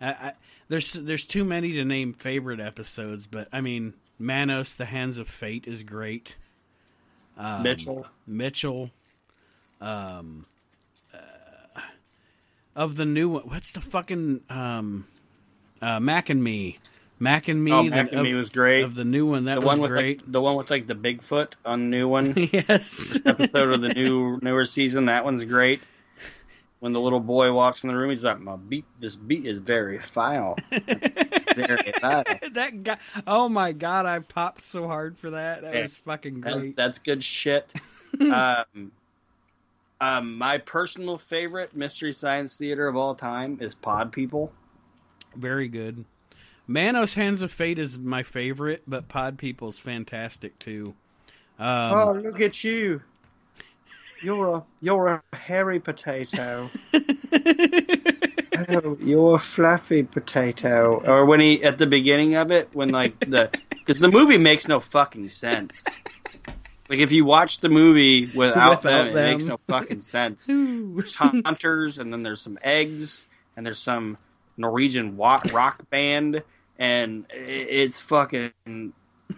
I, 0.00 0.32
there's 0.68 0.92
there's 0.92 1.24
too 1.24 1.44
many 1.44 1.72
to 1.74 1.84
name 1.84 2.12
favorite 2.14 2.58
episodes, 2.60 3.26
but 3.26 3.48
I 3.52 3.60
mean, 3.60 3.94
Manos, 4.20 4.74
the 4.76 4.84
Hands 4.84 5.16
of 5.18 5.28
Fate 5.28 5.66
is 5.66 5.82
great. 5.82 6.36
Um, 7.38 7.62
Mitchell. 7.62 8.06
Mitchell, 8.26 8.90
um, 9.80 10.44
uh, 11.14 11.80
of 12.76 12.96
the 12.96 13.06
new 13.06 13.30
one, 13.30 13.42
what's 13.48 13.72
the 13.72 13.80
fucking 13.80 14.42
um, 14.50 15.06
uh, 15.80 15.98
Mac 16.00 16.28
and 16.28 16.44
Me, 16.44 16.78
Mac 17.18 17.48
and 17.48 17.62
Me, 17.64 17.72
Oh, 17.72 17.82
the- 17.84 17.90
Mac 17.90 18.10
and 18.10 18.18
of, 18.20 18.24
Me 18.24 18.34
was 18.34 18.50
great. 18.50 18.84
of 18.84 18.94
the 18.94 19.04
new 19.04 19.26
one. 19.26 19.44
That 19.46 19.60
the 19.60 19.66
was 19.66 19.78
with 19.78 19.90
great. 19.90 20.20
like 20.20 20.30
the 20.32 20.40
one 20.40 20.56
with 20.56 20.70
like 20.70 20.86
the 20.86 20.94
Bigfoot 20.94 21.54
on 21.64 21.80
the 21.90 21.96
new 21.96 22.08
one. 22.08 22.34
yes, 22.52 23.18
episode 23.24 23.72
of 23.74 23.80
the 23.80 23.94
new 23.94 24.38
newer 24.42 24.64
season. 24.66 25.06
That 25.06 25.24
one's 25.24 25.44
great. 25.44 25.80
When 26.80 26.92
the 26.92 27.00
little 27.00 27.20
boy 27.20 27.52
walks 27.52 27.84
in 27.84 27.88
the 27.88 27.94
room, 27.96 28.10
he's 28.10 28.24
like, 28.24 28.40
"My 28.40 28.56
beat, 28.56 28.86
this 29.00 29.14
beat 29.16 29.44
is 29.46 29.60
very 29.60 29.98
foul." 29.98 30.56
very 30.70 31.92
foul. 32.00 32.24
that 32.52 32.82
guy. 32.82 32.98
Oh 33.26 33.48
my 33.48 33.72
god, 33.72 34.06
I 34.06 34.18
popped 34.20 34.62
so 34.62 34.86
hard 34.86 35.18
for 35.18 35.30
that. 35.30 35.60
That 35.62 35.74
Yeah. 35.74 35.82
was 35.82 35.94
fucking 35.96 36.40
That- 36.40 36.54
great. 36.56 36.76
that's 36.76 36.98
good 36.98 37.22
shit. 37.22 37.72
um, 38.20 38.90
um, 40.00 40.38
my 40.38 40.56
personal 40.58 41.18
favorite 41.18 41.76
mystery 41.76 42.12
science 42.14 42.56
theater 42.56 42.88
of 42.88 42.96
all 42.96 43.14
time 43.14 43.58
is 43.60 43.74
Pod 43.74 44.10
People. 44.10 44.50
Very 45.36 45.68
good. 45.68 46.04
Manos 46.66 47.14
Hands 47.14 47.42
of 47.42 47.52
Fate 47.52 47.78
is 47.78 47.98
my 47.98 48.22
favorite, 48.22 48.82
but 48.86 49.08
Pod 49.08 49.36
People's 49.36 49.78
fantastic 49.78 50.58
too. 50.58 50.94
Um, 51.58 51.92
oh, 51.92 52.12
look 52.12 52.40
at 52.40 52.64
you! 52.64 53.02
You're 54.22 54.48
a 54.48 54.64
you're 54.80 55.06
a 55.08 55.36
hairy 55.36 55.80
potato. 55.80 56.70
oh, 58.68 58.98
you're 59.00 59.36
a 59.36 59.38
fluffy 59.38 60.02
potato. 60.02 61.02
Or 61.04 61.24
when 61.24 61.40
he 61.40 61.64
at 61.64 61.78
the 61.78 61.86
beginning 61.86 62.34
of 62.36 62.50
it, 62.50 62.68
when 62.72 62.90
like 62.90 63.18
the 63.20 63.50
because 63.70 64.00
the 64.00 64.10
movie 64.10 64.38
makes 64.38 64.68
no 64.68 64.80
fucking 64.80 65.30
sense. 65.30 65.84
Like 66.88 66.98
if 66.98 67.12
you 67.12 67.24
watch 67.24 67.60
the 67.60 67.68
movie 67.68 68.26
without, 68.26 68.78
Without 68.78 68.82
them, 68.82 69.08
it 69.08 69.14
makes 69.14 69.46
no 69.46 69.58
fucking 69.68 70.00
sense. 70.00 70.46
There's 70.48 71.14
hunters, 71.14 71.98
and 71.98 72.12
then 72.12 72.22
there's 72.22 72.40
some 72.40 72.58
eggs, 72.62 73.26
and 73.56 73.64
there's 73.64 73.78
some 73.78 74.18
Norwegian 74.56 75.16
rock 75.16 75.88
band, 75.88 76.42
and 76.78 77.26
it's 77.30 78.00
fucking 78.00 78.92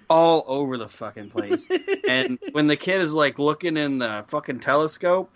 all 0.09 0.45
over 0.47 0.77
the 0.79 0.89
fucking 0.89 1.31
place. 1.31 1.69
and 2.09 2.39
when 2.53 2.67
the 2.67 2.77
kid 2.77 3.01
is 3.01 3.13
like 3.13 3.39
looking 3.39 3.77
in 3.77 3.99
the 3.99 4.25
fucking 4.29 4.61
telescope, 4.61 5.31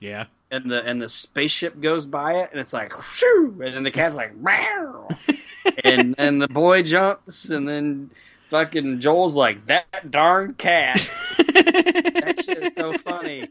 yeah. 0.00 0.26
and 0.50 0.70
the 0.70 0.84
and 0.86 1.00
the 1.00 1.08
spaceship 1.08 1.80
goes 1.80 2.06
by 2.06 2.34
it, 2.42 2.50
and 2.50 2.60
it's 2.60 2.72
like, 2.72 2.92
Shoo! 3.12 3.60
and 3.62 3.74
then 3.74 3.82
the 3.82 3.90
cat's 3.90 4.14
like, 4.14 4.36
Meow! 4.36 5.08
and 5.84 6.14
and 6.18 6.40
the 6.40 6.48
boy 6.48 6.82
jumps, 6.82 7.50
and 7.50 7.68
then 7.68 8.10
fucking 8.50 9.00
Joel's 9.00 9.34
like, 9.34 9.64
that 9.66 10.10
darn 10.10 10.54
cat. 10.54 11.10
that 11.38 12.42
shit 12.44 12.62
is 12.62 12.74
so 12.74 12.92
funny. 12.98 13.48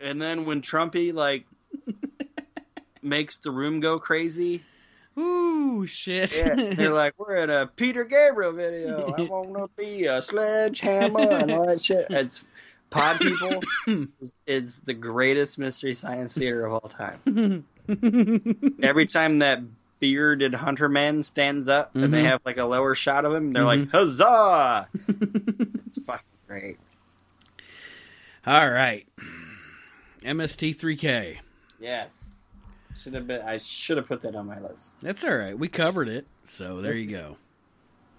And 0.00 0.20
then 0.20 0.44
when 0.44 0.60
Trumpy 0.60 1.14
like 1.14 1.44
makes 3.02 3.38
the 3.38 3.50
room 3.50 3.80
go 3.80 3.98
crazy, 3.98 4.64
Ooh, 5.18 5.86
shit. 5.86 6.38
yeah, 6.38 6.54
they're 6.74 6.92
like, 6.94 7.14
"We're 7.18 7.36
in 7.36 7.50
a 7.50 7.66
Peter 7.66 8.04
Gabriel 8.04 8.52
video. 8.52 9.12
I 9.18 9.22
want 9.28 9.54
to 9.54 9.68
be 9.76 10.06
a 10.06 10.22
sledgehammer 10.22 11.20
and 11.20 11.50
all 11.50 11.66
that 11.66 11.80
shit." 11.80 12.06
It's 12.10 12.44
Pod 12.90 13.18
People 13.20 13.62
is, 14.20 14.40
is 14.46 14.80
the 14.80 14.94
greatest 14.94 15.58
mystery 15.58 15.94
science 15.94 16.34
theater 16.36 16.64
of 16.66 16.72
all 16.74 16.88
time. 16.88 17.64
Every 18.82 19.06
time 19.06 19.40
that 19.40 19.60
bearded 20.00 20.54
hunter 20.54 20.88
man 20.88 21.22
stands 21.24 21.68
up 21.68 21.94
and 21.96 22.12
they 22.14 22.22
Mhm. 22.22 22.26
have 22.26 22.40
like 22.44 22.58
a 22.58 22.64
lower 22.64 22.94
shot 22.94 23.24
of 23.24 23.34
him, 23.34 23.52
they're 23.52 23.62
Mhm. 23.64 23.66
like, 23.66 23.90
"Huzzah!" 23.90 24.88
it's 25.08 26.04
fucking 26.04 26.24
great. 26.46 26.78
All 28.46 28.70
right. 28.70 29.06
MST3K. 30.24 31.38
Yes, 31.80 32.27
should 32.98 33.14
have 33.14 33.26
been. 33.26 33.42
I 33.42 33.56
should 33.58 33.96
have 33.96 34.06
put 34.06 34.20
that 34.22 34.34
on 34.34 34.46
my 34.46 34.60
list. 34.60 34.94
That's 35.00 35.24
all 35.24 35.36
right. 35.36 35.58
We 35.58 35.68
covered 35.68 36.08
it. 36.08 36.26
So 36.44 36.80
there 36.80 36.94
you 36.94 37.10
go. 37.10 37.36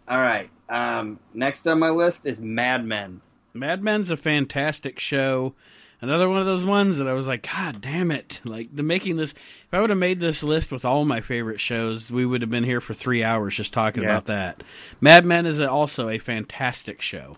All 0.08 0.18
right. 0.18 0.50
Um, 0.70 1.20
next 1.34 1.68
on 1.68 1.80
my 1.80 1.90
list 1.90 2.26
is 2.26 2.42
Mad 2.42 2.86
Men. 2.86 3.22
Mad 3.54 3.84
Men's 3.84 4.10
a 4.10 4.18
fantastic 4.18 5.00
show. 5.00 5.54
Another 6.02 6.30
one 6.30 6.40
of 6.40 6.46
those 6.46 6.64
ones 6.64 6.98
that 6.98 7.10
I 7.10 7.14
was 7.14 7.28
like, 7.28 7.46
God 7.54 7.82
damn 7.82 8.10
it! 8.10 8.40
Like 8.46 8.74
the 8.74 8.84
making 8.84 9.18
this. 9.18 9.34
If 9.34 9.74
I 9.74 9.82
would 9.82 9.90
have 9.90 10.00
made 10.00 10.20
this 10.22 10.44
list 10.44 10.72
with 10.72 10.86
all 10.86 11.04
my 11.04 11.20
favorite 11.20 11.60
shows, 11.60 12.10
we 12.10 12.26
would 12.26 12.42
have 12.42 12.50
been 12.50 12.64
here 12.64 12.80
for 12.80 12.94
three 12.94 13.22
hours 13.22 13.54
just 13.56 13.74
talking 13.74 14.04
Yeah. 14.04 14.10
about 14.12 14.26
that. 14.28 14.64
Mad 15.02 15.26
Men 15.26 15.46
is 15.46 15.60
also 15.60 16.08
a 16.08 16.18
fantastic 16.18 17.02
show. 17.02 17.34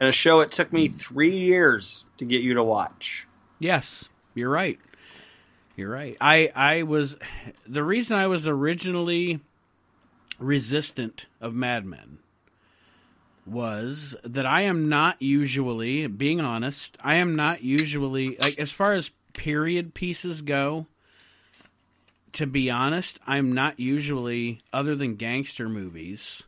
And 0.00 0.08
a 0.08 0.12
show 0.12 0.40
it 0.40 0.50
took 0.50 0.70
me 0.70 0.88
three 0.88 1.34
years 1.34 2.04
to 2.18 2.26
get 2.26 2.42
you 2.42 2.54
to 2.54 2.62
watch. 2.62 3.26
Yes, 3.58 4.06
you're 4.34 4.50
right. 4.50 4.78
You're 5.76 5.90
right. 5.90 6.16
I 6.20 6.50
I 6.54 6.82
was 6.84 7.16
the 7.66 7.82
reason 7.82 8.16
I 8.16 8.26
was 8.28 8.46
originally 8.46 9.40
resistant 10.38 11.26
of 11.40 11.54
Mad 11.54 11.84
Men 11.84 12.18
was 13.46 14.16
that 14.24 14.46
I 14.46 14.62
am 14.62 14.88
not 14.88 15.20
usually, 15.20 16.06
being 16.06 16.40
honest, 16.40 16.96
I 17.02 17.16
am 17.16 17.36
not 17.36 17.62
usually 17.62 18.36
like 18.38 18.58
as 18.58 18.72
far 18.72 18.92
as 18.92 19.10
period 19.32 19.94
pieces 19.94 20.42
go. 20.42 20.86
To 22.34 22.46
be 22.46 22.70
honest, 22.70 23.18
I'm 23.26 23.52
not 23.52 23.78
usually 23.78 24.60
other 24.72 24.96
than 24.96 25.14
gangster 25.16 25.68
movies. 25.68 26.44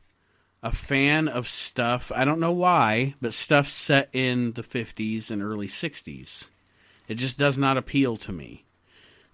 a 0.63 0.73
fan 0.73 1.29
of 1.29 1.49
stuff. 1.49 2.11
I 2.15 2.25
don't 2.25 2.41
know 2.41 2.53
why, 2.53 3.15
but 3.21 3.33
stuff 3.35 3.69
set 3.69 4.09
in 4.13 4.53
the 4.53 4.65
50s 4.65 5.31
and 5.31 5.43
early 5.43 5.69
60s. 5.69 6.49
It 7.07 7.15
just 7.15 7.39
does 7.39 7.57
not 7.57 7.77
appeal 7.77 8.17
to 8.19 8.33
me. 8.33 8.66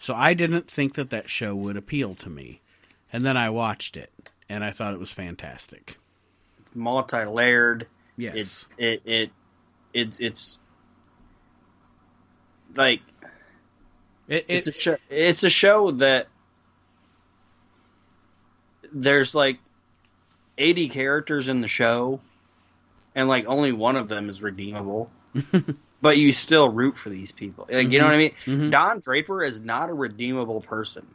So 0.03 0.17
I 0.17 0.35
didn't 0.35 0.69
think 0.69 0.95
that 0.95 1.11
that 1.11 1.31
show 1.31 1.55
would 1.55 1.77
appeal 1.77 2.17
to 2.17 2.29
me. 2.29 2.61
And 3.13 3.23
then 3.23 3.37
I 3.37 3.51
watched 3.51 3.97
it 3.97 4.11
and 4.49 4.65
I 4.65 4.73
thought 4.73 4.95
it 4.95 4.99
was 4.99 5.13
fantastic. 5.13 5.97
It's 6.61 6.75
multi-layered. 6.75 7.87
Yes. 8.17 8.35
It's 8.35 8.75
it 8.79 9.03
it 9.05 9.31
it's 9.95 10.19
it's 10.19 10.59
like 12.75 13.01
it, 14.27 14.39
it, 14.39 14.45
it's 14.49 14.67
a 14.67 14.73
show. 14.73 14.97
It's 15.09 15.45
a 15.45 15.51
show 15.51 15.93
that 15.93 16.27
there's 18.93 19.37
like 19.37 19.61
80 20.59 20.89
characters 20.89 21.47
in 21.47 21.61
the 21.61 21.69
show, 21.69 22.21
and 23.15 23.29
like 23.29 23.47
only 23.47 23.71
one 23.71 23.95
of 23.95 24.09
them 24.09 24.29
is 24.29 24.43
redeemable. 24.43 25.13
but 26.03 26.19
you 26.19 26.33
still 26.33 26.69
root 26.69 26.99
for 26.99 27.09
these 27.09 27.33
people. 27.33 27.67
Like 27.71 27.91
you 27.91 27.99
know 27.99 28.05
what 28.05 28.15
I 28.15 28.19
mean? 28.19 28.33
Mhm. 28.45 28.71
Don 28.71 29.01
Draper 29.01 29.43
is 29.43 29.61
not 29.61 29.89
a 29.89 29.95
redeemable 29.95 30.61
person. 30.61 31.07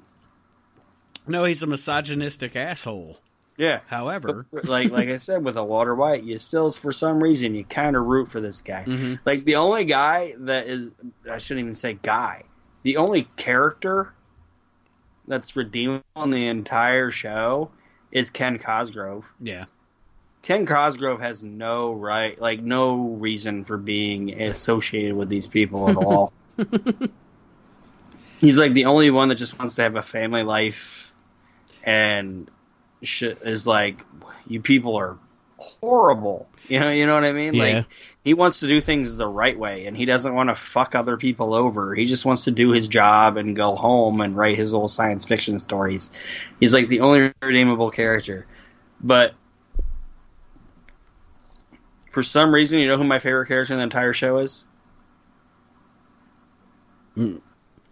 no, 1.27 1.43
he's 1.43 1.61
a 1.61 1.67
misogynistic 1.67 2.55
asshole. 2.55 3.19
Yeah. 3.57 3.79
However, 3.87 4.45
like 4.63 4.91
like 4.91 5.09
I 5.09 5.17
said 5.17 5.43
with 5.43 5.57
a 5.57 5.63
Walter 5.63 5.93
White, 5.95 6.23
you 6.23 6.37
still 6.37 6.71
for 6.71 6.91
some 6.91 7.21
reason 7.21 7.53
you 7.55 7.65
kind 7.65 7.95
of 7.95 8.05
root 8.05 8.29
for 8.31 8.39
this 8.39 8.61
guy. 8.61 8.83
Mhm. 8.85 9.19
Like 9.25 9.43
the 9.45 9.55
only 9.55 9.83
guy 9.85 10.35
that 10.39 10.67
is 10.67 10.89
I 11.29 11.37
shouldn't 11.39 11.63
even 11.65 11.75
say 11.75 11.93
guy. 12.01 12.43
The 12.83 12.97
only 12.97 13.23
character 13.35 14.13
that's 15.27 15.55
redeemable 15.55 16.03
in 16.15 16.29
the 16.29 16.47
entire 16.47 17.11
show 17.11 17.71
is 18.11 18.29
Ken 18.29 18.57
Cosgrove. 18.59 19.25
yeah. 19.41 19.65
Ken 20.47 20.65
Cosgrove 20.65 21.19
has 21.19 21.43
no 21.43 21.91
right, 21.91 22.39
like 22.39 22.61
no 22.61 22.95
reason 22.95 23.65
for 23.65 23.75
being 23.75 24.41
associated 24.41 25.13
with 25.13 25.27
these 25.27 25.45
people 25.45 25.89
at 25.89 25.97
all. 25.97 26.31
He's 28.39 28.57
like 28.57 28.73
the 28.73 28.85
only 28.85 29.11
one 29.11 29.27
that 29.27 29.35
just 29.35 29.59
wants 29.59 29.75
to 29.75 29.81
have 29.81 29.97
a 29.97 30.01
family 30.01 30.43
life, 30.43 31.11
and 31.83 32.49
shit 33.03 33.39
is 33.41 33.67
like, 33.67 34.05
you 34.47 34.61
people 34.61 34.95
are 34.95 35.17
horrible. 35.57 36.47
You 36.69 36.79
know, 36.79 36.91
you 36.91 37.07
know 37.07 37.15
what 37.15 37.25
I 37.25 37.33
mean? 37.33 37.53
Yeah. 37.53 37.63
Like 37.63 37.85
he 38.23 38.33
wants 38.33 38.61
to 38.61 38.67
do 38.67 38.79
things 38.79 39.17
the 39.17 39.27
right 39.27 39.59
way, 39.59 39.85
and 39.85 39.97
he 39.97 40.05
doesn't 40.05 40.33
want 40.33 40.49
to 40.49 40.55
fuck 40.55 40.95
other 40.95 41.17
people 41.17 41.53
over. 41.55 41.93
He 41.93 42.05
just 42.05 42.23
wants 42.23 42.45
to 42.45 42.51
do 42.51 42.71
his 42.71 42.87
job 42.87 43.35
and 43.35 43.53
go 43.53 43.75
home 43.75 44.21
and 44.21 44.33
write 44.33 44.57
his 44.57 44.71
little 44.71 44.87
science 44.87 45.25
fiction 45.25 45.59
stories. 45.59 46.09
He's 46.57 46.73
like 46.73 46.87
the 46.87 47.01
only 47.01 47.33
redeemable 47.41 47.91
character, 47.91 48.47
but 49.01 49.33
for 52.11 52.23
some 52.23 52.53
reason, 52.53 52.79
you 52.79 52.87
know 52.87 52.97
who 52.97 53.03
my 53.03 53.19
favorite 53.19 53.47
character 53.47 53.73
in 53.73 53.77
the 53.77 53.83
entire 53.83 54.13
show 54.13 54.37
is? 54.39 54.63
Oh, 57.17 57.39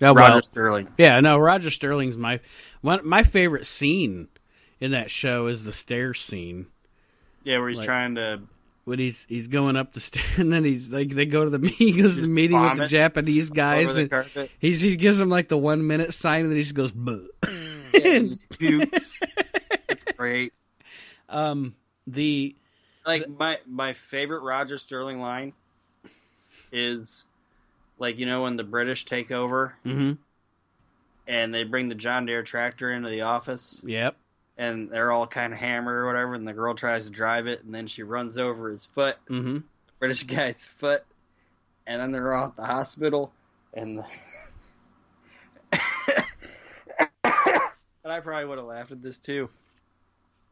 Roger 0.02 0.16
well, 0.16 0.42
Sterling. 0.44 0.88
yeah, 0.98 1.20
no, 1.20 1.38
Roger 1.38 1.72
Sterling's 1.72 2.18
my 2.18 2.40
one. 2.82 3.00
My 3.08 3.24
favorite 3.24 3.66
scene 3.66 4.28
in 4.80 4.92
that 4.92 5.10
show 5.10 5.48
is 5.48 5.64
the 5.64 5.72
stairs 5.72 6.22
scene 6.22 6.68
Yeah, 7.44 7.60
where 7.60 7.70
he's 7.70 7.78
Like- 7.80 7.86
trying 7.88 8.16
to. 8.16 8.42
when 8.84 9.00
he's 9.00 9.26
he's 9.28 9.48
going 9.48 9.78
up 9.78 9.94
the 9.94 10.00
stairs, 10.02 10.26
and 10.38 10.52
then 10.52 10.64
he's 10.64 10.92
like 10.92 11.10
they 11.10 11.26
go 11.26 11.44
to 11.46 11.50
the 11.58 11.68
he 11.70 12.00
goes 12.02 12.16
to 12.16 12.22
the 12.22 12.28
meeting 12.28 12.60
with 12.62 12.78
the 12.78 12.88
Japanese 12.88 13.50
guys, 13.50 13.96
and 13.98 14.12
he's 14.60 14.82
he 14.82 14.96
gives 14.96 15.18
them 15.18 15.30
like 15.30 15.48
the 15.48 15.58
one 15.58 15.88
minute 15.88 16.14
sign, 16.14 16.42
and 16.42 16.50
then 16.52 16.58
he 16.58 16.64
just 16.64 16.76
goes. 16.76 16.92
Yeah, 17.94 18.20
he 18.20 18.20
just 18.30 18.50
pukes. 18.60 19.20
It's 19.90 20.04
great. 20.18 20.54
um, 21.30 21.74
the 22.06 22.56
Like 23.06 23.30
my 23.30 23.60
my 23.68 23.94
favorite 23.94 24.42
Roger 24.42 24.78
Sterling 24.78 25.20
line 25.20 25.54
is 26.72 27.26
like 28.00 28.18
you 28.18 28.26
know 28.26 28.44
when 28.44 28.58
the 28.58 28.64
British 28.64 29.06
take 29.06 29.32
over 29.32 29.76
mhm, 29.86 30.18
and 31.28 31.54
they 31.54 31.64
bring 31.64 31.88
the 31.90 31.96
John 31.96 32.26
Deere 32.26 32.44
tractor 32.44 32.92
into 32.92 33.10
the 33.10 33.22
office 33.22 33.84
yep, 33.86 34.16
and 34.58 34.90
they're 34.90 35.12
all 35.12 35.28
kind 35.28 35.54
of 35.54 35.60
hammered 35.60 35.96
or 35.96 36.06
whatever 36.08 36.34
and 36.34 36.48
the 36.48 36.54
girl 36.54 36.74
tries 36.74 37.06
to 37.06 37.12
drive 37.12 37.48
it 37.48 37.64
and 37.64 37.74
then 37.74 37.88
she 37.88 38.04
runs 38.04 38.38
over 38.38 38.70
his 38.70 38.88
foot. 38.88 39.18
Mhm, 39.30 39.64
British 40.00 40.24
guy's 40.24 40.66
foot, 40.66 41.04
and 41.86 42.02
then 42.02 42.12
they're 42.12 42.34
all 42.34 42.48
at 42.48 42.56
the 42.56 42.66
hospital, 42.66 43.32
and 43.74 44.04
and 47.24 48.14
I 48.14 48.20
probably 48.20 48.46
would 48.46 48.58
have 48.58 48.68
laughed 48.68 48.92
at 48.92 49.02
this 49.02 49.18
too. 49.20 49.50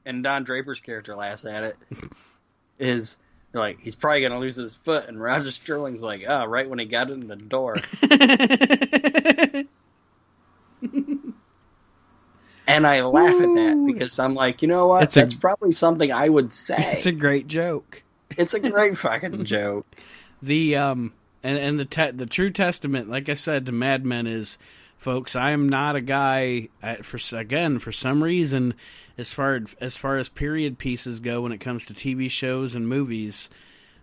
And 0.05 0.23
Don 0.23 0.43
Draper's 0.43 0.81
character 0.81 1.15
laughs 1.15 1.45
at 1.45 1.63
it. 1.63 1.77
Is 2.85 3.15
like 3.53 3.79
he's 3.79 3.95
probably 3.95 4.21
gonna 4.21 4.39
lose 4.39 4.55
his 4.57 4.75
foot, 4.75 5.07
and 5.07 5.21
Roger 5.21 5.51
Sterling's 5.51 6.03
like, 6.03 6.23
oh, 6.27 6.45
right 6.45 6.69
when 6.69 6.79
he 6.79 6.85
got 6.85 7.09
in 7.11 7.27
the 7.27 7.35
door, 7.35 7.77
and 12.67 12.87
I 12.87 13.01
laugh 13.01 13.35
at 13.35 13.55
that 13.55 13.83
because 13.85 14.17
I'm 14.19 14.33
like, 14.35 14.61
you 14.61 14.67
know 14.67 14.87
what? 14.87 15.03
It's 15.03 15.17
a- 15.17 15.21
That's 15.21 15.35
probably 15.35 15.71
something 15.73 16.11
I 16.11 16.27
would 16.29 16.51
say. 16.51 16.75
it's 16.93 17.05
a 17.05 17.11
great 17.11 17.47
joke. 17.47 18.03
it's 18.37 18.53
a 18.53 18.59
great 18.59 18.97
fucking 18.97 19.45
joke. 19.45 19.85
the 20.41 20.75
um 20.77 21.13
and 21.43 21.57
and 21.57 21.79
the 21.79 21.85
te- 21.85 22.11
the 22.11 22.25
true 22.25 22.49
testament 22.49 23.09
like 23.09 23.29
i 23.29 23.33
said 23.33 23.65
to 23.65 23.71
mad 23.71 24.05
men 24.05 24.27
is 24.27 24.57
folks 25.03 25.35
i 25.35 25.51
am 25.51 25.67
not 25.67 25.97
a 25.97 26.01
guy 26.01 26.69
I, 26.81 26.95
for 26.95 27.19
again 27.37 27.79
for 27.79 27.91
some 27.91 28.23
reason 28.23 28.73
as 29.17 29.33
far 29.33 29.59
as 29.81 29.97
far 29.97 30.17
as 30.17 30.29
period 30.29 30.77
pieces 30.77 31.19
go 31.19 31.41
when 31.41 31.51
it 31.51 31.59
comes 31.59 31.85
to 31.85 31.93
tv 31.93 32.31
shows 32.31 32.73
and 32.73 32.87
movies 32.87 33.49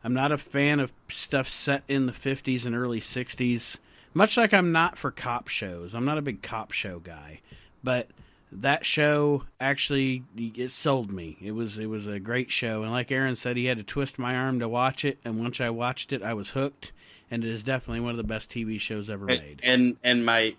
i'm 0.04 0.12
not 0.12 0.30
a 0.30 0.36
fan 0.38 0.78
of 0.78 0.92
stuff 1.08 1.48
set 1.48 1.82
in 1.88 2.04
the 2.04 2.12
50s 2.12 2.66
and 2.66 2.76
early 2.76 3.00
60s 3.00 3.78
much 4.12 4.36
like 4.36 4.52
i'm 4.52 4.72
not 4.72 4.98
for 4.98 5.10
cop 5.10 5.48
shows 5.48 5.94
i'm 5.94 6.04
not 6.04 6.18
a 6.18 6.22
big 6.22 6.42
cop 6.42 6.70
show 6.70 6.98
guy 6.98 7.40
but 7.82 8.08
that 8.52 8.84
show 8.84 9.44
actually 9.60 10.24
it 10.36 10.70
sold 10.70 11.12
me. 11.12 11.36
It 11.40 11.52
was 11.52 11.78
it 11.78 11.86
was 11.86 12.06
a 12.06 12.18
great 12.18 12.50
show, 12.50 12.82
and 12.82 12.90
like 12.90 13.12
Aaron 13.12 13.36
said, 13.36 13.56
he 13.56 13.66
had 13.66 13.78
to 13.78 13.84
twist 13.84 14.18
my 14.18 14.34
arm 14.34 14.58
to 14.58 14.68
watch 14.68 15.04
it. 15.04 15.18
And 15.24 15.40
once 15.40 15.60
I 15.60 15.70
watched 15.70 16.12
it, 16.12 16.22
I 16.22 16.34
was 16.34 16.50
hooked. 16.50 16.92
And 17.30 17.44
it 17.44 17.50
is 17.50 17.62
definitely 17.62 18.00
one 18.00 18.10
of 18.10 18.16
the 18.16 18.24
best 18.24 18.50
TV 18.50 18.80
shows 18.80 19.08
ever 19.08 19.24
made. 19.24 19.60
And 19.62 19.96
and 20.02 20.26
my 20.26 20.56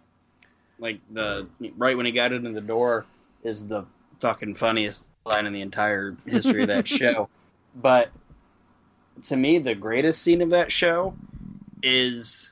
like 0.81 0.99
the 1.11 1.47
right 1.77 1.95
when 1.95 2.05
he 2.05 2.11
got 2.11 2.33
into 2.33 2.51
the 2.51 2.59
door 2.59 3.05
is 3.43 3.65
the 3.67 3.85
fucking 4.19 4.55
funniest 4.55 5.05
line 5.25 5.45
in 5.45 5.53
the 5.53 5.61
entire 5.61 6.17
history 6.25 6.63
of 6.63 6.67
that 6.67 6.87
show. 6.99 7.29
But 7.75 8.09
to 9.27 9.37
me, 9.37 9.59
the 9.59 9.75
greatest 9.75 10.21
scene 10.21 10.41
of 10.41 10.49
that 10.49 10.71
show 10.71 11.13
is 11.83 12.51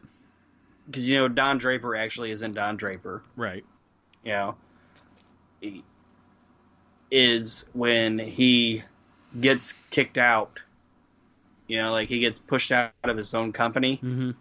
because 0.86 1.10
you 1.10 1.18
know 1.18 1.28
Don 1.28 1.58
Draper 1.58 1.96
actually 1.96 2.32
isn't 2.32 2.54
Don 2.54 2.78
Draper. 2.78 3.22
Right. 3.36 3.66
You 4.24 4.32
know, 4.32 4.56
he- 5.60 5.84
is 7.12 7.66
when 7.74 8.20
he 8.20 8.84
gets 9.40 9.74
kicked 9.90 10.18
out. 10.20 10.60
You 11.68 11.78
know, 11.78 11.92
like 11.92 12.10
he 12.10 12.20
gets 12.20 12.40
pushed 12.40 12.72
out 12.72 12.92
of 13.04 13.18
his 13.18 13.34
own 13.34 13.52
company 13.52 13.98
Mm-hmm. 13.98 14.32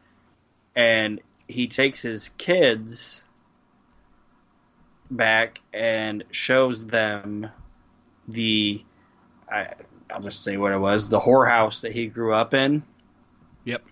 and 0.77 1.20
he 1.47 1.66
takes 1.66 2.01
his 2.02 2.31
kids 2.39 3.23
back 5.11 5.61
and 5.73 6.25
shows 6.31 6.87
them 6.87 7.49
the 8.27 8.83
I, 9.51 9.73
I'll 10.11 10.21
just 10.21 10.43
say 10.43 10.57
what 10.57 10.73
it 10.73 10.79
was 10.79 11.09
the 11.09 11.21
whorehouse 11.21 11.83
that 11.83 11.93
he 11.93 12.07
grew 12.07 12.35
up 12.35 12.55
in. 12.55 12.83
Yep. 13.65 13.85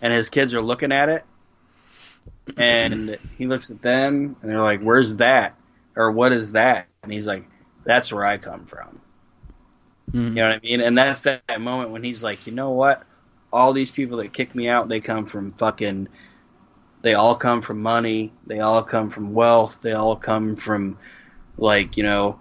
And 0.00 0.12
his 0.12 0.30
kids 0.30 0.54
are 0.54 0.62
looking 0.62 0.92
at 0.92 1.08
it, 1.08 1.24
and 2.56 3.18
he 3.38 3.46
looks 3.46 3.70
at 3.70 3.82
them, 3.82 4.36
and 4.40 4.50
they're 4.50 4.60
like, 4.60 4.80
"Where's 4.80 5.16
that? 5.16 5.56
Or 5.96 6.12
what 6.12 6.32
is 6.32 6.52
that?" 6.52 6.86
And 7.02 7.12
he's 7.12 7.26
like, 7.26 7.44
"That's 7.84 8.12
where 8.12 8.24
I 8.24 8.38
come 8.38 8.66
from." 8.66 9.00
Mm-hmm. 10.12 10.28
You 10.28 10.34
know 10.34 10.48
what 10.48 10.56
I 10.56 10.60
mean? 10.60 10.80
And 10.80 10.96
that's 10.96 11.22
that, 11.22 11.42
that 11.48 11.60
moment 11.60 11.90
when 11.90 12.04
he's 12.04 12.22
like, 12.22 12.46
you 12.46 12.52
know 12.52 12.70
what? 12.70 13.02
All 13.52 13.72
these 13.72 13.92
people 13.92 14.18
that 14.18 14.32
kick 14.32 14.54
me 14.54 14.68
out, 14.68 14.88
they 14.88 15.00
come 15.00 15.26
from 15.26 15.50
fucking. 15.50 16.08
They 17.06 17.14
all 17.14 17.36
come 17.36 17.62
from 17.62 17.82
money. 17.82 18.32
They 18.48 18.58
all 18.58 18.82
come 18.82 19.10
from 19.10 19.32
wealth. 19.32 19.78
They 19.80 19.92
all 19.92 20.16
come 20.16 20.54
from, 20.54 20.98
like 21.56 21.96
you 21.96 22.02
know, 22.02 22.40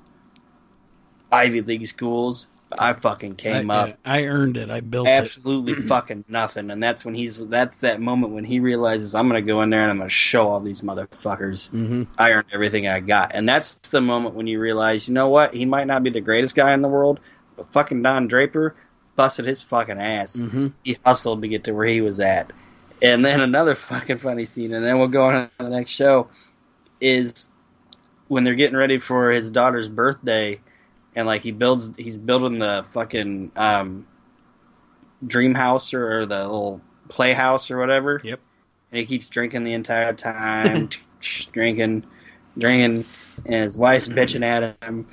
Ivy 1.31 1.61
League 1.61 1.85
schools. 1.85 2.47
I 2.71 2.93
fucking 2.93 3.35
came 3.35 3.69
I, 3.69 3.75
up 3.75 3.99
I 4.03 4.23
earned 4.23 4.57
it. 4.57 4.71
I 4.71 4.79
built 4.79 5.07
it. 5.07 5.11
absolutely 5.11 5.75
fucking 5.87 6.25
nothing, 6.27 6.71
and 6.71 6.81
that's 6.81 7.05
when 7.05 7.13
he's. 7.13 7.45
That's 7.45 7.81
that 7.81 8.01
moment 8.01 8.33
when 8.33 8.43
he 8.43 8.59
realizes 8.59 9.13
I'm 9.13 9.27
gonna 9.27 9.43
go 9.43 9.61
in 9.61 9.69
there 9.69 9.83
and 9.83 9.91
I'm 9.91 9.99
gonna 9.99 10.09
show 10.09 10.47
all 10.47 10.59
these 10.59 10.81
motherfuckers. 10.81 11.69
Mm-hmm. 11.69 12.05
I 12.17 12.31
earned 12.31 12.47
everything 12.51 12.87
I 12.87 13.01
got. 13.01 13.35
And 13.35 13.47
that's 13.47 13.75
the 13.91 14.01
moment 14.01 14.33
when 14.33 14.47
you 14.47 14.59
realize, 14.59 15.07
you 15.07 15.13
know 15.13 15.29
what? 15.29 15.53
He 15.53 15.65
might 15.65 15.85
not 15.85 16.01
be 16.01 16.09
the 16.09 16.21
greatest 16.21 16.55
guy 16.55 16.73
in 16.73 16.81
the 16.81 16.87
world, 16.87 17.19
but 17.55 17.71
fucking 17.71 18.01
Don 18.01 18.27
Draper 18.27 18.75
busted 19.15 19.45
his 19.45 19.61
fucking 19.61 19.99
ass. 19.99 20.35
Mm-hmm. 20.35 20.69
He 20.83 20.97
hustled 21.05 21.43
to 21.43 21.47
get 21.47 21.65
to 21.65 21.73
where 21.73 21.85
he 21.85 22.01
was 22.01 22.19
at. 22.19 22.51
And 23.01 23.23
then 23.23 23.41
another 23.41 23.76
fucking 23.76 24.17
funny 24.17 24.45
scene, 24.45 24.73
and 24.73 24.85
then 24.85 24.99
we'll 24.99 25.07
go 25.07 25.26
on 25.27 25.49
to 25.49 25.63
the 25.63 25.69
next 25.69 25.91
show, 25.91 26.30
is 27.01 27.47
when 28.27 28.43
they're 28.43 28.55
getting 28.55 28.77
ready 28.77 28.97
for 28.97 29.30
his 29.30 29.51
daughter's 29.51 29.89
birthday, 29.89 30.59
and 31.15 31.27
like 31.27 31.41
he 31.41 31.51
builds, 31.51 31.95
he's 31.97 32.17
building 32.17 32.59
the 32.59 32.85
fucking 32.91 33.51
um, 33.55 34.07
dream 35.26 35.53
house 35.53 35.93
or, 35.93 36.19
or 36.19 36.26
the 36.26 36.41
little 36.41 36.81
playhouse 37.09 37.72
or 37.72 37.77
whatever. 37.77 38.19
Yep. 38.23 38.39
And 38.91 38.99
he 38.99 39.05
keeps 39.05 39.30
drinking 39.30 39.63
the 39.63 39.73
entire 39.73 40.13
time, 40.13 40.89
drinking, 41.51 42.05
drinking, 42.57 43.05
and 43.45 43.63
his 43.63 43.77
wife's 43.77 44.07
bitching 44.07 44.43
at 44.43 44.77
him. 44.81 45.07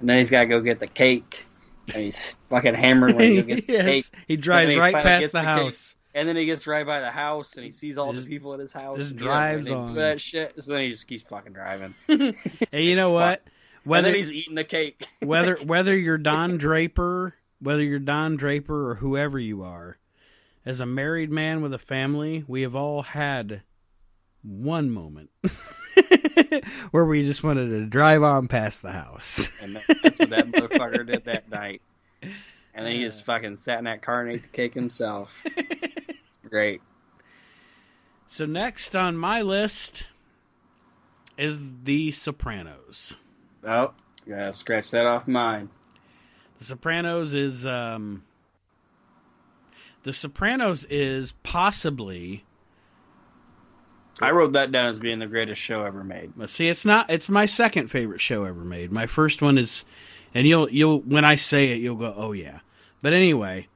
And 0.00 0.08
then 0.08 0.18
he's 0.18 0.30
got 0.30 0.40
to 0.40 0.46
go 0.46 0.60
get 0.60 0.80
the 0.80 0.86
cake. 0.86 1.44
And 1.92 2.04
he's 2.04 2.36
fucking 2.48 2.74
hammered 2.74 3.14
when 3.14 3.30
he 3.30 3.36
go 3.36 3.42
get 3.42 3.66
the 3.66 3.72
yes. 3.72 3.84
cake. 3.84 4.04
He 4.28 4.36
drives 4.36 4.70
he 4.70 4.78
right 4.78 4.94
past 4.94 5.20
gets 5.20 5.32
the 5.32 5.42
house. 5.42 5.92
cake. 5.92 6.01
House. 6.14 6.20
And 6.20 6.28
then 6.28 6.36
he 6.36 6.44
gets 6.44 6.66
right 6.66 6.84
by 6.86 7.00
the 7.00 7.10
house 7.10 7.54
and 7.56 7.64
he 7.64 7.70
sees 7.70 7.96
all 7.98 8.12
Just- 8.12 8.24
the 8.26 8.30
people 8.30 8.52
at 8.54 8.60
his 8.60 8.72
house. 8.72 8.98
just 8.98 9.10
and 9.12 9.18
drives 9.20 9.68
he 9.68 9.74
on. 9.74 9.94
that 9.96 10.20
shit. 10.20 10.54
So 10.62 10.72
then 10.72 10.82
he 10.82 10.90
just 10.90 11.06
keeps 11.08 11.22
fucking 11.22 11.52
driving. 11.52 11.94
Hey, 12.70 12.82
you 12.84 12.96
know 12.96 13.12
Fuck. 13.12 13.20
what? 13.20 13.42
and 13.44 13.50
Whether 13.90 14.08
then 14.08 14.16
he's 14.16 14.32
eating 14.32 14.54
the 14.54 14.64
cake. 14.64 15.06
whether 15.20 15.56
whether 15.56 15.96
you're 15.96 16.18
Don 16.18 16.56
Draper, 16.58 17.34
whether 17.60 17.82
you're 17.82 17.98
Don 17.98 18.36
Draper 18.36 18.90
or 18.90 18.94
whoever 18.96 19.38
you 19.38 19.62
are, 19.62 19.98
as 20.64 20.80
a 20.80 20.86
married 20.86 21.30
man 21.32 21.62
with 21.62 21.72
a 21.74 21.78
family, 21.78 22.44
we 22.46 22.62
have 22.62 22.76
all 22.76 23.02
had 23.02 23.62
one 24.42 24.90
moment 24.90 25.30
where 26.92 27.04
we 27.04 27.24
just 27.24 27.42
wanted 27.42 27.68
to 27.70 27.86
drive 27.86 28.22
on 28.22 28.46
past 28.48 28.82
the 28.82 28.92
house. 28.92 29.50
And 29.62 29.76
that's 29.76 30.18
what 30.18 30.30
that 30.30 30.46
motherfucker 30.52 31.06
did 31.06 31.24
that 31.24 31.48
night. 31.50 31.82
And 32.74 32.86
then 32.86 32.94
he 32.94 33.04
just 33.04 33.24
fucking 33.24 33.56
sat 33.56 33.78
in 33.78 33.84
that 33.84 34.02
car 34.02 34.22
and 34.22 34.34
ate 34.36 34.42
the 34.42 34.48
cake 34.48 34.74
himself. 34.74 35.32
It's 35.54 36.38
great. 36.48 36.80
So 38.28 38.46
next 38.46 38.96
on 38.96 39.16
my 39.16 39.42
list 39.42 40.06
is 41.36 41.60
The 41.84 42.10
Sopranos. 42.12 43.16
Oh, 43.62 43.92
gotta 44.26 44.54
scratch 44.54 44.90
that 44.92 45.04
off 45.04 45.28
mine. 45.28 45.68
The 46.58 46.64
Sopranos 46.64 47.34
is 47.34 47.66
um 47.66 48.22
The 50.04 50.14
Sopranos 50.14 50.84
is 50.86 51.32
possibly 51.42 52.44
I 54.20 54.30
wrote 54.30 54.52
that 54.52 54.72
down 54.72 54.88
as 54.88 55.00
being 55.00 55.18
the 55.18 55.26
greatest 55.26 55.60
show 55.60 55.84
ever 55.84 56.04
made. 56.04 56.32
But 56.36 56.50
see, 56.50 56.68
it's 56.68 56.84
not. 56.84 57.10
It's 57.10 57.28
my 57.28 57.46
second 57.46 57.88
favorite 57.88 58.20
show 58.20 58.44
ever 58.44 58.64
made. 58.64 58.92
My 58.92 59.06
first 59.06 59.42
one 59.42 59.58
is, 59.58 59.84
and 60.34 60.46
you'll 60.46 60.68
you'll 60.70 61.00
when 61.00 61.24
I 61.24 61.34
say 61.36 61.72
it, 61.72 61.78
you'll 61.80 61.96
go, 61.96 62.12
oh 62.16 62.32
yeah. 62.32 62.60
But 63.00 63.12
anyway, 63.12 63.66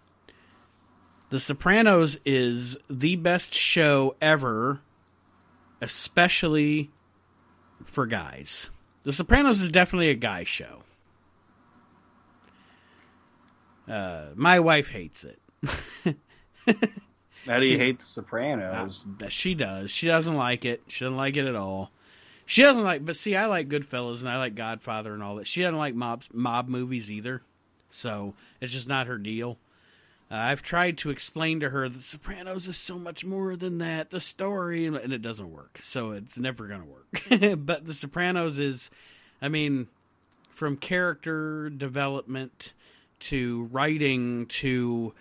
The 1.30 1.40
Sopranos 1.40 2.18
is 2.24 2.76
the 2.88 3.16
best 3.16 3.52
show 3.54 4.14
ever, 4.20 4.80
especially 5.80 6.90
for 7.84 8.06
guys. 8.06 8.70
The 9.04 9.12
Sopranos 9.12 9.60
is 9.60 9.70
definitely 9.72 10.10
a 10.10 10.14
guy 10.14 10.44
show. 10.44 10.82
Uh, 13.88 14.26
my 14.34 14.58
wife 14.60 14.88
hates 14.88 15.24
it. 15.24 15.38
How 17.46 17.58
do 17.58 17.64
you 17.66 17.74
She- 17.74 17.78
hate 17.78 18.00
The 18.00 18.06
Sopranos? 18.06 19.04
Uh, 19.22 19.28
she 19.28 19.54
does. 19.54 19.90
She 19.90 20.06
doesn't 20.06 20.34
like 20.34 20.64
it. 20.64 20.82
She 20.88 21.04
doesn't 21.04 21.16
like 21.16 21.36
it 21.36 21.46
at 21.46 21.54
all. 21.54 21.90
She 22.46 22.62
doesn't 22.62 22.84
like. 22.84 23.04
But 23.04 23.16
see, 23.16 23.36
I 23.36 23.46
like 23.46 23.68
Goodfellas 23.68 24.20
and 24.20 24.28
I 24.28 24.38
like 24.38 24.54
Godfather 24.54 25.12
and 25.12 25.22
all 25.22 25.36
that. 25.36 25.46
She 25.46 25.62
doesn't 25.62 25.76
like 25.76 25.94
mob 25.94 26.22
mob 26.32 26.68
movies 26.68 27.10
either. 27.10 27.42
So 27.88 28.34
it's 28.60 28.72
just 28.72 28.88
not 28.88 29.08
her 29.08 29.18
deal. 29.18 29.58
Uh, 30.30 30.34
I've 30.34 30.62
tried 30.62 30.98
to 30.98 31.10
explain 31.10 31.60
to 31.60 31.70
her 31.70 31.88
that 31.88 32.02
Sopranos 32.02 32.66
is 32.66 32.76
so 32.76 32.98
much 32.98 33.24
more 33.24 33.54
than 33.56 33.78
that. 33.78 34.10
The 34.10 34.20
story 34.20 34.86
and 34.86 34.96
it 34.96 35.22
doesn't 35.22 35.52
work. 35.52 35.78
So 35.82 36.12
it's 36.12 36.38
never 36.38 36.66
going 36.66 36.82
to 36.82 36.88
work. 36.88 37.58
but 37.64 37.84
The 37.84 37.94
Sopranos 37.94 38.58
is, 38.58 38.90
I 39.40 39.48
mean, 39.48 39.88
from 40.50 40.76
character 40.76 41.68
development 41.70 42.72
to 43.18 43.68
writing 43.72 44.46
to 44.46 45.14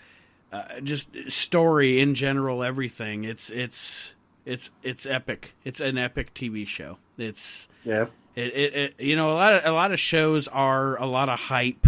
uh, 0.52 0.80
just 0.82 1.10
story 1.28 2.00
in 2.00 2.16
general, 2.16 2.64
everything. 2.64 3.26
It's 3.26 3.50
it's 3.50 4.14
it's 4.46 4.72
it's 4.84 5.06
epic. 5.06 5.54
It's 5.64 5.80
an 5.82 5.98
epic 5.98 6.34
TV 6.34 6.68
show. 6.68 6.98
It's 7.18 7.68
Yeah. 7.84 8.06
it, 8.36 8.54
it, 8.54 8.76
it 8.76 9.00
you 9.00 9.16
know 9.16 9.32
a 9.32 9.36
lot 9.36 9.54
of 9.56 9.66
a 9.66 9.72
lot 9.72 9.92
of 9.92 10.00
shows 10.00 10.48
are 10.48 10.98
a 11.02 11.06
lot 11.06 11.30
of 11.30 11.40
hype, 11.40 11.86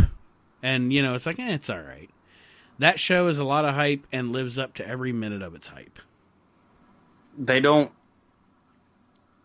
and 0.64 0.92
you 0.92 1.02
know 1.02 1.16
it's 1.16 1.26
like 1.26 1.40
eh, 1.40 1.54
it's 1.54 1.70
all 1.70 1.80
right. 1.80 2.10
That 2.80 3.00
show 3.00 3.28
is 3.28 3.40
a 3.40 3.44
lot 3.44 3.66
of 3.66 3.74
hype 3.74 4.06
and 4.12 4.32
lives 4.32 4.58
up 4.58 4.76
to 4.76 4.88
every 4.88 5.12
minute 5.12 5.42
of 5.42 5.56
its 5.56 5.68
hype. 5.68 6.00
They 7.38 7.60
don't. 7.60 7.92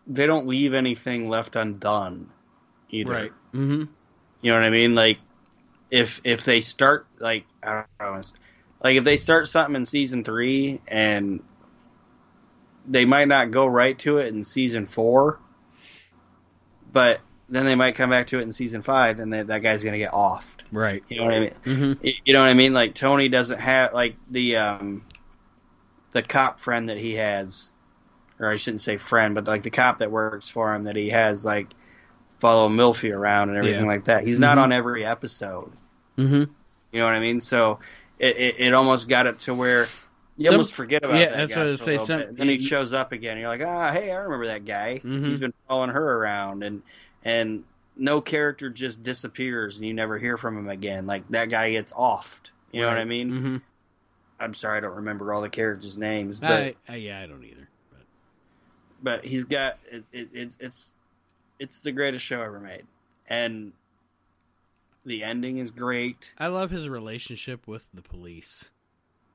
They 0.05 0.25
don't 0.25 0.47
leave 0.47 0.73
anything 0.73 1.29
left 1.29 1.55
undone, 1.55 2.29
either. 2.89 3.29
Mm-hmm. 3.53 3.85
You 4.41 4.51
know 4.51 4.57
what 4.57 4.65
I 4.65 4.69
mean? 4.69 4.95
Like, 4.95 5.19
if 5.89 6.21
if 6.23 6.43
they 6.43 6.61
start 6.61 7.07
like 7.19 7.45
I 7.63 7.85
don't 7.99 8.15
know, 8.15 8.21
like 8.83 8.97
if 8.97 9.03
they 9.03 9.17
start 9.17 9.47
something 9.47 9.75
in 9.75 9.85
season 9.85 10.23
three 10.23 10.81
and 10.87 11.41
they 12.85 13.05
might 13.05 13.27
not 13.27 13.51
go 13.51 13.65
right 13.65 13.97
to 13.99 14.17
it 14.17 14.33
in 14.33 14.43
season 14.43 14.85
four, 14.85 15.39
but 16.93 17.19
then 17.49 17.65
they 17.65 17.75
might 17.75 17.95
come 17.95 18.09
back 18.09 18.27
to 18.27 18.39
it 18.39 18.43
in 18.43 18.53
season 18.53 18.81
five, 18.81 19.19
and 19.19 19.33
they, 19.33 19.43
that 19.43 19.61
guy's 19.61 19.83
gonna 19.83 19.97
get 19.97 20.11
offed. 20.11 20.45
Right. 20.71 21.03
You 21.09 21.17
know 21.19 21.25
what 21.25 21.33
I 21.33 21.39
mean? 21.41 21.53
Mm-hmm. 21.65 22.07
You 22.23 22.33
know 22.33 22.39
what 22.39 22.47
I 22.47 22.53
mean? 22.53 22.73
Like 22.73 22.95
Tony 22.95 23.27
doesn't 23.27 23.59
have 23.59 23.93
like 23.93 24.15
the 24.31 24.55
um 24.57 25.05
the 26.11 26.21
cop 26.21 26.59
friend 26.59 26.89
that 26.89 26.97
he 26.97 27.15
has, 27.15 27.71
or 28.39 28.49
I 28.51 28.55
shouldn't 28.55 28.81
say 28.81 28.97
friend, 28.97 29.35
but 29.35 29.45
like 29.47 29.63
the 29.63 29.69
cop 29.71 29.99
that 29.99 30.11
works 30.11 30.49
for 30.49 30.73
him 30.73 30.85
that 30.85 30.95
he 30.95 31.09
has 31.09 31.43
like 31.43 31.73
follow 32.39 32.69
Melfi 32.69 33.13
around 33.13 33.49
and 33.49 33.57
everything 33.57 33.85
Yeah. 33.85 33.91
like 33.91 34.05
that. 34.05 34.23
He's 34.23 34.39
not 34.39 34.57
Mhm. 34.57 34.61
on 34.63 34.71
every 34.71 35.05
episode. 35.05 35.71
Mm-hmm. 36.17 36.43
You 36.91 36.99
know 36.99 37.05
what 37.05 37.13
I 37.13 37.19
mean? 37.19 37.39
So 37.39 37.79
it 38.19 38.37
it, 38.37 38.55
it 38.59 38.73
almost 38.73 39.07
got 39.09 39.27
it 39.27 39.39
to 39.39 39.53
where 39.53 39.87
you 40.43 40.47
Some- 40.47 40.55
almost 40.55 40.73
forget 40.73 41.05
about 41.05 41.15
yeah, 41.17 41.29
that 41.29 41.37
that's 41.37 41.53
guy 41.53 41.59
what 41.61 41.67
I 41.67 41.69
was 41.71 41.81
say, 41.81 41.97
some- 41.97 42.19
bit. 42.19 42.37
Then 42.37 42.49
he 42.49 42.59
shows 42.59 42.91
up 42.91 43.13
again. 43.13 43.37
You're 43.37 43.47
like, 43.47 43.61
ah, 43.61 43.91
hey, 43.93 44.11
I 44.11 44.17
remember 44.17 44.47
that 44.47 44.65
guy. 44.65 44.99
Mhm. 45.01 45.25
He's 45.25 45.39
been 45.39 45.53
following 45.69 45.89
her 45.91 46.17
around, 46.17 46.63
and 46.63 46.81
and 47.23 47.63
no 47.95 48.19
character 48.19 48.69
just 48.69 49.01
disappears 49.03 49.77
and 49.77 49.87
you 49.87 49.93
never 49.93 50.17
hear 50.17 50.37
from 50.37 50.57
him 50.57 50.67
again. 50.67 51.05
Like 51.05 51.25
that 51.29 51.49
guy 51.49 51.71
gets 51.71 51.93
offed. 51.93 52.51
You 52.73 52.81
know 52.81 52.87
what 52.87 52.97
I 52.97 53.05
mean? 53.05 53.31
Mm-hmm. 53.31 53.57
I'm 54.39 54.53
sorry, 54.53 54.79
I 54.79 54.81
don't 54.81 54.95
remember 54.95 55.33
all 55.33 55.41
the 55.41 55.49
characters' 55.49 55.97
names, 55.97 56.41
but 56.41 56.51
I, 56.51 56.75
I, 56.89 56.95
yeah, 56.95 57.21
I 57.21 57.27
don't 57.27 57.43
either. 57.45 57.69
But 57.91 58.01
but 59.01 59.25
he's 59.25 59.45
got 59.45 59.77
it, 59.89 60.03
it, 60.11 60.29
it's 60.33 60.57
it's 60.59 60.95
it's 61.59 61.79
the 61.79 61.93
greatest 61.93 62.25
show 62.25 62.41
ever 62.41 62.59
made, 62.59 62.83
and 63.29 63.71
the 65.05 65.23
ending 65.23 65.59
is 65.59 65.71
great. 65.71 66.33
I 66.37 66.47
love 66.47 66.71
his 66.71 66.89
relationship 66.89 67.67
with 67.67 67.85
the 67.93 68.01
police. 68.01 68.69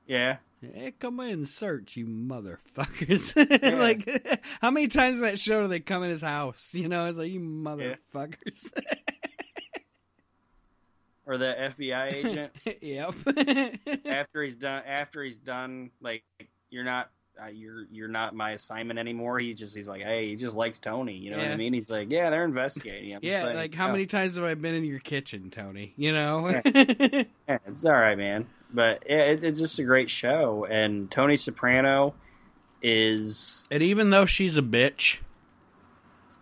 Yeah, 0.05 0.37
Hey, 0.61 0.93
come 0.99 1.21
in, 1.21 1.45
search 1.45 1.95
you 1.95 2.05
motherfuckers! 2.05 3.33
like, 3.79 4.43
how 4.61 4.71
many 4.71 4.89
times 4.89 5.17
in 5.17 5.23
that 5.23 5.39
show 5.39 5.61
do 5.61 5.69
they 5.69 5.79
come 5.79 6.03
in 6.03 6.09
his 6.09 6.21
house? 6.21 6.73
You 6.73 6.89
know, 6.89 7.05
it's 7.05 7.17
like 7.17 7.31
you 7.31 7.39
motherfuckers. 7.39 8.71
or 11.25 11.37
the 11.37 11.73
FBI 11.77 12.13
agent 12.13 12.51
yep. 12.81 13.15
after 14.05 14.43
he's 14.43 14.55
done 14.55 14.83
after 14.85 15.23
he's 15.23 15.37
done 15.37 15.91
like 16.01 16.23
you're 16.69 16.83
not. 16.83 17.09
Uh, 17.41 17.47
you're 17.47 17.85
you're 17.89 18.09
not 18.09 18.35
my 18.35 18.51
assignment 18.51 18.99
anymore. 18.99 19.39
He 19.39 19.53
just 19.53 19.73
he's 19.73 19.87
like, 19.87 20.01
hey, 20.01 20.27
he 20.27 20.35
just 20.35 20.57
likes 20.57 20.77
Tony. 20.77 21.15
You 21.15 21.31
know 21.31 21.37
what 21.37 21.47
I 21.47 21.55
mean? 21.55 21.71
He's 21.71 21.89
like, 21.89 22.11
yeah, 22.11 22.29
they're 22.29 22.43
investigating. 22.43 23.15
I'm 23.15 23.21
yeah, 23.23 23.45
like 23.53 23.73
how 23.73 23.87
oh, 23.87 23.91
many 23.93 24.07
times 24.07 24.35
have 24.35 24.43
I 24.43 24.55
been 24.55 24.75
in 24.75 24.83
your 24.83 24.99
kitchen, 24.99 25.49
Tony? 25.49 25.93
You 25.95 26.11
know. 26.11 26.49
yeah, 26.49 27.23
it's 27.47 27.85
all 27.85 27.93
right, 27.93 28.17
man. 28.17 28.45
But 28.71 29.03
it, 29.07 29.43
it's 29.43 29.59
just 29.59 29.79
a 29.79 29.83
great 29.83 30.09
show, 30.09 30.65
and 30.65 31.09
Tony 31.09 31.37
Soprano 31.37 32.13
is 32.81 33.67
and 33.71 33.83
even 33.83 34.09
though 34.09 34.25
she's 34.25 34.57
a 34.57 34.61
bitch, 34.61 35.19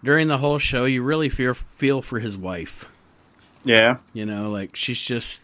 during 0.04 0.28
the 0.28 0.38
whole 0.38 0.58
show, 0.60 0.86
you 0.86 1.02
really 1.04 1.30
feel 1.30 1.54
feel 1.54 2.02
for 2.02 2.20
his 2.20 2.38
wife. 2.38 2.90
yeah, 3.64 3.98
You 4.14 4.26
know, 4.26 4.52
like 4.52 4.76
she's 4.76 5.02
just 5.02 5.42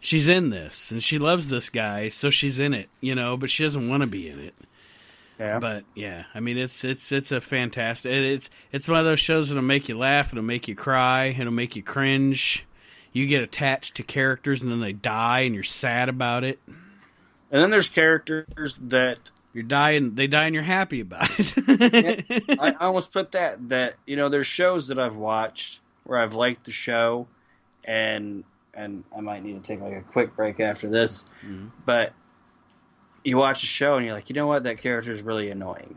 she's 0.00 0.28
in 0.28 0.50
this 0.50 0.90
and 0.90 1.02
she 1.02 1.18
loves 1.18 1.48
this 1.48 1.68
guy, 1.70 2.08
so 2.08 2.30
she's 2.30 2.58
in 2.58 2.72
it. 2.74 2.88
You 3.00 3.14
know, 3.14 3.36
but 3.36 3.50
she 3.50 3.62
doesn't 3.64 3.88
want 3.88 4.02
to 4.02 4.08
be 4.08 4.28
in 4.28 4.38
it. 4.38 4.54
yeah. 5.38 5.58
But 5.58 5.84
yeah, 5.94 6.24
I 6.34 6.40
mean, 6.40 6.56
it's 6.56 6.84
it's 6.84 7.12
it's 7.12 7.32
a 7.32 7.40
fantastic. 7.40 8.12
it- 8.12 8.24
It's 8.32 8.50
it's 8.70 8.88
one 8.88 9.00
of 9.00 9.04
those 9.04 9.20
shows 9.20 9.48
that'll 9.48 9.62
make 9.62 9.88
you 9.88 9.98
laugh, 9.98 10.32
it'll 10.32 10.42
make 10.44 10.68
you 10.68 10.74
cry, 10.76 11.26
it'll 11.38 11.52
make 11.52 11.76
you 11.76 11.82
cringe. 11.82 12.64
You 13.12 13.26
get 13.26 13.42
attached 13.42 13.96
to 13.96 14.02
characters 14.02 14.62
and 14.62 14.70
then 14.70 14.80
they 14.80 14.92
die, 14.92 15.40
and 15.40 15.54
you're 15.54 15.64
sad 15.64 16.08
about 16.08 16.44
it. 16.44 16.58
And 16.66 17.60
then 17.62 17.70
there's 17.70 17.88
characters 17.88 18.78
that 18.84 19.18
You're 19.52 19.64
dying, 19.64 20.14
they 20.14 20.26
die, 20.26 20.46
and 20.46 20.54
you're 20.54 20.64
happy 20.64 21.00
about 21.00 21.28
it. 21.38 22.24
I, 22.58 22.68
I 22.70 22.72
almost 22.86 23.12
put 23.12 23.32
that 23.32 23.68
that 23.68 23.94
you 24.06 24.16
know 24.16 24.28
there's 24.30 24.46
shows 24.46 24.88
that 24.88 24.98
I've 24.98 25.16
watched 25.16 25.80
where 26.04 26.18
I've 26.18 26.32
liked 26.34 26.64
the 26.64 26.72
show, 26.72 27.26
and 27.84 28.44
and 28.72 29.04
I 29.14 29.20
might 29.20 29.44
need 29.44 29.62
to 29.62 29.66
take 29.66 29.82
like 29.82 29.92
a 29.92 30.00
quick 30.00 30.34
break 30.34 30.58
after 30.60 30.88
this, 30.88 31.26
Mhm. 31.46 31.70
but 31.84 32.14
you 33.24 33.36
watch 33.36 33.62
a 33.62 33.66
show 33.66 33.96
and 33.96 34.04
you're 34.06 34.14
like, 34.14 34.30
you 34.30 34.34
know 34.34 34.46
what, 34.46 34.62
that 34.64 34.78
character 34.78 35.12
is 35.12 35.20
really 35.22 35.50
annoying, 35.50 35.94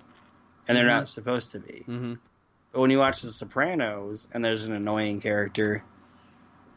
and 0.67 0.77
they're 0.77 0.83
Mhm. 0.85 0.89
not 0.89 1.07
supposed 1.09 1.51
to 1.53 1.59
be. 1.59 1.83
hmm 1.85 2.13
But 2.73 2.81
when 2.81 2.91
you 2.91 2.99
watch 2.99 3.21
The 3.21 3.29
Sopranos 3.29 4.27
and 4.33 4.43
there's 4.43 4.65
an 4.65 4.73
annoying 4.73 5.21
character, 5.21 5.81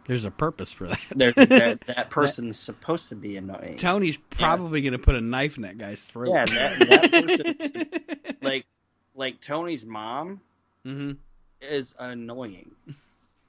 There's 0.09 0.25
a 0.25 0.31
purpose 0.31 0.73
for 0.73 0.89
that. 0.89 1.01
There, 1.15 1.33
that, 1.33 1.81
that 1.87 2.09
person's 2.09 2.59
supposed 2.59 3.11
to 3.11 3.15
be 3.15 3.37
annoying. 3.37 3.77
Tony's 3.77 4.17
probably 4.17 4.81
going 4.81 4.95
to 4.95 4.99
put 4.99 5.15
a 5.15 5.21
knife 5.21 5.59
in 5.59 5.65
that 5.65 5.77
guy's 5.77 6.01
throat. 6.01 6.31
Yeah, 6.31 6.47
that, 6.47 6.79
that 6.89 7.11
person's 7.93 8.35
like 8.41 8.67
like 9.15 9.41
Tony's 9.41 9.85
mom 9.85 10.41
hmm 10.83 11.13
is 11.61 11.95
annoying 11.99 12.71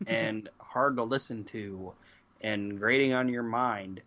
and 0.08 0.50
hard 0.58 0.96
to 0.98 1.04
listen 1.04 1.44
to 1.46 1.94
and 2.42 2.78
grating 2.80 3.14
on 3.14 3.30
your 3.30 3.44
mind. 3.44 4.02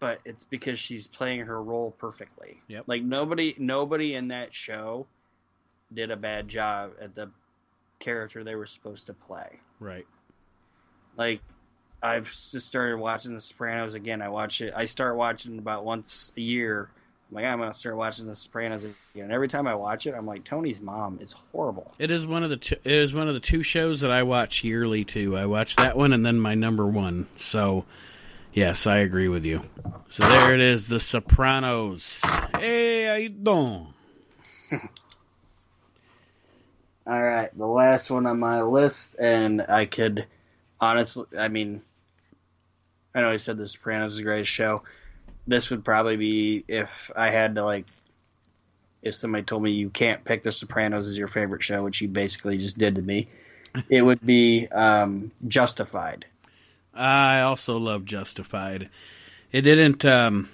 But 0.00 0.20
it's 0.24 0.44
because 0.44 0.78
she's 0.78 1.06
playing 1.06 1.40
her 1.40 1.62
role 1.62 1.94
perfectly. 1.98 2.60
Yep. 2.68 2.84
Like 2.88 3.02
nobody 3.02 3.54
nobody 3.56 4.14
in 4.14 4.28
that 4.28 4.52
show 4.52 5.06
did 5.94 6.10
a 6.10 6.16
bad 6.16 6.48
job 6.48 6.92
at 7.00 7.14
the 7.14 7.30
character 8.00 8.42
they 8.42 8.56
were 8.56 8.66
supposed 8.66 9.06
to 9.06 9.14
play. 9.14 9.60
Right. 9.78 10.06
Like 11.16 11.40
I've 12.02 12.26
just 12.30 12.68
started 12.68 12.98
watching 12.98 13.34
The 13.34 13.40
Sopranos 13.40 13.94
again. 13.94 14.22
I 14.22 14.28
watch 14.28 14.60
it. 14.60 14.72
I 14.76 14.84
start 14.84 15.16
watching 15.16 15.58
about 15.58 15.84
once 15.84 16.32
a 16.36 16.40
year. 16.40 16.90
I'm 17.30 17.34
like 17.34 17.44
I'm 17.44 17.58
gonna 17.58 17.74
start 17.74 17.96
watching 17.96 18.26
The 18.26 18.34
Sopranos 18.34 18.84
again. 18.84 19.24
And 19.24 19.32
every 19.32 19.48
time 19.48 19.66
I 19.66 19.74
watch 19.74 20.06
it, 20.06 20.14
I'm 20.14 20.26
like 20.26 20.44
Tony's 20.44 20.80
mom 20.80 21.18
is 21.20 21.32
horrible. 21.32 21.90
It 21.98 22.10
is 22.10 22.26
one 22.26 22.44
of 22.44 22.50
the 22.50 22.56
two, 22.58 22.76
it 22.84 22.92
is 22.92 23.12
one 23.14 23.28
of 23.28 23.34
the 23.34 23.40
two 23.40 23.62
shows 23.62 24.02
that 24.02 24.10
I 24.10 24.22
watch 24.22 24.62
yearly 24.62 25.04
too. 25.04 25.36
I 25.36 25.46
watch 25.46 25.76
that 25.76 25.96
one 25.96 26.12
and 26.12 26.24
then 26.24 26.38
my 26.38 26.54
number 26.54 26.86
one. 26.86 27.26
So, 27.36 27.84
yes, 28.52 28.86
I 28.86 28.98
agree 28.98 29.28
with 29.28 29.44
you. 29.44 29.62
So 30.08 30.28
there 30.28 30.54
it 30.54 30.60
is, 30.60 30.86
The 30.88 31.00
Sopranos. 31.00 32.20
Hey, 32.58 33.04
how 33.06 33.14
you 33.14 33.30
doing? 33.30 33.94
All 37.08 37.22
right, 37.22 37.56
the 37.56 37.66
last 37.66 38.10
one 38.10 38.26
on 38.26 38.40
my 38.40 38.62
list, 38.62 39.14
and 39.18 39.62
I 39.62 39.86
could 39.86 40.26
honestly, 40.80 41.24
I 41.38 41.48
mean, 41.48 41.82
I 43.14 43.20
know 43.20 43.30
I 43.30 43.36
said 43.36 43.56
The 43.56 43.66
Sopranos 43.66 44.12
is 44.12 44.18
the 44.18 44.24
greatest 44.24 44.50
show. 44.50 44.82
This 45.46 45.70
would 45.70 45.84
probably 45.84 46.16
be 46.16 46.64
if 46.68 47.10
I 47.14 47.30
had 47.30 47.54
to 47.54 47.64
like, 47.64 47.86
if 49.02 49.14
somebody 49.14 49.44
told 49.44 49.62
me 49.62 49.70
you 49.70 49.90
can't 49.90 50.24
pick 50.24 50.42
The 50.42 50.52
Sopranos 50.52 51.08
as 51.08 51.16
your 51.16 51.28
favorite 51.28 51.62
show, 51.62 51.82
which 51.82 52.00
you 52.00 52.08
basically 52.08 52.58
just 52.58 52.78
did 52.78 52.96
to 52.96 53.02
me, 53.02 53.28
it 53.88 54.02
would 54.02 54.24
be 54.24 54.68
um, 54.68 55.30
Justified. 55.48 56.26
I 56.92 57.40
also 57.40 57.76
love 57.76 58.04
Justified. 58.04 58.88
It 59.52 59.62
didn't. 59.62 60.04
Um, 60.04 60.48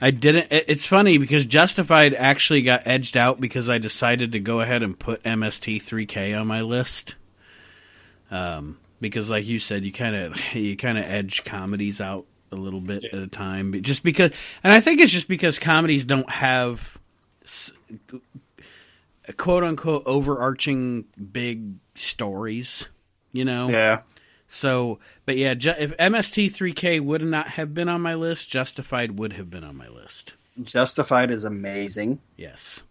I 0.00 0.10
didn't. 0.10 0.46
It's 0.50 0.86
funny 0.86 1.18
because 1.18 1.46
Justified 1.46 2.14
actually 2.14 2.62
got 2.62 2.86
edged 2.86 3.16
out 3.16 3.40
because 3.40 3.68
I 3.68 3.78
decided 3.78 4.32
to 4.32 4.40
go 4.40 4.60
ahead 4.60 4.82
and 4.82 4.98
put 4.98 5.22
MST3K 5.22 6.38
on 6.38 6.46
my 6.46 6.62
list. 6.62 7.16
Um, 8.30 8.78
because, 9.00 9.30
like 9.30 9.46
you 9.46 9.58
said, 9.58 9.84
you 9.84 9.92
kind 9.92 10.16
of 10.16 10.40
you 10.54 10.76
kind 10.76 10.98
of 10.98 11.04
edge 11.04 11.44
comedies 11.44 12.00
out 12.00 12.26
a 12.52 12.56
little 12.56 12.80
bit 12.80 13.04
at 13.04 13.18
a 13.18 13.26
time, 13.26 13.72
But 13.72 13.82
just 13.82 14.02
because. 14.02 14.30
And 14.62 14.72
I 14.72 14.80
think 14.80 15.00
it's 15.00 15.12
just 15.12 15.28
because 15.28 15.58
comedies 15.58 16.04
don't 16.06 16.30
have 16.30 16.96
s- 17.42 17.72
quote 19.36 19.64
unquote 19.64 20.02
overarching 20.06 21.04
big 21.32 21.74
stories. 21.94 22.88
You 23.32 23.44
know. 23.44 23.68
Yeah, 23.68 24.00
So, 24.46 24.98
but 25.26 25.36
yeah, 25.36 25.52
ju- 25.54 25.74
if 25.78 25.94
MST3K 25.98 27.02
would 27.02 27.22
not 27.22 27.48
have 27.48 27.74
been 27.74 27.88
on 27.90 28.00
my 28.00 28.14
list, 28.14 28.48
Justified 28.48 29.18
would 29.18 29.34
have 29.34 29.50
been 29.50 29.62
on 29.64 29.76
my 29.76 29.88
list. 29.88 30.32
Justified 30.62 31.30
is 31.30 31.44
amazing. 31.44 32.18
Yes. 32.38 32.82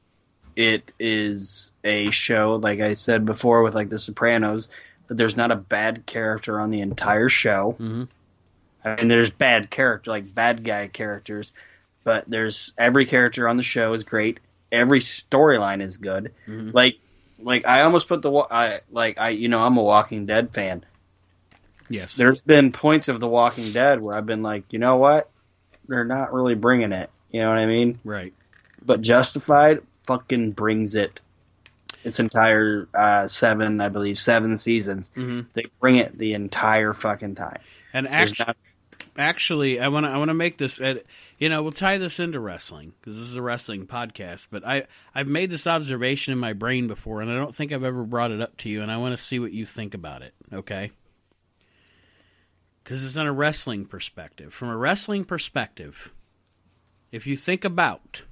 it 0.56 0.92
is 1.00 1.74
a 1.84 2.10
show 2.12 2.54
like 2.62 2.80
i 2.80 2.94
said 2.94 3.26
before 3.26 3.62
with 3.64 3.76
like 3.76 3.90
the 3.90 4.00
sopranos 4.00 4.70
that 5.08 5.16
there's 5.18 5.38
not 5.38 5.52
a 5.52 5.56
bad 5.56 6.06
character 6.06 6.60
on 6.60 6.70
the 6.72 6.82
entire 6.82 7.30
show 7.30 7.76
Mhm. 7.80 8.08
i 8.84 8.96
mean 8.96 9.08
there's 9.08 9.30
bad 9.32 9.70
character 9.70 10.12
like 10.12 10.34
bad 10.34 10.64
guy 10.64 10.88
characters 10.88 11.54
but 12.04 12.24
there's 12.28 12.74
every 12.78 13.06
character 13.06 13.48
on 13.48 13.58
the 13.58 13.64
show 13.64 13.94
is 13.94 14.04
great 14.04 14.40
every 14.72 15.00
storyline 15.00 15.82
is 15.82 15.98
good 15.98 16.32
Mhm. 16.48 16.74
like 16.74 16.96
like 17.40 17.66
i 17.66 17.82
almost 17.82 18.08
put 18.08 18.22
the 18.22 18.32
i 18.32 18.80
like 18.92 19.18
i 19.20 19.30
you 19.30 19.48
know 19.50 19.60
i'm 19.64 19.78
a 19.78 19.84
walking 19.84 20.26
dead 20.26 20.54
fan 20.54 20.84
Yes. 21.88 22.16
there's 22.16 22.42
been 22.42 22.72
points 22.72 23.10
of 23.10 23.20
the 23.20 23.28
walking 23.28 23.72
dead 23.72 24.02
where 24.02 24.16
i've 24.16 24.26
been 24.26 24.42
like 24.42 24.72
you 24.74 24.80
know 24.80 24.96
what 24.98 25.30
they're 25.88 26.04
not 26.04 26.34
really 26.34 26.56
bringing 26.56 26.92
it 26.92 27.12
you 27.32 27.42
know 27.42 27.50
what 27.50 27.60
i 27.60 27.66
mean 27.68 28.00
right. 28.04 28.34
but 28.84 29.02
Justified 29.02 29.82
fucking 30.08 30.52
brings 30.52 30.94
it. 30.96 31.20
Its 32.06 32.20
entire 32.20 32.88
uh, 32.94 33.28
seven, 33.28 33.82
I 33.82 33.90
believe, 33.90 34.18
seven 34.18 34.56
seasons. 34.58 35.12
hmm 35.16 35.42
They 35.54 35.66
bring 35.82 35.98
it 35.98 36.18
the 36.18 36.34
entire 36.34 36.94
fucking 36.94 37.36
time. 37.36 37.60
And 37.94 38.08
actually, 38.08 38.46
not- 38.46 38.58
actually, 39.18 39.80
I 39.80 39.88
want 39.88 40.06
to 40.06 40.10
I 40.12 40.18
want 40.18 40.30
to 40.30 40.34
make 40.36 40.58
this. 40.58 40.80
You 41.40 41.50
know, 41.50 41.64
we'll 41.64 41.72
tie 41.72 41.98
this 41.98 42.20
into 42.20 42.40
wrestling 42.40 42.94
because 43.02 43.18
this 43.20 43.28
is 43.28 43.36
a 43.36 43.42
wrestling 43.42 43.88
podcast. 43.88 44.48
But 44.52 44.66
I 44.66 44.84
I've 45.14 45.28
made 45.28 45.50
this 45.50 45.66
observation 45.68 46.32
in 46.32 46.40
my 46.40 46.54
brain 46.54 46.88
before, 46.88 47.22
and 47.22 47.32
I 47.32 47.36
don't 47.36 47.54
think 47.56 47.72
I've 47.72 47.84
ever 47.84 48.04
brought 48.04 48.32
it 48.32 48.40
up 48.40 48.56
to 48.58 48.70
you. 48.70 48.82
And 48.82 48.92
I 48.92 48.98
want 48.98 49.18
to 49.18 49.24
see 49.24 49.40
what 49.40 49.52
you 49.52 49.66
think 49.66 49.94
about 49.94 50.22
it. 50.22 50.34
Okay. 50.54 50.92
Because 52.84 53.04
it's 53.04 53.16
in 53.16 53.26
a 53.26 53.34
wrestling 53.34 53.86
perspective. 53.86 54.54
From 54.54 54.70
a 54.70 54.78
wrestling 54.78 55.26
perspective, 55.26 56.14
if 57.12 57.26
you 57.26 57.36
think 57.36 57.66
about 57.66 58.24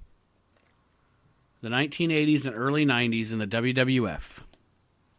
the 1.63 1.69
1980s 1.69 2.45
and 2.45 2.53
early 2.53 2.85
90s 2.85 3.31
in 3.31 3.39
the 3.39 3.47
WWF, 3.47 4.43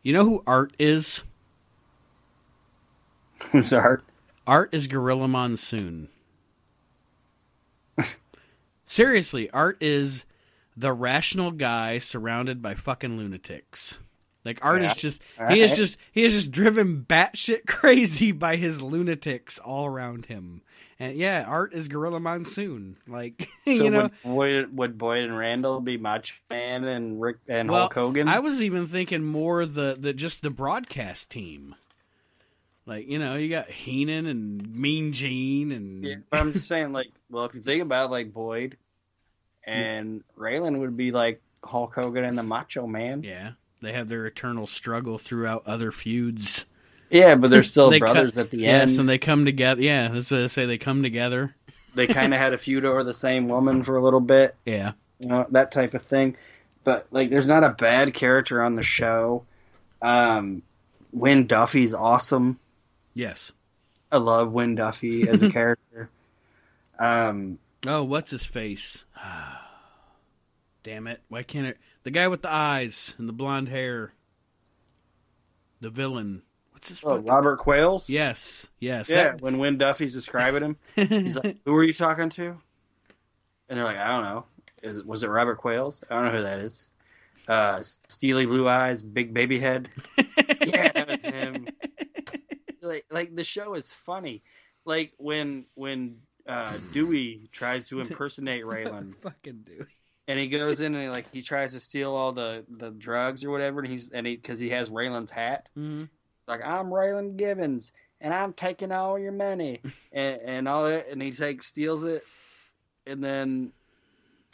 you 0.02 0.12
know 0.12 0.24
who 0.24 0.42
Art 0.46 0.74
is? 0.78 1.24
Sorry. 3.62 3.82
Art 3.82 4.04
Art 4.46 4.74
is 4.74 4.86
Gorilla 4.86 5.26
Monsoon. 5.26 6.08
Seriously, 8.86 9.48
Art 9.50 9.78
is 9.80 10.26
the 10.76 10.92
rational 10.92 11.50
guy 11.50 11.96
surrounded 11.96 12.60
by 12.60 12.74
fucking 12.74 13.16
lunatics. 13.16 13.98
Like 14.44 14.62
Art 14.62 14.82
Yeah. 14.82 14.90
is 14.90 14.96
just 14.96 15.22
he 15.48 15.62
is 15.62 15.74
just 15.76 15.96
he 16.12 16.24
is 16.24 16.32
just 16.34 16.50
driven 16.50 17.06
batshit 17.08 17.66
crazy 17.66 18.32
by 18.32 18.56
his 18.56 18.82
lunatics 18.82 19.58
all 19.58 19.86
around 19.86 20.26
him. 20.26 20.60
And 21.00 21.16
yeah, 21.16 21.44
Art 21.46 21.74
is 21.74 21.88
Gorilla 21.88 22.20
Monsoon. 22.20 22.96
Like 23.06 23.48
So 23.64 23.70
you 23.70 23.90
know, 23.90 24.02
would, 24.02 24.22
Boyd, 24.22 24.76
would 24.76 24.98
Boyd 24.98 25.24
and 25.24 25.36
Randall 25.36 25.80
be 25.80 25.96
Macho 25.96 26.34
Man 26.50 26.84
and 26.84 27.20
Rick 27.20 27.38
and 27.48 27.70
well, 27.70 27.80
Hulk 27.82 27.94
Hogan? 27.94 28.28
I 28.28 28.38
was 28.38 28.62
even 28.62 28.86
thinking 28.86 29.24
more 29.24 29.66
the 29.66 29.96
the 29.98 30.12
just 30.12 30.42
the 30.42 30.50
broadcast 30.50 31.30
team. 31.30 31.74
Like 32.86 33.08
you 33.08 33.18
know, 33.18 33.34
you 33.34 33.48
got 33.48 33.70
Heenan 33.70 34.26
and 34.26 34.74
Mean 34.76 35.12
Gene 35.12 35.72
and 35.72 36.04
yeah, 36.04 36.16
but 36.30 36.40
I'm 36.40 36.52
just 36.52 36.68
saying, 36.68 36.92
like, 36.92 37.10
well, 37.30 37.46
if 37.46 37.54
you 37.54 37.62
think 37.62 37.82
about 37.82 38.06
it, 38.06 38.10
like 38.10 38.32
Boyd 38.32 38.76
and 39.64 40.22
Raylan 40.38 40.78
would 40.80 40.96
be 40.96 41.10
like 41.10 41.40
Hulk 41.64 41.94
Hogan 41.94 42.24
and 42.24 42.36
the 42.36 42.42
Macho 42.42 42.86
Man. 42.86 43.22
Yeah, 43.22 43.52
they 43.80 43.92
have 43.92 44.08
their 44.08 44.26
eternal 44.26 44.66
struggle 44.66 45.18
throughout 45.18 45.66
other 45.66 45.90
feuds. 45.90 46.66
Yeah, 47.14 47.36
but 47.36 47.48
they're 47.48 47.62
still 47.62 47.88
They 47.90 47.98
brothers 48.00 48.34
cut- 48.34 48.46
at 48.46 48.50
the 48.50 48.66
end. 48.66 48.90
Yes, 48.90 48.98
and 48.98 49.08
they 49.08 49.18
come 49.18 49.44
together. 49.46 49.80
Yeah, 49.80 50.08
that's 50.08 50.30
what 50.30 50.40
I 50.40 50.46
say. 50.48 50.66
They 50.66 50.76
come 50.78 51.02
together. 51.02 51.54
they 51.94 52.06
kind 52.06 52.34
of 52.34 52.40
had 52.40 52.52
a 52.52 52.58
feud 52.58 52.84
over 52.84 53.04
the 53.04 53.14
same 53.14 53.48
woman 53.48 53.84
for 53.84 53.96
a 53.96 54.02
little 54.02 54.20
bit. 54.20 54.54
Yeah, 54.66 54.92
you 55.20 55.28
know 55.28 55.46
that 55.50 55.70
type 55.72 55.94
of 55.94 56.02
thing. 56.02 56.36
But 56.82 57.06
like, 57.10 57.30
there's 57.30 57.48
not 57.48 57.64
a 57.64 57.70
bad 57.70 58.12
character 58.12 58.62
on 58.62 58.74
the 58.74 58.82
show. 58.82 59.44
Um, 60.02 60.62
Win 61.12 61.46
Duffy's 61.46 61.94
awesome. 61.94 62.58
yes. 63.14 63.52
I 64.12 64.18
love 64.18 64.52
Win 64.52 64.74
Duffy 64.74 65.28
as 65.28 65.42
a 65.42 65.50
character. 65.52 66.08
Um, 66.98 67.58
Oh, 67.86 68.02
what's 68.04 68.30
his 68.30 68.44
face? 68.44 69.04
Damn 70.82 71.06
it! 71.06 71.20
Why 71.28 71.42
can't 71.42 71.66
it? 71.66 71.78
The 72.02 72.10
guy 72.10 72.28
with 72.28 72.42
the 72.42 72.52
eyes 72.52 73.14
and 73.18 73.28
the 73.28 73.32
blonde 73.32 73.68
hair. 73.68 74.12
The 75.80 75.90
villain. 75.90 76.42
Oh, 77.04 77.18
Robert 77.18 77.56
Quarles. 77.58 78.08
Yes, 78.08 78.68
yes. 78.80 79.08
Yeah, 79.08 79.24
that- 79.32 79.40
when 79.40 79.58
Win 79.58 79.78
Duffy's 79.78 80.12
describing 80.12 80.62
him, 80.62 80.76
he's 80.96 81.36
like, 81.36 81.56
"Who 81.64 81.74
are 81.76 81.84
you 81.84 81.92
talking 81.92 82.28
to?" 82.30 82.56
And 83.68 83.78
they're 83.78 83.84
like, 83.86 83.96
"I 83.96 84.08
don't 84.08 84.24
know. 84.24 84.44
Is 84.82 85.02
was 85.04 85.22
it 85.22 85.28
Robert 85.28 85.56
Quarles? 85.56 86.04
I 86.10 86.14
don't 86.14 86.26
know 86.26 86.32
who 86.38 86.42
that 86.42 86.58
is." 86.60 86.88
Uh, 87.46 87.82
steely 88.08 88.46
blue 88.46 88.66
eyes, 88.68 89.02
big 89.02 89.34
baby 89.34 89.58
head. 89.58 89.88
yeah, 90.62 90.90
that 90.92 91.08
was 91.08 91.22
him. 91.22 91.68
Like, 92.80 93.04
like 93.10 93.34
the 93.36 93.44
show 93.44 93.74
is 93.74 93.92
funny. 93.92 94.42
Like 94.84 95.12
when 95.18 95.64
when 95.74 96.16
uh, 96.46 96.76
Dewey 96.92 97.48
tries 97.52 97.88
to 97.88 98.00
impersonate 98.00 98.64
Raylan, 98.66 99.14
Fucking 99.22 99.62
dude. 99.66 99.86
and 100.28 100.38
he 100.38 100.48
goes 100.48 100.80
in 100.80 100.94
and 100.94 101.04
he, 101.04 101.08
like 101.08 101.26
he 101.32 101.40
tries 101.42 101.72
to 101.72 101.80
steal 101.80 102.14
all 102.14 102.32
the 102.32 102.64
the 102.68 102.90
drugs 102.90 103.44
or 103.44 103.50
whatever, 103.50 103.80
and 103.80 103.90
he's 103.90 104.10
and 104.10 104.26
he 104.26 104.36
because 104.36 104.58
he 104.58 104.70
has 104.70 104.90
Raylan's 104.90 105.30
hat. 105.30 105.68
hmm 105.74 106.04
It's 106.44 106.48
like 106.50 106.60
I'm 106.62 106.88
Raylan 106.88 107.38
Givens, 107.38 107.94
and 108.20 108.34
I'm 108.34 108.52
taking 108.52 108.92
all 108.92 109.18
your 109.18 109.32
money, 109.32 109.80
and, 110.12 110.38
and 110.44 110.68
all 110.68 110.84
that, 110.84 111.08
and 111.08 111.22
he 111.22 111.32
takes 111.32 111.68
steals 111.68 112.04
it, 112.04 112.22
and 113.06 113.24
then 113.24 113.72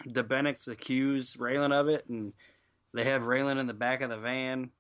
the 0.07 0.23
Bennetts 0.23 0.69
accuse 0.69 1.35
Raylan 1.35 1.73
of 1.73 1.89
it, 1.89 2.07
and 2.09 2.33
they 2.95 3.03
have 3.03 3.23
Raylan 3.23 3.59
in 3.59 3.67
the 3.67 3.75
back 3.75 4.03
of 4.03 4.11
the 4.11 4.19
van, 4.19 4.71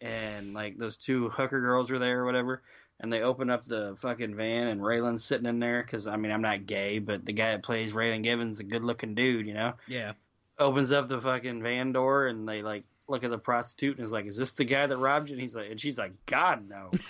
and 0.00 0.54
like 0.54 0.78
those 0.78 0.96
two 0.96 1.28
hooker 1.28 1.60
girls 1.60 1.90
were 1.90 1.98
there 1.98 2.22
or 2.22 2.24
whatever, 2.24 2.62
and 3.00 3.12
they 3.12 3.20
open 3.20 3.50
up 3.50 3.66
the 3.66 3.96
fucking 4.00 4.34
van 4.34 4.68
and 4.68 4.80
Raylan's 4.80 5.24
sitting 5.24 5.44
in 5.46 5.58
there 5.58 5.82
because 5.82 6.06
I 6.06 6.16
mean 6.16 6.32
I'm 6.32 6.40
not 6.40 6.64
gay, 6.64 7.00
but 7.00 7.26
the 7.26 7.34
guy 7.34 7.50
that 7.50 7.62
plays 7.62 7.92
Raylan 7.92 8.22
Givens, 8.22 8.60
a 8.60 8.64
good 8.64 8.82
looking 8.82 9.14
dude, 9.14 9.46
you 9.46 9.52
know, 9.52 9.74
Yeah. 9.88 10.12
opens 10.58 10.90
up 10.90 11.06
the 11.08 11.20
fucking 11.20 11.62
van 11.62 11.92
door 11.92 12.28
and 12.28 12.48
they 12.48 12.62
like 12.62 12.84
look 13.08 13.24
at 13.24 13.30
the 13.30 13.38
prostitute 13.38 13.96
and 13.96 14.04
is 14.04 14.12
like, 14.12 14.26
"Is 14.26 14.36
this 14.36 14.52
the 14.52 14.64
guy 14.64 14.86
that 14.86 14.96
robbed 14.96 15.28
you?" 15.28 15.34
And 15.34 15.40
he's 15.40 15.54
like, 15.54 15.70
and 15.70 15.80
she's 15.80 15.98
like, 15.98 16.12
"God 16.26 16.68
no." 16.68 16.90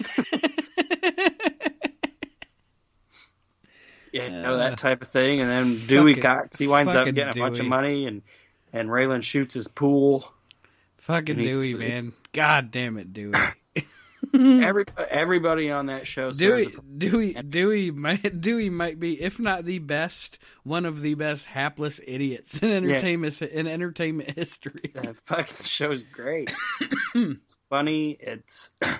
Yeah, 4.13 4.25
you 4.27 4.31
know 4.31 4.57
that 4.57 4.79
type 4.79 5.03
of 5.03 5.09
thing, 5.09 5.41
and 5.41 5.51
then 5.51 5.87
Dewey 5.87 6.13
fucking- 6.15 6.23
Cox 6.23 6.59
he 6.59 6.67
winds 6.67 6.91
up 6.91 7.01
fucking 7.01 7.15
getting 7.15 7.39
a 7.39 7.45
bunch 7.45 7.59
of 7.59 7.67
money, 7.67 8.07
and 8.07 8.23
and 8.73 8.89
Raylan 8.89 9.23
shoots 9.23 9.53
his 9.55 9.69
pool. 9.69 10.33
Fucking 10.99 11.37
And 11.37 11.45
Dewey, 11.45 11.75
man. 11.75 12.13
God 12.33 12.71
damn 12.71 12.97
it, 12.97 13.13
Dewey. 13.13 13.35
Mm-hmm. 14.37 14.63
Every 14.63 14.85
everybody 15.09 15.71
on 15.71 15.87
that 15.87 16.07
show, 16.07 16.31
Dewey, 16.31 16.65
serves 16.65 16.77
a- 16.77 16.99
Dewey, 16.99 17.33
Dewey, 17.35 17.91
might, 17.91 18.41
Dewey 18.41 18.71
might 18.71 19.01
be, 19.01 19.21
if 19.21 19.39
not 19.39 19.65
the 19.65 19.79
best, 19.79 20.39
one 20.63 20.85
of 20.85 21.01
the 21.01 21.15
best 21.15 21.47
hapless 21.47 22.01
idiots 22.07 22.63
in 22.63 22.71
entertainment 22.71 23.41
in 23.43 23.67
entertainment 23.67 24.31
history. 24.37 24.93
that 24.95 25.17
fucking 25.25 25.65
show's 25.65 26.03
great. 26.05 26.53
it's 27.15 27.57
funny. 27.71 28.17
It's 28.21 28.71
it, 28.83 28.99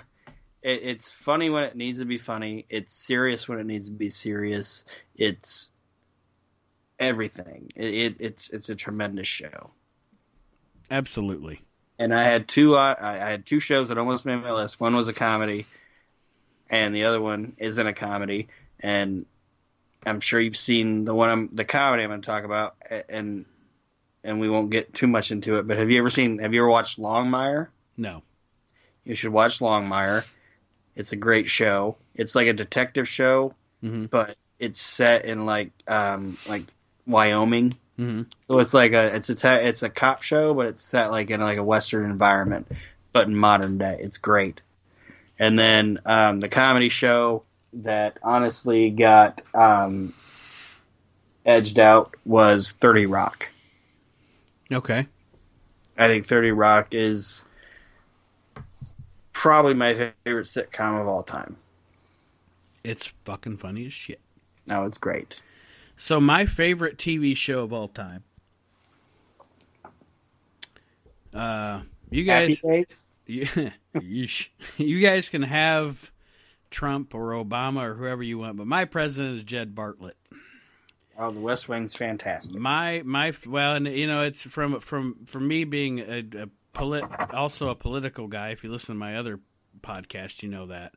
it's 0.63 1.11
funny 1.11 1.49
when 1.49 1.63
it 1.63 1.75
needs 1.75 1.99
to 1.99 2.05
be 2.05 2.17
funny. 2.17 2.65
It's 2.69 2.93
serious 2.93 3.47
when 3.47 3.59
it 3.59 3.65
needs 3.65 3.85
to 3.87 3.95
be 3.95 4.09
serious. 4.09 4.85
It's 5.15 5.71
everything. 6.99 7.71
It, 7.75 7.93
it 7.93 8.15
it's 8.19 8.49
it's 8.49 8.69
a 8.69 8.75
tremendous 8.75 9.27
show. 9.27 9.71
Absolutely. 10.89 11.61
And 11.99 12.13
I 12.13 12.23
had 12.23 12.47
two. 12.47 12.75
Uh, 12.75 12.95
I 12.99 13.13
I 13.15 13.29
had 13.29 13.45
two 13.45 13.59
shows 13.59 13.89
that 13.89 13.97
almost 13.97 14.25
made 14.25 14.37
my 14.37 14.51
list. 14.51 14.79
One 14.79 14.95
was 14.95 15.07
a 15.07 15.13
comedy, 15.13 15.65
and 16.69 16.95
the 16.95 17.05
other 17.05 17.21
one 17.21 17.53
isn't 17.57 17.87
a 17.87 17.93
comedy. 17.93 18.47
And 18.79 19.25
I'm 20.05 20.19
sure 20.19 20.39
you've 20.39 20.57
seen 20.57 21.05
the 21.05 21.15
one 21.15 21.29
I'm 21.29 21.49
the 21.53 21.65
comedy 21.65 22.03
I'm 22.03 22.09
going 22.09 22.21
to 22.21 22.25
talk 22.25 22.43
about, 22.43 22.75
and 23.09 23.45
and 24.23 24.39
we 24.39 24.49
won't 24.49 24.69
get 24.69 24.93
too 24.93 25.07
much 25.07 25.31
into 25.31 25.57
it. 25.57 25.67
But 25.67 25.77
have 25.77 25.89
you 25.89 25.99
ever 25.99 26.09
seen? 26.09 26.39
Have 26.39 26.53
you 26.53 26.61
ever 26.61 26.69
watched 26.69 26.99
Longmire? 26.99 27.67
No. 27.97 28.23
You 29.03 29.15
should 29.15 29.31
watch 29.31 29.59
Longmire. 29.59 30.25
It's 30.95 31.11
a 31.11 31.15
great 31.15 31.49
show. 31.49 31.95
It's 32.15 32.35
like 32.35 32.47
a 32.47 32.53
detective 32.53 33.07
show, 33.07 33.53
hmm 33.81 34.05
but 34.05 34.35
it's 34.59 34.81
set 34.81 35.25
in 35.25 35.45
like 35.45 35.71
um 35.87 36.37
like 36.47 36.63
Wyoming. 37.05 37.77
Hmm 37.97 38.23
So 38.47 38.59
it's 38.59 38.73
like 38.73 38.93
a 38.93 39.15
it's 39.15 39.29
a 39.29 39.35
te- 39.35 39.67
it's 39.67 39.83
a 39.83 39.89
cop 39.89 40.21
show, 40.21 40.53
but 40.53 40.67
it's 40.67 40.83
set 40.83 41.11
like 41.11 41.29
in 41.29 41.41
like 41.41 41.57
a 41.57 41.63
western 41.63 42.09
environment, 42.09 42.71
but 43.11 43.27
in 43.27 43.35
modern 43.35 43.77
day. 43.77 43.97
It's 44.01 44.17
great. 44.17 44.61
And 45.39 45.57
then 45.57 45.99
um, 46.05 46.39
the 46.39 46.49
comedy 46.49 46.89
show 46.89 47.43
that 47.73 48.17
honestly 48.23 48.89
got 48.89 49.41
um, 49.53 50.13
edged 51.45 51.79
out 51.79 52.15
was 52.25 52.71
Thirty 52.71 53.05
Rock. 53.05 53.49
Okay. 54.71 55.07
I 55.97 56.07
think 56.07 56.27
Thirty 56.27 56.51
Rock 56.51 56.93
is 56.93 57.43
probably 59.33 59.73
my 59.73 59.93
favorite 59.93 60.45
sitcom 60.45 61.01
of 61.01 61.07
all 61.07 61.23
time. 61.23 61.57
It's 62.83 63.07
fucking 63.25 63.57
funny 63.57 63.85
as 63.85 63.93
shit. 63.93 64.19
No, 64.65 64.85
it's 64.85 64.97
great. 64.97 65.39
So 65.97 66.19
my 66.19 66.45
favorite 66.45 66.97
TV 66.97 67.35
show 67.35 67.61
of 67.61 67.73
all 67.73 67.87
time. 67.87 68.23
Uh, 71.33 71.81
you 72.09 72.23
guys, 72.23 72.61
you, 73.25 73.47
you 74.77 74.99
guys 75.01 75.27
can 75.29 75.41
have 75.41 76.11
Trump 76.69 77.15
or 77.15 77.31
Obama 77.31 77.83
or 77.83 77.93
whoever 77.95 78.21
you 78.21 78.37
want, 78.37 78.57
but 78.57 78.67
my 78.67 78.85
president 78.85 79.37
is 79.37 79.43
Jed 79.43 79.73
Bartlet. 79.75 80.13
Oh, 81.17 81.31
The 81.31 81.39
West 81.39 81.67
Wing's 81.67 81.95
fantastic. 81.95 82.55
My 82.55 83.01
my 83.03 83.33
well, 83.47 83.73
and 83.73 83.87
you 83.87 84.05
know, 84.05 84.21
it's 84.21 84.43
from 84.43 84.79
from 84.79 85.25
from 85.25 85.47
me 85.47 85.63
being 85.63 85.99
a, 85.99 86.19
a 86.43 86.49
polit, 86.73 87.05
also 87.33 87.69
a 87.69 87.75
political 87.75 88.27
guy. 88.27 88.49
If 88.49 88.63
you 88.63 88.71
listen 88.71 88.93
to 88.93 88.99
my 88.99 89.17
other 89.17 89.39
podcast, 89.81 90.43
you 90.43 90.49
know 90.49 90.67
that. 90.67 90.93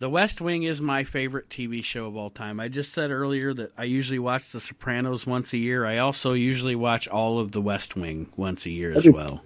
The 0.00 0.08
West 0.08 0.40
Wing 0.40 0.62
is 0.62 0.80
my 0.80 1.04
favorite 1.04 1.50
TV 1.50 1.84
show 1.84 2.06
of 2.06 2.16
all 2.16 2.30
time. 2.30 2.58
I 2.58 2.68
just 2.68 2.94
said 2.94 3.10
earlier 3.10 3.52
that 3.52 3.72
I 3.76 3.84
usually 3.84 4.18
watch 4.18 4.50
The 4.50 4.58
Sopranos 4.58 5.26
once 5.26 5.52
a 5.52 5.58
year. 5.58 5.84
I 5.84 5.98
also 5.98 6.32
usually 6.32 6.74
watch 6.74 7.06
all 7.06 7.38
of 7.38 7.52
The 7.52 7.60
West 7.60 7.96
Wing 7.96 8.32
once 8.34 8.64
a 8.64 8.70
year 8.70 8.92
as 8.92 9.06
well. 9.06 9.44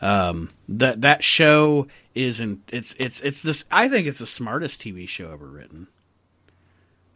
Um, 0.00 0.50
that 0.68 1.00
that 1.00 1.24
show 1.24 1.88
is 2.14 2.38
in 2.38 2.62
it's 2.68 2.94
it's 2.96 3.20
it's 3.22 3.42
this. 3.42 3.64
I 3.72 3.88
think 3.88 4.06
it's 4.06 4.20
the 4.20 4.26
smartest 4.26 4.80
TV 4.80 5.08
show 5.08 5.32
ever 5.32 5.46
written. 5.46 5.88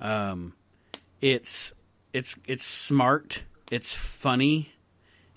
Um, 0.01 0.53
it's 1.21 1.73
it's 2.13 2.35
it's 2.49 2.67
smart. 2.67 3.45
It's 3.71 3.95
funny. 3.95 4.73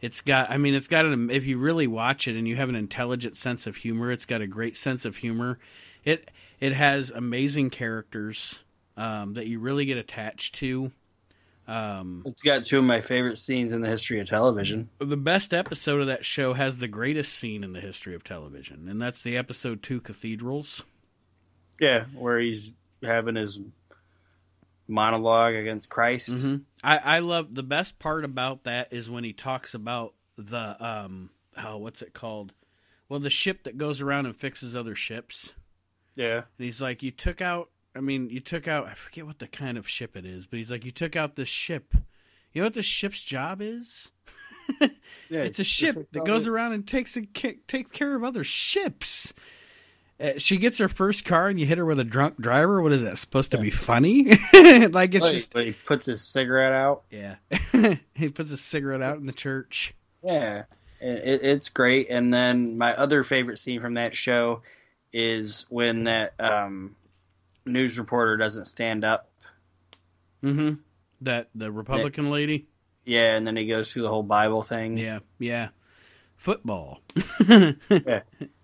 It's 0.02 0.22
got. 0.22 0.50
I 0.50 0.58
mean, 0.58 0.74
it's 0.74 0.88
got 0.88 1.06
an. 1.06 1.30
If 1.30 1.46
you 1.46 1.60
really 1.60 1.86
watch 1.86 2.28
it 2.28 2.36
and 2.36 2.48
you 2.48 2.56
have 2.56 2.70
an 2.70 2.76
intelligent 2.76 3.38
sense 3.38 3.68
of 3.68 3.76
humor, 3.76 4.12
it's 4.12 4.26
got 4.26 4.42
a 4.42 4.48
great 4.48 4.76
sense 4.76 5.06
of 5.06 5.18
humor. 5.18 5.60
It 6.04 6.32
it 6.60 6.74
has 6.74 7.12
amazing 7.12 7.70
characters 7.70 8.60
um, 8.98 9.34
that 9.36 9.48
you 9.48 9.60
really 9.60 9.86
get 9.86 9.98
attached 9.98 10.56
to. 10.56 10.92
Um, 11.68 12.24
It's 12.26 12.42
got 12.42 12.64
two 12.64 12.80
of 12.80 12.84
my 12.84 13.00
favorite 13.02 13.38
scenes 13.38 13.72
in 13.72 13.82
the 13.82 13.88
history 13.90 14.20
of 14.20 14.28
television. 14.28 14.90
the 14.98 15.16
best 15.18 15.54
episode 15.54 16.02
of 16.02 16.08
that 16.08 16.26
show 16.26 16.54
has 16.54 16.80
the 16.80 16.88
greatest 16.88 17.34
scene 17.34 17.64
in 17.64 17.74
the 17.74 17.80
history 17.82 18.16
of 18.16 18.24
television, 18.24 18.90
and 18.90 19.00
that's 19.02 19.22
the 19.22 19.38
episode 19.38 19.84
two 19.84 20.02
cathedrals. 20.02 20.84
Yeah, 21.80 22.06
where 22.16 22.40
he's 22.40 22.74
having 23.04 23.36
his 23.36 23.60
monologue 24.88 25.54
against 25.54 25.90
Christ. 25.90 26.30
hmm 26.30 26.58
I, 26.84 26.98
I 26.98 27.20
love 27.20 27.54
the 27.54 27.64
best 27.64 28.00
part 28.00 28.26
about 28.26 28.64
that 28.64 28.92
is 28.92 29.10
when 29.10 29.24
he 29.24 29.34
talks 29.34 29.74
about 29.74 30.14
the 30.38 30.84
um 30.84 31.30
oh 31.58 31.78
what's 31.78 32.02
it 32.02 32.14
called? 32.14 32.54
Well, 33.08 33.20
the 33.20 33.30
ship 33.30 33.64
that 33.64 33.78
goes 33.78 34.02
around 34.02 34.26
and 34.28 34.36
fixes 34.36 34.76
other 34.76 34.96
ships. 34.96 35.54
Yeah, 36.20 36.36
And 36.58 36.66
he's 36.66 36.82
like, 36.82 37.02
you 37.02 37.12
took 37.12 37.40
out. 37.42 37.70
I 37.96 38.02
mean, 38.02 38.30
you 38.30 38.42
took 38.42 38.68
out. 38.68 38.88
I 38.88 38.94
forget 38.94 39.26
what 39.26 39.40
the 39.40 39.48
kind 39.48 39.78
of 39.78 39.88
ship 39.88 40.18
it 40.18 40.26
is, 40.26 40.48
but 40.48 40.60
he's 40.60 40.70
like, 40.70 40.84
you 40.84 40.92
took 40.92 41.16
out 41.16 41.38
this 41.38 41.48
ship. 41.48 41.94
You 42.52 42.62
know 42.62 42.66
what 42.66 42.74
the 42.74 42.82
ship's 42.84 43.24
job 43.24 43.62
is? 43.62 44.10
yeah. 44.82 44.90
it's 45.30 45.60
a 45.60 45.64
ship 45.64 46.10
that 46.12 46.26
goes 46.26 46.46
around 46.46 46.74
and 46.74 46.86
takes 46.86 47.16
a, 47.16 47.22
takes 47.22 47.92
care 47.92 48.14
of 48.16 48.26
other 48.26 48.44
ships. 48.44 49.34
Uh, 50.20 50.32
she 50.38 50.58
gets 50.58 50.78
her 50.80 50.90
first 50.90 51.24
car, 51.24 51.48
and 51.48 51.58
you 51.58 51.66
hit 51.66 51.78
her 51.78 51.86
with 51.86 52.02
a 52.02 52.04
drunk 52.04 52.36
driver. 52.42 52.82
What 52.82 52.92
is 52.92 53.04
that 53.04 53.18
supposed 53.18 53.52
to 53.54 53.58
be 53.58 53.70
funny? 53.70 54.26
like 54.54 55.16
it's 55.16 55.26
But, 55.26 55.32
just 55.32 55.54
but 55.54 55.66
he 55.66 55.72
puts 55.72 56.06
his 56.06 56.22
cigarette 56.22 56.74
out. 56.74 57.04
yeah. 57.10 57.36
he 58.14 58.28
puts 58.28 58.52
a 58.52 58.58
cigarette 58.58 59.02
out 59.02 59.20
in 59.20 59.26
the 59.26 59.32
church. 59.32 59.94
Yeah, 60.22 60.64
it, 61.00 61.46
it's 61.46 61.70
great. 61.70 62.08
And 62.10 62.34
then 62.34 62.78
my 62.78 62.94
other 62.94 63.24
favorite 63.24 63.58
scene 63.60 63.80
from 63.80 63.94
that 63.94 64.18
show 64.18 64.64
is 65.14 65.66
when 65.70 66.04
that 66.06 66.34
um, 66.40 66.96
news 67.66 67.98
reporter 67.98 68.38
doesn't 68.38 68.66
stand 68.66 69.04
up. 69.04 69.30
Mm-hmm. 70.44 70.76
That 71.22 71.50
the 71.56 71.72
Republican 71.72 72.32
lady. 72.32 72.68
Yeah, 73.06 73.36
and 73.36 73.46
then 73.46 73.56
he 73.56 73.66
goes 73.68 73.92
through 73.92 74.04
the 74.04 74.10
whole 74.10 74.24
Bible 74.24 74.64
thing. 74.64 74.98
Yeah, 74.98 75.20
yeah. 75.40 75.70
Football. 76.38 77.02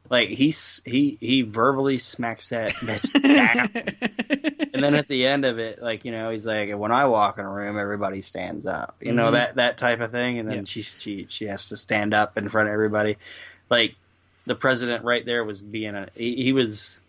Like 0.07 0.30
he's 0.30 0.84
he 0.85 1.17
he 1.19 1.41
verbally 1.41 1.97
smacks 1.97 2.49
that 2.49 2.73
bitch 2.73 3.11
down. 3.23 4.69
and 4.72 4.84
then 4.84 4.93
at 4.93 5.07
the 5.07 5.26
end 5.26 5.45
of 5.45 5.57
it, 5.57 5.81
like 5.81 6.05
you 6.05 6.11
know, 6.11 6.30
he's 6.30 6.45
like, 6.45 6.72
"When 6.77 6.91
I 6.91 7.07
walk 7.07 7.39
in 7.39 7.45
a 7.45 7.49
room, 7.51 7.80
everybody 7.80 8.22
stands 8.22 8.67
up." 8.67 8.97
You 9.01 9.13
know 9.13 9.30
Mhm. 9.30 9.31
that 9.31 9.55
that 9.55 9.77
type 9.80 10.01
of 10.01 10.11
thing. 10.11 10.38
And 10.38 10.47
then 10.47 10.57
Yeah. 10.59 10.63
she 10.65 10.84
she 10.84 11.26
she 11.27 11.45
has 11.47 11.69
to 11.69 11.77
stand 11.77 12.13
up 12.13 12.38
in 12.38 12.49
front 12.49 12.67
of 12.69 12.73
everybody. 12.73 13.17
Like 13.67 13.95
the 14.45 14.55
president 14.55 15.03
right 15.03 15.26
there 15.26 15.43
was 15.43 15.61
being 15.61 15.95
a 15.95 16.07
he, 16.15 16.35
he 16.43 16.53
was 16.53 17.01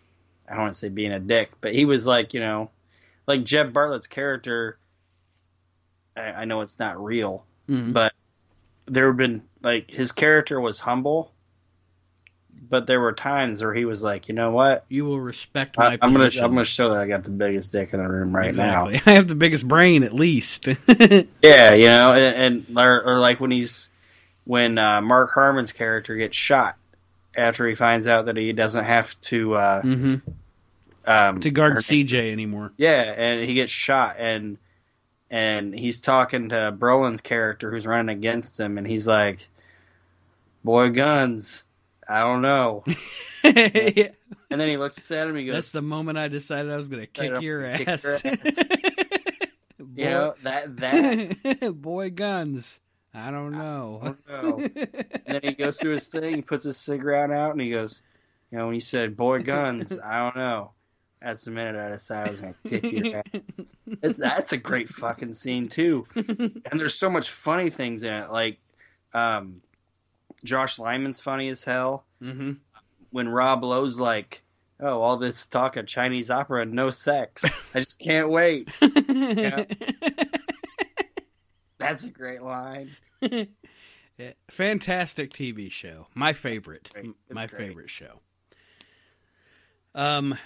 I 0.47 0.53
don't 0.53 0.61
want 0.61 0.73
to 0.73 0.79
say 0.79 0.89
being 0.89 1.11
a 1.11 1.19
dick, 1.19 1.51
but 1.61 1.73
he 1.73 1.85
was 1.85 2.05
like 2.05 2.33
you 2.33 2.39
know, 2.39 2.69
like 3.27 3.43
Jeb 3.43 3.73
Bartlet's 3.73 4.07
character. 4.07 4.77
I, 6.15 6.21
I 6.21 6.45
know 6.45 6.61
it's 6.61 6.79
not 6.79 7.03
real, 7.03 7.45
Mhm. 7.69 7.93
but 7.93 8.13
there 8.85 9.07
have 9.07 9.17
been 9.17 9.43
like 9.61 9.91
his 9.91 10.11
character 10.11 10.59
was 10.59 10.79
humble. 10.79 11.31
But 12.69 12.85
there 12.85 12.99
were 12.99 13.13
times 13.13 13.61
where 13.61 13.73
he 13.73 13.85
was 13.85 14.03
like, 14.03 14.27
you 14.27 14.33
know 14.33 14.51
what? 14.51 14.83
You 14.89 15.05
will 15.05 15.21
respect 15.21 15.77
my 15.77 15.91
I, 15.91 15.97
I'm 16.01 16.11
gonna. 16.11 16.25
I'm 16.41 16.51
gonna 16.51 16.65
show 16.65 16.89
that 16.89 16.99
I 16.99 17.07
got 17.07 17.23
the 17.23 17.29
biggest 17.29 17.71
dick 17.71 17.93
in 17.93 18.03
the 18.03 18.09
room 18.09 18.35
right 18.35 18.47
exactly. 18.49 18.99
I 19.05 19.11
have 19.15 19.29
the 19.29 19.35
biggest 19.35 19.65
brain, 19.67 20.03
at 20.03 20.13
least. 20.13 20.67
Yeah, 20.87 21.73
you 21.75 21.85
know, 21.85 22.13
and, 22.13 22.65
and 22.67 22.77
or, 22.77 23.03
or 23.03 23.19
like 23.19 23.39
when 23.39 23.51
he's 23.51 23.87
when 24.43 24.77
uh, 24.77 24.99
Mark 25.01 25.31
Harmon's 25.33 25.71
character 25.71 26.15
gets 26.17 26.35
shot 26.35 26.75
after 27.37 27.67
he 27.67 27.75
finds 27.75 28.07
out 28.07 28.25
that 28.25 28.35
he 28.35 28.51
doesn't 28.51 28.83
have 28.85 29.19
to 29.21 29.55
uh, 29.55 29.81
hmm 29.81 30.15
um, 31.05 31.39
To 31.39 31.51
guard 31.51 31.77
or- 31.77 31.81
CJ 31.81 32.31
anymore. 32.31 32.73
Yeah, 32.77 33.01
and 33.01 33.45
he 33.47 33.53
gets 33.53 33.71
shot 33.71 34.15
and 34.19 34.57
and 35.29 35.77
he's 35.77 36.01
talking 36.01 36.49
to 36.49 36.73
Brolin's 36.77 37.21
character 37.21 37.69
who's 37.71 37.85
running 37.85 38.15
against 38.17 38.59
him, 38.59 38.77
and 38.77 38.87
he's 38.87 39.05
like, 39.07 39.47
"Boy, 40.63 40.89
guns." 40.89 41.63
I 42.09 42.19
don't 42.21 42.41
know. 42.41 42.83
yeah. 43.43 44.09
And 44.49 44.61
then 44.61 44.69
he 44.69 44.77
looks 44.77 45.11
at 45.11 45.27
him. 45.27 45.35
He 45.35 45.45
goes, 45.45 45.55
That's 45.55 45.71
the 45.71 45.81
moment 45.81 46.17
I 46.17 46.29
decided 46.29 46.71
I 46.71 46.77
was 46.77 46.87
going 46.87 47.01
to 47.01 47.07
kick 47.07 47.33
I'll 47.33 47.43
your 47.43 47.65
ass. 47.65 48.23
your 48.23 48.33
"You 49.93 50.05
know 50.05 50.33
that 50.43 50.77
that 50.77 51.73
boy 51.81 52.09
guns. 52.11 52.79
I 53.13 53.31
don't 53.31 53.51
know. 53.51 53.99
I 54.01 54.05
don't 54.05 54.27
know." 54.27 54.63
And 55.25 55.35
then 55.35 55.41
he 55.43 55.53
goes 55.53 55.77
through 55.79 55.93
his 55.93 56.07
thing, 56.07 56.35
he 56.35 56.41
puts 56.41 56.63
his 56.63 56.77
cigarette 56.77 57.31
out, 57.31 57.51
and 57.51 57.61
he 57.61 57.69
goes, 57.71 58.01
"You 58.51 58.57
know, 58.57 58.65
when 58.67 58.75
you 58.75 58.81
said 58.81 59.17
boy 59.17 59.39
guns, 59.39 59.97
I 60.03 60.19
don't 60.19 60.35
know." 60.35 60.71
That's 61.21 61.43
the 61.43 61.51
minute 61.51 61.75
I 61.75 61.89
decided 61.91 62.27
I 62.27 62.31
was 62.31 62.41
gonna 62.41 62.55
kick 62.67 62.91
your 62.91 63.15
ass. 63.33 63.41
It's, 64.03 64.19
that's 64.19 64.53
a 64.53 64.57
great 64.57 64.87
fucking 64.89 65.33
scene 65.33 65.67
too, 65.67 66.05
and 66.15 66.79
there's 66.79 66.93
so 66.95 67.09
much 67.09 67.29
funny 67.31 67.69
things 67.69 68.03
in 68.03 68.13
it. 68.13 68.31
Like, 68.31 68.59
um, 69.13 69.61
Josh 70.43 70.77
Lyman's 70.77 71.19
funny 71.19 71.49
as 71.49 71.63
hell. 71.63 72.05
hmm 72.21 72.53
When 73.09 73.27
Rob 73.27 73.63
Lowe's 73.63 73.99
like, 73.99 74.43
"Oh, 74.79 75.01
all 75.01 75.17
this 75.17 75.47
talk 75.47 75.75
of 75.77 75.87
Chinese 75.87 76.29
opera 76.29 76.61
and 76.61 76.73
no 76.73 76.91
sex, 76.91 77.43
I 77.73 77.79
just 77.79 77.99
can't 77.99 78.29
wait." 78.29 78.69
That's 81.77 82.03
a 82.03 82.09
great 82.11 82.41
line. 82.41 82.91
Yeah, 83.21 83.45
Fantastic 84.49 85.31
TV 85.31 85.71
show. 85.71 86.07
My 86.15 86.33
favorite. 86.33 86.89
Great. 86.93 87.05
M- 87.05 87.15
It's 87.29 87.35
My 87.35 87.45
great. 87.47 87.67
favorite 87.69 87.89
show. 87.89 88.19
Um 89.95 90.37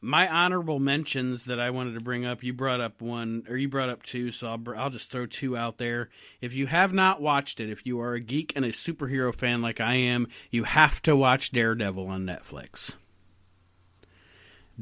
my 0.00 0.28
honorable 0.28 0.78
mentions 0.78 1.46
that 1.46 1.58
I 1.58 1.70
wanted 1.70 1.94
to 1.94 2.00
bring 2.00 2.26
up, 2.26 2.42
you 2.42 2.52
brought 2.52 2.82
up 2.82 3.00
one 3.00 3.44
or 3.48 3.56
you 3.56 3.68
brought 3.70 3.88
up 3.88 4.02
two, 4.02 4.30
so 4.30 4.48
I'll 4.48 4.62
I'll 4.76 4.90
just 4.90 5.10
throw 5.10 5.24
two 5.24 5.56
out 5.56 5.78
there. 5.78 6.10
If 6.42 6.52
you 6.52 6.66
have 6.66 6.92
not 6.92 7.22
watched 7.22 7.58
it, 7.58 7.70
if 7.70 7.86
you 7.86 8.00
are 8.00 8.12
a 8.12 8.20
geek 8.20 8.52
and 8.54 8.66
a 8.66 8.68
superhero 8.72 9.34
fan 9.34 9.62
like 9.62 9.80
I 9.80 9.94
am, 9.94 10.28
you 10.50 10.64
have 10.64 11.00
to 11.02 11.16
watch 11.16 11.52
Daredevil 11.52 12.06
on 12.06 12.26
Netflix. 12.26 12.92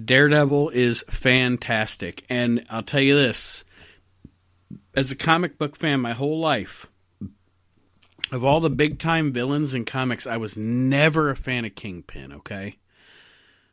Daredevil 0.02 0.70
is 0.70 1.04
fantastic, 1.08 2.24
and 2.28 2.64
I'll 2.70 2.82
tell 2.82 3.00
you 3.00 3.14
this, 3.14 3.64
as 4.94 5.10
a 5.10 5.16
comic 5.16 5.58
book 5.58 5.76
fan 5.76 6.00
my 6.00 6.12
whole 6.12 6.38
life, 6.38 6.88
of 8.30 8.44
all 8.44 8.60
the 8.60 8.70
big 8.70 8.98
time 8.98 9.32
villains 9.32 9.74
in 9.74 9.84
comics, 9.84 10.26
I 10.26 10.36
was 10.36 10.56
never 10.56 11.30
a 11.30 11.36
fan 11.36 11.64
of 11.64 11.74
Kingpin, 11.74 12.32
okay? 12.32 12.78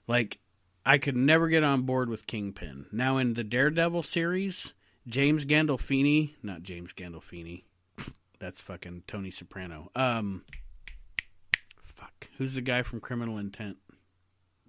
Like, 0.08 0.40
I 0.86 0.98
could 0.98 1.16
never 1.16 1.50
get 1.50 1.64
on 1.64 1.84
board 1.84 2.10
with 2.10 2.28
Kingpin. 2.28 2.88
Now, 2.92 3.18
in 3.18 3.34
the 3.34 3.44
Daredevil 3.44 4.04
series, 4.04 4.74
James 5.08 5.46
Gandolfini, 5.46 6.34
not 6.42 6.64
James 6.64 6.94
Gandolfini, 6.94 7.64
that's 8.40 8.62
fucking 8.62 9.04
Tony 9.08 9.32
Soprano. 9.32 9.92
Um, 9.96 10.44
fuck. 11.84 12.28
Who's 12.38 12.54
the 12.54 12.62
guy 12.62 12.84
from 12.84 13.00
Criminal 13.02 13.38
Intent? 13.38 13.78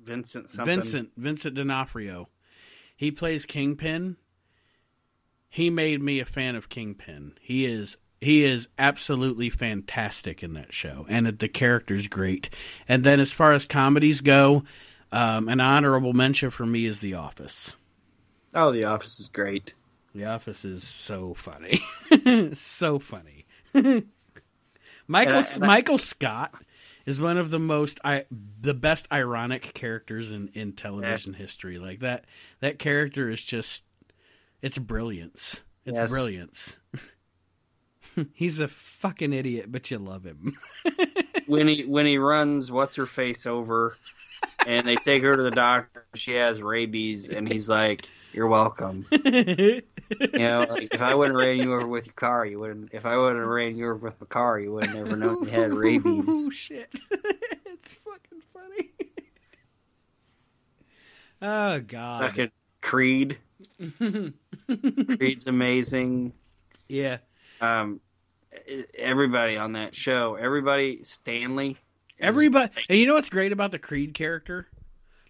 Vincent 0.03 0.49
something. 0.49 0.77
Vincent 0.77 1.11
Vincent 1.17 1.55
D'Onofrio. 1.55 2.29
He 2.97 3.11
plays 3.11 3.47
Kingpin. 3.47 4.17
He 5.51 5.69
made 5.69 6.01
me 6.01 6.21
a 6.21 6.25
fan 6.25 6.55
of 6.57 6.69
Kingpin. 6.69 7.33
He 7.41 7.67
is 7.67 7.97
he 8.21 8.45
is 8.45 8.69
absolutely 8.79 9.51
fantastic 9.51 10.43
in 10.43 10.53
that 10.53 10.73
show, 10.73 11.07
and 11.09 11.27
the 11.27 11.49
character's 11.49 12.07
great. 12.07 12.51
And 12.89 13.03
then 13.03 13.19
as 13.19 13.33
far 13.33 13.53
as 13.53 13.67
comedies 13.67 14.21
go, 14.21 14.63
um, 15.11 15.49
an 15.49 15.61
honorable 15.61 16.13
mention 16.13 16.51
for 16.51 16.65
me 16.67 16.85
is 16.87 17.01
The 17.01 17.15
Office. 17.15 17.73
Oh, 18.55 18.73
The 18.73 18.85
Office 18.85 19.19
is 19.21 19.29
great. 19.29 19.75
The 20.15 20.27
Office 20.27 20.65
is 20.65 20.87
so 20.87 21.35
funny, 21.35 21.81
so 22.55 22.99
funny. 22.99 23.47
Michael 23.75 24.07
And 25.39 25.47
I- 25.47 25.55
and 25.55 25.65
I- 25.65 25.67
Michael 25.67 25.99
Scott 25.99 26.55
is 27.07 27.21
one 27.21 27.39
of 27.39 27.51
the 27.51 27.59
most 27.59 27.99
I 28.05 28.27
the 28.61 28.75
best 28.75 29.09
ironic 29.11 29.73
characters 29.75 30.31
in 30.33 30.49
in 30.55 30.73
television 30.73 31.33
history. 31.33 31.79
Like 31.79 32.01
that 32.01 32.25
that 32.61 32.79
character 32.79 33.31
is 33.31 33.43
just 33.43 33.85
it's 34.63 34.79
brilliance. 34.79 35.63
It's 35.85 35.97
Yes. 35.97 36.11
brilliance. 36.11 36.77
He's 38.33 38.59
a 38.59 38.69
fucking 38.69 39.33
idiot, 39.33 39.67
but 39.71 39.91
you 39.91 39.99
love 39.99 40.25
him. 40.25 40.57
when 41.47 41.67
he 41.69 41.85
when 41.85 42.07
he 42.07 42.19
runs 42.19 42.71
what's 42.71 42.95
her 42.97 43.07
face 43.07 43.47
over 43.47 43.97
and 44.67 44.87
they 44.87 44.95
take 44.97 45.23
her 45.23 45.35
to 45.35 45.43
the 45.43 45.51
doctor 45.51 46.07
she 46.15 46.33
has 46.35 46.63
rabies 46.63 47.29
and 47.29 47.51
he's 47.51 47.69
like 47.69 48.07
you're 48.33 48.47
welcome 48.47 49.05
you 49.11 49.83
know 50.39 50.67
like 50.71 50.95
if 50.95 51.03
i 51.03 51.13
wouldn't 51.15 51.37
ran 51.37 51.57
you 51.59 51.75
over 51.75 51.87
with 51.89 52.07
your 52.07 52.13
car 52.15 52.47
you 52.47 52.61
wouldn't 52.61 52.91
if 52.93 53.05
i 53.05 53.17
wouldn't 53.17 53.45
ran 53.45 53.77
you 53.77 53.87
over 53.87 53.97
with 53.97 54.21
my 54.21 54.27
car 54.29 54.61
you 54.61 54.73
would 54.73 54.85
have 54.85 54.95
never 54.95 55.17
known 55.17 55.43
you 55.43 55.51
had 55.51 55.75
rabies 55.75 56.25
Oh 56.29 56.51
shit! 56.51 56.89
it's 57.11 57.91
fucking 58.05 58.43
funny. 58.53 58.91
oh 61.43 61.81
god. 61.81 62.23
fucking 62.31 62.51
creed 62.81 63.39
creed's 65.17 65.47
amazing 65.47 66.33
yeah. 66.89 67.19
um 67.61 68.01
everybody 68.99 69.57
on 69.57 69.73
that 69.73 69.95
show 69.95 70.35
everybody 70.35 71.03
stanley 71.03 71.79
Everybody, 72.21 72.71
and 72.89 72.99
you 72.99 73.07
know 73.07 73.15
what's 73.15 73.31
great 73.31 73.53
about 73.53 73.71
the 73.71 73.79
Creed 73.79 74.15
character? 74.15 74.69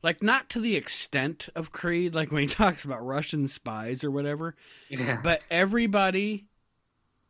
Like, 0.02 0.22
not 0.22 0.48
to 0.51 0.60
the 0.60 0.77
extent 0.77 1.48
of 1.55 1.72
Creed, 1.72 2.14
like 2.14 2.32
when 2.32 2.43
he 2.43 2.48
talks 2.55 2.85
about 2.85 3.05
Russian 3.05 3.48
spies 3.48 4.02
or 4.02 4.10
whatever, 4.10 4.56
yeah 4.89 5.20
but 5.22 5.43
everybody 5.51 6.47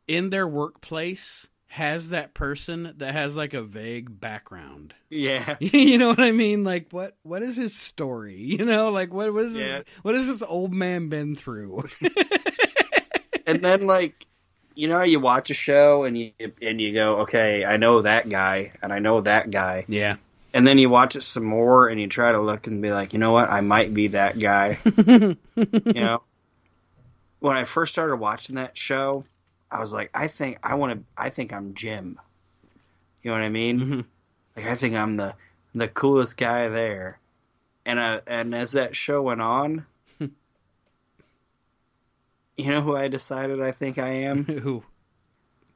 in 0.08 0.30
their 0.30 0.48
workplace 0.48 1.48
has 1.72 2.08
that 2.10 2.34
person 2.34 2.94
that 2.98 3.14
has 3.14 3.36
like 3.36 3.54
a 3.54 3.62
vague 3.62 4.20
background. 4.20 4.92
yeah 5.08 5.54
you 5.60 5.98
know 5.98 6.08
what 6.08 6.18
I 6.20 6.32
mean? 6.32 6.64
Like, 6.64 6.88
what 6.90 7.16
what 7.22 7.42
is 7.42 7.56
his 7.56 7.74
story? 7.74 8.36
You 8.60 8.64
know, 8.64 8.90
like 8.90 9.12
what 9.12 9.32
was 9.32 9.54
this, 9.54 9.66
Yeah. 9.66 9.82
what 10.02 10.16
has 10.16 10.26
this 10.26 10.42
old 10.42 10.74
man 10.74 11.08
been 11.08 11.36
through? 11.36 11.84
and 13.46 13.62
then 13.64 13.86
like 13.86 14.26
you 14.74 14.88
know 14.88 15.02
you 15.02 15.20
watch 15.20 15.50
a 15.50 15.54
show 15.54 16.04
and 16.04 16.18
you 16.18 16.32
and 16.62 16.80
you 16.80 16.92
go 16.94 17.18
okay 17.20 17.64
i 17.64 17.76
know 17.76 18.02
that 18.02 18.28
guy 18.28 18.72
and 18.82 18.92
i 18.92 18.98
know 18.98 19.20
that 19.20 19.50
guy 19.50 19.84
yeah, 19.88 20.16
and 20.54 20.66
then 20.66 20.78
you 20.78 20.88
watch 20.88 21.16
it 21.16 21.22
some 21.22 21.44
more 21.44 21.88
and 21.88 22.00
you 22.00 22.06
try 22.06 22.30
to 22.32 22.40
look 22.40 22.66
and 22.66 22.80
be 22.80 22.90
like 22.92 23.12
you 23.12 23.18
know 23.18 23.32
what 23.32 23.50
i 23.50 23.60
might 23.60 23.92
be 23.92 24.08
that 24.08 24.38
guy 24.38 24.78
you 25.06 25.36
know 25.94 26.22
when 27.40 27.56
i 27.56 27.64
first 27.64 27.92
started 27.92 28.16
watching 28.16 28.54
that 28.56 28.78
show 28.78 29.24
i 29.70 29.80
was 29.80 29.92
like 29.92 30.10
i 30.14 30.26
think 30.28 30.58
i 30.62 30.74
want 30.74 30.92
to 30.98 31.04
i 31.16 31.30
think 31.30 31.52
i'm 31.52 31.74
jim 31.74 32.18
you 33.22 33.30
know 33.30 33.36
what 33.36 33.44
i 33.44 33.48
mean 33.48 33.80
Mhm. 33.80 34.04
like 34.56 34.66
i 34.66 34.74
think 34.74 34.94
i'm 34.94 35.16
the 35.16 35.34
the 35.74 35.88
coolest 35.88 36.36
guy 36.36 36.68
there 36.68 37.18
and 37.86 37.98
I, 38.00 38.20
and 38.26 38.54
as 38.54 38.72
that 38.72 38.96
show 38.96 39.22
went 39.22 39.40
on 39.42 39.86
you 40.18 40.30
know 42.58 42.80
who 42.82 42.94
i 42.96 43.08
decided 43.08 43.60
i 43.62 43.72
think 43.72 43.98
i 43.98 44.08
am 44.10 44.44
Who? 44.62 44.82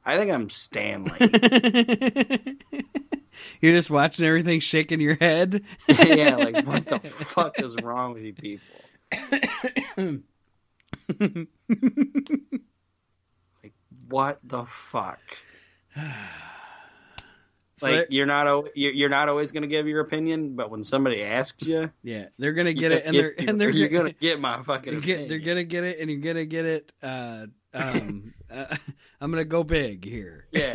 I 0.07 0.19
think 0.19 0.29
I'm 0.31 0.51
Stanley. 0.51 1.11
You're 3.59 3.75
just 3.75 3.89
watching 3.89 4.23
everything 4.23 4.59
shaking 4.59 5.01
your 5.01 5.15
head. 5.15 5.63
yeah, 5.87 6.35
like 6.35 6.63
what 6.63 6.85
the 6.85 6.99
fuck 6.99 7.59
is 7.59 7.75
wrong 7.77 8.13
with 8.13 8.21
you 8.21 8.33
people? 8.35 10.21
What 14.15 14.39
the 14.45 14.63
fuck? 14.65 15.19
So 17.77 17.91
Like 17.91 18.07
you're 18.09 18.25
not 18.25 18.67
you're 18.73 19.09
not 19.09 19.27
always 19.27 19.51
gonna 19.51 19.67
give 19.67 19.85
your 19.85 19.99
opinion, 19.99 20.55
but 20.55 20.71
when 20.71 20.81
somebody 20.81 21.21
asks 21.21 21.67
you, 21.67 21.91
yeah, 22.03 22.27
they're 22.39 22.53
gonna 22.53 22.71
get 22.71 22.93
it, 22.93 23.03
and 23.05 23.13
they're 23.13 23.33
and 23.37 23.59
they're 23.59 23.69
you're 23.69 23.89
gonna 23.89 24.03
gonna 24.03 24.13
get 24.21 24.39
my 24.39 24.63
fucking. 24.63 24.93
They're, 24.93 25.01
get, 25.01 25.27
they're 25.27 25.39
gonna 25.39 25.65
get 25.65 25.83
it, 25.83 25.99
and 25.99 26.09
you're 26.09 26.21
gonna 26.21 26.45
get 26.45 26.65
it. 26.65 26.93
Uh, 27.03 27.47
um, 27.73 28.33
uh, 28.49 28.77
I'm 29.19 29.29
gonna 29.29 29.43
go 29.43 29.65
big 29.65 30.05
here. 30.05 30.47
Yeah. 30.53 30.71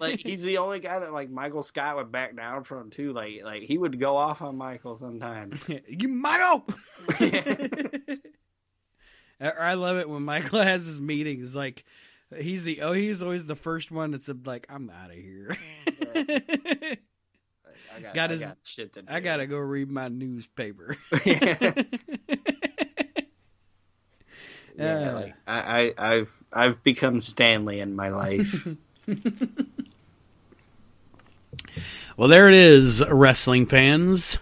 like 0.00 0.20
he's 0.20 0.42
the 0.42 0.56
only 0.56 0.80
guy 0.80 1.00
that 1.00 1.12
like 1.12 1.28
Michael 1.28 1.62
Scott 1.62 1.96
would 1.96 2.10
back 2.10 2.34
down 2.34 2.64
from 2.64 2.88
too. 2.88 3.12
Like 3.12 3.42
like 3.44 3.64
he 3.64 3.76
would 3.76 4.00
go 4.00 4.16
off 4.16 4.40
on 4.40 4.56
Michael 4.56 4.96
sometimes. 4.96 5.68
you 5.68 6.08
Michael. 6.08 6.64
I 9.38 9.74
love 9.74 9.98
it 9.98 10.08
when 10.08 10.22
Michael 10.22 10.62
has 10.62 10.86
his 10.86 10.98
meetings. 10.98 11.54
Like 11.54 11.84
he's 12.36 12.64
the 12.64 12.80
oh 12.82 12.92
he's 12.92 13.22
always 13.22 13.46
the 13.46 13.56
first 13.56 13.90
one 13.90 14.10
that's 14.12 14.28
like 14.44 14.66
I'm 14.70 14.90
out 14.90 15.10
of 15.10 15.16
here. 15.16 15.56
I 17.92 18.00
got, 18.00 18.14
Got 18.14 18.30
I 18.30 18.32
his- 18.32 18.42
got 18.42 18.56
shit 18.62 18.92
to 18.94 19.02
do. 19.02 19.08
I 19.10 19.20
gotta 19.20 19.46
go 19.46 19.58
read 19.58 19.90
my 19.90 20.08
newspaper. 20.08 20.96
yeah, 21.24 21.56
Uh. 24.78 25.12
like 25.14 25.34
I, 25.46 25.92
I 25.98 26.14
I've 26.14 26.44
I've 26.52 26.82
become 26.84 27.20
Stanley 27.20 27.80
in 27.80 27.94
my 27.96 28.08
life. 28.10 28.66
Well, 32.16 32.28
there 32.28 32.48
it 32.48 32.54
is, 32.54 33.02
wrestling 33.06 33.66
fans. 33.66 34.38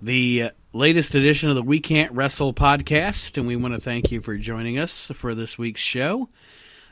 The 0.00 0.50
latest 0.72 1.14
edition 1.14 1.48
of 1.48 1.56
the 1.56 1.62
We 1.62 1.80
Can't 1.80 2.12
Wrestle 2.12 2.54
podcast, 2.54 3.36
and 3.36 3.46
we 3.46 3.56
want 3.56 3.74
to 3.74 3.80
thank 3.80 4.12
you 4.12 4.20
for 4.20 4.36
joining 4.36 4.78
us 4.78 5.10
for 5.14 5.34
this 5.34 5.58
week's 5.58 5.80
show. 5.80 6.28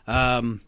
Um, 0.06 0.60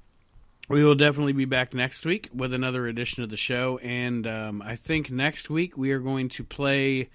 We 0.68 0.82
will 0.82 0.94
definitely 0.94 1.34
be 1.34 1.44
back 1.44 1.74
next 1.74 2.06
week 2.06 2.30
with 2.32 2.54
another 2.54 2.86
edition 2.86 3.22
of 3.22 3.28
the 3.30 3.36
show, 3.36 3.78
and 3.82 4.26
um, 4.26 4.62
I 4.62 4.76
think 4.76 5.10
next 5.10 5.50
week 5.50 5.76
we 5.76 5.90
are 5.92 5.98
going 6.00 6.30
to 6.30 6.44
play. 6.44 7.10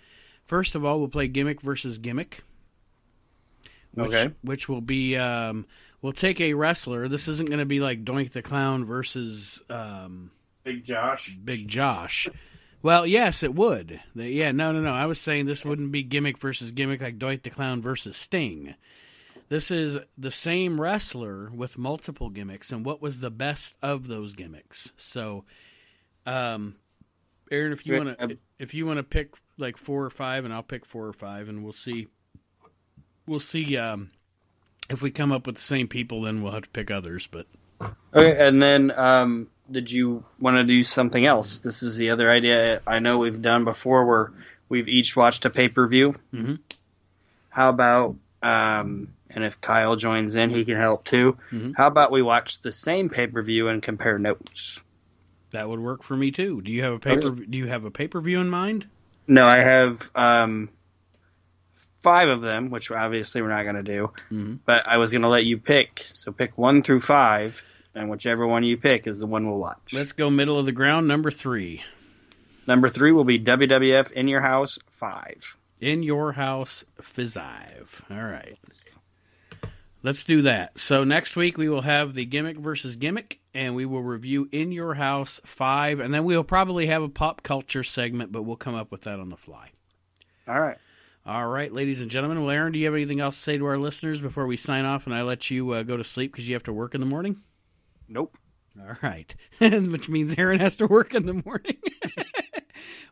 First 0.45 0.75
of 0.75 0.85
all, 0.85 0.99
we'll 0.99 1.07
play 1.07 1.27
gimmick 1.27 1.61
versus 1.61 1.97
gimmick. 1.97 2.43
Which, 3.95 4.07
Okay. 4.09 4.33
Which 4.43 4.69
will 4.69 4.81
be 4.81 5.17
um, 5.17 5.65
we'll 6.01 6.13
take 6.13 6.39
a 6.41 6.53
wrestler. 6.53 7.07
This 7.07 7.27
isn't 7.27 7.47
going 7.49 7.59
to 7.59 7.65
be 7.65 7.79
like 7.79 8.05
Doink 8.05 8.31
the 8.33 8.43
Clown 8.43 8.85
versus 8.85 9.59
um, 9.69 10.29
Big 10.63 10.85
Josh. 10.85 11.35
Big 11.43 11.67
Josh. 11.67 12.29
Well, 12.83 13.07
yes, 13.07 13.41
it 13.41 13.55
would. 13.55 13.99
The- 14.15 14.29
yeah, 14.29 14.51
no, 14.51 14.71
no, 14.71 14.81
no. 14.81 14.93
I 14.93 15.07
was 15.07 15.19
saying 15.19 15.47
this 15.47 15.65
wouldn't 15.65 15.91
be 15.91 16.03
gimmick 16.03 16.37
versus 16.37 16.71
gimmick 16.71 17.01
like 17.01 17.17
Doink 17.17 17.41
the 17.41 17.49
Clown 17.49 17.81
versus 17.81 18.15
Sting. 18.15 18.75
This 19.49 19.71
is 19.71 19.97
the 20.17 20.31
same 20.31 20.79
wrestler 20.79 21.49
with 21.49 21.77
multiple 21.77 22.29
gimmicks, 22.29 22.71
and 22.71 22.85
what 22.85 23.01
was 23.01 23.19
the 23.19 23.31
best 23.31 23.75
of 23.81 24.07
those 24.07 24.35
gimmicks? 24.35 24.91
So, 24.95 25.43
um, 26.25 26.75
Aaron, 27.51 27.73
if 27.73 27.85
you 27.85 27.97
want 27.97 28.19
to, 28.19 28.37
if 28.59 28.73
you 28.75 28.85
want 28.85 28.97
to 28.97 29.03
pick 29.03 29.33
like 29.57 29.77
four 29.77 30.05
or 30.05 30.11
five, 30.11 30.45
and 30.45 30.53
I'll 30.53 30.61
pick 30.63 30.85
four 30.85 31.07
or 31.07 31.13
five, 31.13 31.49
and 31.49 31.63
we'll 31.63 31.73
see. 31.73 32.07
We'll 33.25 33.39
see 33.39 33.75
um, 33.77 34.11
if 34.89 35.01
we 35.01 35.11
come 35.11 35.31
up 35.31 35.45
with 35.47 35.55
the 35.55 35.61
same 35.61 35.87
people. 35.87 36.21
Then 36.21 36.41
we'll 36.43 36.53
have 36.53 36.63
to 36.63 36.69
pick 36.69 36.91
others. 36.91 37.27
But 37.29 37.47
Okay, 38.13 38.47
and 38.47 38.61
then 38.61 38.91
um, 38.91 39.49
did 39.71 39.91
you 39.91 40.23
want 40.39 40.57
to 40.57 40.63
do 40.63 40.83
something 40.83 41.25
else? 41.25 41.59
This 41.59 41.83
is 41.83 41.97
the 41.97 42.11
other 42.11 42.29
idea 42.29 42.81
I 42.85 42.99
know 42.99 43.17
we've 43.17 43.41
done 43.41 43.65
before, 43.65 44.05
where 44.05 44.31
we've 44.67 44.87
each 44.87 45.15
watched 45.15 45.45
a 45.45 45.49
pay 45.49 45.69
per 45.69 45.87
view. 45.87 46.13
Mhm. 46.33 46.59
How 47.49 47.69
about, 47.69 48.15
um, 48.43 49.13
and 49.29 49.43
if 49.43 49.59
Kyle 49.61 49.95
joins 49.95 50.35
in, 50.35 50.49
he 50.49 50.65
can 50.65 50.77
help 50.77 51.03
too. 51.05 51.37
Mhm. 51.51 51.73
How 51.77 51.87
about 51.87 52.11
we 52.11 52.21
watch 52.21 52.61
the 52.61 52.71
same 52.71 53.09
pay 53.09 53.27
per 53.27 53.41
view 53.41 53.67
and 53.67 53.81
compare 53.81 54.17
notes? 54.19 54.79
that 55.51 55.67
would 55.67 55.79
work 55.79 56.03
for 56.03 56.15
me 56.15 56.29
too. 56.29 56.61
Do 56.61 56.71
you 56.71 56.83
have 56.83 56.93
a 56.93 56.99
paper? 56.99 57.31
Do 57.31 57.57
you 57.57 57.65
have 57.65 57.83
a 57.83 57.89
pay 57.89 58.07
per 58.07 58.21
view 58.21 58.39
in 58.39 58.49
mind? 58.51 58.85
No, 59.27 59.47
I 59.47 59.57
have 59.61 60.07
um, 60.13 60.69
five 62.01 62.29
of 62.29 62.41
them, 62.41 62.69
which 62.69 62.91
obviously 62.91 63.41
we're 63.41 63.49
not 63.49 63.63
going 63.63 63.75
to 63.75 63.81
do. 63.83 64.11
Mhm. 64.31 64.59
But 64.65 64.87
I 64.87 64.97
was 64.97 65.11
going 65.11 65.23
to 65.23 65.27
let 65.27 65.45
you 65.45 65.57
pick. 65.57 66.05
So 66.11 66.31
pick 66.31 66.55
one 66.57 66.83
through 66.83 67.01
five, 67.01 67.63
and 67.95 68.11
whichever 68.11 68.45
one 68.45 68.63
you 68.63 68.77
pick 68.77 69.07
is 69.07 69.19
the 69.19 69.25
one 69.27 69.47
we'll 69.49 69.57
watch. 69.57 69.91
Let's 69.91 70.11
go 70.11 70.29
middle 70.29 70.59
of 70.59 70.65
the 70.67 70.71
ground, 70.71 71.07
number 71.07 71.31
three. 71.31 71.81
Number 72.67 72.87
three 72.87 73.11
will 73.11 73.23
be 73.23 73.39
WWF 73.39 74.11
In 74.11 74.27
Your 74.27 74.41
House 74.41 74.77
5. 74.91 75.57
In 75.81 76.03
your 76.03 76.31
house, 76.33 76.85
Fizzive. 77.01 77.87
All 78.11 78.23
right. 78.23 78.59
Let's 80.01 80.23
do 80.23 80.43
that. 80.43 80.77
So 80.77 81.03
next 81.03 81.35
week 81.35 81.57
we 81.57 81.67
will 81.67 81.81
have 81.81 82.13
the 82.13 82.25
gimmick 82.25 82.57
versus 82.57 82.95
gimmick, 82.95 83.39
and 83.53 83.75
we 83.75 83.85
will 83.85 84.01
review 84.01 84.47
In 84.51 84.71
Your 84.71 84.93
House 84.93 85.41
5, 85.43 85.99
and 85.99 86.13
then 86.13 86.23
we'll 86.23 86.45
probably 86.45 86.87
have 86.87 87.03
a 87.03 87.09
pop 87.09 87.43
culture 87.43 87.83
segment, 87.83 88.31
but 88.31 88.43
we'll 88.43 88.55
come 88.55 88.75
up 88.75 88.91
with 88.91 89.01
that 89.01 89.19
on 89.19 89.29
the 89.29 89.35
fly. 89.35 89.71
All 90.47 90.59
right. 90.59 90.77
All 91.25 91.47
right, 91.47 91.71
ladies 91.71 92.01
and 92.01 92.09
gentlemen. 92.09 92.39
Well, 92.41 92.49
Aaron, 92.49 92.71
do 92.71 92.79
you 92.79 92.85
have 92.85 92.95
anything 92.95 93.19
else 93.19 93.35
to 93.35 93.41
say 93.41 93.57
to 93.57 93.65
our 93.65 93.77
listeners 93.77 94.21
before 94.21 94.47
we 94.47 94.55
sign 94.55 94.85
off 94.85 95.05
and 95.05 95.13
I 95.13 95.23
let 95.23 95.51
you 95.51 95.71
uh, 95.71 95.83
go 95.83 95.97
to 95.97 96.03
sleep 96.03 96.31
because 96.31 96.47
you 96.47 96.55
have 96.55 96.63
to 96.63 96.73
work 96.73 96.95
in 96.95 97.01
the 97.01 97.07
morning? 97.07 97.41
Nope. 98.07 98.37
All 98.79 98.95
right. 99.03 99.35
Which 99.59 100.07
means 100.07 100.35
Aaron 100.37 100.59
has 100.59 100.77
to 100.77 100.87
work 100.87 101.13
in 101.13 101.25
the 101.25 101.41
morning. 101.45 101.77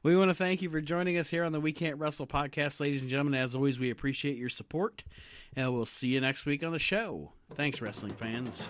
we 0.03 0.15
want 0.15 0.30
to 0.30 0.35
thank 0.35 0.61
you 0.61 0.69
for 0.69 0.81
joining 0.81 1.18
us 1.18 1.30
here 1.30 1.44
on 1.44 1.52
the 1.52 1.60
We 1.60 1.72
Can't 1.72 1.98
Wrestle 1.98 2.27
podcast, 2.27 2.80
ladies 2.80 3.02
and 3.02 3.10
gentlemen. 3.10 3.34
As 3.39 3.56
always, 3.56 3.80
we 3.80 3.89
appreciate 3.89 4.38
your 4.38 4.49
support, 4.49 5.03
and 5.56 5.73
we'll 5.73 5.85
see 5.85 6.07
you 6.07 6.22
next 6.22 6.45
week 6.45 6.64
on 6.64 6.72
the 6.72 6.80
show. 6.80 7.31
Thanks, 7.56 7.81
wrestling 7.81 8.14
fans. 8.14 8.68